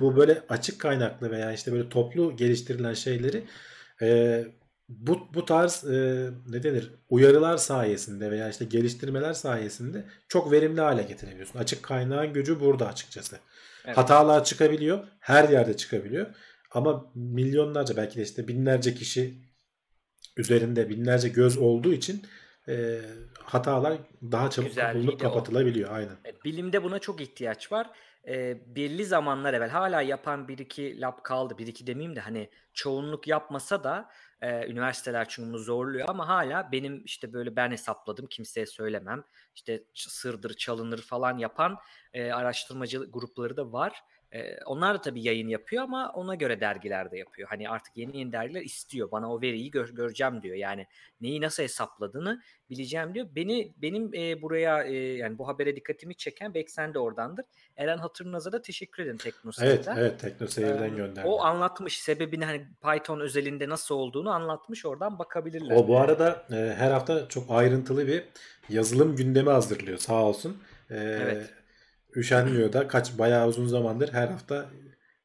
bu 0.00 0.16
böyle 0.16 0.42
açık 0.48 0.80
kaynaklı 0.80 1.30
veya 1.30 1.52
işte 1.52 1.72
böyle 1.72 1.88
toplu 1.88 2.36
geliştirilen 2.36 2.94
şeyleri 2.94 3.44
e, 4.02 4.44
bu, 4.98 5.28
bu 5.34 5.44
tarz 5.44 5.84
e, 5.84 6.30
ne 6.48 6.62
denir 6.62 6.90
uyarılar 7.08 7.56
sayesinde 7.56 8.30
veya 8.30 8.48
işte 8.48 8.64
geliştirmeler 8.64 9.32
sayesinde 9.32 10.04
çok 10.28 10.52
verimli 10.52 10.80
hale 10.80 11.02
getirebiliyorsun. 11.02 11.58
Açık 11.58 11.82
kaynağın 11.82 12.32
gücü 12.32 12.60
burada 12.60 12.88
açıkçası. 12.88 13.38
Evet. 13.84 13.96
Hatalar 13.96 14.44
çıkabiliyor. 14.44 15.04
Her 15.20 15.48
yerde 15.48 15.76
çıkabiliyor. 15.76 16.26
Ama 16.70 17.12
milyonlarca 17.14 17.96
belki 17.96 18.18
de 18.18 18.22
işte 18.22 18.48
binlerce 18.48 18.94
kişi 18.94 19.34
üzerinde 20.36 20.88
binlerce 20.88 21.28
göz 21.28 21.58
olduğu 21.58 21.92
için 21.92 22.22
e, 22.68 23.00
hatalar 23.44 23.98
daha 24.22 24.50
çabuk 24.50 24.68
Güzelliği 24.68 25.04
bulunup 25.06 25.20
kapatılabiliyor. 25.20 25.90
O. 25.90 25.92
Aynen. 25.92 26.16
E, 26.26 26.44
bilimde 26.44 26.82
buna 26.82 26.98
çok 26.98 27.20
ihtiyaç 27.20 27.72
var. 27.72 27.90
E, 28.28 28.58
belli 28.76 29.04
zamanlar 29.04 29.54
evvel 29.54 29.70
hala 29.70 30.02
yapan 30.02 30.48
bir 30.48 30.58
iki 30.58 31.00
lab 31.00 31.22
kaldı. 31.22 31.58
Bir 31.58 31.66
iki 31.66 31.86
demeyeyim 31.86 32.16
de 32.16 32.20
hani 32.20 32.48
çoğunluk 32.74 33.28
yapmasa 33.28 33.84
da 33.84 34.10
e, 34.42 34.66
üniversiteler 34.66 35.28
çünkü 35.28 35.48
bunu 35.48 35.58
zorluyor 35.58 36.08
ama 36.08 36.28
hala 36.28 36.72
benim 36.72 37.02
işte 37.04 37.32
böyle 37.32 37.56
ben 37.56 37.70
hesapladım 37.70 38.26
kimseye 38.26 38.66
söylemem. 38.66 39.24
İşte 39.54 39.84
sırdır 39.94 40.54
çalınır 40.54 41.02
falan 41.02 41.38
yapan 41.38 41.78
e, 42.12 42.32
araştırmacı 42.32 42.98
grupları 43.10 43.56
da 43.56 43.72
var. 43.72 44.04
E, 44.32 44.64
onlar 44.66 44.94
da 44.94 45.00
tabii 45.00 45.22
yayın 45.22 45.48
yapıyor 45.48 45.82
ama 45.82 46.12
ona 46.14 46.34
göre 46.34 46.60
dergiler 46.60 47.10
de 47.10 47.18
yapıyor. 47.18 47.48
Hani 47.48 47.68
artık 47.68 47.96
yeni 47.96 48.18
yeni 48.18 48.32
dergiler 48.32 48.62
istiyor. 48.62 49.10
Bana 49.10 49.32
o 49.32 49.40
veriyi 49.40 49.70
gör, 49.70 49.88
göreceğim 49.88 50.42
diyor. 50.42 50.56
Yani 50.56 50.86
neyi 51.20 51.40
nasıl 51.40 51.62
hesapladığını 51.62 52.42
bileceğim 52.70 53.14
diyor. 53.14 53.26
Beni 53.30 53.72
benim 53.76 54.14
e, 54.14 54.42
buraya 54.42 54.82
e, 54.82 54.94
yani 54.94 55.38
bu 55.38 55.48
habere 55.48 55.76
dikkatimi 55.76 56.14
çeken 56.14 56.54
belki 56.54 56.72
sen 56.72 56.94
de 56.94 56.98
oradandır. 56.98 57.44
Eren 57.76 57.98
Hatırnaz'a 57.98 58.52
da 58.52 58.62
teşekkür 58.62 59.02
ederim 59.02 59.16
Teknoseyir'den. 59.16 59.96
Evet, 59.96 60.10
evet 60.10 60.20
Teknoseyir'den 60.20 60.92
ee, 60.92 60.96
gönderdi. 60.96 61.28
O 61.28 61.40
anlatmış 61.40 62.02
sebebini 62.02 62.44
hani 62.44 62.66
Python 62.82 63.20
özelinde 63.20 63.68
nasıl 63.68 63.94
olduğunu 63.94 64.30
anlatmış. 64.30 64.86
Oradan 64.86 65.18
bakabilirler. 65.18 65.76
O 65.76 65.88
bu 65.88 65.98
arada 65.98 66.46
e, 66.50 66.74
her 66.76 66.90
hafta 66.90 67.28
çok 67.28 67.50
ayrıntılı 67.50 68.06
bir 68.06 68.24
yazılım 68.68 69.16
gündemi 69.16 69.50
hazırlıyor 69.50 69.98
sağ 69.98 70.22
olsun. 70.24 70.62
E, 70.90 70.96
evet 70.96 71.61
üşenmiyor 72.16 72.72
da 72.72 72.88
kaç 72.88 73.18
bayağı 73.18 73.48
uzun 73.48 73.66
zamandır 73.66 74.12
her 74.12 74.28
hafta 74.28 74.66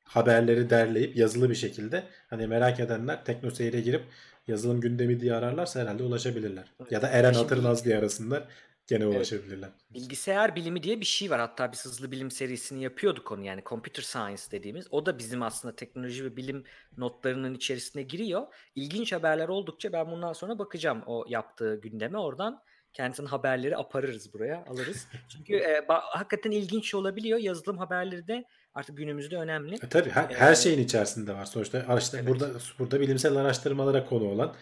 haberleri 0.03 0.69
derleyip 0.69 1.15
yazılı 1.15 1.49
bir 1.49 1.55
şekilde 1.55 2.03
hani 2.27 2.47
merak 2.47 2.80
edenler 2.80 3.26
Teknoseyir'e 3.26 3.81
girip 3.81 4.03
yazılım 4.47 4.81
gündemi 4.81 5.19
diye 5.19 5.34
ararlarsa 5.34 5.80
herhalde 5.80 6.03
ulaşabilirler. 6.03 6.65
Evet. 6.81 6.91
Ya 6.91 7.01
da 7.01 7.07
Eren 7.07 7.34
Hatırnaz 7.34 7.85
diye 7.85 7.97
arasınlar 7.97 8.47
gene 8.88 9.03
evet. 9.03 9.15
ulaşabilirler. 9.15 9.69
Bilgisayar 9.93 10.55
bilimi 10.55 10.84
diye 10.84 10.99
bir 10.99 11.05
şey 11.05 11.30
var. 11.30 11.39
Hatta 11.39 11.72
biz 11.72 11.85
hızlı 11.85 12.11
bilim 12.11 12.31
serisini 12.31 12.84
yapıyorduk 12.84 13.31
onu 13.31 13.45
yani 13.45 13.61
computer 13.65 14.03
science 14.03 14.41
dediğimiz. 14.51 14.88
O 14.91 15.05
da 15.05 15.19
bizim 15.19 15.43
aslında 15.43 15.76
teknoloji 15.76 16.26
ve 16.26 16.38
bilim 16.38 16.64
notlarının 16.97 17.53
içerisine 17.53 18.03
giriyor. 18.03 18.47
İlginç 18.76 19.14
haberler 19.14 19.47
oldukça 19.47 19.93
ben 19.93 20.11
bundan 20.11 20.34
sonra 20.34 20.59
bakacağım 20.59 21.03
o 21.05 21.26
yaptığı 21.30 21.76
gündeme 21.76 22.18
oradan 22.18 22.61
kendisinin 22.93 23.27
haberleri 23.27 23.77
aparırız 23.77 24.34
buraya 24.34 24.65
alırız. 24.65 25.07
Çünkü 25.30 25.55
e, 25.55 25.85
hakikaten 25.88 26.51
ilginç 26.51 26.95
olabiliyor. 26.95 27.39
Yazılım 27.39 27.77
haberleri 27.77 28.27
de 28.27 28.45
artık 28.73 28.97
günümüzde 28.97 29.38
önemli. 29.38 29.76
E, 29.76 29.89
tabii 29.89 30.09
her, 30.09 30.30
her 30.30 30.55
şeyin 30.55 30.80
içerisinde 30.80 31.34
var. 31.34 31.45
Sonuçta 31.45 31.85
araştır, 31.88 32.18
evet. 32.19 32.30
burada 32.30 32.49
burada 32.80 32.99
bilimsel 32.99 33.35
araştırmalara 33.35 34.05
konu 34.05 34.30
olan 34.30 34.55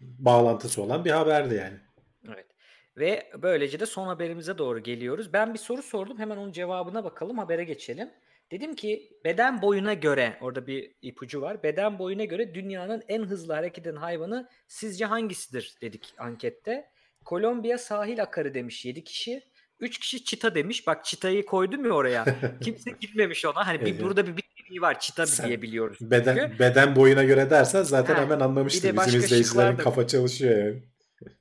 bağlantısı 0.00 0.82
olan 0.82 1.04
bir 1.04 1.10
haberdi 1.10 1.54
yani. 1.54 1.76
Evet. 2.26 2.46
Ve 2.96 3.30
böylece 3.42 3.80
de 3.80 3.86
son 3.86 4.06
haberimize 4.06 4.58
doğru 4.58 4.78
geliyoruz. 4.82 5.32
Ben 5.32 5.54
bir 5.54 5.58
soru 5.58 5.82
sordum. 5.82 6.18
Hemen 6.18 6.36
onun 6.36 6.52
cevabına 6.52 7.04
bakalım. 7.04 7.38
Habere 7.38 7.64
geçelim. 7.64 8.10
Dedim 8.50 8.74
ki 8.74 9.12
beden 9.24 9.62
boyuna 9.62 9.94
göre 9.94 10.38
orada 10.40 10.66
bir 10.66 10.94
ipucu 11.02 11.40
var. 11.40 11.62
Beden 11.62 11.98
boyuna 11.98 12.24
göre 12.24 12.54
dünyanın 12.54 13.02
en 13.08 13.22
hızlı 13.22 13.52
hareket 13.52 13.86
eden 13.86 13.96
hayvanı 13.96 14.48
sizce 14.68 15.04
hangisidir 15.04 15.76
dedik 15.82 16.14
ankette. 16.18 16.90
Kolombiya 17.24 17.78
sahil 17.78 18.22
akarı 18.22 18.54
demiş 18.54 18.84
7 18.84 19.04
kişi. 19.04 19.42
3 19.80 19.98
kişi 19.98 20.24
çita 20.24 20.54
demiş. 20.54 20.86
Bak 20.86 21.04
çitayı 21.04 21.46
koydum 21.46 21.84
ya 21.84 21.90
oraya. 21.92 22.24
Kimse 22.64 22.90
gitmemiş 23.00 23.44
ona. 23.44 23.66
Hani 23.66 23.80
bir, 23.80 23.86
Evet. 23.92 24.02
burada 24.02 24.26
bir 24.26 24.36
bitkinliği 24.36 24.80
var. 24.82 25.00
Çita 25.00 25.26
Sen 25.26 25.46
diye 25.46 25.62
biliyoruz. 25.62 25.98
Beden 26.00 26.36
çünkü. 26.36 26.58
beden 26.58 26.96
boyuna 26.96 27.24
göre 27.24 27.50
dersen 27.50 27.82
zaten 27.82 28.14
Ha, 28.14 28.20
hemen 28.22 28.38
bir 28.38 28.44
anlamıştır. 28.44 28.96
Bizim 29.06 29.20
izleyicilerin 29.20 29.76
kafa 29.76 30.06
çalışıyor 30.06 30.58
yani. 30.58 30.82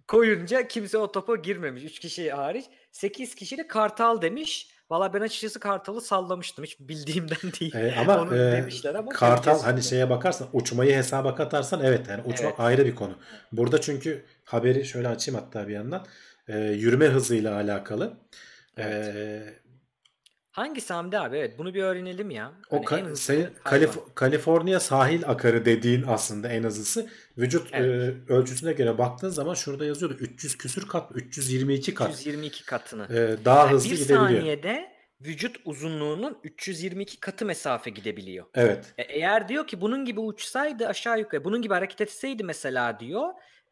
koyunca 0.08 0.68
kimse 0.68 0.98
o 0.98 1.12
topa 1.12 1.36
girmemiş. 1.36 1.84
3 1.84 2.00
kişi 2.00 2.32
hariç. 2.32 2.66
8 2.92 3.36
kişi 3.36 3.58
de 3.58 3.68
kartal 3.68 4.22
demiş. 4.22 4.70
Valla 4.90 5.14
ben 5.14 5.22
açıkçası 5.22 5.60
kartalı 5.60 6.02
sallamıştım. 6.02 6.66
Hiç 6.66 6.80
bildiğimden 6.80 7.38
değil. 7.60 7.76
Ee, 7.76 7.96
ama 8.00 8.22
Onu 8.22 8.36
e, 8.36 8.52
demişler 8.52 8.96
ama 8.96 9.10
kartal 9.12 9.62
hani 9.62 9.84
şeye 9.84 10.10
bakarsan 10.10 10.48
uçmayı 10.54 10.96
hesaba 10.96 11.36
katarsan 11.36 11.82
evet 11.84 12.08
yani 12.10 12.22
uçma 12.26 12.48
Evet. 12.48 12.60
ayrı 12.60 12.86
bir 12.86 12.96
konu. 12.96 13.18
Burada 13.52 13.82
çünkü 13.82 14.26
haberi 14.44 14.86
şöyle 14.86 15.08
açayım 15.08 15.42
hatta 15.42 15.68
bir 15.68 15.74
yandan. 15.74 16.06
Ee, 16.48 16.60
yürüme 16.60 17.06
hızıyla 17.06 17.56
alakalı. 17.56 18.14
Evet. 18.78 19.16
Ee, 19.16 19.54
Hangisi 20.58 20.94
Hamdi 20.94 21.20
abi? 21.20 21.38
Evet 21.38 21.58
bunu 21.60 21.74
bir 21.74 21.84
öğrenelim 21.84 22.30
ya. 22.32 22.52
o 22.70 22.76
Hani 22.76 22.86
ka- 22.86 23.00
en 23.00 23.06
hızlı 23.06 23.18
senin 23.18 23.42
hayvan. 23.42 23.56
Kalif- 23.64 24.14
Kaliforniya 24.16 24.80
sahil 24.80 25.24
akarı 25.30 25.66
dediğin 25.66 26.04
aslında 26.08 26.48
en 26.48 26.64
hızlısı. 26.64 27.10
Vücut 27.38 27.70
Evet. 27.74 28.16
e, 28.30 28.34
ölçüsüne 28.34 28.74
göre 28.74 28.98
baktığın 28.98 29.30
zaman 29.30 29.54
şurada 29.54 29.86
yazıyordu 29.86 30.18
300 30.20 30.58
küsür 30.58 30.88
kat, 30.88 31.12
322 31.16 31.94
kat. 31.94 32.10
322 32.14 32.66
katını. 32.66 33.04
Ee, 33.14 33.46
daha 33.46 33.60
Yani 33.60 33.72
hızlı 33.72 33.90
bir 33.92 33.96
gidebiliyor. 33.96 34.28
saniyede 34.30 34.92
vücut 35.22 35.56
uzunluğunun 35.66 36.38
322 36.44 37.20
katı 37.20 37.46
mesafe 37.46 37.90
gidebiliyor. 37.90 38.46
Evet. 38.56 38.94
E, 38.98 39.04
eğer 39.04 39.48
diyor 39.50 39.68
ki 39.68 39.82
bunun 39.82 40.06
gibi 40.06 40.20
uçsaydı 40.20 40.88
aşağı 40.88 41.20
yukarı 41.20 41.44
bunun 41.44 41.62
gibi 41.62 41.74
hareket 41.74 42.02
etseydi 42.02 42.44
mesela 42.44 43.00
diyor. 43.00 43.28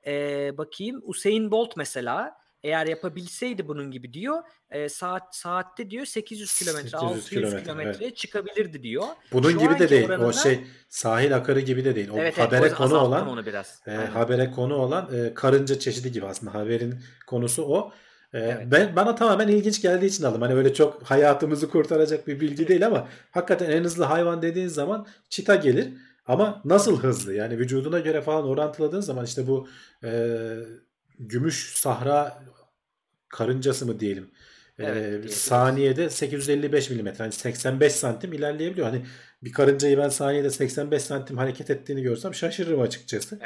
e, 0.07 0.57
bakayım 0.57 1.01
Usain 1.03 1.51
Bolt 1.51 1.77
mesela 1.77 2.37
eğer 2.65 2.87
yapabilseydi 2.87 3.67
bunun 3.67 3.91
gibi 3.91 4.13
diyor. 4.13 4.41
e, 4.71 4.89
saat 4.89 5.35
saatte 5.35 5.89
diyor 5.89 6.05
800 6.05 6.59
kilometre 6.59 6.89
800 6.89 7.03
600 7.03 7.29
kilometre, 7.29 7.63
kilometreye 7.63 8.13
çıkabilirdi 8.15 8.83
diyor. 8.83 9.03
Bunun 9.31 9.49
Şu 9.51 9.59
gibi 9.59 9.79
de 9.79 9.89
değil. 9.89 10.03
O 10.09 10.13
oranında- 10.13 10.33
şey 10.33 10.59
sahil 10.89 11.35
akarı 11.35 11.59
gibi 11.59 11.85
de 11.85 11.95
değil. 11.95 12.09
O 12.09 12.17
Evet, 12.17 12.33
evet, 12.37 12.47
habere 12.53 12.73
o- 12.73 12.75
konu 12.77 12.97
olan 12.97 13.27
onu 13.27 13.45
biraz. 13.45 13.81
e, 13.87 13.91
Aynen. 13.91 14.05
habere 14.05 14.51
konu 14.51 14.75
olan 14.75 15.09
e, 15.15 15.33
karınca 15.33 15.79
çeşidi 15.79 16.11
gibi 16.11 16.25
aslında 16.25 16.53
haberin 16.53 16.95
konusu 17.27 17.63
o. 17.63 17.91
E, 18.33 18.39
Evet. 18.39 18.67
Ben 18.71 18.95
bana 18.95 19.15
tamamen 19.15 19.47
ilginç 19.47 19.81
geldiği 19.81 20.05
için 20.05 20.23
aldım. 20.23 20.41
Hani 20.41 20.53
öyle 20.53 20.73
çok 20.73 21.03
hayatımızı 21.03 21.69
kurtaracak 21.69 22.27
bir 22.27 22.39
bilgi 22.39 22.67
değil 22.67 22.85
ama 22.87 23.07
hakikaten 23.31 23.69
en 23.71 23.83
hızlı 23.83 24.03
hayvan 24.03 24.41
dediğin 24.41 24.67
zaman 24.67 25.07
çita 25.29 25.55
gelir. 25.55 25.93
Ama 26.27 26.61
nasıl 26.65 26.99
hızlı? 26.99 27.33
Yani 27.33 27.57
vücuduna 27.57 27.99
göre 27.99 28.21
falan 28.21 28.45
orantıladığın 28.47 29.01
zaman 29.01 29.25
işte 29.25 29.47
bu 29.47 29.67
e, 30.03 30.09
gümüş 31.19 31.73
sahra 31.75 32.43
karıncası 33.29 33.85
mı 33.85 33.99
diyelim? 33.99 34.31
E, 34.79 34.83
Evet, 34.83 35.09
diyebiliriz. 35.09 35.35
saniyede 35.37 36.09
855 36.09 36.89
milimetre. 36.89 37.23
Yani 37.23 37.33
85 37.33 37.91
santim 37.93 38.33
ilerleyebiliyor. 38.33 38.87
Hani 38.87 39.05
bir 39.43 39.51
karıncayı 39.51 39.97
ben 39.97 40.09
saniyede 40.09 40.49
85 40.49 41.01
santim 41.01 41.37
hareket 41.37 41.69
ettiğini 41.69 42.01
görsem 42.01 42.33
şaşırırım 42.33 42.81
açıkçası. 42.81 43.39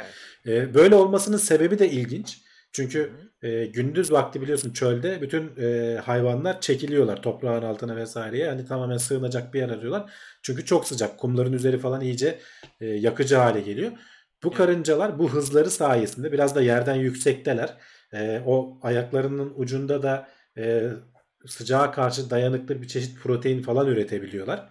Evet. 0.46 0.68
E, 0.68 0.74
böyle 0.74 0.94
olmasının 0.94 1.36
sebebi 1.36 1.78
de 1.78 1.90
ilginç. 1.90 2.38
Çünkü 2.72 3.12
e, 3.42 3.66
gündüz 3.66 4.12
vakti 4.12 4.40
biliyorsun 4.40 4.72
çölde 4.72 5.22
bütün 5.22 5.52
e, 5.62 5.96
hayvanlar 6.04 6.60
çekiliyorlar 6.60 7.22
toprağın 7.22 7.62
altına 7.62 7.96
vesaireye. 7.96 8.48
Hani 8.48 8.66
tamamen 8.66 8.96
sığınacak 8.96 9.54
bir 9.54 9.58
yer 9.60 9.68
arıyorlar. 9.68 10.12
Çünkü 10.42 10.64
çok 10.64 10.86
sıcak. 10.86 11.18
Kumların 11.18 11.52
üzeri 11.52 11.78
falan 11.78 12.00
iyice 12.00 12.38
e, 12.80 12.86
yakıcı 12.86 13.36
hale 13.36 13.60
geliyor. 13.60 13.92
Bu 14.42 14.48
Evet. 14.48 14.56
karıncalar 14.56 15.18
bu 15.18 15.32
hızları 15.32 15.70
sayesinde 15.70 16.32
biraz 16.32 16.54
da 16.54 16.62
yerden 16.62 16.94
yüksekteler. 16.94 17.76
E, 18.12 18.42
o 18.46 18.78
ayaklarının 18.82 19.52
ucunda 19.56 20.02
da 20.02 20.28
e, 20.56 20.90
sıcağa 21.46 21.90
karşı 21.90 22.30
dayanıklı 22.30 22.82
bir 22.82 22.88
çeşit 22.88 23.18
protein 23.18 23.62
falan 23.62 23.86
üretebiliyorlar. 23.86 24.70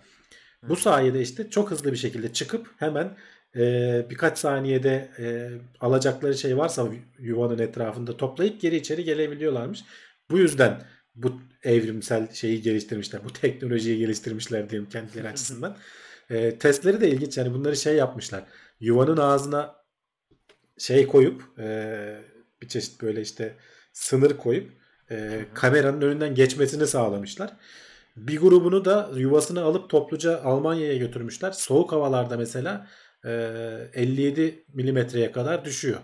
Bu 0.64 0.76
sayede 0.76 1.22
işte 1.22 1.50
çok 1.50 1.72
hızlı 1.72 1.92
bir 1.92 1.98
şekilde 1.98 2.34
çıkıp 2.34 2.68
hemen 2.78 3.18
e, 3.56 4.06
birkaç 4.10 4.38
saniyede 4.38 5.10
e, 5.20 5.52
alacakları 5.80 6.38
şey 6.38 6.58
varsa 6.58 6.88
yuvanın 7.20 7.60
etrafında 7.60 8.18
toplayıp 8.18 8.62
geri 8.62 8.76
içeri 8.76 9.04
gelebiliyorlarmış. 9.04 9.84
Bu 10.32 10.38
yüzden 10.38 10.82
bu 11.16 11.42
evrimsel 11.64 12.34
şeyi 12.34 12.62
geliştirmişler. 12.62 13.22
Bu 13.26 13.34
teknolojiyi 13.34 13.98
geliştirmişler 13.98 14.70
diyeyim 14.70 14.90
kendileri 14.90 15.28
açısından. 15.34 15.78
E, 16.30 16.58
testleri 16.58 17.02
de 17.02 17.10
ilginç. 17.10 17.38
Yani 17.38 17.54
bunları 17.54 17.76
şey 17.76 17.96
yapmışlar. 17.96 18.44
Yuvanın 18.80 19.18
ağzına 19.18 19.76
şey 20.78 21.08
koyup 21.08 21.44
e, 21.60 22.22
bir 22.62 22.68
çeşit 22.68 23.02
böyle 23.02 23.22
işte 23.22 23.56
sınır 23.94 24.38
koyup 24.38 24.72
e, 25.12 25.46
kameranın 25.54 26.02
önünden 26.02 26.36
geçmesini 26.36 26.88
sağlamışlar. 26.88 27.54
Bir 28.18 28.40
grubunu 28.40 28.86
da 28.86 29.10
yuvasını 29.16 29.62
alıp 29.62 29.90
topluca 29.90 30.42
Almanya'ya 30.44 30.98
götürmüşler. 30.98 31.52
Soğuk 31.52 31.92
havalarda 31.92 32.38
mesela 32.38 32.88
e, 33.26 33.32
57 33.94 34.66
milimetreye 34.74 35.32
kadar 35.32 35.66
düşüyor. 35.66 36.00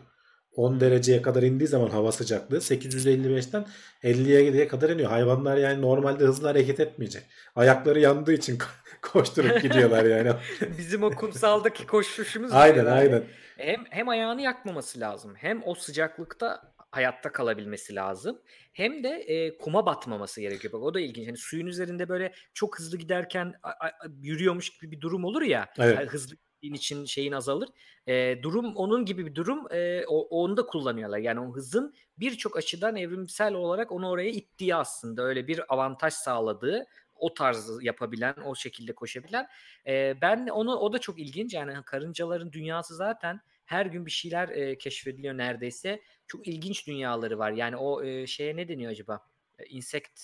10 0.56 0.80
dereceye 0.80 1.22
kadar 1.22 1.44
indiği 1.44 1.68
zaman 1.68 1.90
hava 1.90 2.12
sıcaklığı 2.12 2.58
855'ten 2.58 3.66
50'ye 4.04 4.68
kadar 4.68 4.90
iniyor. 4.90 5.10
Hayvanlar 5.10 5.58
yani 5.58 5.82
normalde 5.82 6.24
hızlı 6.24 6.48
hareket 6.48 6.80
etmeyecek. 6.80 7.24
Ayakları 7.56 8.00
yandığı 8.00 8.34
için 8.34 8.58
koşturup 9.06 9.62
gidiyorlar 9.62 10.06
yani. 10.06 10.32
Bizim 10.78 11.04
o 11.04 11.12
kumsaldaki 11.12 11.88
koşuşumuz 11.88 12.52
aynen 12.54 12.78
yani. 12.78 12.90
aynen. 12.90 13.24
Hem 13.58 13.84
hem 13.90 14.10
ayağını 14.10 14.42
yakmaması 14.42 15.00
lazım. 15.00 15.34
Hem 15.38 15.62
o 15.66 15.76
sıcaklıkta 15.76 16.74
hayatta 16.92 17.32
kalabilmesi 17.32 17.96
lazım. 17.96 18.42
Hem 18.74 19.04
de 19.04 19.10
e, 19.10 19.58
kuma 19.58 19.86
batmaması 19.86 20.42
gerekiyor. 20.42 20.74
Bak 20.74 20.82
o 20.82 20.94
da 20.94 21.00
ilginç. 21.00 21.28
Hani 21.28 21.38
suyun 21.38 21.66
üzerinde 21.68 22.10
böyle 22.10 22.34
çok 22.54 22.80
hızlı 22.80 22.98
giderken 22.98 23.54
a- 23.64 23.70
a- 23.88 23.92
yürüyormuş 24.22 24.70
gibi 24.78 24.92
bir 24.92 25.02
durum 25.02 25.26
olur 25.26 25.42
ya. 25.42 25.70
Evet. 25.80 25.96
Yani 26.00 26.08
hızlı 26.08 26.36
gittiğin 26.36 26.74
için 26.74 27.06
şeyin 27.06 27.32
azalır. 27.32 27.70
E, 28.08 28.44
durum 28.44 28.76
onun 28.76 29.06
gibi 29.06 29.26
bir 29.26 29.36
durum. 29.36 29.72
E, 29.72 30.04
o, 30.08 30.42
onu 30.44 30.58
da 30.58 30.66
kullanıyorlar. 30.66 31.18
Yani 31.18 31.40
o 31.40 31.56
hızın 31.56 31.94
birçok 32.18 32.58
açıdan 32.58 32.96
evrimsel 32.96 33.54
olarak 33.54 33.92
onu 33.92 34.10
oraya 34.10 34.30
ittiği 34.30 34.76
aslında. 34.76 35.24
Öyle 35.24 35.48
bir 35.48 35.74
avantaj 35.74 36.14
sağladığı 36.14 36.86
o 37.16 37.34
tarzı 37.34 37.80
yapabilen, 37.82 38.36
o 38.46 38.56
şekilde 38.56 38.96
koşabilen. 38.96 39.48
E, 39.88 40.22
ben 40.22 40.48
onu 40.48 40.76
o 40.76 40.94
da 40.94 41.00
çok 41.00 41.20
ilginç. 41.20 41.54
Yani 41.54 41.74
karıncaların 41.86 42.52
dünyası 42.52 42.96
zaten 42.96 43.40
her 43.66 43.86
gün 43.86 44.06
bir 44.06 44.12
şeyler 44.12 44.50
e, 44.50 44.78
keşfediliyor 44.78 45.38
neredeyse. 45.38 46.02
Çok 46.28 46.48
ilginç 46.48 46.88
dünyaları 46.88 47.40
var. 47.40 47.52
Yani 47.52 47.76
o 47.78 48.04
e, 48.04 48.28
şeye 48.28 48.56
ne 48.56 48.68
deniyor 48.68 48.92
acaba? 48.92 49.20
E, 49.60 49.66
insekt 49.66 50.22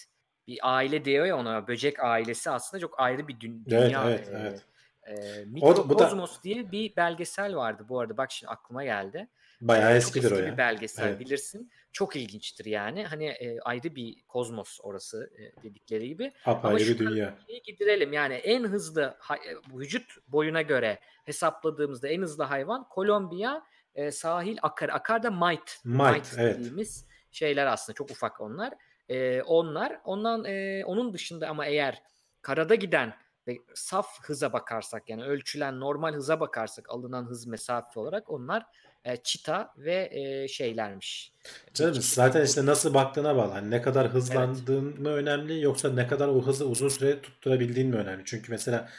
bir 0.48 0.60
aile 0.62 1.06
diyor 1.06 1.26
ya 1.26 1.38
ona. 1.38 1.68
Böcek 1.68 2.00
ailesi 2.00 2.50
aslında 2.50 2.82
çok 2.82 3.00
ayrı 3.00 3.28
bir 3.28 3.38
Evet 3.70 3.90
dünya. 3.90 4.10
evet 4.10 4.30
e, 4.30 4.32
evet. 4.32 4.66
e, 5.08 5.14
O 5.16 5.40
da- 5.40 5.46
Mikrokozmos 5.46 6.44
diye 6.44 6.72
bir 6.72 6.96
belgesel 6.96 7.56
vardı 7.56 7.86
bu 7.90 8.00
arada. 8.00 8.18
Bak 8.18 8.32
şimdi 8.32 8.52
aklıma 8.52 8.84
geldi. 8.84 9.28
Bayağı 9.62 9.94
Ee, 9.94 9.98
eskidir 9.98 10.24
çok 10.24 10.32
o 10.32 10.36
eski 10.36 10.48
ya. 10.48 10.54
bir 10.54 10.58
belgesel 10.58 11.08
Evet. 11.08 11.20
bilirsin. 11.20 11.72
Çok 11.92 12.16
ilginçtir 12.16 12.66
yani. 12.66 13.06
Hani 13.06 13.26
e, 13.26 13.60
ayrı 13.60 13.96
bir 13.96 14.22
kozmos 14.28 14.80
orası 14.84 15.32
e, 15.38 15.64
dedikleri 15.64 16.08
gibi. 16.08 16.34
Apayrı 16.46 16.68
Ama 16.68 16.78
bir 16.78 16.86
şu 16.86 17.00
dünya. 17.00 17.38
gidirelim. 17.66 18.14
Yani 18.14 18.34
en 18.34 18.64
hızlı 18.64 19.18
e, 19.32 19.78
vücut 19.78 20.12
boyuna 20.28 20.62
göre 20.62 21.00
hesapladığımızda 21.24 22.08
en 22.08 22.22
hızlı 22.22 22.44
hayvan 22.44 22.90
Kolombiya 22.90 23.64
e, 23.96 24.12
sahil 24.12 24.58
akar. 24.62 24.90
Akar 24.90 25.24
da 25.24 25.32
mite. 25.32 25.72
Mite, 25.84 26.30
evet. 26.38 26.60
dediğimiz 26.60 27.06
şeyler 27.32 27.68
aslında 27.68 27.96
çok 27.96 28.12
ufak 28.12 28.42
onlar. 28.42 28.74
E, 29.10 29.42
onlar 29.42 30.02
ondan 30.06 30.46
e, 30.46 30.86
onun 30.86 31.14
dışında 31.14 31.48
ama 31.48 31.66
eğer 31.66 32.04
karada 32.42 32.76
giden 32.76 33.14
ve 33.48 33.58
saf 33.74 34.24
hıza 34.24 34.54
bakarsak 34.54 35.10
yani 35.10 35.24
ölçülen 35.24 35.80
normal 35.80 36.14
hıza 36.14 36.40
bakarsak 36.40 36.90
alınan 36.90 37.26
hız 37.26 37.48
mesafe 37.48 38.00
olarak 38.00 38.30
onlar 38.30 38.66
e, 39.06 39.18
çita 39.24 39.74
ve 39.78 40.10
e, 40.12 40.48
şeylermiş. 40.48 41.34
Canım 41.74 41.94
çeşit 41.94 42.14
zaten 42.14 42.46
işte 42.46 42.66
nasıl 42.66 42.94
baktığına 42.94 43.36
bağlı. 43.36 43.52
Hani 43.52 43.72
ne 43.72 43.82
kadar 43.82 44.08
hızlandığın 44.08 45.02
mı 45.02 45.10
önemli 45.10 45.62
yoksa 45.62 45.94
ne 45.94 46.08
kadar 46.08 46.28
o 46.28 46.42
hızı 46.42 46.68
uzun 46.68 46.90
süre 46.90 47.22
tutturabildiğin 47.22 47.90
mi 47.90 47.96
önemli? 47.96 48.24
Çünkü 48.26 48.52
mesela 48.52 48.90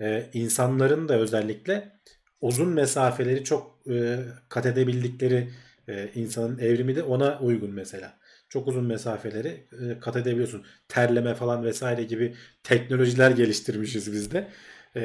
e, 0.00 0.30
insanların 0.32 1.08
da 1.08 1.18
özellikle 1.18 1.92
uzun 2.40 2.68
mesafeleri 2.68 3.44
çok 3.44 3.78
e, 3.90 4.18
kat 4.48 4.66
edebildikleri 4.66 5.50
e, 5.88 6.10
insanın 6.14 6.58
evrimi 6.58 6.96
de 6.96 7.02
ona 7.02 7.38
uygun 7.40 7.70
mesela. 7.70 8.18
Çok 8.48 8.68
uzun 8.68 8.84
mesafeleri 8.84 9.66
e, 9.72 9.98
kat 10.00 10.16
edebiliyorsun. 10.16 10.64
Terleme 10.88 11.34
falan 11.34 11.64
vesaire 11.64 12.02
gibi 12.04 12.34
teknolojiler 12.62 13.30
geliştirmişiz 13.30 14.12
biz 14.12 14.30
de. 14.30 14.48
E, 14.96 15.02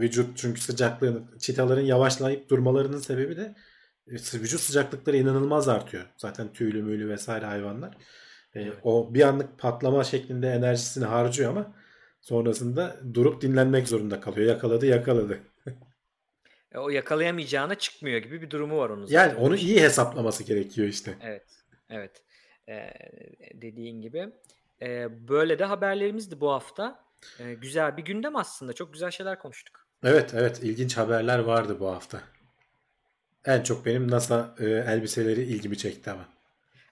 vücut 0.00 0.38
çünkü 0.38 0.60
sıcaklığını, 0.60 1.22
çitaların 1.38 1.82
yavaşlayıp 1.82 2.50
durmalarının 2.50 2.98
sebebi 2.98 3.36
de 3.36 3.54
vücut 4.06 4.60
sıcaklıkları 4.60 5.16
inanılmaz 5.16 5.68
artıyor. 5.68 6.04
Zaten 6.16 6.52
tüylü 6.52 6.82
müylü 6.82 7.08
vesaire 7.08 7.46
hayvanlar. 7.46 7.96
E, 8.54 8.72
o 8.82 9.14
bir 9.14 9.22
anlık 9.22 9.58
patlama 9.58 10.04
şeklinde 10.04 10.48
enerjisini 10.48 11.04
harcıyor 11.04 11.50
ama 11.50 11.74
sonrasında 12.20 12.96
durup 13.14 13.42
dinlenmek 13.42 13.88
zorunda 13.88 14.20
kalıyor. 14.20 14.48
Yakaladı 14.48 14.86
yakaladı. 14.86 15.40
E, 16.72 16.78
o 16.78 16.88
yakalayamayacağına 16.88 17.74
çıkmıyor 17.74 18.18
gibi 18.18 18.42
bir 18.42 18.50
durumu 18.50 18.78
var 18.78 18.90
onun 18.90 19.04
zaten. 19.04 19.28
Yani 19.28 19.38
onu 19.38 19.56
iyi 19.56 19.80
hesaplaması 19.80 20.44
gerekiyor 20.44 20.88
işte. 20.88 21.14
Evet. 21.22 21.46
Evet. 21.90 22.22
Ee, 22.68 22.90
dediğin 23.54 24.00
gibi. 24.00 24.28
Ee, 24.82 25.28
böyle 25.28 25.58
de 25.58 25.64
haberlerimizdi 25.64 26.40
bu 26.40 26.50
hafta. 26.50 27.04
Ee, 27.40 27.54
güzel 27.54 27.96
bir 27.96 28.02
gündem 28.02 28.36
aslında. 28.36 28.72
Çok 28.72 28.92
güzel 28.92 29.10
şeyler 29.10 29.38
konuştuk. 29.38 29.86
Evet 30.04 30.34
evet 30.34 30.62
ilginç 30.62 30.96
haberler 30.96 31.38
vardı 31.38 31.76
bu 31.80 31.88
hafta. 31.88 32.20
En 33.46 33.62
çok 33.62 33.86
benim 33.86 34.10
NASA 34.10 34.54
e, 34.58 34.64
elbiseleri 34.64 35.42
ilgimi 35.42 35.78
çekti 35.78 36.10
ama. 36.10 36.28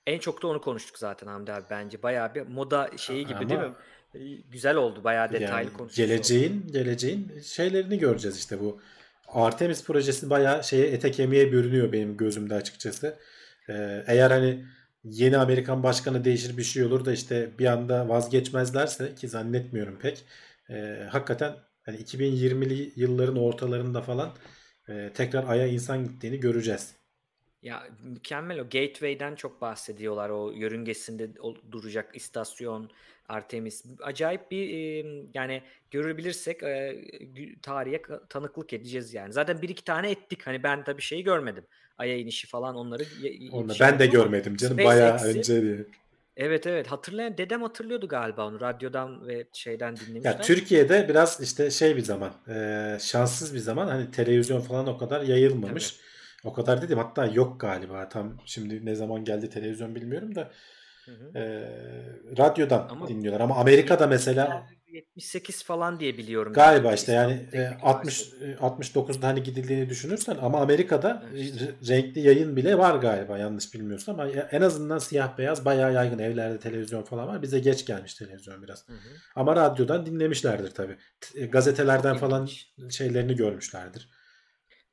En 0.07 0.19
çok 0.19 0.43
da 0.43 0.47
onu 0.47 0.61
konuştuk 0.61 0.99
zaten 0.99 1.27
Hamdi 1.27 1.53
abi 1.53 1.65
bence. 1.71 2.03
Bayağı 2.03 2.35
bir 2.35 2.43
moda 2.43 2.91
şeyi 2.97 3.27
gibi 3.27 3.39
ama, 3.39 3.49
değil 3.49 3.61
mi? 3.61 3.73
Güzel 4.53 4.77
oldu. 4.77 5.05
Bayağı 5.05 5.33
detaylı 5.33 5.69
yani 5.69 5.77
konuştuk. 5.77 5.97
Geleceğin, 5.97 6.63
oldu. 6.63 6.73
geleceğin 6.73 7.41
şeylerini 7.45 7.99
göreceğiz 7.99 8.39
işte 8.39 8.61
bu. 8.61 8.81
Artemis 9.29 9.85
projesi 9.85 10.31
bayağı 10.31 10.65
şeye 10.65 10.87
ete 10.87 11.11
kemiğe 11.11 11.53
bürünüyor 11.53 11.93
benim 11.93 12.17
gözümde 12.17 12.55
açıkçası. 12.55 13.19
Ee, 13.69 14.05
eğer 14.07 14.31
hani 14.31 14.65
yeni 15.05 15.39
Amerikan 15.39 15.83
başkanı 15.83 16.25
değişir 16.25 16.57
bir 16.57 16.63
şey 16.63 16.85
olur 16.85 17.05
da 17.05 17.13
işte 17.13 17.51
bir 17.59 17.67
anda 17.67 18.09
vazgeçmezlerse 18.09 19.15
ki 19.15 19.29
zannetmiyorum 19.29 19.99
pek. 19.99 20.25
E, 20.71 21.07
hakikaten 21.11 21.53
hani 21.83 21.97
2020'li 21.97 22.93
yılların 22.97 23.37
ortalarında 23.37 24.03
falan 24.03 24.31
e, 24.91 25.11
tekrar 25.15 25.49
Ay'a 25.49 25.67
insan 25.67 26.05
gittiğini 26.05 26.41
göreceğiz. 26.41 26.95
Ya 27.63 27.87
mükemmel 28.05 28.61
o 28.61 28.63
Gateway'den 28.63 29.35
çok 29.35 29.61
bahsediyorlar. 29.61 30.31
O 30.31 30.51
yörüngesinde 30.51 31.31
duracak 31.73 32.17
istasyon 32.17 32.91
Artemis. 33.29 33.85
Acayip 34.03 34.51
bir 34.51 35.05
yani 35.35 35.63
görebilirsek 35.91 36.61
tarihe 37.63 38.03
tanıklık 38.29 38.73
edeceğiz 38.73 39.15
yani. 39.15 39.33
Zaten 39.33 39.63
bir 39.63 39.69
iki 39.69 39.85
tane 39.85 40.11
ettik. 40.11 40.47
Hani 40.47 40.63
ben 40.63 40.85
tabii 40.85 41.03
şeyi 41.03 41.25
görmedim. 41.25 41.65
Ay'a 41.99 42.17
inişi 42.17 42.47
falan 42.47 42.75
onları. 42.75 43.03
Onu 43.53 43.73
ben 43.81 43.99
de 43.99 44.07
görmedim 44.07 44.57
canım. 44.57 44.79
Bayağı 44.79 45.25
önce 45.25 45.63
diye. 45.63 45.85
Evet 46.41 46.67
evet 46.67 46.87
hatırlayan 46.87 47.39
dedem 47.39 47.63
hatırlıyordu 47.63 48.09
galiba 48.09 48.47
onu 48.47 48.61
radyodan 48.61 49.29
ve 49.29 49.47
şeyden 49.53 49.97
dinlemişler. 49.97 50.31
Ya 50.31 50.41
Türkiye'de 50.41 51.09
biraz 51.09 51.41
işte 51.41 51.71
şey 51.71 51.97
bir 51.97 52.03
zaman 52.03 52.31
e, 52.49 52.97
şanssız 53.01 53.55
bir 53.55 53.59
zaman 53.59 53.87
hani 53.89 54.11
televizyon 54.11 54.61
falan 54.61 54.87
o 54.87 54.99
kadar 54.99 55.23
yayılmamış. 55.23 55.91
Tabii. 55.91 56.51
O 56.51 56.53
kadar 56.53 56.83
dedim 56.83 56.99
hatta 56.99 57.27
yok 57.27 57.61
galiba 57.61 58.09
tam 58.09 58.37
şimdi 58.45 58.87
ne 58.87 58.95
zaman 58.95 59.25
geldi 59.25 59.51
televizyon 59.51 59.95
bilmiyorum 59.95 60.35
da 60.35 60.51
hı 61.05 61.11
hı. 61.11 61.39
E, 61.39 61.43
radyodan 62.39 62.89
ama 62.91 63.09
dinliyorlar 63.09 63.41
ama 63.41 63.57
Amerika'da 63.57 64.07
mesela 64.07 64.67
78 64.93 65.65
falan 65.65 66.01
diye 66.01 66.19
biliyorum. 66.19 66.53
Galiba 66.53 66.87
yani. 66.87 66.97
işte 66.97 67.13
yani 67.13 67.47
e, 67.53 67.69
60 67.83 68.33
69'da 68.61 69.27
hani 69.27 69.43
gidildiğini 69.43 69.89
düşünürsen 69.89 70.37
ama 70.43 70.61
Amerika'da 70.61 71.23
evet. 71.35 71.75
renkli 71.89 72.21
yayın 72.21 72.57
bile 72.57 72.79
var 72.79 72.95
galiba 72.95 73.39
yanlış 73.39 73.75
bilmiyorsam 73.75 74.21
ama 74.21 74.31
en 74.31 74.61
azından 74.61 74.99
siyah 74.99 75.39
beyaz 75.39 75.65
bayağı 75.65 75.93
yaygın 75.93 76.19
evlerde 76.19 76.59
televizyon 76.59 77.03
falan 77.03 77.29
var. 77.29 77.43
Bize 77.43 77.59
geç 77.59 77.87
gelmiş 77.87 78.15
televizyon 78.15 78.63
biraz. 78.63 78.89
Hı 78.89 78.93
hı. 78.93 79.09
Ama 79.37 79.57
radyodan 79.57 80.07
dinlemişlerdir 80.07 80.71
tabi. 80.71 80.97
E, 81.35 81.47
gazetelerden 81.47 82.17
falan 82.17 82.49
şeylerini 82.91 83.37
görmüşlerdir. 83.37 84.09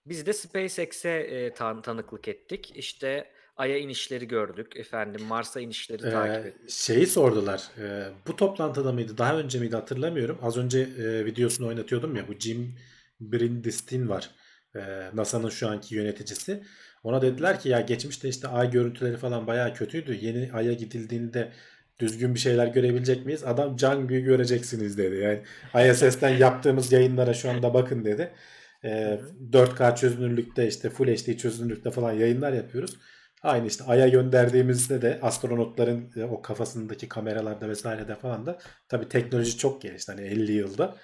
Biz 0.06 0.26
de 0.26 0.34
SpaceX'e 0.34 1.10
e, 1.10 1.54
tan- 1.54 1.82
tanıklık 1.82 2.28
ettik. 2.28 2.72
İşte 2.76 3.32
Ay'a 3.58 3.78
inişleri 3.78 4.28
gördük. 4.28 4.78
Efendim 4.78 5.22
Mars'a 5.26 5.60
inişleri 5.62 6.08
ee, 6.08 6.10
takip 6.10 6.46
ettik. 6.46 6.70
Şeyi 6.70 7.08
sordular. 7.08 7.64
E, 7.78 8.10
bu 8.28 8.36
toplantıda 8.36 8.92
mıydı? 8.92 9.18
Daha 9.18 9.38
önce 9.40 9.60
miydi 9.60 9.76
hatırlamıyorum. 9.76 10.40
Az 10.42 10.58
önce 10.58 10.80
e, 10.80 11.26
videosunu 11.26 11.68
oynatıyordum 11.68 12.16
ya. 12.16 12.28
Bu 12.28 12.34
Jim 12.34 12.76
Brindistin 13.20 14.10
var. 14.10 14.32
E, 14.76 14.80
NASA'nın 15.14 15.50
şu 15.50 15.68
anki 15.68 15.96
yöneticisi. 15.96 16.64
Ona 17.04 17.22
dediler 17.22 17.60
ki 17.60 17.70
ya 17.70 17.82
geçmişte 17.82 18.30
işte 18.30 18.48
ay 18.48 18.72
görüntüleri 18.72 19.18
falan 19.18 19.48
bayağı 19.48 19.74
kötüydü. 19.74 20.18
Yeni 20.22 20.50
Ay'a 20.54 20.74
gidildiğinde 20.74 21.52
düzgün 22.00 22.34
bir 22.34 22.40
şeyler 22.40 22.68
görebilecek 22.68 23.26
miyiz? 23.26 23.44
Adam 23.44 23.76
can 23.76 24.08
gibi 24.08 24.22
göreceksiniz 24.22 24.98
dedi. 24.98 25.16
Yani 25.16 25.92
ISS'ten 25.92 26.38
yaptığımız 26.38 26.92
yayınlara 26.92 27.34
şu 27.34 27.50
anda 27.50 27.74
bakın 27.74 28.06
dedi. 28.06 28.32
E, 28.84 29.20
4K 29.52 29.96
çözünürlükte 29.96 30.68
işte 30.68 30.90
Full 30.90 31.08
HD 31.08 31.38
çözünürlükte 31.38 31.92
falan 31.92 32.12
yayınlar 32.12 32.54
yapıyoruz. 32.54 32.98
Aynı 33.44 33.68
işte 33.68 33.84
Ay'a 33.84 34.08
gönderdiğimizde 34.08 35.02
de 35.02 35.20
astronotların 35.22 36.12
e, 36.16 36.24
o 36.24 36.42
kafasındaki 36.42 37.10
kameralarda 37.10 37.70
vesairede 37.70 38.16
falan 38.16 38.46
da 38.46 38.60
tabi 38.90 39.10
teknoloji 39.10 39.58
çok 39.58 39.82
gelişti. 39.82 40.12
Hani 40.12 40.22
50 40.22 40.52
yılda. 40.52 40.96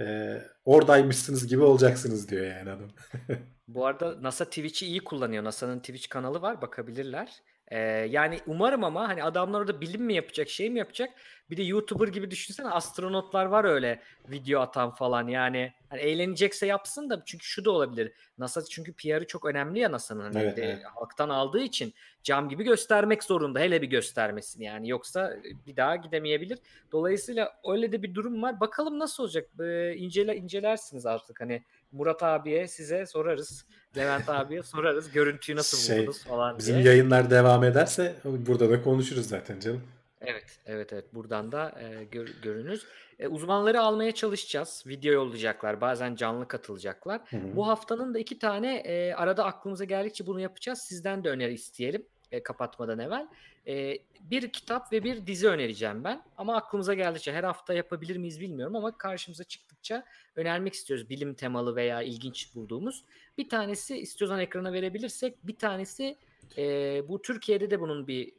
Ee, 0.00 0.42
oradaymışsınız 0.64 1.46
gibi 1.46 1.62
olacaksınız 1.62 2.28
diyor 2.28 2.46
yani 2.46 2.70
adam. 2.70 2.90
Bu 3.68 3.86
arada 3.86 4.22
NASA 4.22 4.44
Twitch'i 4.44 4.86
iyi 4.86 5.04
kullanıyor. 5.04 5.44
NASA'nın 5.44 5.78
Twitch 5.78 6.08
kanalı 6.08 6.42
var 6.42 6.62
bakabilirler. 6.62 7.42
Ee, 7.68 7.78
yani 8.10 8.40
umarım 8.46 8.84
ama 8.84 9.08
hani 9.08 9.22
adamlar 9.24 9.60
orada 9.60 9.80
bilim 9.80 10.02
mi 10.02 10.14
yapacak 10.14 10.48
şey 10.48 10.70
mi 10.70 10.78
yapacak? 10.78 11.10
Bir 11.50 11.56
de 11.56 11.62
YouTuber 11.62 12.08
gibi 12.08 12.30
düşünsene 12.30 12.68
astronotlar 12.68 13.46
var 13.46 13.64
öyle 13.64 14.00
video 14.28 14.60
atan 14.60 14.90
falan 14.90 15.28
yani. 15.28 15.72
Hani 15.88 16.00
eğlenecekse 16.00 16.66
yapsın 16.66 17.10
da 17.10 17.22
çünkü 17.26 17.46
şu 17.46 17.64
da 17.64 17.70
olabilir. 17.70 18.12
NASA 18.38 18.64
çünkü 18.64 18.92
PR'ı 18.92 19.26
çok 19.26 19.44
önemli 19.44 19.78
ya 19.78 19.92
NASA'nın. 19.92 20.20
Hani 20.20 20.38
evet, 20.38 20.58
evet. 20.58 20.78
Halktan 20.94 21.28
aldığı 21.28 21.60
için 21.60 21.94
cam 22.22 22.48
gibi 22.48 22.64
göstermek 22.64 23.24
zorunda. 23.24 23.60
Hele 23.60 23.82
bir 23.82 23.86
göstermesin 23.86 24.62
yani. 24.62 24.88
Yoksa 24.88 25.36
bir 25.66 25.76
daha 25.76 25.96
gidemeyebilir. 25.96 26.58
Dolayısıyla 26.92 27.60
öyle 27.68 27.92
de 27.92 28.02
bir 28.02 28.14
durum 28.14 28.42
var. 28.42 28.60
Bakalım 28.60 28.98
nasıl 28.98 29.22
olacak? 29.22 29.48
Ee, 29.60 29.94
incele, 29.94 30.36
incelersiniz 30.36 31.06
artık. 31.06 31.40
Hani 31.40 31.64
Murat 31.94 32.22
abiye 32.22 32.68
size 32.68 33.06
sorarız. 33.06 33.66
Levent 33.96 34.28
abiye 34.28 34.62
sorarız. 34.62 35.10
Görüntüyü 35.10 35.56
nasıl 35.56 35.78
şey, 35.78 35.98
buldunuz 35.98 36.24
falan 36.24 36.58
Bizim 36.58 36.74
diye. 36.74 36.86
yayınlar 36.86 37.30
devam 37.30 37.64
ederse 37.64 38.14
burada 38.24 38.70
da 38.70 38.82
konuşuruz 38.82 39.28
zaten 39.28 39.60
canım. 39.60 39.82
Evet, 40.20 40.58
evet, 40.66 40.92
evet. 40.92 41.14
Buradan 41.14 41.52
da 41.52 41.74
e, 41.80 42.04
gör, 42.04 42.28
görünür. 42.42 42.82
E, 43.18 43.28
uzmanları 43.28 43.80
almaya 43.80 44.12
çalışacağız. 44.12 44.84
Video 44.86 45.12
yollayacaklar. 45.12 45.80
Bazen 45.80 46.14
canlı 46.14 46.48
katılacaklar. 46.48 47.20
Hı 47.30 47.36
hı. 47.36 47.56
Bu 47.56 47.68
haftanın 47.68 48.14
da 48.14 48.18
iki 48.18 48.38
tane 48.38 48.76
e, 48.76 49.14
arada 49.14 49.44
aklımıza 49.44 49.84
geldikçe 49.84 50.26
bunu 50.26 50.40
yapacağız. 50.40 50.78
Sizden 50.78 51.24
de 51.24 51.30
öneri 51.30 51.54
isteyelim 51.54 52.06
e, 52.34 52.42
kapatmadan 52.42 52.98
evvel. 52.98 53.28
E, 53.66 53.98
bir 54.20 54.52
kitap 54.52 54.92
ve 54.92 55.04
bir 55.04 55.26
dizi 55.26 55.48
önereceğim 55.48 56.04
ben. 56.04 56.22
Ama 56.36 56.56
aklımıza 56.56 56.94
geldikçe 56.94 57.32
her 57.32 57.44
hafta 57.44 57.74
yapabilir 57.74 58.16
miyiz 58.16 58.40
bilmiyorum 58.40 58.76
ama 58.76 58.98
karşımıza 58.98 59.44
çıktıkça 59.44 60.04
önermek 60.36 60.74
istiyoruz. 60.74 61.10
Bilim 61.10 61.34
temalı 61.34 61.76
veya 61.76 62.02
ilginç 62.02 62.54
bulduğumuz. 62.54 63.04
Bir 63.38 63.48
tanesi 63.48 63.98
istiyorsan 63.98 64.40
ekrana 64.40 64.72
verebilirsek 64.72 65.46
bir 65.46 65.56
tanesi 65.56 66.16
e, 66.58 67.02
bu 67.08 67.22
Türkiye'de 67.22 67.70
de 67.70 67.80
bunun 67.80 68.06
bir 68.06 68.32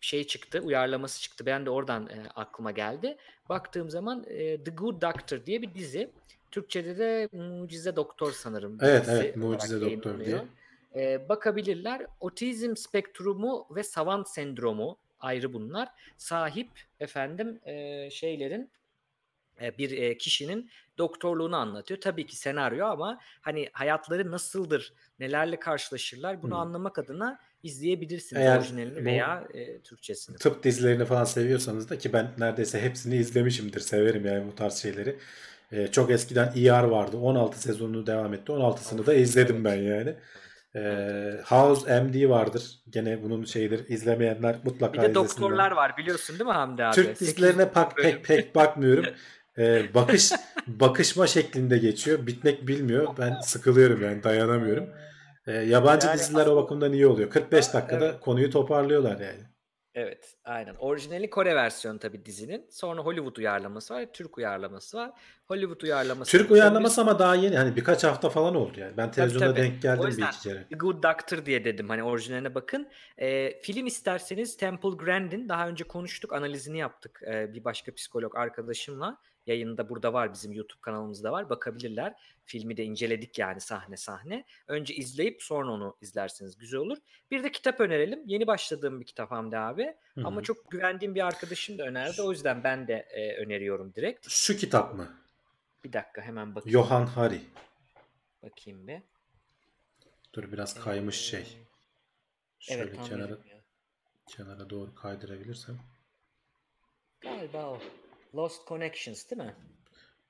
şey 0.00 0.24
çıktı, 0.24 0.60
uyarlaması 0.60 1.20
çıktı. 1.20 1.46
Ben 1.46 1.66
de 1.66 1.70
oradan 1.70 2.06
e, 2.06 2.28
aklıma 2.34 2.70
geldi. 2.70 3.16
Baktığım 3.48 3.90
zaman 3.90 4.24
e, 4.28 4.64
The 4.64 4.70
Good 4.70 5.02
Doctor 5.02 5.46
diye 5.46 5.62
bir 5.62 5.74
dizi. 5.74 6.10
Türkçe'de 6.50 6.98
de 6.98 7.28
Mucize 7.32 7.96
Doktor 7.96 8.32
sanırım. 8.32 8.78
Evet 8.80 9.06
evet 9.08 9.36
Mucize 9.36 9.80
Doktor 9.80 10.20
diye. 10.20 10.44
E, 10.94 11.28
bakabilirler. 11.28 12.06
Otizm 12.20 12.76
spektrumu 12.76 13.66
ve 13.70 13.82
savant 13.82 14.28
sendromu 14.28 14.98
ayrı 15.20 15.52
bunlar. 15.52 15.88
Sahip 16.16 16.70
efendim 17.00 17.60
e, 17.64 18.10
şeylerin 18.10 18.70
bir 19.78 20.18
kişinin 20.18 20.70
doktorluğunu 20.98 21.56
anlatıyor. 21.56 22.00
Tabii 22.00 22.26
ki 22.26 22.36
senaryo 22.36 22.86
ama 22.86 23.20
hani 23.40 23.68
hayatları 23.72 24.30
nasıldır, 24.30 24.92
nelerle 25.18 25.58
karşılaşırlar 25.58 26.42
bunu 26.42 26.50
hmm. 26.50 26.60
anlamak 26.60 26.98
adına 26.98 27.40
izleyebilirsiniz 27.62 28.42
Eğer 28.42 28.58
orijinalini 28.58 29.04
veya 29.04 29.48
e, 29.54 29.80
Türkçesini. 29.80 30.36
Tıp 30.36 30.62
dizilerini 30.62 31.04
falan 31.04 31.24
seviyorsanız 31.24 31.90
da 31.90 31.98
ki 31.98 32.12
ben 32.12 32.30
neredeyse 32.38 32.82
hepsini 32.82 33.16
izlemişimdir. 33.16 33.80
Severim 33.80 34.26
yani 34.26 34.46
bu 34.46 34.54
tarz 34.54 34.74
şeyleri. 34.74 35.16
E, 35.72 35.86
çok 35.86 36.10
eskiden 36.10 36.52
ER 36.56 36.82
vardı. 36.82 37.16
16 37.16 37.60
sezonunu 37.60 38.06
devam 38.06 38.34
etti. 38.34 38.52
16'sını 38.52 39.06
da 39.06 39.14
izledim 39.14 39.64
ben 39.64 39.76
yani. 39.76 40.14
E, 40.76 40.80
House 41.44 42.00
MD 42.00 42.28
vardır. 42.28 42.80
Gene 42.88 43.22
bunun 43.22 43.44
şeyidir. 43.44 43.88
İzlemeyenler 43.88 44.56
mutlaka 44.64 44.92
izlesinler. 44.92 45.08
Bir 45.08 45.10
de 45.10 45.14
doktorlar 45.14 45.70
var 45.70 45.96
biliyorsun 45.96 46.38
değil 46.38 46.48
mi 46.48 46.52
Hamdi 46.52 46.84
abi? 46.84 46.94
Türk 46.94 47.20
dizilerine 47.20 47.72
pek 47.72 47.96
pek, 47.96 48.24
pek 48.24 48.54
bakmıyorum. 48.54 49.04
e, 49.58 49.94
bakış 49.94 50.32
bakışma 50.66 51.26
şeklinde 51.26 51.78
geçiyor. 51.78 52.26
Bitmek 52.26 52.66
bilmiyor. 52.66 53.08
Ben 53.18 53.40
sıkılıyorum 53.40 54.02
yani 54.02 54.22
dayanamıyorum. 54.22 54.88
E, 55.46 55.52
yabancı 55.52 56.06
yani 56.06 56.18
diziler 56.18 56.46
o 56.46 56.56
bakımdan 56.56 56.92
iyi 56.92 57.06
oluyor. 57.06 57.30
45 57.30 57.74
dakikada 57.74 58.06
evet. 58.06 58.20
konuyu 58.20 58.50
toparlıyorlar 58.50 59.20
yani. 59.20 59.49
Evet, 60.00 60.36
aynen. 60.44 60.74
Orijinali 60.74 61.30
Kore 61.30 61.54
versiyonu 61.54 61.98
tabii 61.98 62.24
dizinin. 62.24 62.66
Sonra 62.70 63.00
Hollywood 63.00 63.36
uyarlaması 63.36 63.94
var, 63.94 64.06
Türk 64.12 64.38
uyarlaması 64.38 64.96
var. 64.96 65.10
Hollywood 65.48 65.80
uyarlaması. 65.80 66.30
Türk 66.30 66.50
uyarlaması 66.50 67.00
ama 67.00 67.18
daha 67.18 67.34
yeni. 67.34 67.56
Hani 67.56 67.76
birkaç 67.76 68.04
hafta 68.04 68.28
falan 68.28 68.54
oldu 68.54 68.80
yani. 68.80 68.96
Ben 68.96 69.10
televizyonda 69.10 69.54
tabii. 69.54 69.62
denk 69.62 69.82
geldim 69.82 70.04
O 70.04 70.06
bir 70.06 70.22
iki 70.22 70.40
kere. 70.40 70.66
Good 70.70 71.02
Doctor 71.02 71.46
diye 71.46 71.64
dedim. 71.64 71.88
Hani 71.88 72.02
orijinaline 72.02 72.54
bakın. 72.54 72.88
Ee, 73.18 73.60
film 73.62 73.86
isterseniz 73.86 74.56
Temple 74.56 74.96
Grandin 74.96 75.48
daha 75.48 75.68
önce 75.68 75.84
konuştuk, 75.84 76.32
analizini 76.32 76.78
yaptık 76.78 77.22
ee, 77.26 77.54
bir 77.54 77.64
başka 77.64 77.94
psikolog 77.94 78.36
arkadaşımla. 78.36 79.18
Yayında 79.46 79.88
burada 79.88 80.12
var 80.12 80.32
bizim 80.32 80.52
YouTube 80.52 80.80
kanalımızda 80.80 81.32
var. 81.32 81.50
Bakabilirler. 81.50 82.14
Filmi 82.44 82.76
de 82.76 82.84
inceledik 82.84 83.38
yani 83.38 83.60
sahne 83.60 83.96
sahne. 83.96 84.44
Önce 84.68 84.94
izleyip 84.94 85.42
sonra 85.42 85.72
onu 85.72 85.96
izlerseniz 86.00 86.58
güzel 86.58 86.80
olur. 86.80 86.98
Bir 87.30 87.44
de 87.44 87.52
kitap 87.52 87.80
önerelim. 87.80 88.22
Yeni 88.26 88.46
başladığım 88.46 89.00
bir 89.00 89.06
kitap 89.06 89.30
Hamdi 89.30 89.58
abi. 89.58 89.84
Hı 90.14 90.20
hı. 90.20 90.26
Ama 90.26 90.42
çok 90.42 90.70
güvendiğim 90.70 91.14
bir 91.14 91.26
arkadaşım 91.26 91.78
da 91.78 91.84
önerdi. 91.84 92.22
O 92.22 92.30
yüzden 92.30 92.64
ben 92.64 92.88
de 92.88 92.94
e, 92.94 93.36
öneriyorum 93.36 93.94
direkt. 93.94 94.28
Şu 94.28 94.56
kitap 94.56 94.94
mı? 94.94 95.16
Bir 95.84 95.92
dakika 95.92 96.22
hemen 96.22 96.54
bakayım. 96.54 96.72
Johan 96.72 97.06
Hari. 97.06 97.40
Bakayım 98.42 98.88
bir. 98.88 99.02
Dur 100.34 100.52
biraz 100.52 100.84
kaymış 100.84 101.16
şey. 101.16 101.40
Ee, 101.40 101.44
Şöyle 102.58 102.82
evet 102.82 103.08
kenara 103.08 103.38
kenara 104.26 104.70
doğru 104.70 104.94
kaydırabilirsem. 104.94 105.78
Galiba 107.20 107.70
o. 107.70 107.78
Lost 108.34 108.68
Connections 108.68 109.30
değil 109.30 109.42
mi? 109.42 109.54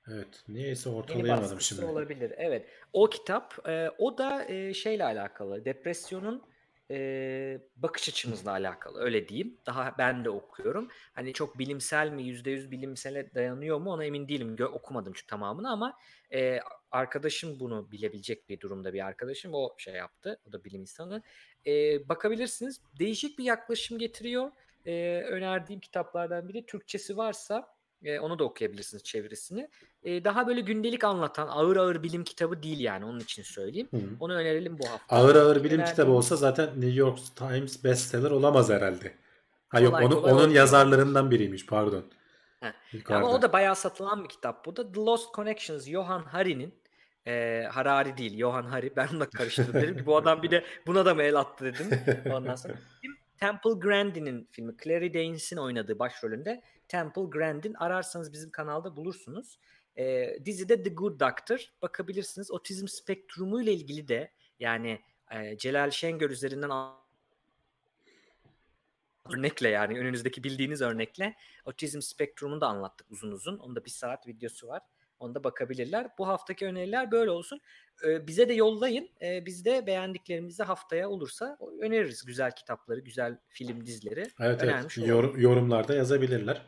Evet. 0.07 0.43
Niyeyse 0.47 0.89
Yeni 0.89 0.99
ortalayamadım 0.99 1.43
baskısı 1.43 1.75
şimdi. 1.75 1.85
olabilir. 1.85 2.33
Evet. 2.37 2.67
O 2.93 3.09
kitap 3.09 3.67
e, 3.69 3.89
o 3.97 4.17
da 4.17 4.45
e, 4.45 4.73
şeyle 4.73 5.03
alakalı. 5.03 5.65
Depresyonun 5.65 6.43
e, 6.91 7.61
bakış 7.75 8.09
açımızla 8.09 8.51
alakalı. 8.51 8.99
Öyle 8.99 9.27
diyeyim. 9.27 9.57
Daha 9.65 9.95
ben 9.97 10.25
de 10.25 10.29
okuyorum. 10.29 10.87
Hani 11.13 11.33
çok 11.33 11.59
bilimsel 11.59 12.09
mi? 12.09 12.23
%100 12.23 12.71
bilimsele 12.71 13.33
dayanıyor 13.35 13.77
mu? 13.81 13.91
Ona 13.91 14.05
emin 14.05 14.27
değilim. 14.27 14.55
Gö- 14.55 14.65
okumadım 14.65 15.13
çünkü 15.13 15.27
tamamını 15.27 15.71
ama 15.71 15.97
e, 16.33 16.59
arkadaşım 16.91 17.59
bunu 17.59 17.91
bilebilecek 17.91 18.49
bir 18.49 18.59
durumda 18.59 18.93
bir 18.93 19.05
arkadaşım. 19.05 19.53
O 19.53 19.75
şey 19.77 19.93
yaptı. 19.93 20.39
O 20.49 20.51
da 20.51 20.63
bilim 20.63 20.81
insanı. 20.81 21.21
E, 21.67 22.09
bakabilirsiniz. 22.09 22.81
Değişik 22.99 23.39
bir 23.39 23.43
yaklaşım 23.43 23.99
getiriyor. 23.99 24.51
E, 24.85 25.21
önerdiğim 25.29 25.79
kitaplardan 25.79 26.49
biri. 26.49 26.65
Türkçesi 26.65 27.17
varsa 27.17 27.67
e, 28.03 28.19
onu 28.19 28.39
da 28.39 28.43
okuyabilirsiniz 28.43 29.03
çevirisini. 29.03 29.69
E, 30.03 30.23
daha 30.23 30.47
böyle 30.47 30.61
gündelik 30.61 31.03
anlatan 31.03 31.47
ağır 31.47 31.77
ağır 31.77 32.03
bilim 32.03 32.23
kitabı 32.23 32.63
değil 32.63 32.79
yani 32.79 33.05
onun 33.05 33.19
için 33.19 33.43
söyleyeyim. 33.43 33.87
Hı. 33.91 33.97
Onu 34.19 34.33
önerelim 34.33 34.79
bu 34.79 34.89
hafta. 34.89 35.15
Ağır 35.15 35.35
ağır 35.35 35.63
bilim 35.63 35.79
Önerdiğim- 35.79 35.89
kitabı 35.89 36.11
olsa 36.11 36.35
zaten 36.35 36.67
New 36.67 36.99
York 36.99 37.19
Times 37.35 37.83
bestseller 37.83 38.31
olamaz 38.31 38.69
herhalde. 38.69 39.13
Ha 39.69 39.79
yok 39.79 39.91
Kolay 39.93 40.05
onu, 40.05 40.21
kolay 40.21 40.33
onun 40.33 40.49
yazarlarından 40.49 41.31
biriymiş 41.31 41.65
pardon. 41.65 42.05
Yukarıda. 42.91 43.25
Ama 43.25 43.35
o 43.35 43.41
da 43.41 43.53
bayağı 43.53 43.75
satılan 43.75 44.23
bir 44.23 44.29
kitap. 44.29 44.65
Bu 44.65 44.75
da 44.75 44.91
The 44.91 44.99
Lost 44.99 45.33
Connections 45.33 45.87
Johan 45.87 46.23
Hari'nin 46.23 46.73
e, 47.27 47.63
Harari 47.71 48.17
değil 48.17 48.39
Johan 48.39 48.63
Hari. 48.63 48.95
Ben 48.95 49.07
onunla 49.07 49.29
karıştırdım. 49.29 49.81
Dedim 49.81 49.97
ki 49.97 50.05
bu 50.05 50.17
adam 50.17 50.43
bir 50.43 50.51
de 50.51 50.65
buna 50.87 51.05
da 51.05 51.15
mı 51.15 51.23
el 51.23 51.35
attı 51.39 51.65
dedim. 51.65 51.99
Ondan 52.33 52.55
sonra 52.55 52.73
Temple 53.41 53.73
Grandin'in 53.79 54.47
filmi. 54.51 54.77
Clary 54.83 55.13
Danes'in 55.13 55.57
oynadığı 55.57 55.99
başrolünde 55.99 56.61
Temple 56.87 57.21
Grandin 57.21 57.73
ararsanız 57.73 58.33
bizim 58.33 58.51
kanalda 58.51 58.95
bulursunuz. 58.95 59.59
E, 59.97 60.35
dizide 60.45 60.83
The 60.83 60.89
Good 60.89 61.19
Doctor 61.19 61.65
bakabilirsiniz. 61.81 62.51
Otizm 62.51 62.87
spektrumu 62.87 63.61
ile 63.61 63.73
ilgili 63.73 64.07
de 64.07 64.31
yani 64.59 65.01
e, 65.31 65.57
Celal 65.57 65.91
Şengör 65.91 66.29
üzerinden 66.29 66.71
örnekle 69.29 69.69
yani 69.69 69.99
önünüzdeki 69.99 70.43
bildiğiniz 70.43 70.81
örnekle 70.81 71.35
otizm 71.65 72.01
spektrumunu 72.01 72.61
da 72.61 72.67
anlattık 72.67 73.11
uzun 73.11 73.31
uzun. 73.31 73.57
Onda 73.57 73.85
bir 73.85 73.89
saat 73.89 74.27
videosu 74.27 74.67
var. 74.67 74.81
Onda 75.21 75.43
bakabilirler. 75.43 76.07
Bu 76.17 76.27
haftaki 76.27 76.65
öneriler 76.65 77.11
böyle 77.11 77.31
olsun. 77.31 77.61
Ee, 78.05 78.27
bize 78.27 78.49
de 78.49 78.53
yollayın. 78.53 79.09
Ee, 79.21 79.45
biz 79.45 79.65
de 79.65 79.87
beğendiklerimizi 79.87 80.63
haftaya 80.63 81.09
olursa 81.09 81.57
öneririz. 81.81 82.25
Güzel 82.25 82.51
kitapları, 82.51 82.99
güzel 82.99 83.37
film 83.49 83.85
dizileri 83.85 84.27
Evet 84.39 84.63
evet. 84.63 84.97
Yor- 84.97 85.37
yorumlarda 85.37 85.95
yazabilirler. 85.95 86.61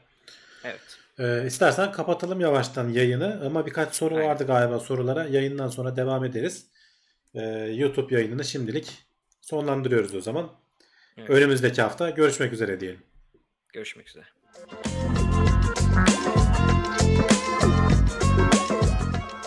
Evet. 0.63 0.99
Ee, 1.19 1.47
istersen 1.47 1.91
kapatalım 1.91 2.39
yavaştan 2.39 2.89
yayını 2.89 3.41
ama 3.45 3.65
birkaç 3.65 3.95
soru 3.95 4.15
Aynen. 4.15 4.29
vardı 4.29 4.47
galiba 4.47 4.79
sorulara. 4.79 5.23
Yayından 5.23 5.67
sonra 5.67 5.95
devam 5.95 6.25
ederiz. 6.25 6.67
Ee, 7.35 7.41
YouTube 7.75 8.15
yayınını 8.15 8.43
şimdilik 8.43 9.05
sonlandırıyoruz 9.41 10.15
o 10.15 10.21
zaman. 10.21 10.51
Evet. 11.17 11.29
Önümüzdeki 11.29 11.81
hafta 11.81 12.09
görüşmek 12.09 12.53
üzere 12.53 12.79
diyelim. 12.79 13.01
Görüşmek 13.73 14.09
üzere. 14.09 14.25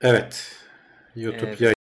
Evet. 0.00 0.56
YouTube 1.16 1.46
Evet. 1.48 1.60
yayını 1.60 1.77